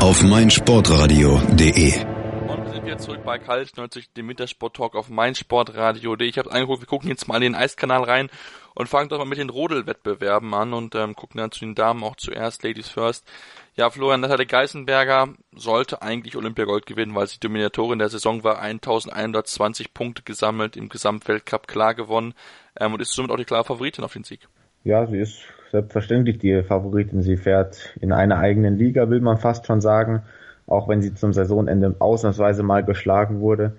auf 0.00 0.22
meinsportradio.de. 0.22 2.00
Und 2.48 2.64
wir 2.64 2.72
sind 2.72 2.86
jetzt 2.86 3.04
zurück 3.04 3.20
bei 3.22 3.38
Kalt 3.38 3.76
90, 3.76 4.14
dem 4.14 4.26
Wintersport 4.30 4.74
Talk 4.74 4.94
auf 4.96 5.10
meinsportradio.de. 5.10 6.26
Ich 6.26 6.38
habe 6.38 6.50
angeguckt, 6.50 6.80
wir 6.80 6.86
gucken 6.86 7.10
jetzt 7.10 7.28
mal 7.28 7.36
in 7.36 7.42
den 7.42 7.54
Eiskanal 7.54 8.04
rein 8.04 8.30
und 8.74 8.88
fangen 8.88 9.10
doch 9.10 9.18
mal 9.18 9.26
mit 9.26 9.36
den 9.36 9.50
Rodelwettbewerben 9.50 10.54
an 10.54 10.72
und 10.72 10.94
ähm, 10.94 11.14
gucken 11.14 11.42
dann 11.42 11.52
zu 11.52 11.60
den 11.60 11.74
Damen 11.74 12.02
auch 12.02 12.16
zuerst, 12.16 12.62
Ladies 12.62 12.88
First. 12.88 13.26
Ja, 13.74 13.90
Florian 13.90 14.22
Natalie 14.22 14.46
Geisenberger 14.46 15.28
sollte 15.54 16.00
eigentlich 16.00 16.36
Olympiagold 16.36 16.86
gewinnen, 16.86 17.14
weil 17.14 17.26
sie 17.26 17.38
Dominatorin 17.38 17.98
der 17.98 18.08
Saison 18.08 18.44
war, 18.44 18.60
1120 18.60 19.92
Punkte 19.92 20.22
gesammelt, 20.22 20.74
im 20.74 20.88
Gesamtweltcup 20.88 21.68
klar 21.68 21.92
gewonnen 21.92 22.32
ähm, 22.80 22.94
und 22.94 23.02
ist 23.02 23.12
somit 23.12 23.30
auch 23.30 23.36
die 23.36 23.44
klare 23.44 23.64
Favoritin 23.64 24.02
auf 24.02 24.14
den 24.14 24.24
Sieg. 24.24 24.48
Ja, 24.86 25.04
sie 25.04 25.18
ist 25.18 25.42
selbstverständlich 25.72 26.38
die 26.38 26.62
Favoritin. 26.62 27.20
Sie 27.20 27.36
fährt 27.36 27.96
in 28.00 28.12
einer 28.12 28.38
eigenen 28.38 28.78
Liga, 28.78 29.10
will 29.10 29.20
man 29.20 29.36
fast 29.36 29.66
schon 29.66 29.80
sagen, 29.80 30.22
auch 30.68 30.88
wenn 30.88 31.02
sie 31.02 31.12
zum 31.12 31.32
Saisonende 31.32 31.96
ausnahmsweise 31.98 32.62
mal 32.62 32.84
geschlagen 32.84 33.40
wurde. 33.40 33.72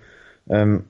Ähm, 0.50 0.84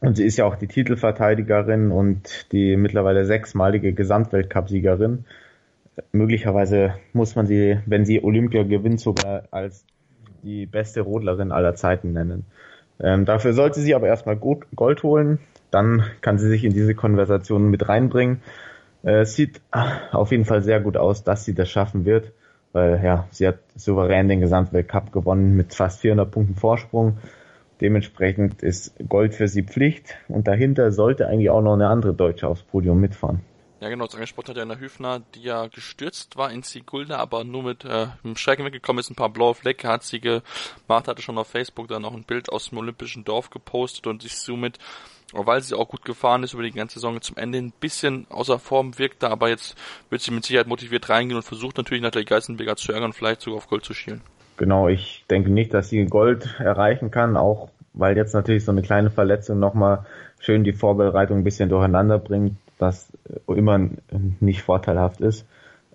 und 0.00 0.18
sie 0.18 0.26
ist 0.26 0.36
ja 0.36 0.44
auch 0.44 0.56
die 0.56 0.66
Titelverteidigerin 0.66 1.90
und 1.90 2.52
die 2.52 2.76
mittlerweile 2.76 3.24
sechsmalige 3.24 3.94
Gesamtweltcupsiegerin. 3.94 5.24
Möglicherweise 6.12 6.92
muss 7.14 7.34
man 7.34 7.46
sie, 7.46 7.78
wenn 7.86 8.04
sie 8.04 8.22
Olympia 8.22 8.62
gewinnt, 8.62 9.00
sogar 9.00 9.44
als 9.52 9.86
die 10.42 10.66
beste 10.66 11.00
Rodlerin 11.00 11.50
aller 11.50 11.74
Zeiten 11.74 12.12
nennen. 12.12 12.44
Ähm, 13.00 13.24
dafür 13.24 13.54
sollte 13.54 13.80
sie 13.80 13.94
aber 13.94 14.06
erstmal 14.06 14.36
Gold 14.36 15.02
holen, 15.02 15.38
dann 15.70 16.04
kann 16.20 16.36
sie 16.36 16.48
sich 16.48 16.62
in 16.62 16.74
diese 16.74 16.94
Konversation 16.94 17.70
mit 17.70 17.88
reinbringen. 17.88 18.42
Äh, 19.06 19.24
sieht 19.24 19.60
auf 19.70 20.32
jeden 20.32 20.44
Fall 20.44 20.62
sehr 20.62 20.80
gut 20.80 20.96
aus, 20.96 21.22
dass 21.22 21.44
sie 21.44 21.54
das 21.54 21.70
schaffen 21.70 22.04
wird, 22.04 22.32
weil 22.72 23.00
ja, 23.04 23.28
sie 23.30 23.46
hat 23.46 23.58
souverän 23.76 24.28
den 24.28 24.40
Gesamtweltcup 24.40 25.12
gewonnen 25.12 25.56
mit 25.56 25.74
fast 25.74 26.00
400 26.00 26.28
Punkten 26.28 26.56
Vorsprung. 26.56 27.18
Dementsprechend 27.80 28.64
ist 28.64 28.94
Gold 29.08 29.34
für 29.34 29.46
sie 29.46 29.62
Pflicht 29.62 30.16
und 30.26 30.48
dahinter 30.48 30.90
sollte 30.90 31.28
eigentlich 31.28 31.50
auch 31.50 31.62
noch 31.62 31.74
eine 31.74 31.86
andere 31.86 32.14
Deutsche 32.14 32.48
aufs 32.48 32.62
Podium 32.62 33.00
mitfahren. 33.00 33.42
Ja, 33.80 33.90
genau, 33.90 34.06
das 34.06 34.14
angesprochen 34.14 34.48
hat 34.48 34.56
ja 34.56 34.62
eine 34.62 34.80
Hüfner, 34.80 35.20
die 35.34 35.42
ja 35.42 35.68
gestürzt 35.68 36.36
war 36.36 36.50
in 36.50 36.62
Sigulda, 36.62 37.18
aber 37.18 37.44
nur 37.44 37.62
mit 37.62 37.84
äh, 37.84 38.08
einem 38.24 38.36
Schrecken 38.36 38.64
weggekommen 38.64 38.98
ist, 38.98 39.10
ein 39.10 39.16
paar 39.16 39.28
blaue 39.28 39.54
Flecke 39.54 39.86
hat 39.86 40.02
sie 40.02 40.18
gemacht, 40.18 40.42
hatte 40.88 41.22
schon 41.22 41.38
auf 41.38 41.46
Facebook 41.46 41.86
dann 41.86 42.02
noch 42.02 42.14
ein 42.14 42.24
Bild 42.24 42.50
aus 42.50 42.70
dem 42.70 42.78
olympischen 42.78 43.24
Dorf 43.24 43.50
gepostet 43.50 44.06
und 44.06 44.22
sich 44.22 44.36
somit, 44.36 44.78
weil 45.32 45.60
sie 45.60 45.74
auch 45.74 45.88
gut 45.88 46.04
gefahren 46.04 46.42
ist 46.42 46.54
über 46.54 46.62
die 46.62 46.72
ganze 46.72 46.94
Saison 46.94 47.20
zum 47.20 47.36
Ende 47.36 47.58
ein 47.58 47.72
bisschen 47.80 48.26
außer 48.30 48.58
Form 48.58 48.98
wirkte, 48.98 49.28
aber 49.30 49.48
jetzt 49.48 49.74
wird 50.10 50.22
sie 50.22 50.30
mit 50.30 50.44
Sicherheit 50.44 50.66
motiviert 50.66 51.08
reingehen 51.08 51.36
und 51.36 51.42
versucht 51.42 51.76
natürlich 51.76 52.02
Natalie 52.02 52.26
Geisenberger 52.26 52.76
zu 52.76 52.92
ärgern 52.92 53.10
und 53.10 53.14
vielleicht 53.14 53.40
sogar 53.40 53.58
auf 53.58 53.68
Gold 53.68 53.84
zu 53.84 53.94
schielen. 53.94 54.20
genau, 54.56 54.88
ich 54.88 55.24
denke 55.30 55.50
nicht, 55.50 55.74
dass 55.74 55.88
sie 55.88 56.04
Gold 56.06 56.56
erreichen 56.58 57.10
kann, 57.10 57.36
auch 57.36 57.70
weil 57.92 58.16
jetzt 58.16 58.34
natürlich 58.34 58.64
so 58.64 58.72
eine 58.72 58.82
kleine 58.82 59.10
Verletzung 59.10 59.58
nochmal 59.58 60.04
schön 60.38 60.64
die 60.64 60.72
Vorbereitung 60.72 61.38
ein 61.38 61.44
bisschen 61.44 61.68
durcheinander 61.68 62.18
bringt, 62.18 62.56
was 62.78 63.08
immer 63.48 63.88
nicht 64.40 64.62
vorteilhaft 64.62 65.20
ist. 65.20 65.46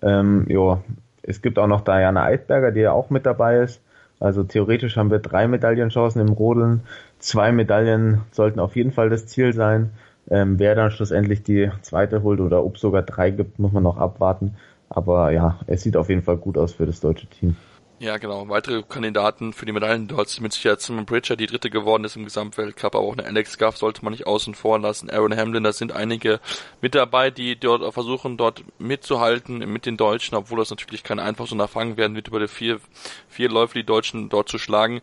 Ähm, 0.02 0.46
jo, 0.48 0.82
es 1.22 1.42
gibt 1.42 1.58
auch 1.58 1.68
noch 1.68 1.82
Diana 1.82 2.24
Eidberger, 2.24 2.72
die 2.72 2.80
ja 2.80 2.92
auch 2.92 3.10
mit 3.10 3.24
dabei 3.24 3.58
ist. 3.58 3.80
Also 4.18 4.44
theoretisch 4.44 4.96
haben 4.96 5.10
wir 5.10 5.18
drei 5.18 5.48
Medaillenchancen 5.48 6.20
im 6.20 6.32
Rodeln. 6.32 6.82
Zwei 7.22 7.52
Medaillen 7.52 8.22
sollten 8.32 8.58
auf 8.58 8.74
jeden 8.74 8.90
Fall 8.90 9.08
das 9.08 9.26
Ziel 9.26 9.52
sein. 9.52 9.92
Ähm, 10.28 10.58
wer 10.58 10.74
dann 10.74 10.90
schlussendlich 10.90 11.44
die 11.44 11.70
zweite 11.80 12.24
holt 12.24 12.40
oder 12.40 12.64
ob 12.64 12.78
sogar 12.78 13.02
drei 13.02 13.30
gibt, 13.30 13.60
muss 13.60 13.70
man 13.70 13.84
noch 13.84 13.96
abwarten. 13.96 14.56
Aber 14.88 15.30
ja, 15.30 15.60
es 15.68 15.82
sieht 15.82 15.96
auf 15.96 16.08
jeden 16.08 16.22
Fall 16.22 16.36
gut 16.36 16.58
aus 16.58 16.72
für 16.72 16.84
das 16.84 17.00
deutsche 17.00 17.28
Team. 17.28 17.56
Ja, 18.00 18.16
genau. 18.16 18.48
Weitere 18.48 18.82
Kandidaten 18.82 19.52
für 19.52 19.66
die 19.66 19.70
Medaillen 19.70 20.08
dort 20.08 20.28
sind 20.28 20.42
mit 20.42 20.52
Sicherheit 20.52 20.80
Simon 20.80 21.06
Bridger, 21.06 21.36
die 21.36 21.46
dritte 21.46 21.70
geworden 21.70 22.02
ist 22.02 22.16
im 22.16 22.24
Gesamtweltcup, 22.24 22.96
aber 22.96 23.04
auch 23.04 23.12
eine 23.12 23.24
Alex 23.24 23.58
Gaff 23.58 23.76
sollte 23.76 24.02
man 24.02 24.10
nicht 24.10 24.26
außen 24.26 24.56
vor 24.56 24.80
lassen. 24.80 25.08
Aaron 25.08 25.36
Hamlin, 25.36 25.62
da 25.62 25.72
sind 25.72 25.92
einige 25.92 26.40
mit 26.80 26.96
dabei, 26.96 27.30
die 27.30 27.54
dort 27.54 27.94
versuchen, 27.94 28.36
dort 28.36 28.64
mitzuhalten 28.80 29.58
mit 29.72 29.86
den 29.86 29.96
Deutschen, 29.96 30.34
obwohl 30.34 30.58
das 30.58 30.70
natürlich 30.70 31.04
kein 31.04 31.20
einfaches 31.20 31.52
Unterfangen 31.52 31.96
werden 31.96 32.16
wird, 32.16 32.26
über 32.26 32.40
die 32.40 32.48
vier, 32.48 32.80
vier 33.28 33.48
Läufe 33.48 33.78
die 33.78 33.86
Deutschen 33.86 34.28
dort 34.28 34.48
zu 34.48 34.58
schlagen. 34.58 35.00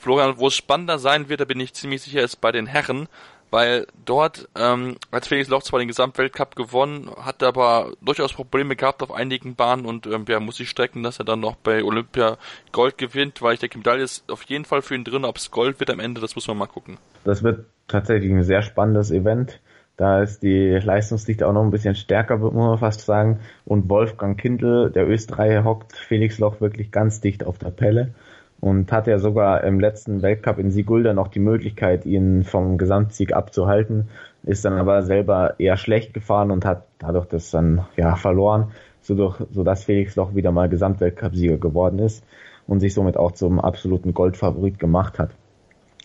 Florian, 0.00 0.38
wo 0.38 0.48
es 0.48 0.54
spannender 0.54 0.98
sein 0.98 1.28
wird, 1.28 1.40
da 1.40 1.44
bin 1.44 1.60
ich 1.60 1.74
ziemlich 1.74 2.02
sicher, 2.02 2.22
ist 2.22 2.40
bei 2.40 2.50
den 2.50 2.66
Herren 2.66 3.08
weil 3.50 3.86
dort 4.04 4.48
ähm, 4.56 4.96
hat 5.12 5.26
Felix 5.26 5.48
Loch 5.48 5.62
zwar 5.62 5.80
den 5.80 5.88
Gesamtweltcup 5.88 6.56
gewonnen, 6.56 7.10
hat 7.20 7.42
aber 7.42 7.92
durchaus 8.00 8.32
Probleme 8.32 8.76
gehabt 8.76 9.02
auf 9.02 9.12
einigen 9.12 9.54
Bahnen 9.56 9.86
und 9.86 10.06
ähm, 10.06 10.24
ja, 10.28 10.40
muss 10.40 10.56
sich 10.56 10.70
strecken, 10.70 11.02
dass 11.02 11.18
er 11.18 11.24
dann 11.24 11.40
noch 11.40 11.56
bei 11.56 11.82
Olympia 11.82 12.36
Gold 12.72 12.96
gewinnt, 12.98 13.42
weil 13.42 13.54
ich 13.54 13.60
denke, 13.60 13.78
Medaille 13.78 14.02
ist 14.02 14.30
auf 14.30 14.42
jeden 14.44 14.64
Fall 14.64 14.82
für 14.82 14.94
ihn 14.94 15.04
drin, 15.04 15.24
ob 15.24 15.36
es 15.36 15.50
Gold 15.50 15.80
wird 15.80 15.90
am 15.90 16.00
Ende, 16.00 16.20
das 16.20 16.34
muss 16.34 16.46
man 16.46 16.58
mal 16.58 16.66
gucken. 16.66 16.98
Das 17.24 17.42
wird 17.42 17.66
tatsächlich 17.88 18.30
ein 18.30 18.44
sehr 18.44 18.62
spannendes 18.62 19.10
Event. 19.10 19.60
Da 19.96 20.22
ist 20.22 20.42
die 20.42 20.78
Leistungsdichte 20.82 21.46
auch 21.46 21.52
noch 21.52 21.62
ein 21.62 21.70
bisschen 21.70 21.94
stärker, 21.94 22.38
muss 22.38 22.54
man 22.54 22.78
fast 22.78 23.02
sagen. 23.02 23.40
Und 23.66 23.90
Wolfgang 23.90 24.40
Kindl, 24.40 24.90
der 24.90 25.06
Österreicher, 25.06 25.64
hockt 25.64 25.94
Felix 25.94 26.38
Loch 26.38 26.62
wirklich 26.62 26.90
ganz 26.90 27.20
dicht 27.20 27.44
auf 27.44 27.58
der 27.58 27.70
Pelle 27.70 28.14
und 28.60 28.92
hatte 28.92 29.10
ja 29.10 29.18
sogar 29.18 29.64
im 29.64 29.80
letzten 29.80 30.22
Weltcup 30.22 30.58
in 30.58 30.70
Sigulda 30.70 31.14
noch 31.14 31.28
die 31.28 31.40
Möglichkeit, 31.40 32.04
ihn 32.04 32.44
vom 32.44 32.76
Gesamtsieg 32.78 33.32
abzuhalten, 33.32 34.08
ist 34.42 34.64
dann 34.64 34.74
aber 34.74 35.02
selber 35.02 35.54
eher 35.58 35.76
schlecht 35.76 36.14
gefahren 36.14 36.50
und 36.50 36.64
hat 36.64 36.84
dadurch 36.98 37.26
das 37.26 37.50
dann 37.50 37.86
ja 37.96 38.16
verloren, 38.16 38.72
so, 39.02 39.34
dass 39.64 39.84
Felix 39.84 40.14
doch 40.14 40.34
wieder 40.34 40.52
mal 40.52 40.68
Gesamtweltcup-Sieger 40.68 41.56
geworden 41.56 41.98
ist 41.98 42.24
und 42.66 42.80
sich 42.80 42.94
somit 42.94 43.16
auch 43.16 43.32
zum 43.32 43.58
absoluten 43.58 44.14
Goldfavorit 44.14 44.78
gemacht 44.78 45.18
hat. 45.18 45.30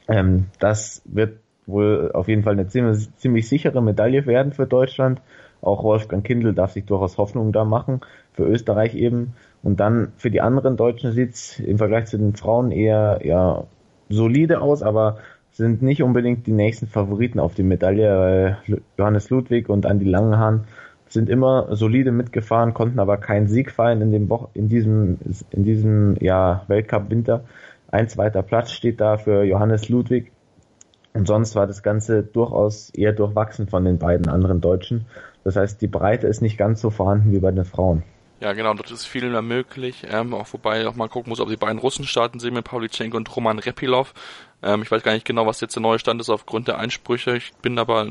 Ähm, 0.07 0.45
das 0.59 1.01
wird 1.05 1.39
wohl 1.67 2.11
auf 2.13 2.27
jeden 2.27 2.43
Fall 2.43 2.53
eine 2.53 2.67
ziemlich, 2.67 3.13
ziemlich 3.17 3.47
sichere 3.47 3.81
Medaille 3.81 4.25
werden 4.25 4.53
für 4.53 4.65
Deutschland. 4.65 5.21
Auch 5.61 5.83
Wolfgang 5.83 6.23
Kindl 6.23 6.53
darf 6.53 6.71
sich 6.71 6.85
durchaus 6.85 7.17
Hoffnung 7.17 7.51
da 7.51 7.65
machen, 7.65 8.01
für 8.35 8.43
Österreich 8.43 8.95
eben. 8.95 9.33
Und 9.63 9.79
dann 9.79 10.11
für 10.17 10.29
die 10.29 10.41
anderen 10.41 10.77
Deutschen 10.77 11.11
sieht's 11.11 11.59
im 11.59 11.77
Vergleich 11.77 12.05
zu 12.05 12.17
den 12.17 12.35
Frauen 12.35 12.71
eher 12.71 13.19
ja, 13.23 13.63
solide 14.09 14.61
aus, 14.61 14.83
aber 14.83 15.17
sind 15.51 15.81
nicht 15.81 16.03
unbedingt 16.03 16.45
die 16.47 16.51
nächsten 16.51 16.87
Favoriten 16.87 17.39
auf 17.39 17.55
die 17.55 17.63
Medaille, 17.63 18.57
Johannes 18.97 19.29
Ludwig 19.29 19.69
und 19.69 19.85
Andi 19.85 20.05
Langenhahn 20.05 20.65
sind 21.07 21.29
immer 21.29 21.75
solide 21.75 22.11
mitgefahren, 22.11 22.73
konnten 22.73 22.99
aber 22.99 23.17
keinen 23.17 23.47
Sieg 23.47 23.71
feiern 23.71 24.01
in 24.01 24.11
dem 24.11 24.29
Wo 24.29 24.49
in 24.53 24.67
diesem 24.67 25.17
in 25.51 25.63
diesem 25.63 26.15
ja, 26.19 26.63
Weltcup 26.67 27.09
Winter. 27.09 27.45
Ein 27.89 28.09
zweiter 28.09 28.43
Platz 28.43 28.71
steht 28.71 28.99
da 28.99 29.17
für 29.17 29.43
Johannes 29.43 29.87
Ludwig. 29.89 30.31
Und 31.13 31.27
sonst 31.27 31.55
war 31.55 31.65
das 31.65 31.81
Ganze 31.81 32.23
durchaus 32.23 32.89
eher 32.89 33.13
durchwachsen 33.13 33.67
von 33.67 33.85
den 33.85 33.99
beiden 33.99 34.27
anderen 34.27 34.59
Deutschen. 34.59 35.05
Das 35.45 35.55
heißt, 35.55 35.81
die 35.81 35.87
Breite 35.87 36.27
ist 36.27 36.41
nicht 36.41 36.57
ganz 36.57 36.81
so 36.81 36.89
vorhanden 36.89 37.31
wie 37.31 37.39
bei 37.39 37.51
den 37.51 37.63
Frauen. 37.63 38.03
Ja, 38.41 38.53
genau, 38.53 38.73
dort 38.73 38.91
ist 38.91 39.05
viel 39.05 39.29
mehr 39.29 39.41
möglich. 39.41 40.05
Ähm, 40.09 40.33
auch 40.33 40.51
wobei 40.51 40.87
auch 40.87 40.95
mal 40.95 41.07
gucken 41.07 41.29
muss, 41.29 41.39
ob 41.39 41.49
die 41.49 41.55
beiden 41.55 41.79
Russen 41.79 42.05
starten 42.05 42.39
sehen 42.39 42.53
mit 42.53 42.65
Pavlichenko 42.65 43.15
und 43.15 43.33
Roman 43.35 43.59
Repilov. 43.59 44.13
Ähm, 44.61 44.81
ich 44.81 44.91
weiß 44.91 45.03
gar 45.03 45.13
nicht 45.13 45.25
genau, 45.25 45.45
was 45.45 45.61
jetzt 45.61 45.75
der 45.75 45.81
neue 45.81 45.99
Stand 45.99 46.19
ist 46.19 46.29
aufgrund 46.29 46.67
der 46.67 46.77
Einsprüche. 46.77 47.37
Ich 47.37 47.53
bin 47.61 47.79
aber 47.79 48.07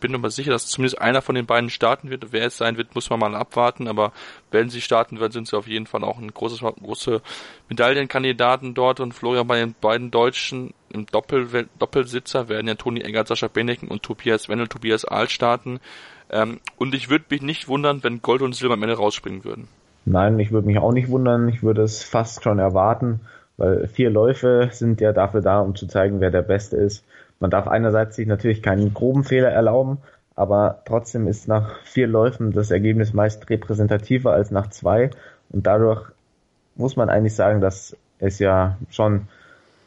bin 0.00 0.14
aber 0.14 0.30
sicher, 0.30 0.50
dass 0.50 0.68
zumindest 0.68 1.00
einer 1.00 1.22
von 1.22 1.34
den 1.34 1.46
beiden 1.46 1.70
starten 1.70 2.10
wird. 2.10 2.32
Wer 2.32 2.46
es 2.46 2.56
sein 2.56 2.76
wird, 2.76 2.94
muss 2.94 3.10
man 3.10 3.20
mal 3.20 3.34
abwarten. 3.34 3.88
Aber 3.88 4.12
wenn 4.50 4.70
sie 4.70 4.80
starten 4.80 5.20
werden, 5.20 5.32
sind 5.32 5.48
sie 5.48 5.56
auf 5.56 5.66
jeden 5.66 5.86
Fall 5.86 6.04
auch 6.04 6.18
ein 6.18 6.32
großes, 6.32 6.60
große 6.60 7.22
Medaillenkandidaten 7.68 8.74
dort. 8.74 9.00
Und 9.00 9.12
Florian 9.12 9.46
bei 9.46 9.58
den 9.58 9.74
beiden 9.80 10.10
Deutschen 10.10 10.74
im 10.90 11.06
Doppel 11.06 11.68
Doppelsitzer 11.78 12.48
werden 12.48 12.68
ja 12.68 12.74
Toni 12.74 13.00
Eggert, 13.00 13.28
Sascha 13.28 13.48
Beneken 13.48 13.88
und 13.88 14.02
Tobias 14.02 14.48
Wendel, 14.48 14.68
Tobias 14.68 15.04
Ahl 15.04 15.28
starten. 15.28 15.80
Ähm, 16.32 16.60
und 16.78 16.94
ich 16.94 17.10
würde 17.10 17.26
mich 17.30 17.42
nicht 17.42 17.68
wundern, 17.68 18.02
wenn 18.02 18.22
Gold 18.22 18.42
und 18.42 18.54
Silber 18.54 18.74
am 18.74 18.82
Ende 18.82 18.96
rausspringen 18.96 19.44
würden. 19.44 19.68
Nein, 20.04 20.38
ich 20.38 20.50
würde 20.50 20.66
mich 20.66 20.78
auch 20.78 20.92
nicht 20.92 21.08
wundern. 21.08 21.48
Ich 21.48 21.62
würde 21.62 21.82
es 21.82 22.02
fast 22.02 22.42
schon 22.42 22.58
erwarten, 22.58 23.20
weil 23.56 23.86
vier 23.86 24.10
Läufe 24.10 24.68
sind 24.72 25.00
ja 25.00 25.12
dafür 25.12 25.42
da, 25.42 25.60
um 25.60 25.76
zu 25.76 25.86
zeigen, 25.86 26.20
wer 26.20 26.30
der 26.30 26.42
Beste 26.42 26.76
ist. 26.76 27.04
Man 27.38 27.50
darf 27.50 27.68
einerseits 27.68 28.16
sich 28.16 28.26
natürlich 28.26 28.62
keinen 28.62 28.94
groben 28.94 29.24
Fehler 29.24 29.50
erlauben, 29.50 29.98
aber 30.34 30.82
trotzdem 30.86 31.26
ist 31.26 31.48
nach 31.48 31.76
vier 31.84 32.06
Läufen 32.06 32.52
das 32.52 32.70
Ergebnis 32.70 33.12
meist 33.12 33.48
repräsentativer 33.50 34.32
als 34.32 34.50
nach 34.50 34.70
zwei 34.70 35.10
und 35.50 35.66
dadurch 35.66 36.10
muss 36.76 36.96
man 36.96 37.10
eigentlich 37.10 37.34
sagen, 37.34 37.60
dass 37.60 37.96
es 38.18 38.38
ja 38.38 38.78
schon 38.90 39.28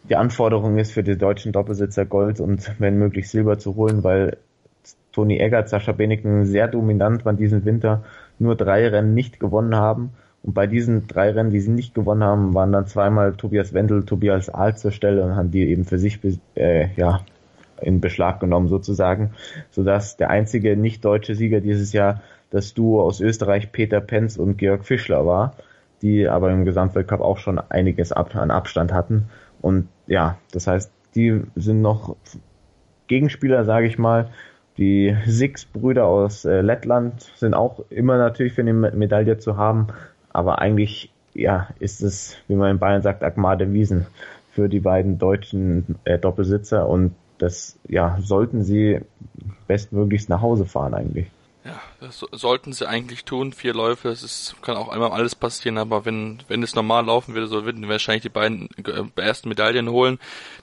die 0.09 0.15
Anforderung 0.15 0.77
ist 0.77 0.91
für 0.91 1.03
die 1.03 1.17
deutschen 1.17 1.51
Doppelsitzer 1.51 2.05
Gold 2.05 2.39
und 2.39 2.76
wenn 2.80 2.99
möglich 2.99 3.30
Silber 3.30 3.57
zu 3.57 3.76
holen, 3.76 4.03
weil 4.03 4.38
Toni 5.15 5.39
Eggert, 5.39 5.69
Sascha 5.69 5.93
Beneken 5.93 6.45
sehr 6.45 6.67
dominant 6.67 7.23
waren 7.23 7.37
diesen 7.37 7.63
Winter, 7.63 8.03
nur 8.37 8.57
drei 8.57 8.85
Rennen 8.89 9.13
nicht 9.13 9.39
gewonnen 9.39 9.75
haben. 9.75 10.09
Und 10.43 10.53
bei 10.53 10.67
diesen 10.67 11.07
drei 11.07 11.31
Rennen, 11.31 11.51
die 11.51 11.61
sie 11.61 11.71
nicht 11.71 11.95
gewonnen 11.95 12.23
haben, 12.23 12.53
waren 12.53 12.73
dann 12.73 12.85
zweimal 12.85 13.33
Tobias 13.33 13.73
Wendel, 13.73 14.03
Tobias 14.03 14.53
Ahl 14.53 14.75
zur 14.75 14.91
Stelle 14.91 15.23
und 15.23 15.37
haben 15.37 15.51
die 15.51 15.69
eben 15.69 15.85
für 15.85 15.97
sich 15.97 16.19
äh, 16.55 16.89
ja, 16.97 17.21
in 17.81 18.01
Beschlag 18.01 18.41
genommen 18.41 18.67
sozusagen, 18.67 19.31
sodass 19.71 20.17
der 20.17 20.31
einzige 20.31 20.75
nicht 20.75 21.05
deutsche 21.05 21.33
Sieger 21.33 21.61
dieses 21.61 21.93
Jahr 21.93 22.21
das 22.49 22.73
Duo 22.73 23.01
aus 23.01 23.21
Österreich 23.21 23.71
Peter 23.71 24.01
Penz 24.01 24.35
und 24.35 24.57
Georg 24.57 24.83
Fischler 24.83 25.25
war, 25.25 25.55
die 26.01 26.27
aber 26.27 26.51
im 26.51 26.65
Gesamtweltcup 26.65 27.21
auch 27.21 27.37
schon 27.37 27.57
einiges 27.57 28.11
an 28.11 28.51
Abstand 28.51 28.91
hatten. 28.91 29.29
Und 29.61 29.87
ja, 30.07 30.37
das 30.51 30.67
heißt, 30.67 30.91
die 31.15 31.41
sind 31.55 31.81
noch 31.81 32.17
Gegenspieler, 33.07 33.63
sage 33.63 33.87
ich 33.87 33.97
mal, 33.97 34.29
die 34.77 35.15
Six-Brüder 35.26 36.06
aus 36.06 36.45
äh, 36.45 36.61
Lettland 36.61 37.31
sind 37.35 37.53
auch 37.53 37.80
immer 37.89 38.18
natürlich 38.18 38.53
für 38.53 38.61
eine 38.61 38.73
Medaille 38.73 39.38
zu 39.38 39.57
haben, 39.57 39.88
aber 40.31 40.60
eigentlich 40.60 41.11
ja, 41.34 41.69
ist 41.80 42.02
es, 42.02 42.38
wie 42.47 42.56
man 42.56 42.72
in 42.72 42.80
Bayern 42.80 43.02
sagt, 43.02 43.23
Agmade 43.23 43.72
Wiesen 43.73 44.07
für 44.52 44.69
die 44.69 44.80
beiden 44.80 45.18
deutschen 45.18 45.97
äh, 46.06 46.18
Doppelsitzer 46.18 46.88
und 46.88 47.14
das 47.38 47.77
ja, 47.88 48.18
sollten 48.22 48.64
sie 48.64 49.02
bestmöglichst 49.68 50.30
nach 50.30 50.41
Hause 50.41 50.65
fahren 50.65 50.93
eigentlich. 50.93 51.30
Das 52.06 52.23
sollten 52.34 52.72
sie 52.72 52.88
eigentlich 52.88 53.26
tun. 53.26 53.52
Vier 53.52 53.73
Läufe, 53.73 54.10
es 54.10 54.22
ist, 54.22 54.56
kann 54.61 54.77
auch 54.77 54.90
einmal 54.90 55.11
alles 55.11 55.34
passieren, 55.34 55.80
aber 55.80 56.06
wenn, 56.06 56.44
wenn 56.48 56.61
es 56.61 56.76
normal 56.76 57.06
laufen 57.06 57.34
würde, 57.34 57.48
so 57.48 57.65
würden 57.65 57.90
wahrscheinlich 57.90 58.22
die 58.22 58.30
beiden 58.30 58.69
äh, 58.86 59.22
ersten 59.22 59.49
Medaillen 59.49 59.90
holen, 59.90 60.19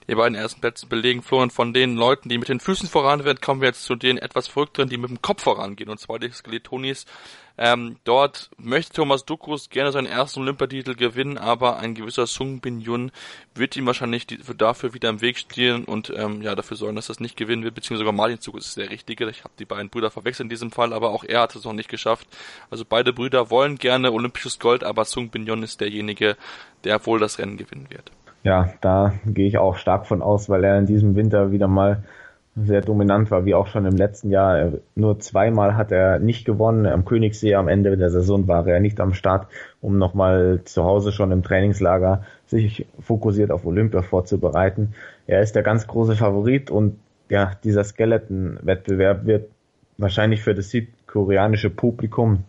die 0.07 0.15
beiden 0.15 0.35
ersten 0.35 0.61
Plätze 0.61 0.87
belegen. 0.87 1.21
Florian, 1.21 1.49
von 1.49 1.73
den 1.73 1.97
Leuten, 1.97 2.29
die 2.29 2.37
mit 2.37 2.47
den 2.47 2.61
Füßen 2.61 2.87
voran 2.87 3.25
werden, 3.25 3.41
kommen 3.41 3.59
wir 3.59 3.67
jetzt 3.67 3.83
zu 3.83 3.95
den 3.95 4.17
etwas 4.17 4.47
verrückteren, 4.47 4.87
die 4.87 4.95
mit 4.95 5.09
dem 5.09 5.21
Kopf 5.21 5.43
vorangehen, 5.43 5.89
und 5.89 5.99
zwar 5.99 6.17
die 6.17 6.31
Skeletonis 6.31 7.05
ähm, 7.57 7.97
dort 8.03 8.49
möchte 8.57 8.93
Thomas 8.93 9.25
Dukus 9.25 9.69
gerne 9.69 9.91
seinen 9.91 10.07
ersten 10.07 10.39
Olympiatitel 10.39 10.95
gewinnen, 10.95 11.37
aber 11.37 11.77
ein 11.77 11.93
gewisser 11.93 12.25
Sung 12.25 12.61
Bin 12.61 12.81
Yun 12.81 13.11
wird 13.53 13.77
ihm 13.77 13.85
wahrscheinlich 13.85 14.25
dafür 14.57 14.95
wieder 14.95 15.09
im 15.09 15.21
Weg 15.21 15.37
stehen 15.37 15.85
und 15.85 16.11
ähm, 16.15 16.41
ja 16.41 16.55
dafür 16.55 16.77
sorgen, 16.77 16.95
dass 16.95 17.07
das 17.07 17.19
nicht 17.19 17.37
gewinnen 17.37 17.63
wird, 17.63 17.75
beziehungsweise 17.75 17.99
sogar 17.99 18.13
Martin 18.13 18.39
Dukus 18.43 18.69
ist 18.69 18.77
der 18.77 18.89
Richtige. 18.89 19.29
Ich 19.29 19.43
habe 19.43 19.53
die 19.59 19.65
beiden 19.65 19.89
Brüder 19.89 20.09
verwechselt 20.09 20.45
in 20.45 20.49
diesem 20.49 20.71
Fall, 20.71 20.93
aber 20.93 21.11
auch 21.11 21.23
er 21.23 21.41
hat 21.41 21.55
es 21.55 21.63
noch 21.63 21.73
nicht 21.73 21.89
geschafft. 21.89 22.27
Also 22.71 22.85
beide 22.87 23.13
Brüder 23.13 23.51
wollen 23.51 23.77
gerne 23.77 24.11
olympisches 24.11 24.57
Gold, 24.57 24.83
aber 24.83 25.05
Sung 25.05 25.29
Bin 25.29 25.45
Yun 25.45 25.61
ist 25.61 25.79
derjenige, 25.79 26.35
der 26.83 27.05
wohl 27.05 27.19
das 27.19 27.37
Rennen 27.37 27.57
gewinnen 27.57 27.87
wird. 27.89 28.11
Ja, 28.43 28.73
da 28.81 29.13
gehe 29.25 29.47
ich 29.47 29.57
auch 29.57 29.77
stark 29.77 30.07
von 30.07 30.21
aus, 30.21 30.49
weil 30.49 30.63
er 30.63 30.79
in 30.79 30.85
diesem 30.85 31.15
Winter 31.15 31.51
wieder 31.51 31.67
mal 31.67 32.03
sehr 32.55 32.81
dominant 32.81 33.31
war, 33.31 33.45
wie 33.45 33.55
auch 33.55 33.67
schon 33.67 33.85
im 33.85 33.95
letzten 33.95 34.29
Jahr. 34.29 34.73
Nur 34.95 35.19
zweimal 35.19 35.75
hat 35.75 35.91
er 35.91 36.19
nicht 36.19 36.45
gewonnen. 36.45 36.85
Am 36.85 37.03
Königssee 37.03 37.55
am 37.55 37.67
Ende 37.67 37.97
der 37.97 38.11
Saison 38.11 38.47
war 38.47 38.67
er 38.67 38.79
nicht 38.79 38.99
am 38.99 39.13
Start, 39.13 39.47
um 39.81 39.97
nochmal 39.97 40.61
zu 40.65 40.83
Hause 40.83 41.11
schon 41.11 41.31
im 41.31 41.41
Trainingslager 41.41 42.23
sich 42.45 42.85
fokussiert 42.99 43.49
auf 43.51 43.65
Olympia 43.65 44.03
vorzubereiten. 44.03 44.93
Er 45.25 45.41
ist 45.41 45.55
der 45.55 45.63
ganz 45.63 45.87
große 45.87 46.15
Favorit 46.15 46.69
und 46.69 46.99
ja, 47.29 47.53
dieser 47.63 47.83
Skeleton-Wettbewerb 47.83 49.25
wird 49.25 49.49
wahrscheinlich 49.97 50.41
für 50.41 50.53
das 50.53 50.69
südkoreanische 50.69 51.71
Publikum 51.71 52.43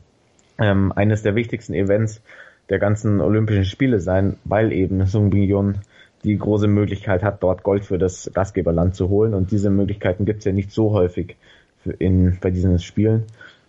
ähm, 0.59 0.93
eines 0.93 1.23
der 1.23 1.35
wichtigsten 1.35 1.73
Events 1.73 2.23
der 2.69 2.79
ganzen 2.79 3.21
Olympischen 3.21 3.65
Spiele 3.65 4.01
sein, 4.01 4.37
weil 4.45 4.73
eben 4.73 5.07
Sung 5.07 5.31
Bin 5.31 5.79
die 6.25 6.37
große 6.37 6.67
Möglichkeit 6.67 7.23
hat, 7.23 7.43
dort 7.43 7.63
Gold 7.63 7.85
für 7.85 7.99
das 7.99 8.31
Gastgeberland 8.33 8.95
zu 8.95 9.09
holen. 9.09 9.35
Und 9.35 9.51
diese 9.51 9.71
Möglichkeiten 9.71 10.25
gibt 10.25 10.41
es 10.41 10.45
ja 10.45 10.53
nicht 10.53 10.73
so 10.73 10.93
häufig 10.93 11.37
in, 11.99 12.39
bei 12.41 12.51
diesen 12.51 12.79
Spielen. 12.79 13.25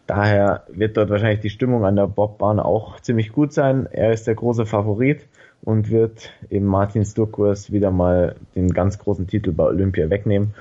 Daher 0.08 0.64
wird 0.68 0.98
dort 0.98 1.10
wahrscheinlich 1.10 1.42
die 1.42 1.50
Stimmung 1.50 1.84
an 1.84 1.96
der 1.96 2.08
Bobbahn 2.08 2.60
auch 2.60 3.00
ziemlich 3.00 3.32
gut 3.32 3.54
sein. 3.54 3.88
Er 3.92 4.12
ist 4.12 4.28
der 4.28 4.36
große 4.36 4.66
Favorit 4.66 5.26
und 5.64 5.90
wird 5.90 6.32
eben 6.50 6.66
Martin 6.66 7.04
Sturkurs 7.04 7.72
wieder 7.72 7.92
mal 7.92 8.36
den 8.56 8.70
ganz 8.70 9.00
großen 9.00 9.28
Titel 9.28 9.52
bei 9.52 9.64
Olympia 9.64 10.10
wegnehmen. 10.10 10.54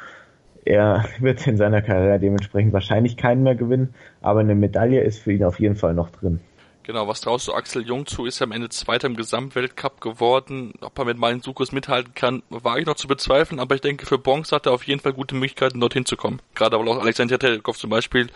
Er 0.64 1.04
wird 1.20 1.46
in 1.46 1.58
seiner 1.58 1.82
Karriere 1.82 2.18
dementsprechend 2.18 2.72
wahrscheinlich 2.72 3.16
keinen 3.16 3.42
mehr 3.42 3.54
gewinnen, 3.54 3.94
aber 4.22 4.40
eine 4.40 4.54
Medaille 4.54 5.02
ist 5.02 5.18
für 5.18 5.32
ihn 5.32 5.44
auf 5.44 5.60
jeden 5.60 5.76
Fall 5.76 5.94
noch 5.94 6.10
drin. 6.10 6.40
Genau, 6.86 7.08
was 7.08 7.22
traust 7.22 7.48
du 7.48 7.54
Axel 7.54 7.82
Jung 7.82 8.04
zu? 8.04 8.26
Ist 8.26 8.40
ja 8.40 8.44
am 8.44 8.52
Ende 8.52 8.68
Zweiter 8.68 9.06
im 9.06 9.16
Gesamtweltcup 9.16 10.02
geworden. 10.02 10.74
Ob 10.82 10.98
er 10.98 11.06
mit 11.06 11.16
Martin 11.16 11.40
Sukus 11.40 11.72
mithalten 11.72 12.14
kann, 12.14 12.42
war 12.50 12.78
ich 12.78 12.84
noch 12.84 12.94
zu 12.94 13.08
bezweifeln, 13.08 13.58
aber 13.58 13.74
ich 13.74 13.80
denke, 13.80 14.04
für 14.04 14.18
Bonks 14.18 14.52
hat 14.52 14.66
er 14.66 14.72
auf 14.72 14.82
jeden 14.82 15.00
Fall 15.00 15.14
gute 15.14 15.34
Möglichkeiten, 15.34 15.80
dorthin 15.80 16.04
zu 16.04 16.18
kommen. 16.18 16.40
Gerade 16.54 16.78
weil 16.78 16.86
auch 16.88 17.00
Alexander 17.00 17.38
Tretjakov 17.38 17.78
zum 17.78 17.88
Beispiel 17.88 18.28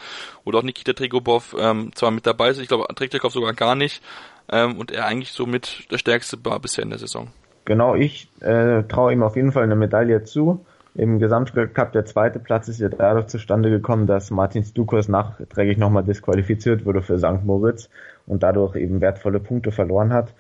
oder 0.45 0.59
auch 0.59 0.63
Nikita 0.63 0.95
Trigobov 0.95 1.55
ähm, 1.59 1.91
zwar 1.95 2.11
mit 2.11 2.27
dabei 2.27 2.55
sind, 2.55 2.63
ich 2.63 2.69
glaube 2.69 2.87
Tretjakov 2.95 3.35
sogar 3.35 3.53
gar 3.53 3.75
nicht, 3.75 4.03
ähm, 4.51 4.79
und 4.79 4.93
er 4.93 5.05
eigentlich 5.05 5.33
so 5.33 5.45
mit 5.45 5.87
der 5.91 5.99
stärkste 5.99 6.39
war 6.43 6.59
bisher 6.59 6.85
in 6.85 6.91
der 6.91 6.99
Saison. 6.99 7.29
Genau, 7.67 7.95
ich 7.95 8.31
äh, 8.41 8.83
traue 8.85 9.13
ihm 9.13 9.23
auf 9.23 9.37
jeden 9.37 9.53
Fall 9.53 9.65
eine 9.65 9.77
Medaille 9.77 10.25
zu. 10.25 10.65
Im 10.95 11.19
Gesamtcup 11.19 11.93
der 11.93 12.07
zweite 12.07 12.39
Platz 12.39 12.67
ist 12.69 12.81
ja 12.81 12.89
dadurch 12.89 13.27
zustande 13.27 13.69
gekommen, 13.69 14.07
dass 14.07 14.31
Martin 14.31 14.65
Stukos 14.65 15.07
nachträglich 15.07 15.77
nochmal 15.77 16.03
disqualifiziert 16.03 16.87
wurde 16.87 17.03
für 17.03 17.19
St. 17.19 17.45
Moritz 17.45 17.91
und 18.29 18.43
dadurch 18.43 18.77
eben 18.77 19.01
wertvolle 19.01 19.41
Punkte 19.41 19.73
verloren 19.73 20.13
hat. 20.13 20.35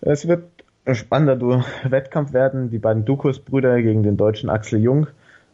Es 0.00 0.28
wird 0.28 0.44
ein 0.84 0.94
spannender 0.94 1.64
Wettkampf 1.84 2.32
werden, 2.32 2.70
die 2.70 2.78
beiden 2.78 3.04
Dukos-Brüder 3.04 3.80
gegen 3.80 4.02
den 4.02 4.16
deutschen 4.16 4.50
Axel 4.50 4.80
Jung. 4.80 5.06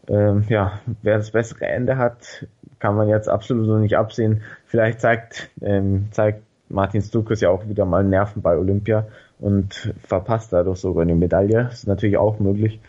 Ähm, 0.08 0.44
ja, 0.48 0.80
wer 1.02 1.18
das 1.18 1.32
bessere 1.32 1.66
Ende 1.66 1.98
hat, 1.98 2.46
kann 2.78 2.96
man 2.96 3.08
jetzt 3.08 3.28
absolut 3.28 3.66
so 3.66 3.76
nicht 3.76 3.96
absehen. 3.96 4.42
Vielleicht 4.64 5.00
zeigt, 5.00 5.50
ähm, 5.60 6.08
zeigt 6.12 6.42
Martin 6.70 7.02
Stukus 7.02 7.40
ja 7.40 7.50
auch 7.50 7.68
wieder 7.68 7.84
mal 7.84 8.04
Nerven 8.04 8.42
bei 8.42 8.56
Olympia 8.56 9.06
und 9.38 9.94
verpasst 10.06 10.52
dadurch 10.52 10.78
sogar 10.78 11.02
eine 11.02 11.14
Medaille. 11.14 11.64
Das 11.64 11.80
ist 11.80 11.88
natürlich 11.88 12.16
auch 12.16 12.38
möglich. 12.38 12.80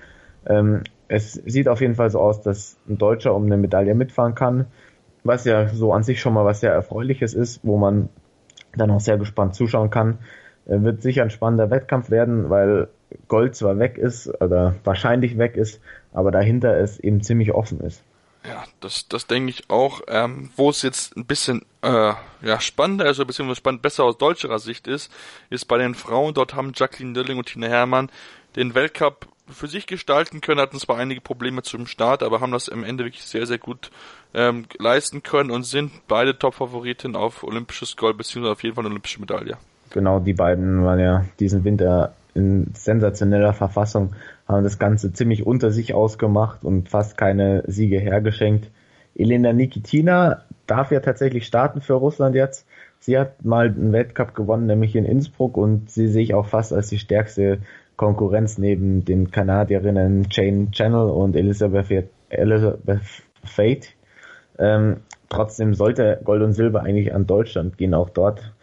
Ähm, 0.45 0.83
es 1.07 1.33
sieht 1.33 1.67
auf 1.67 1.81
jeden 1.81 1.95
Fall 1.95 2.09
so 2.09 2.19
aus, 2.19 2.41
dass 2.41 2.77
ein 2.87 2.97
Deutscher 2.97 3.35
um 3.35 3.45
eine 3.45 3.57
Medaille 3.57 3.95
mitfahren 3.95 4.35
kann, 4.35 4.67
was 5.23 5.43
ja 5.43 5.67
so 5.67 5.91
an 5.91 6.03
sich 6.03 6.21
schon 6.21 6.33
mal 6.33 6.45
was 6.45 6.61
sehr 6.61 6.71
Erfreuliches 6.71 7.33
ist, 7.33 7.61
wo 7.63 7.77
man 7.77 8.09
dann 8.79 8.91
auch 8.91 8.99
sehr 8.99 9.17
gespannt 9.17 9.55
zuschauen 9.55 9.89
kann. 9.89 10.19
Äh, 10.65 10.81
wird 10.81 11.01
sicher 11.01 11.23
ein 11.23 11.29
spannender 11.29 11.69
Wettkampf 11.69 12.09
werden, 12.09 12.49
weil 12.49 12.87
Gold 13.27 13.55
zwar 13.55 13.77
weg 13.79 13.97
ist 13.97 14.29
oder 14.41 14.75
wahrscheinlich 14.83 15.37
weg 15.37 15.55
ist, 15.55 15.81
aber 16.13 16.31
dahinter 16.31 16.77
es 16.77 16.99
eben 16.99 17.21
ziemlich 17.21 17.53
offen 17.53 17.79
ist. 17.81 18.03
Ja, 18.45 18.63
das, 18.79 19.07
das 19.09 19.27
denke 19.27 19.49
ich 19.49 19.69
auch. 19.69 20.01
Ähm, 20.07 20.49
wo 20.55 20.69
es 20.69 20.81
jetzt 20.81 21.17
ein 21.17 21.25
bisschen 21.25 21.65
äh, 21.81 22.13
ja, 22.41 22.59
spannender 22.59 23.09
ist, 23.09 23.19
ein 23.19 23.27
bisschen 23.27 23.53
spannend 23.55 23.81
besser 23.81 24.05
aus 24.05 24.17
deutscherer 24.17 24.59
Sicht 24.59 24.87
ist, 24.87 25.11
ist 25.49 25.65
bei 25.65 25.77
den 25.77 25.93
Frauen. 25.93 26.33
Dort 26.33 26.55
haben 26.55 26.71
Jacqueline 26.73 27.13
Dölling 27.13 27.37
und 27.37 27.47
Tina 27.47 27.67
Herrmann 27.67 28.09
den 28.55 28.75
Weltcup 28.75 29.27
für 29.53 29.67
sich 29.67 29.87
gestalten 29.87 30.41
können, 30.41 30.59
hatten 30.59 30.79
zwar 30.79 30.97
einige 30.97 31.21
Probleme 31.21 31.61
zum 31.61 31.87
Start, 31.87 32.23
aber 32.23 32.41
haben 32.41 32.51
das 32.51 32.69
am 32.69 32.83
Ende 32.83 33.05
wirklich 33.05 33.23
sehr, 33.23 33.45
sehr 33.45 33.57
gut 33.57 33.91
ähm, 34.33 34.65
leisten 34.77 35.23
können 35.23 35.51
und 35.51 35.63
sind 35.63 35.91
beide 36.07 36.37
Top-Favoriten 36.37 37.15
auf 37.15 37.43
olympisches 37.43 37.97
Gold, 37.97 38.17
beziehungsweise 38.17 38.53
auf 38.53 38.63
jeden 38.63 38.75
Fall 38.75 38.83
eine 38.83 38.91
olympische 38.91 39.19
Medaille. 39.19 39.57
Genau, 39.91 40.19
die 40.19 40.33
beiden 40.33 40.83
waren 40.83 40.99
ja 40.99 41.25
diesen 41.39 41.63
Winter 41.63 42.13
in 42.35 42.71
sensationeller 42.73 43.53
Verfassung, 43.53 44.13
haben 44.47 44.63
das 44.63 44.79
Ganze 44.79 45.13
ziemlich 45.13 45.45
unter 45.45 45.71
sich 45.71 45.93
ausgemacht 45.93 46.63
und 46.63 46.89
fast 46.89 47.17
keine 47.17 47.63
Siege 47.67 47.99
hergeschenkt. 47.99 48.69
Elena 49.15 49.51
Nikitina 49.51 50.43
darf 50.67 50.91
ja 50.91 50.99
tatsächlich 50.99 51.45
starten 51.45 51.81
für 51.81 51.93
Russland 51.93 52.35
jetzt. 52.35 52.65
Sie 52.99 53.17
hat 53.17 53.43
mal 53.43 53.67
einen 53.67 53.91
Weltcup 53.91 54.35
gewonnen, 54.35 54.67
nämlich 54.67 54.95
in 54.95 55.05
Innsbruck 55.05 55.57
und 55.57 55.89
sie 55.89 56.07
sehe 56.07 56.23
ich 56.23 56.33
auch 56.33 56.45
fast 56.45 56.73
als 56.73 56.89
die 56.89 56.99
stärkste 56.99 57.59
Konkurrenz 57.99 58.57
neben 58.57 59.03
den 59.03 59.29
Kanadierinnen 59.29 60.25
Jane 60.31 60.71
Channel 60.71 61.09
und 61.09 61.35
Elizabeth, 61.35 62.07
Elizabeth 62.29 63.01
Fate. 63.43 63.89
Ähm, 64.57 65.01
trotzdem 65.27 65.73
sollte 65.73 66.21
Gold 66.23 66.41
und 66.41 66.53
Silber 66.53 66.81
eigentlich 66.81 67.13
an 67.13 67.27
Deutschland 67.27 67.77
gehen, 67.77 67.93
auch 67.93 68.09
dort. 68.09 68.53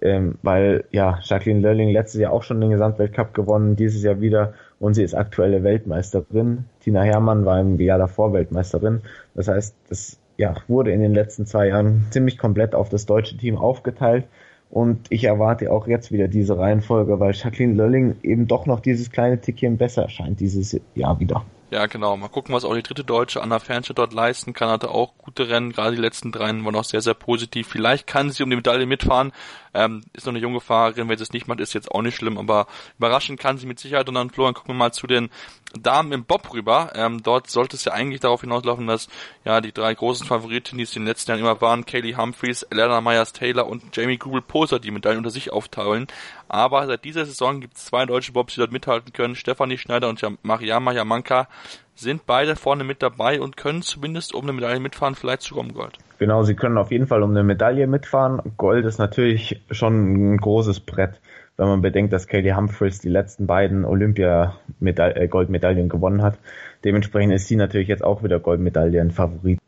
Ähm, 0.00 0.38
weil 0.42 0.84
ja, 0.92 1.18
Jacqueline 1.22 1.60
Lörling 1.60 1.90
letztes 1.90 2.22
Jahr 2.22 2.32
auch 2.32 2.42
schon 2.42 2.58
den 2.58 2.70
Gesamtweltcup 2.70 3.34
gewonnen, 3.34 3.76
dieses 3.76 4.02
Jahr 4.02 4.22
wieder 4.22 4.54
und 4.80 4.94
sie 4.94 5.02
ist 5.02 5.14
aktuelle 5.14 5.62
Weltmeisterin. 5.62 6.64
Tina 6.80 7.02
Hermann 7.02 7.44
war 7.44 7.60
im 7.60 7.78
Jahr 7.78 7.98
davor 7.98 8.32
Weltmeisterin. 8.32 9.02
Das 9.34 9.48
heißt, 9.48 9.76
das 9.90 10.18
ja, 10.38 10.54
wurde 10.68 10.92
in 10.92 11.00
den 11.02 11.12
letzten 11.12 11.44
zwei 11.44 11.68
Jahren 11.68 12.06
ziemlich 12.08 12.38
komplett 12.38 12.74
auf 12.74 12.88
das 12.88 13.04
deutsche 13.04 13.36
Team 13.36 13.58
aufgeteilt. 13.58 14.24
Und 14.70 15.06
ich 15.10 15.24
erwarte 15.24 15.70
auch 15.70 15.86
jetzt 15.86 16.12
wieder 16.12 16.28
diese 16.28 16.58
Reihenfolge, 16.58 17.20
weil 17.20 17.32
Jacqueline 17.34 17.74
Lölling 17.74 18.16
eben 18.22 18.46
doch 18.46 18.66
noch 18.66 18.80
dieses 18.80 19.10
kleine 19.10 19.40
Tickchen 19.40 19.76
besser 19.76 20.02
erscheint 20.02 20.40
dieses 20.40 20.78
Jahr 20.94 21.20
wieder. 21.20 21.44
Ja, 21.68 21.86
genau. 21.86 22.16
Mal 22.16 22.28
gucken, 22.28 22.54
was 22.54 22.64
auch 22.64 22.76
die 22.76 22.82
dritte 22.82 23.02
Deutsche 23.02 23.42
Anna 23.42 23.58
Fernstedt 23.58 23.98
dort 23.98 24.12
leisten 24.12 24.52
kann. 24.52 24.68
Hatte 24.68 24.90
auch 24.90 25.18
gute 25.18 25.48
Rennen. 25.48 25.72
Gerade 25.72 25.96
die 25.96 26.00
letzten 26.00 26.30
drei 26.30 26.46
waren 26.46 26.76
auch 26.76 26.84
sehr, 26.84 27.00
sehr 27.00 27.14
positiv. 27.14 27.66
Vielleicht 27.66 28.06
kann 28.06 28.30
sie 28.30 28.44
um 28.44 28.50
die 28.50 28.56
Medaille 28.56 28.86
mitfahren. 28.86 29.32
Ähm, 29.74 30.02
ist 30.12 30.26
noch 30.26 30.32
eine 30.32 30.38
junge 30.38 30.60
Fahrerin. 30.60 31.08
Wenn 31.08 31.18
sie 31.18 31.24
es 31.24 31.32
nicht 31.32 31.48
macht, 31.48 31.58
ist 31.58 31.74
jetzt 31.74 31.90
auch 31.90 32.02
nicht 32.02 32.14
schlimm. 32.14 32.38
Aber 32.38 32.68
überraschend 32.98 33.40
kann 33.40 33.58
sie 33.58 33.66
mit 33.66 33.80
Sicherheit. 33.80 34.08
Und 34.08 34.14
dann, 34.14 34.30
Florian, 34.30 34.54
gucken 34.54 34.74
wir 34.74 34.78
mal 34.78 34.92
zu 34.92 35.08
den 35.08 35.28
Damen 35.74 36.12
im 36.12 36.24
Bob 36.24 36.52
rüber. 36.52 36.92
Ähm, 36.94 37.24
dort 37.24 37.50
sollte 37.50 37.74
es 37.74 37.84
ja 37.84 37.92
eigentlich 37.92 38.20
darauf 38.20 38.42
hinauslaufen, 38.42 38.86
dass 38.86 39.08
ja 39.44 39.60
die 39.60 39.72
drei 39.72 39.92
großen 39.92 40.24
Favoriten, 40.24 40.78
die 40.78 40.84
es 40.84 40.94
in 40.94 41.02
den 41.02 41.08
letzten 41.08 41.32
Jahren 41.32 41.40
immer 41.40 41.60
waren, 41.60 41.84
Kaylee 41.84 42.14
Humphreys, 42.14 42.62
Elena 42.62 43.00
Myers-Taylor 43.00 43.66
und 43.66 43.94
Jamie 43.96 44.18
Google-Poser, 44.18 44.78
die 44.78 44.92
Medaillen 44.92 45.18
unter 45.18 45.30
sich 45.30 45.52
aufteilen. 45.52 46.06
Aber 46.48 46.86
seit 46.86 47.04
dieser 47.04 47.26
Saison 47.26 47.60
gibt 47.60 47.76
es 47.76 47.86
zwei 47.86 48.06
deutsche 48.06 48.32
Bobs, 48.32 48.54
die 48.54 48.60
dort 48.60 48.72
mithalten 48.72 49.12
können. 49.12 49.34
Stefanie 49.34 49.78
Schneider 49.78 50.08
und 50.08 50.24
Mariama 50.42 50.92
Yamanka 50.92 51.48
sind 51.94 52.26
beide 52.26 52.56
vorne 52.56 52.84
mit 52.84 53.02
dabei 53.02 53.40
und 53.40 53.56
können 53.56 53.82
zumindest 53.82 54.34
um 54.34 54.44
eine 54.44 54.52
Medaille 54.52 54.80
mitfahren, 54.80 55.14
vielleicht 55.14 55.42
sogar 55.42 55.64
um 55.64 55.72
Gold. 55.72 55.98
Genau, 56.18 56.42
sie 56.44 56.54
können 56.54 56.78
auf 56.78 56.90
jeden 56.90 57.06
Fall 57.06 57.22
um 57.22 57.30
eine 57.30 57.42
Medaille 57.42 57.86
mitfahren. 57.86 58.40
Gold 58.56 58.84
ist 58.84 58.98
natürlich 58.98 59.62
schon 59.70 60.34
ein 60.34 60.36
großes 60.38 60.80
Brett, 60.80 61.20
wenn 61.56 61.68
man 61.68 61.82
bedenkt, 61.82 62.12
dass 62.12 62.26
Kaylee 62.26 62.54
Humphreys 62.54 63.00
die 63.00 63.08
letzten 63.08 63.46
beiden 63.46 63.84
Olympia-Goldmedaillen 63.84 65.86
äh, 65.86 65.88
gewonnen 65.88 66.22
hat. 66.22 66.38
Dementsprechend 66.84 67.32
ist 67.32 67.48
sie 67.48 67.56
natürlich 67.56 67.88
jetzt 67.88 68.04
auch 68.04 68.22
wieder 68.22 68.40
Goldmedaillen-Favorit. 68.40 69.58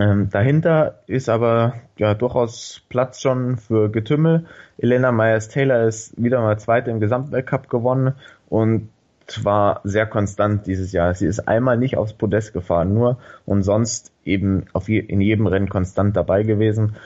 Ähm, 0.00 0.30
dahinter 0.30 1.00
ist 1.06 1.28
aber 1.28 1.74
ja 1.98 2.14
durchaus 2.14 2.80
Platz 2.88 3.20
schon 3.20 3.58
für 3.58 3.90
Getümmel. 3.90 4.46
Elena 4.78 5.12
Myers-Taylor 5.12 5.84
ist 5.84 6.20
wieder 6.22 6.40
mal 6.40 6.58
Zweite 6.58 6.90
im 6.90 7.00
Gesamtweltcup 7.00 7.68
gewonnen 7.68 8.14
und 8.48 8.88
war 9.42 9.80
sehr 9.84 10.06
konstant 10.06 10.66
dieses 10.66 10.92
Jahr. 10.92 11.14
Sie 11.14 11.26
ist 11.26 11.46
einmal 11.46 11.76
nicht 11.76 11.98
aufs 11.98 12.14
Podest 12.14 12.54
gefahren, 12.54 12.94
nur 12.94 13.18
und 13.44 13.62
sonst 13.62 14.10
eben 14.24 14.64
auf 14.72 14.88
je, 14.88 14.98
in 14.98 15.20
jedem 15.20 15.46
Rennen 15.46 15.68
konstant 15.68 16.16
dabei 16.16 16.44
gewesen. 16.44 16.96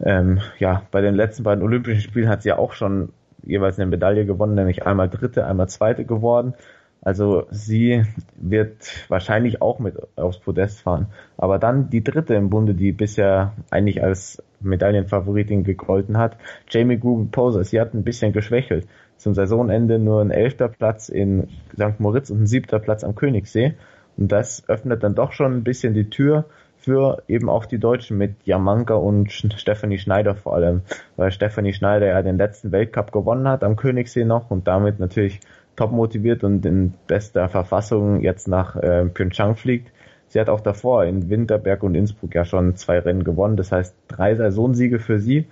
Ähm, 0.00 0.40
ja, 0.58 0.82
bei 0.90 1.00
den 1.02 1.14
letzten 1.14 1.44
beiden 1.44 1.62
Olympischen 1.62 2.02
Spielen 2.02 2.28
hat 2.28 2.42
sie 2.42 2.48
ja 2.48 2.58
auch 2.58 2.72
schon 2.72 3.10
jeweils 3.44 3.78
eine 3.78 3.88
Medaille 3.88 4.26
gewonnen, 4.26 4.56
nämlich 4.56 4.86
einmal 4.86 5.08
Dritte, 5.08 5.46
einmal 5.46 5.68
Zweite 5.68 6.04
geworden. 6.04 6.54
Also 7.02 7.46
sie 7.50 8.04
wird 8.36 9.08
wahrscheinlich 9.08 9.62
auch 9.62 9.78
mit 9.78 9.96
aufs 10.16 10.38
Podest 10.38 10.82
fahren. 10.82 11.06
Aber 11.38 11.58
dann 11.58 11.88
die 11.88 12.04
dritte 12.04 12.34
im 12.34 12.50
Bunde, 12.50 12.74
die 12.74 12.92
bisher 12.92 13.54
eigentlich 13.70 14.02
als 14.02 14.42
Medaillenfavoritin 14.60 15.64
gegolten 15.64 16.18
hat, 16.18 16.36
Jamie 16.68 16.98
Google 16.98 17.28
Poser. 17.30 17.64
Sie 17.64 17.80
hat 17.80 17.94
ein 17.94 18.04
bisschen 18.04 18.32
geschwächelt. 18.32 18.86
Zum 19.16 19.34
Saisonende 19.34 19.98
nur 19.98 20.20
ein 20.20 20.30
elfter 20.30 20.68
Platz 20.68 21.08
in 21.08 21.48
St. 21.74 21.98
Moritz 22.00 22.30
und 22.30 22.42
ein 22.42 22.46
siebter 22.46 22.78
Platz 22.78 23.02
am 23.02 23.14
Königssee. 23.14 23.74
Und 24.16 24.30
das 24.32 24.68
öffnet 24.68 25.02
dann 25.02 25.14
doch 25.14 25.32
schon 25.32 25.54
ein 25.54 25.64
bisschen 25.64 25.94
die 25.94 26.10
Tür 26.10 26.44
für 26.76 27.22
eben 27.28 27.48
auch 27.48 27.66
die 27.66 27.78
Deutschen 27.78 28.16
mit 28.16 28.34
Jamanka 28.44 28.94
und 28.94 29.30
Stephanie 29.32 29.98
Schneider 29.98 30.34
vor 30.34 30.54
allem. 30.54 30.82
Weil 31.16 31.30
Stephanie 31.30 31.74
Schneider 31.74 32.06
ja 32.06 32.22
den 32.22 32.38
letzten 32.38 32.72
Weltcup 32.72 33.12
gewonnen 33.12 33.48
hat 33.48 33.64
am 33.64 33.76
Königssee 33.76 34.24
noch 34.24 34.50
und 34.50 34.66
damit 34.66 34.98
natürlich 34.98 35.40
top 35.80 35.92
motiviert 35.92 36.44
und 36.44 36.66
in 36.66 36.92
bester 37.06 37.48
Verfassung 37.48 38.20
jetzt 38.20 38.48
nach 38.48 38.76
äh, 38.76 39.06
Pyeongchang 39.06 39.56
fliegt. 39.56 39.90
Sie 40.28 40.38
hat 40.38 40.50
auch 40.50 40.60
davor 40.60 41.06
in 41.06 41.30
Winterberg 41.30 41.82
und 41.82 41.94
Innsbruck 41.94 42.34
ja 42.34 42.44
schon 42.44 42.76
zwei 42.76 42.98
Rennen 42.98 43.24
gewonnen. 43.24 43.56
Das 43.56 43.72
heißt 43.72 43.96
drei 44.06 44.34
Saisonsiege 44.34 44.98
für 44.98 45.18
sie. 45.18 45.46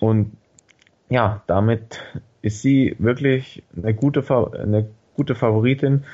Und 0.00 0.32
ja, 1.10 1.42
damit 1.46 2.02
ist 2.40 2.62
sie 2.62 2.96
wirklich 2.98 3.62
eine 3.76 3.92
gute, 3.92 4.24
eine 4.58 4.88
gute 5.14 5.34
Favoritin. 5.34 6.04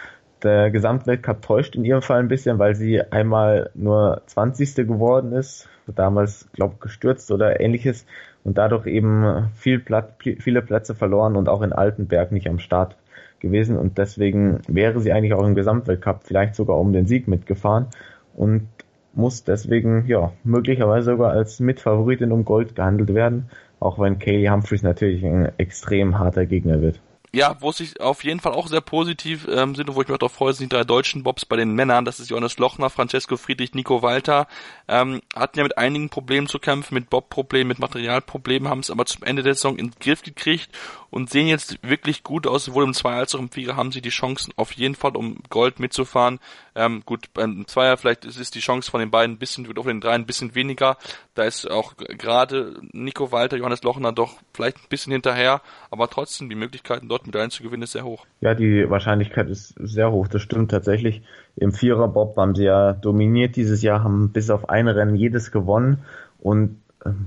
der 0.43 0.73
Gesamtweltcup 0.73 1.41
täuscht 1.41 1.77
in 1.77 1.85
ihrem 1.85 2.03
Fall 2.03 2.19
ein 2.19 2.29
bisschen, 2.29 2.59
weil 2.59 2.75
sie 2.75 3.01
einmal 3.01 3.71
nur 3.75 4.23
20. 4.27 4.75
geworden 4.89 5.33
ist, 5.33 5.69
damals, 5.87 6.49
glaube 6.53 6.75
ich, 6.75 6.81
gestürzt 6.81 7.31
oder 7.31 7.61
ähnliches 7.61 8.07
und 8.43 8.59
dadurch 8.59 8.87
eben 8.87 9.51
viel 9.55 9.79
Platz, 9.79 10.15
viele 10.41 10.63
Plätze 10.63 10.97
verloren 10.97 11.37
und 11.37 11.49
auch 11.49 11.63
in 11.63 11.73
Altenberg 11.73 12.33
nicht 12.33 12.49
am 12.49 12.59
Start 12.59 12.97
gewesen 13.41 13.77
und 13.77 13.99
deswegen 13.99 14.61
wäre 14.69 15.01
sie 15.01 15.13
eigentlich 15.13 15.35
auch 15.35 15.47
im 15.47 15.55
Gesamtweltcup 15.55 16.23
vielleicht 16.25 16.55
sogar 16.55 16.79
um 16.79 16.93
den 16.93 17.07
Sieg 17.07 17.29
mitgefahren 17.29 17.87
und 18.35 18.69
muss 19.13 19.45
deswegen 19.45 20.07
ja 20.07 20.33
möglicherweise 20.45 21.13
sogar 21.13 21.33
als 21.33 21.61
Mitfavoritin 21.61 22.33
um 22.33 22.45
Gold 22.45 22.77
gehandelt 22.77 23.13
werden, 23.15 23.51
auch 23.81 23.99
wenn 23.99 24.19
Kaylee 24.19 24.51
Humphreys 24.51 24.83
natürlich 24.83 25.25
ein 25.25 25.51
extrem 25.59 26.19
harter 26.19 26.47
Gegner 26.47 26.81
wird 26.81 27.01
ja, 27.33 27.57
wo 27.61 27.71
es 27.71 27.77
sich 27.77 28.01
auf 28.01 28.25
jeden 28.25 28.41
Fall 28.41 28.53
auch 28.53 28.67
sehr 28.67 28.81
positiv 28.81 29.47
ähm, 29.49 29.75
sind 29.75 29.89
und 29.89 29.95
wo 29.95 30.03
ich 30.03 30.09
mich 30.09 30.15
auch 30.15 30.19
darauf 30.19 30.33
freue, 30.33 30.53
sind 30.53 30.73
die 30.73 30.77
drei 30.77 30.85
deutschen 30.85 31.23
Bobs 31.23 31.45
bei 31.45 31.57
den 31.57 31.75
Männern. 31.75 32.05
Das 32.05 32.19
ist 32.19 32.31
Johannes 32.31 32.59
Lochner, 32.59 32.91
Francesco 32.91 33.37
Friedrich, 33.37 33.75
Nico 33.75 34.03
Walter. 34.03 34.49
Ähm, 34.89 35.21
hatten 35.35 35.59
ja 35.59 35.63
mit 35.63 35.79
einigen 35.79 36.09
Problemen 36.09 36.49
zu 36.49 36.59
kämpfen, 36.59 36.95
mit 36.95 37.09
Bob-Problemen, 37.09 37.69
mit 37.69 37.79
Materialproblemen, 37.79 38.69
haben 38.69 38.81
es 38.81 38.91
aber 38.91 39.07
zum 39.07 39.23
Ende 39.23 39.43
der 39.43 39.55
Saison 39.55 39.77
in 39.77 39.91
den 39.91 40.01
Griff 40.01 40.23
gekriegt 40.23 40.71
und 41.11 41.31
sehen 41.31 41.47
jetzt 41.47 41.79
wirklich 41.83 42.23
gut 42.23 42.47
aus. 42.47 42.65
Sowohl 42.65 42.85
im 42.85 42.95
Zweier 42.95 43.19
als 43.19 43.35
auch 43.35 43.41
im 43.41 43.51
Vierer 43.51 43.77
haben 43.77 43.93
sie 43.93 44.01
die 44.01 44.11
Chancen 44.11 44.53
auf 44.57 44.73
jeden 44.73 44.95
Fall, 44.95 45.17
um 45.17 45.39
Gold 45.49 45.81
mitzufahren. 45.81 46.39
Ähm, 46.75 47.03
gut, 47.05 47.33
beim 47.35 47.67
Zweier 47.67 47.97
vielleicht 47.97 48.25
ist 48.25 48.55
die 48.55 48.61
Chance 48.61 48.91
von 48.91 49.01
den 49.01 49.11
beiden 49.11 49.35
ein 49.35 49.39
bisschen, 49.39 49.67
auf 49.77 49.87
den 49.87 50.01
dreien 50.01 50.23
ein 50.23 50.27
bisschen 50.27 50.55
weniger. 50.55 50.97
Da 51.35 51.45
ist 51.45 51.71
auch 51.71 51.97
gerade 51.97 52.81
Nico 52.93 53.33
Walter, 53.33 53.57
Johannes 53.57 53.83
Lochner 53.83 54.13
doch 54.13 54.39
vielleicht 54.55 54.79
ein 54.79 54.89
bisschen 54.89 55.13
hinterher, 55.13 55.61
aber 55.91 56.09
trotzdem 56.09 56.49
die 56.49 56.55
Möglichkeiten 56.55 57.09
dort 57.09 57.27
Medaillen 57.27 57.51
zu 57.51 57.63
gewinnen 57.63 57.83
ist 57.83 57.93
sehr 57.93 58.05
hoch. 58.05 58.27
Ja, 58.41 58.55
die 58.55 58.89
Wahrscheinlichkeit 58.89 59.49
ist 59.49 59.75
sehr 59.79 60.11
hoch, 60.13 60.29
das 60.29 60.43
stimmt 60.43 60.71
tatsächlich. 60.71 61.23
Im 61.57 61.73
Vierer 61.73 62.09
Bob 62.09 62.37
haben 62.37 62.55
sie 62.55 62.65
ja 62.65 62.93
dominiert 62.93 63.57
dieses 63.57 63.83
Jahr, 63.83 64.05
haben 64.05 64.31
bis 64.33 64.51
auf 64.51 64.69
ein 64.69 64.89
Rennen 64.89 65.17
jedes 65.17 65.51
gewonnen 65.51 66.05
und 66.39 66.81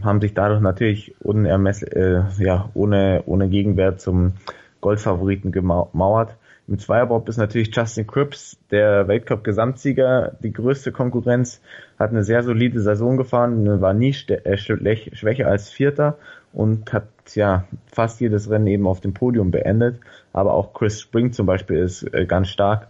haben 0.03 0.21
sich 0.21 0.33
dadurch 0.33 0.61
natürlich 0.61 1.15
unermess 1.21 1.81
äh, 1.83 2.23
ja, 2.37 2.69
ohne, 2.73 3.23
ohne 3.25 3.49
Gegenwert 3.49 4.01
zum 4.01 4.33
Goldfavoriten 4.81 5.51
gemauert. 5.51 6.35
Im 6.67 6.79
Zweierbob 6.79 7.27
ist 7.27 7.37
natürlich 7.37 7.75
Justin 7.75 8.07
Cripps, 8.07 8.57
der 8.71 9.07
Weltcup-Gesamtsieger, 9.07 10.37
die 10.41 10.53
größte 10.53 10.93
Konkurrenz, 10.93 11.61
hat 11.99 12.11
eine 12.11 12.23
sehr 12.23 12.41
solide 12.43 12.79
Saison 12.79 13.17
gefahren, 13.17 13.81
war 13.81 13.93
nie 13.93 14.15
äh, 14.27 14.57
schwächer 14.57 15.47
als 15.47 15.69
Vierter 15.69 16.17
und 16.53 16.93
hat 16.93 17.07
ja 17.33 17.65
fast 17.91 18.21
jedes 18.21 18.49
Rennen 18.49 18.67
eben 18.67 18.87
auf 18.87 19.01
dem 19.01 19.13
Podium 19.13 19.51
beendet. 19.51 19.99
Aber 20.31 20.53
auch 20.53 20.73
Chris 20.73 21.01
Spring 21.01 21.33
zum 21.33 21.45
Beispiel 21.45 21.77
ist 21.77 22.03
äh, 22.13 22.25
ganz 22.25 22.47
stark 22.47 22.87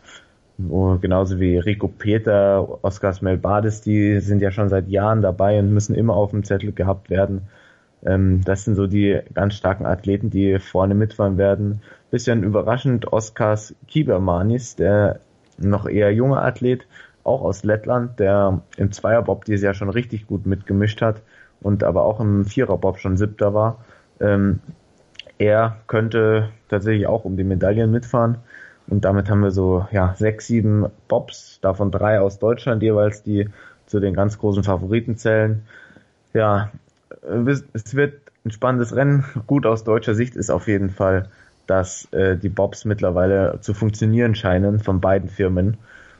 genauso 1.01 1.39
wie 1.39 1.57
Rico 1.57 1.87
Peter, 1.87 2.83
Oskar 2.83 3.13
Smelbades, 3.13 3.81
die 3.81 4.19
sind 4.19 4.41
ja 4.41 4.51
schon 4.51 4.69
seit 4.69 4.87
Jahren 4.89 5.21
dabei 5.21 5.59
und 5.59 5.73
müssen 5.73 5.95
immer 5.95 6.15
auf 6.15 6.31
dem 6.31 6.43
Zettel 6.43 6.71
gehabt 6.71 7.09
werden. 7.09 7.43
Ähm, 8.05 8.41
das 8.43 8.65
sind 8.65 8.75
so 8.75 8.87
die 8.87 9.19
ganz 9.33 9.55
starken 9.55 9.85
Athleten, 9.85 10.29
die 10.29 10.59
vorne 10.59 10.95
mitfahren 10.95 11.37
werden. 11.37 11.81
Bisschen 12.11 12.43
überraschend 12.43 13.11
Oskars 13.11 13.75
Kibermanis, 13.87 14.75
der 14.75 15.19
noch 15.57 15.87
eher 15.87 16.13
junge 16.13 16.41
Athlet, 16.41 16.85
auch 17.23 17.41
aus 17.41 17.63
Lettland, 17.63 18.19
der 18.19 18.61
im 18.77 18.91
Zweierbob 18.91 19.45
dieses 19.45 19.63
Jahr 19.63 19.73
schon 19.73 19.89
richtig 19.89 20.27
gut 20.27 20.45
mitgemischt 20.45 21.01
hat 21.01 21.21
und 21.61 21.83
aber 21.83 22.03
auch 22.03 22.19
im 22.19 22.45
Viererbob 22.45 22.99
schon 22.99 23.17
siebter 23.17 23.53
war. 23.53 23.83
Ähm, 24.19 24.59
er 25.37 25.77
könnte 25.87 26.49
tatsächlich 26.69 27.07
auch 27.07 27.25
um 27.25 27.37
die 27.37 27.43
Medaillen 27.43 27.91
mitfahren. 27.91 28.37
Und 28.87 29.05
damit 29.05 29.29
haben 29.29 29.41
wir 29.41 29.51
so 29.51 29.87
ja, 29.91 30.13
sechs, 30.17 30.47
sieben 30.47 30.85
Bobs, 31.07 31.59
davon 31.61 31.91
drei 31.91 32.19
aus 32.19 32.39
Deutschland 32.39 32.83
jeweils, 32.83 33.23
die 33.23 33.49
zu 33.85 33.99
den 33.99 34.13
ganz 34.13 34.37
großen 34.37 34.63
Favoriten 34.63 35.17
zählen. 35.17 35.63
Ja, 36.33 36.71
es 37.73 37.95
wird 37.95 38.15
ein 38.45 38.51
spannendes 38.51 38.95
Rennen. 38.95 39.23
Gut 39.47 39.65
aus 39.65 39.83
deutscher 39.83 40.15
Sicht 40.15 40.35
ist 40.35 40.49
auf 40.49 40.67
jeden 40.67 40.89
Fall, 40.89 41.29
dass 41.67 42.11
äh, 42.11 42.37
die 42.37 42.49
Bobs 42.49 42.85
mittlerweile 42.85 43.59
zu 43.61 43.73
funktionieren 43.73 44.35
scheinen 44.35 44.79
von 44.79 44.99
beiden 44.99 45.29
Firmen, 45.29 45.77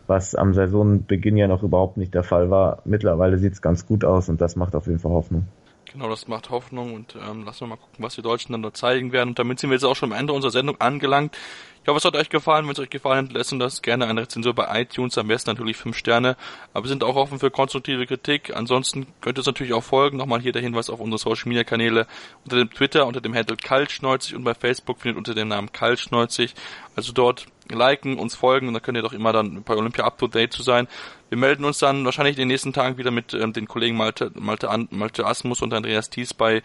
was 0.08 0.36
am 0.36 0.54
Saisonbeginn 0.54 1.38
ja 1.38 1.48
noch 1.48 1.64
überhaupt 1.64 1.98
nicht 1.98 2.14
der 2.14 2.24
Fall 2.24 2.50
war. 2.50 2.82
Mittlerweile 2.86 3.38
sieht 3.38 3.54
es 3.54 3.62
ganz 3.62 3.86
gut 3.86 4.06
aus 4.06 4.30
und 4.30 4.40
das 4.40 4.56
macht 4.56 4.76
auf 4.76 4.88
jeden 4.88 5.00
Fall 5.00 5.12
Hoffnung. 5.12 5.48
Genau, 5.92 6.10
das 6.10 6.28
macht 6.28 6.50
Hoffnung 6.50 6.96
und 6.96 7.16
ähm, 7.16 7.44
lassen 7.46 7.62
wir 7.62 7.68
mal 7.68 7.76
gucken, 7.76 8.04
was 8.04 8.16
die 8.16 8.24
Deutschen 8.24 8.54
dann 8.54 8.64
da 8.64 8.74
zeigen 8.74 9.12
werden. 9.12 9.30
Und 9.30 9.40
damit 9.40 9.60
sind 9.60 9.70
wir 9.70 9.76
jetzt 9.76 9.84
auch 9.84 9.96
schon 9.96 10.12
am 10.12 10.18
Ende 10.18 10.34
unserer 10.34 10.52
Sendung 10.52 10.80
angelangt. 10.82 11.38
Ich 11.84 11.90
hoffe, 11.90 11.98
es 11.98 12.06
hat 12.06 12.16
euch 12.16 12.30
gefallen. 12.30 12.66
Wenn 12.66 12.72
es 12.72 12.80
euch 12.80 12.90
gefallen 12.90 13.28
hat, 13.28 13.34
lasst 13.34 13.52
uns 13.52 13.62
das 13.62 13.82
gerne 13.82 14.08
eine 14.08 14.22
Rezension 14.22 14.56
bei 14.56 14.82
iTunes. 14.82 15.18
Am 15.18 15.28
besten 15.28 15.50
natürlich 15.50 15.76
fünf 15.76 15.98
Sterne. 15.98 16.38
Aber 16.74 16.86
wir 16.86 16.90
sind 16.90 17.04
auch 17.04 17.18
offen 17.18 17.40
für 17.40 17.52
konstruktive 17.52 18.08
Kritik. 18.08 18.56
Ansonsten 18.56 19.06
könnt 19.20 19.38
ihr 19.38 19.42
es 19.42 19.48
natürlich 19.48 19.74
auch 19.74 19.84
folgen. 19.84 20.16
Nochmal 20.16 20.40
hier 20.40 20.54
der 20.54 20.62
Hinweis 20.62 20.90
auf 20.90 21.02
unsere 21.02 21.18
Social 21.20 21.50
Media 21.50 21.66
Kanäle. 21.66 22.08
Unter 22.46 22.56
dem 22.56 22.72
Twitter, 22.72 23.06
unter 23.06 23.20
dem 23.20 23.36
Handle 23.36 23.58
Kaltschneuzig 23.58 24.34
und 24.34 24.46
bei 24.46 24.54
Facebook 24.54 25.02
findet 25.02 25.18
unter 25.18 25.36
dem 25.36 25.50
Namen 25.50 25.74
Kaltschneuzig. 25.74 26.56
Also 26.96 27.12
dort 27.12 27.48
liken, 27.70 28.18
uns 28.18 28.36
folgen 28.36 28.68
und 28.68 28.74
dann 28.74 28.84
könnt 28.84 28.98
ihr 28.98 29.02
doch 29.02 29.14
immer 29.14 29.34
dann 29.34 29.64
bei 29.64 29.76
Olympia 29.76 30.06
up 30.06 30.18
to 30.18 30.28
date 30.28 30.54
zu 30.54 30.64
sein. 30.64 30.88
Wir 31.30 31.38
melden 31.38 31.66
uns 31.66 31.80
dann 31.80 32.06
wahrscheinlich 32.06 32.36
in 32.36 32.42
den 32.42 32.48
nächsten 32.50 32.74
Tagen 32.74 32.98
wieder 32.98 33.10
mit 33.10 33.34
ähm, 33.34 33.54
den 33.54 33.68
Kollegen 33.68 33.98
Malte, 33.98 34.32
Malte, 34.36 34.70
Malte 34.92 35.26
Asmus 35.26 35.62
und 35.62 35.74
Andreas 35.74 36.10
Thies 36.10 36.34
bei 36.34 36.62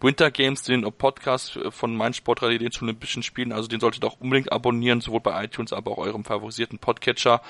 Winter 0.00 0.30
Games, 0.30 0.62
den 0.62 0.82
Podcast 0.92 1.58
von 1.70 1.96
meinsportradio 1.96 2.58
den 2.58 2.70
zu 2.70 2.84
Olympischen 2.84 3.22
Spielen. 3.22 3.52
Also 3.52 3.68
den 3.68 3.80
solltet 3.80 4.04
ihr 4.04 4.06
auch 4.06 4.20
unbedingt 4.20 4.52
abonnieren, 4.52 5.00
sowohl 5.00 5.20
bei 5.20 5.44
iTunes, 5.44 5.72
aber 5.72 5.90
auch 5.90 5.98
eurem 5.98 6.24
favorisierten 6.24 6.78
Podcatcher. 6.78 7.40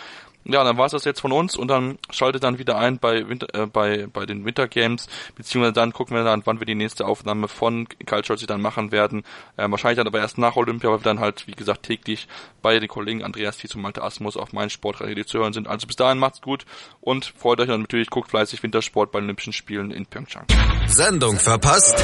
Ja, 0.45 0.65
dann 0.65 0.77
war 0.77 0.87
es 0.87 0.93
das 0.93 1.05
jetzt 1.05 1.21
von 1.21 1.33
uns 1.33 1.57
und 1.57 1.69
dann 1.69 1.99
schaltet 2.11 2.43
dann 2.43 2.59
wieder 2.59 2.77
ein 2.77 2.99
bei 2.99 3.29
Winter, 3.29 3.47
äh, 3.55 3.67
bei 3.67 4.07
bei 4.13 4.27
den 4.27 4.45
Winter 4.45 4.69
Games, 4.69 5.07
beziehungsweise 5.37 5.73
dann 5.73 5.93
gucken 5.93 6.17
wir 6.17 6.25
dann, 6.25 6.43
wann 6.45 6.59
wir 6.59 6.67
die 6.67 6.75
nächste 6.75 7.07
Aufnahme 7.07 7.49
von 7.49 7.87
Culture 8.07 8.39
dann 8.47 8.61
machen 8.61 8.93
werden. 8.93 9.23
Äh, 9.57 9.71
wahrscheinlich 9.71 9.99
dann 9.99 10.07
aber 10.07 10.19
erst 10.19 10.39
nach 10.39 10.57
Olympia, 10.57 10.91
weil 10.91 10.99
wir 10.99 11.05
dann 11.05 11.21
halt, 11.21 11.47
wie 11.47 11.53
gesagt, 11.53 11.85
täglich 11.85 12.29
bei 12.61 12.79
den 12.79 12.89
Kollegen 12.89 13.23
Andreas 13.23 13.59
Thies 13.59 13.75
und 13.75 13.83
Malte 13.83 14.03
Asmus 14.03 14.37
auf 14.37 14.53
meinen 14.53 14.71
Sportradio 14.71 15.25
zu 15.25 15.39
hören 15.39 15.53
sind. 15.53 15.69
Also 15.69 15.87
bis 15.87 15.97
dahin 15.97 16.19
macht's 16.19 16.41
gut 16.41 16.65
und 17.01 17.33
freut 17.37 17.61
euch 17.61 17.69
dann 17.69 17.83
natürlich, 17.83 18.11
guckt 18.11 18.31
fleißig 18.31 18.63
Wintersport 18.63 19.13
bei 19.13 19.21
den 19.21 19.27
Olympischen 19.27 19.53
Spielen 19.53 19.91
in 19.91 20.07
Pyeongchang. 20.07 20.47
Sendung 20.87 21.39
verpasst? 21.39 21.97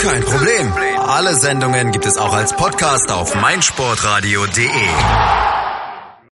Kein 0.00 0.22
Problem. 0.22 0.72
Alle 0.98 1.34
Sendungen 1.34 1.92
gibt 1.92 2.06
es 2.06 2.18
auch 2.18 2.32
als 2.32 2.54
Podcast 2.54 3.10
auf 3.10 3.34
meinsportradio.de. 3.34 5.61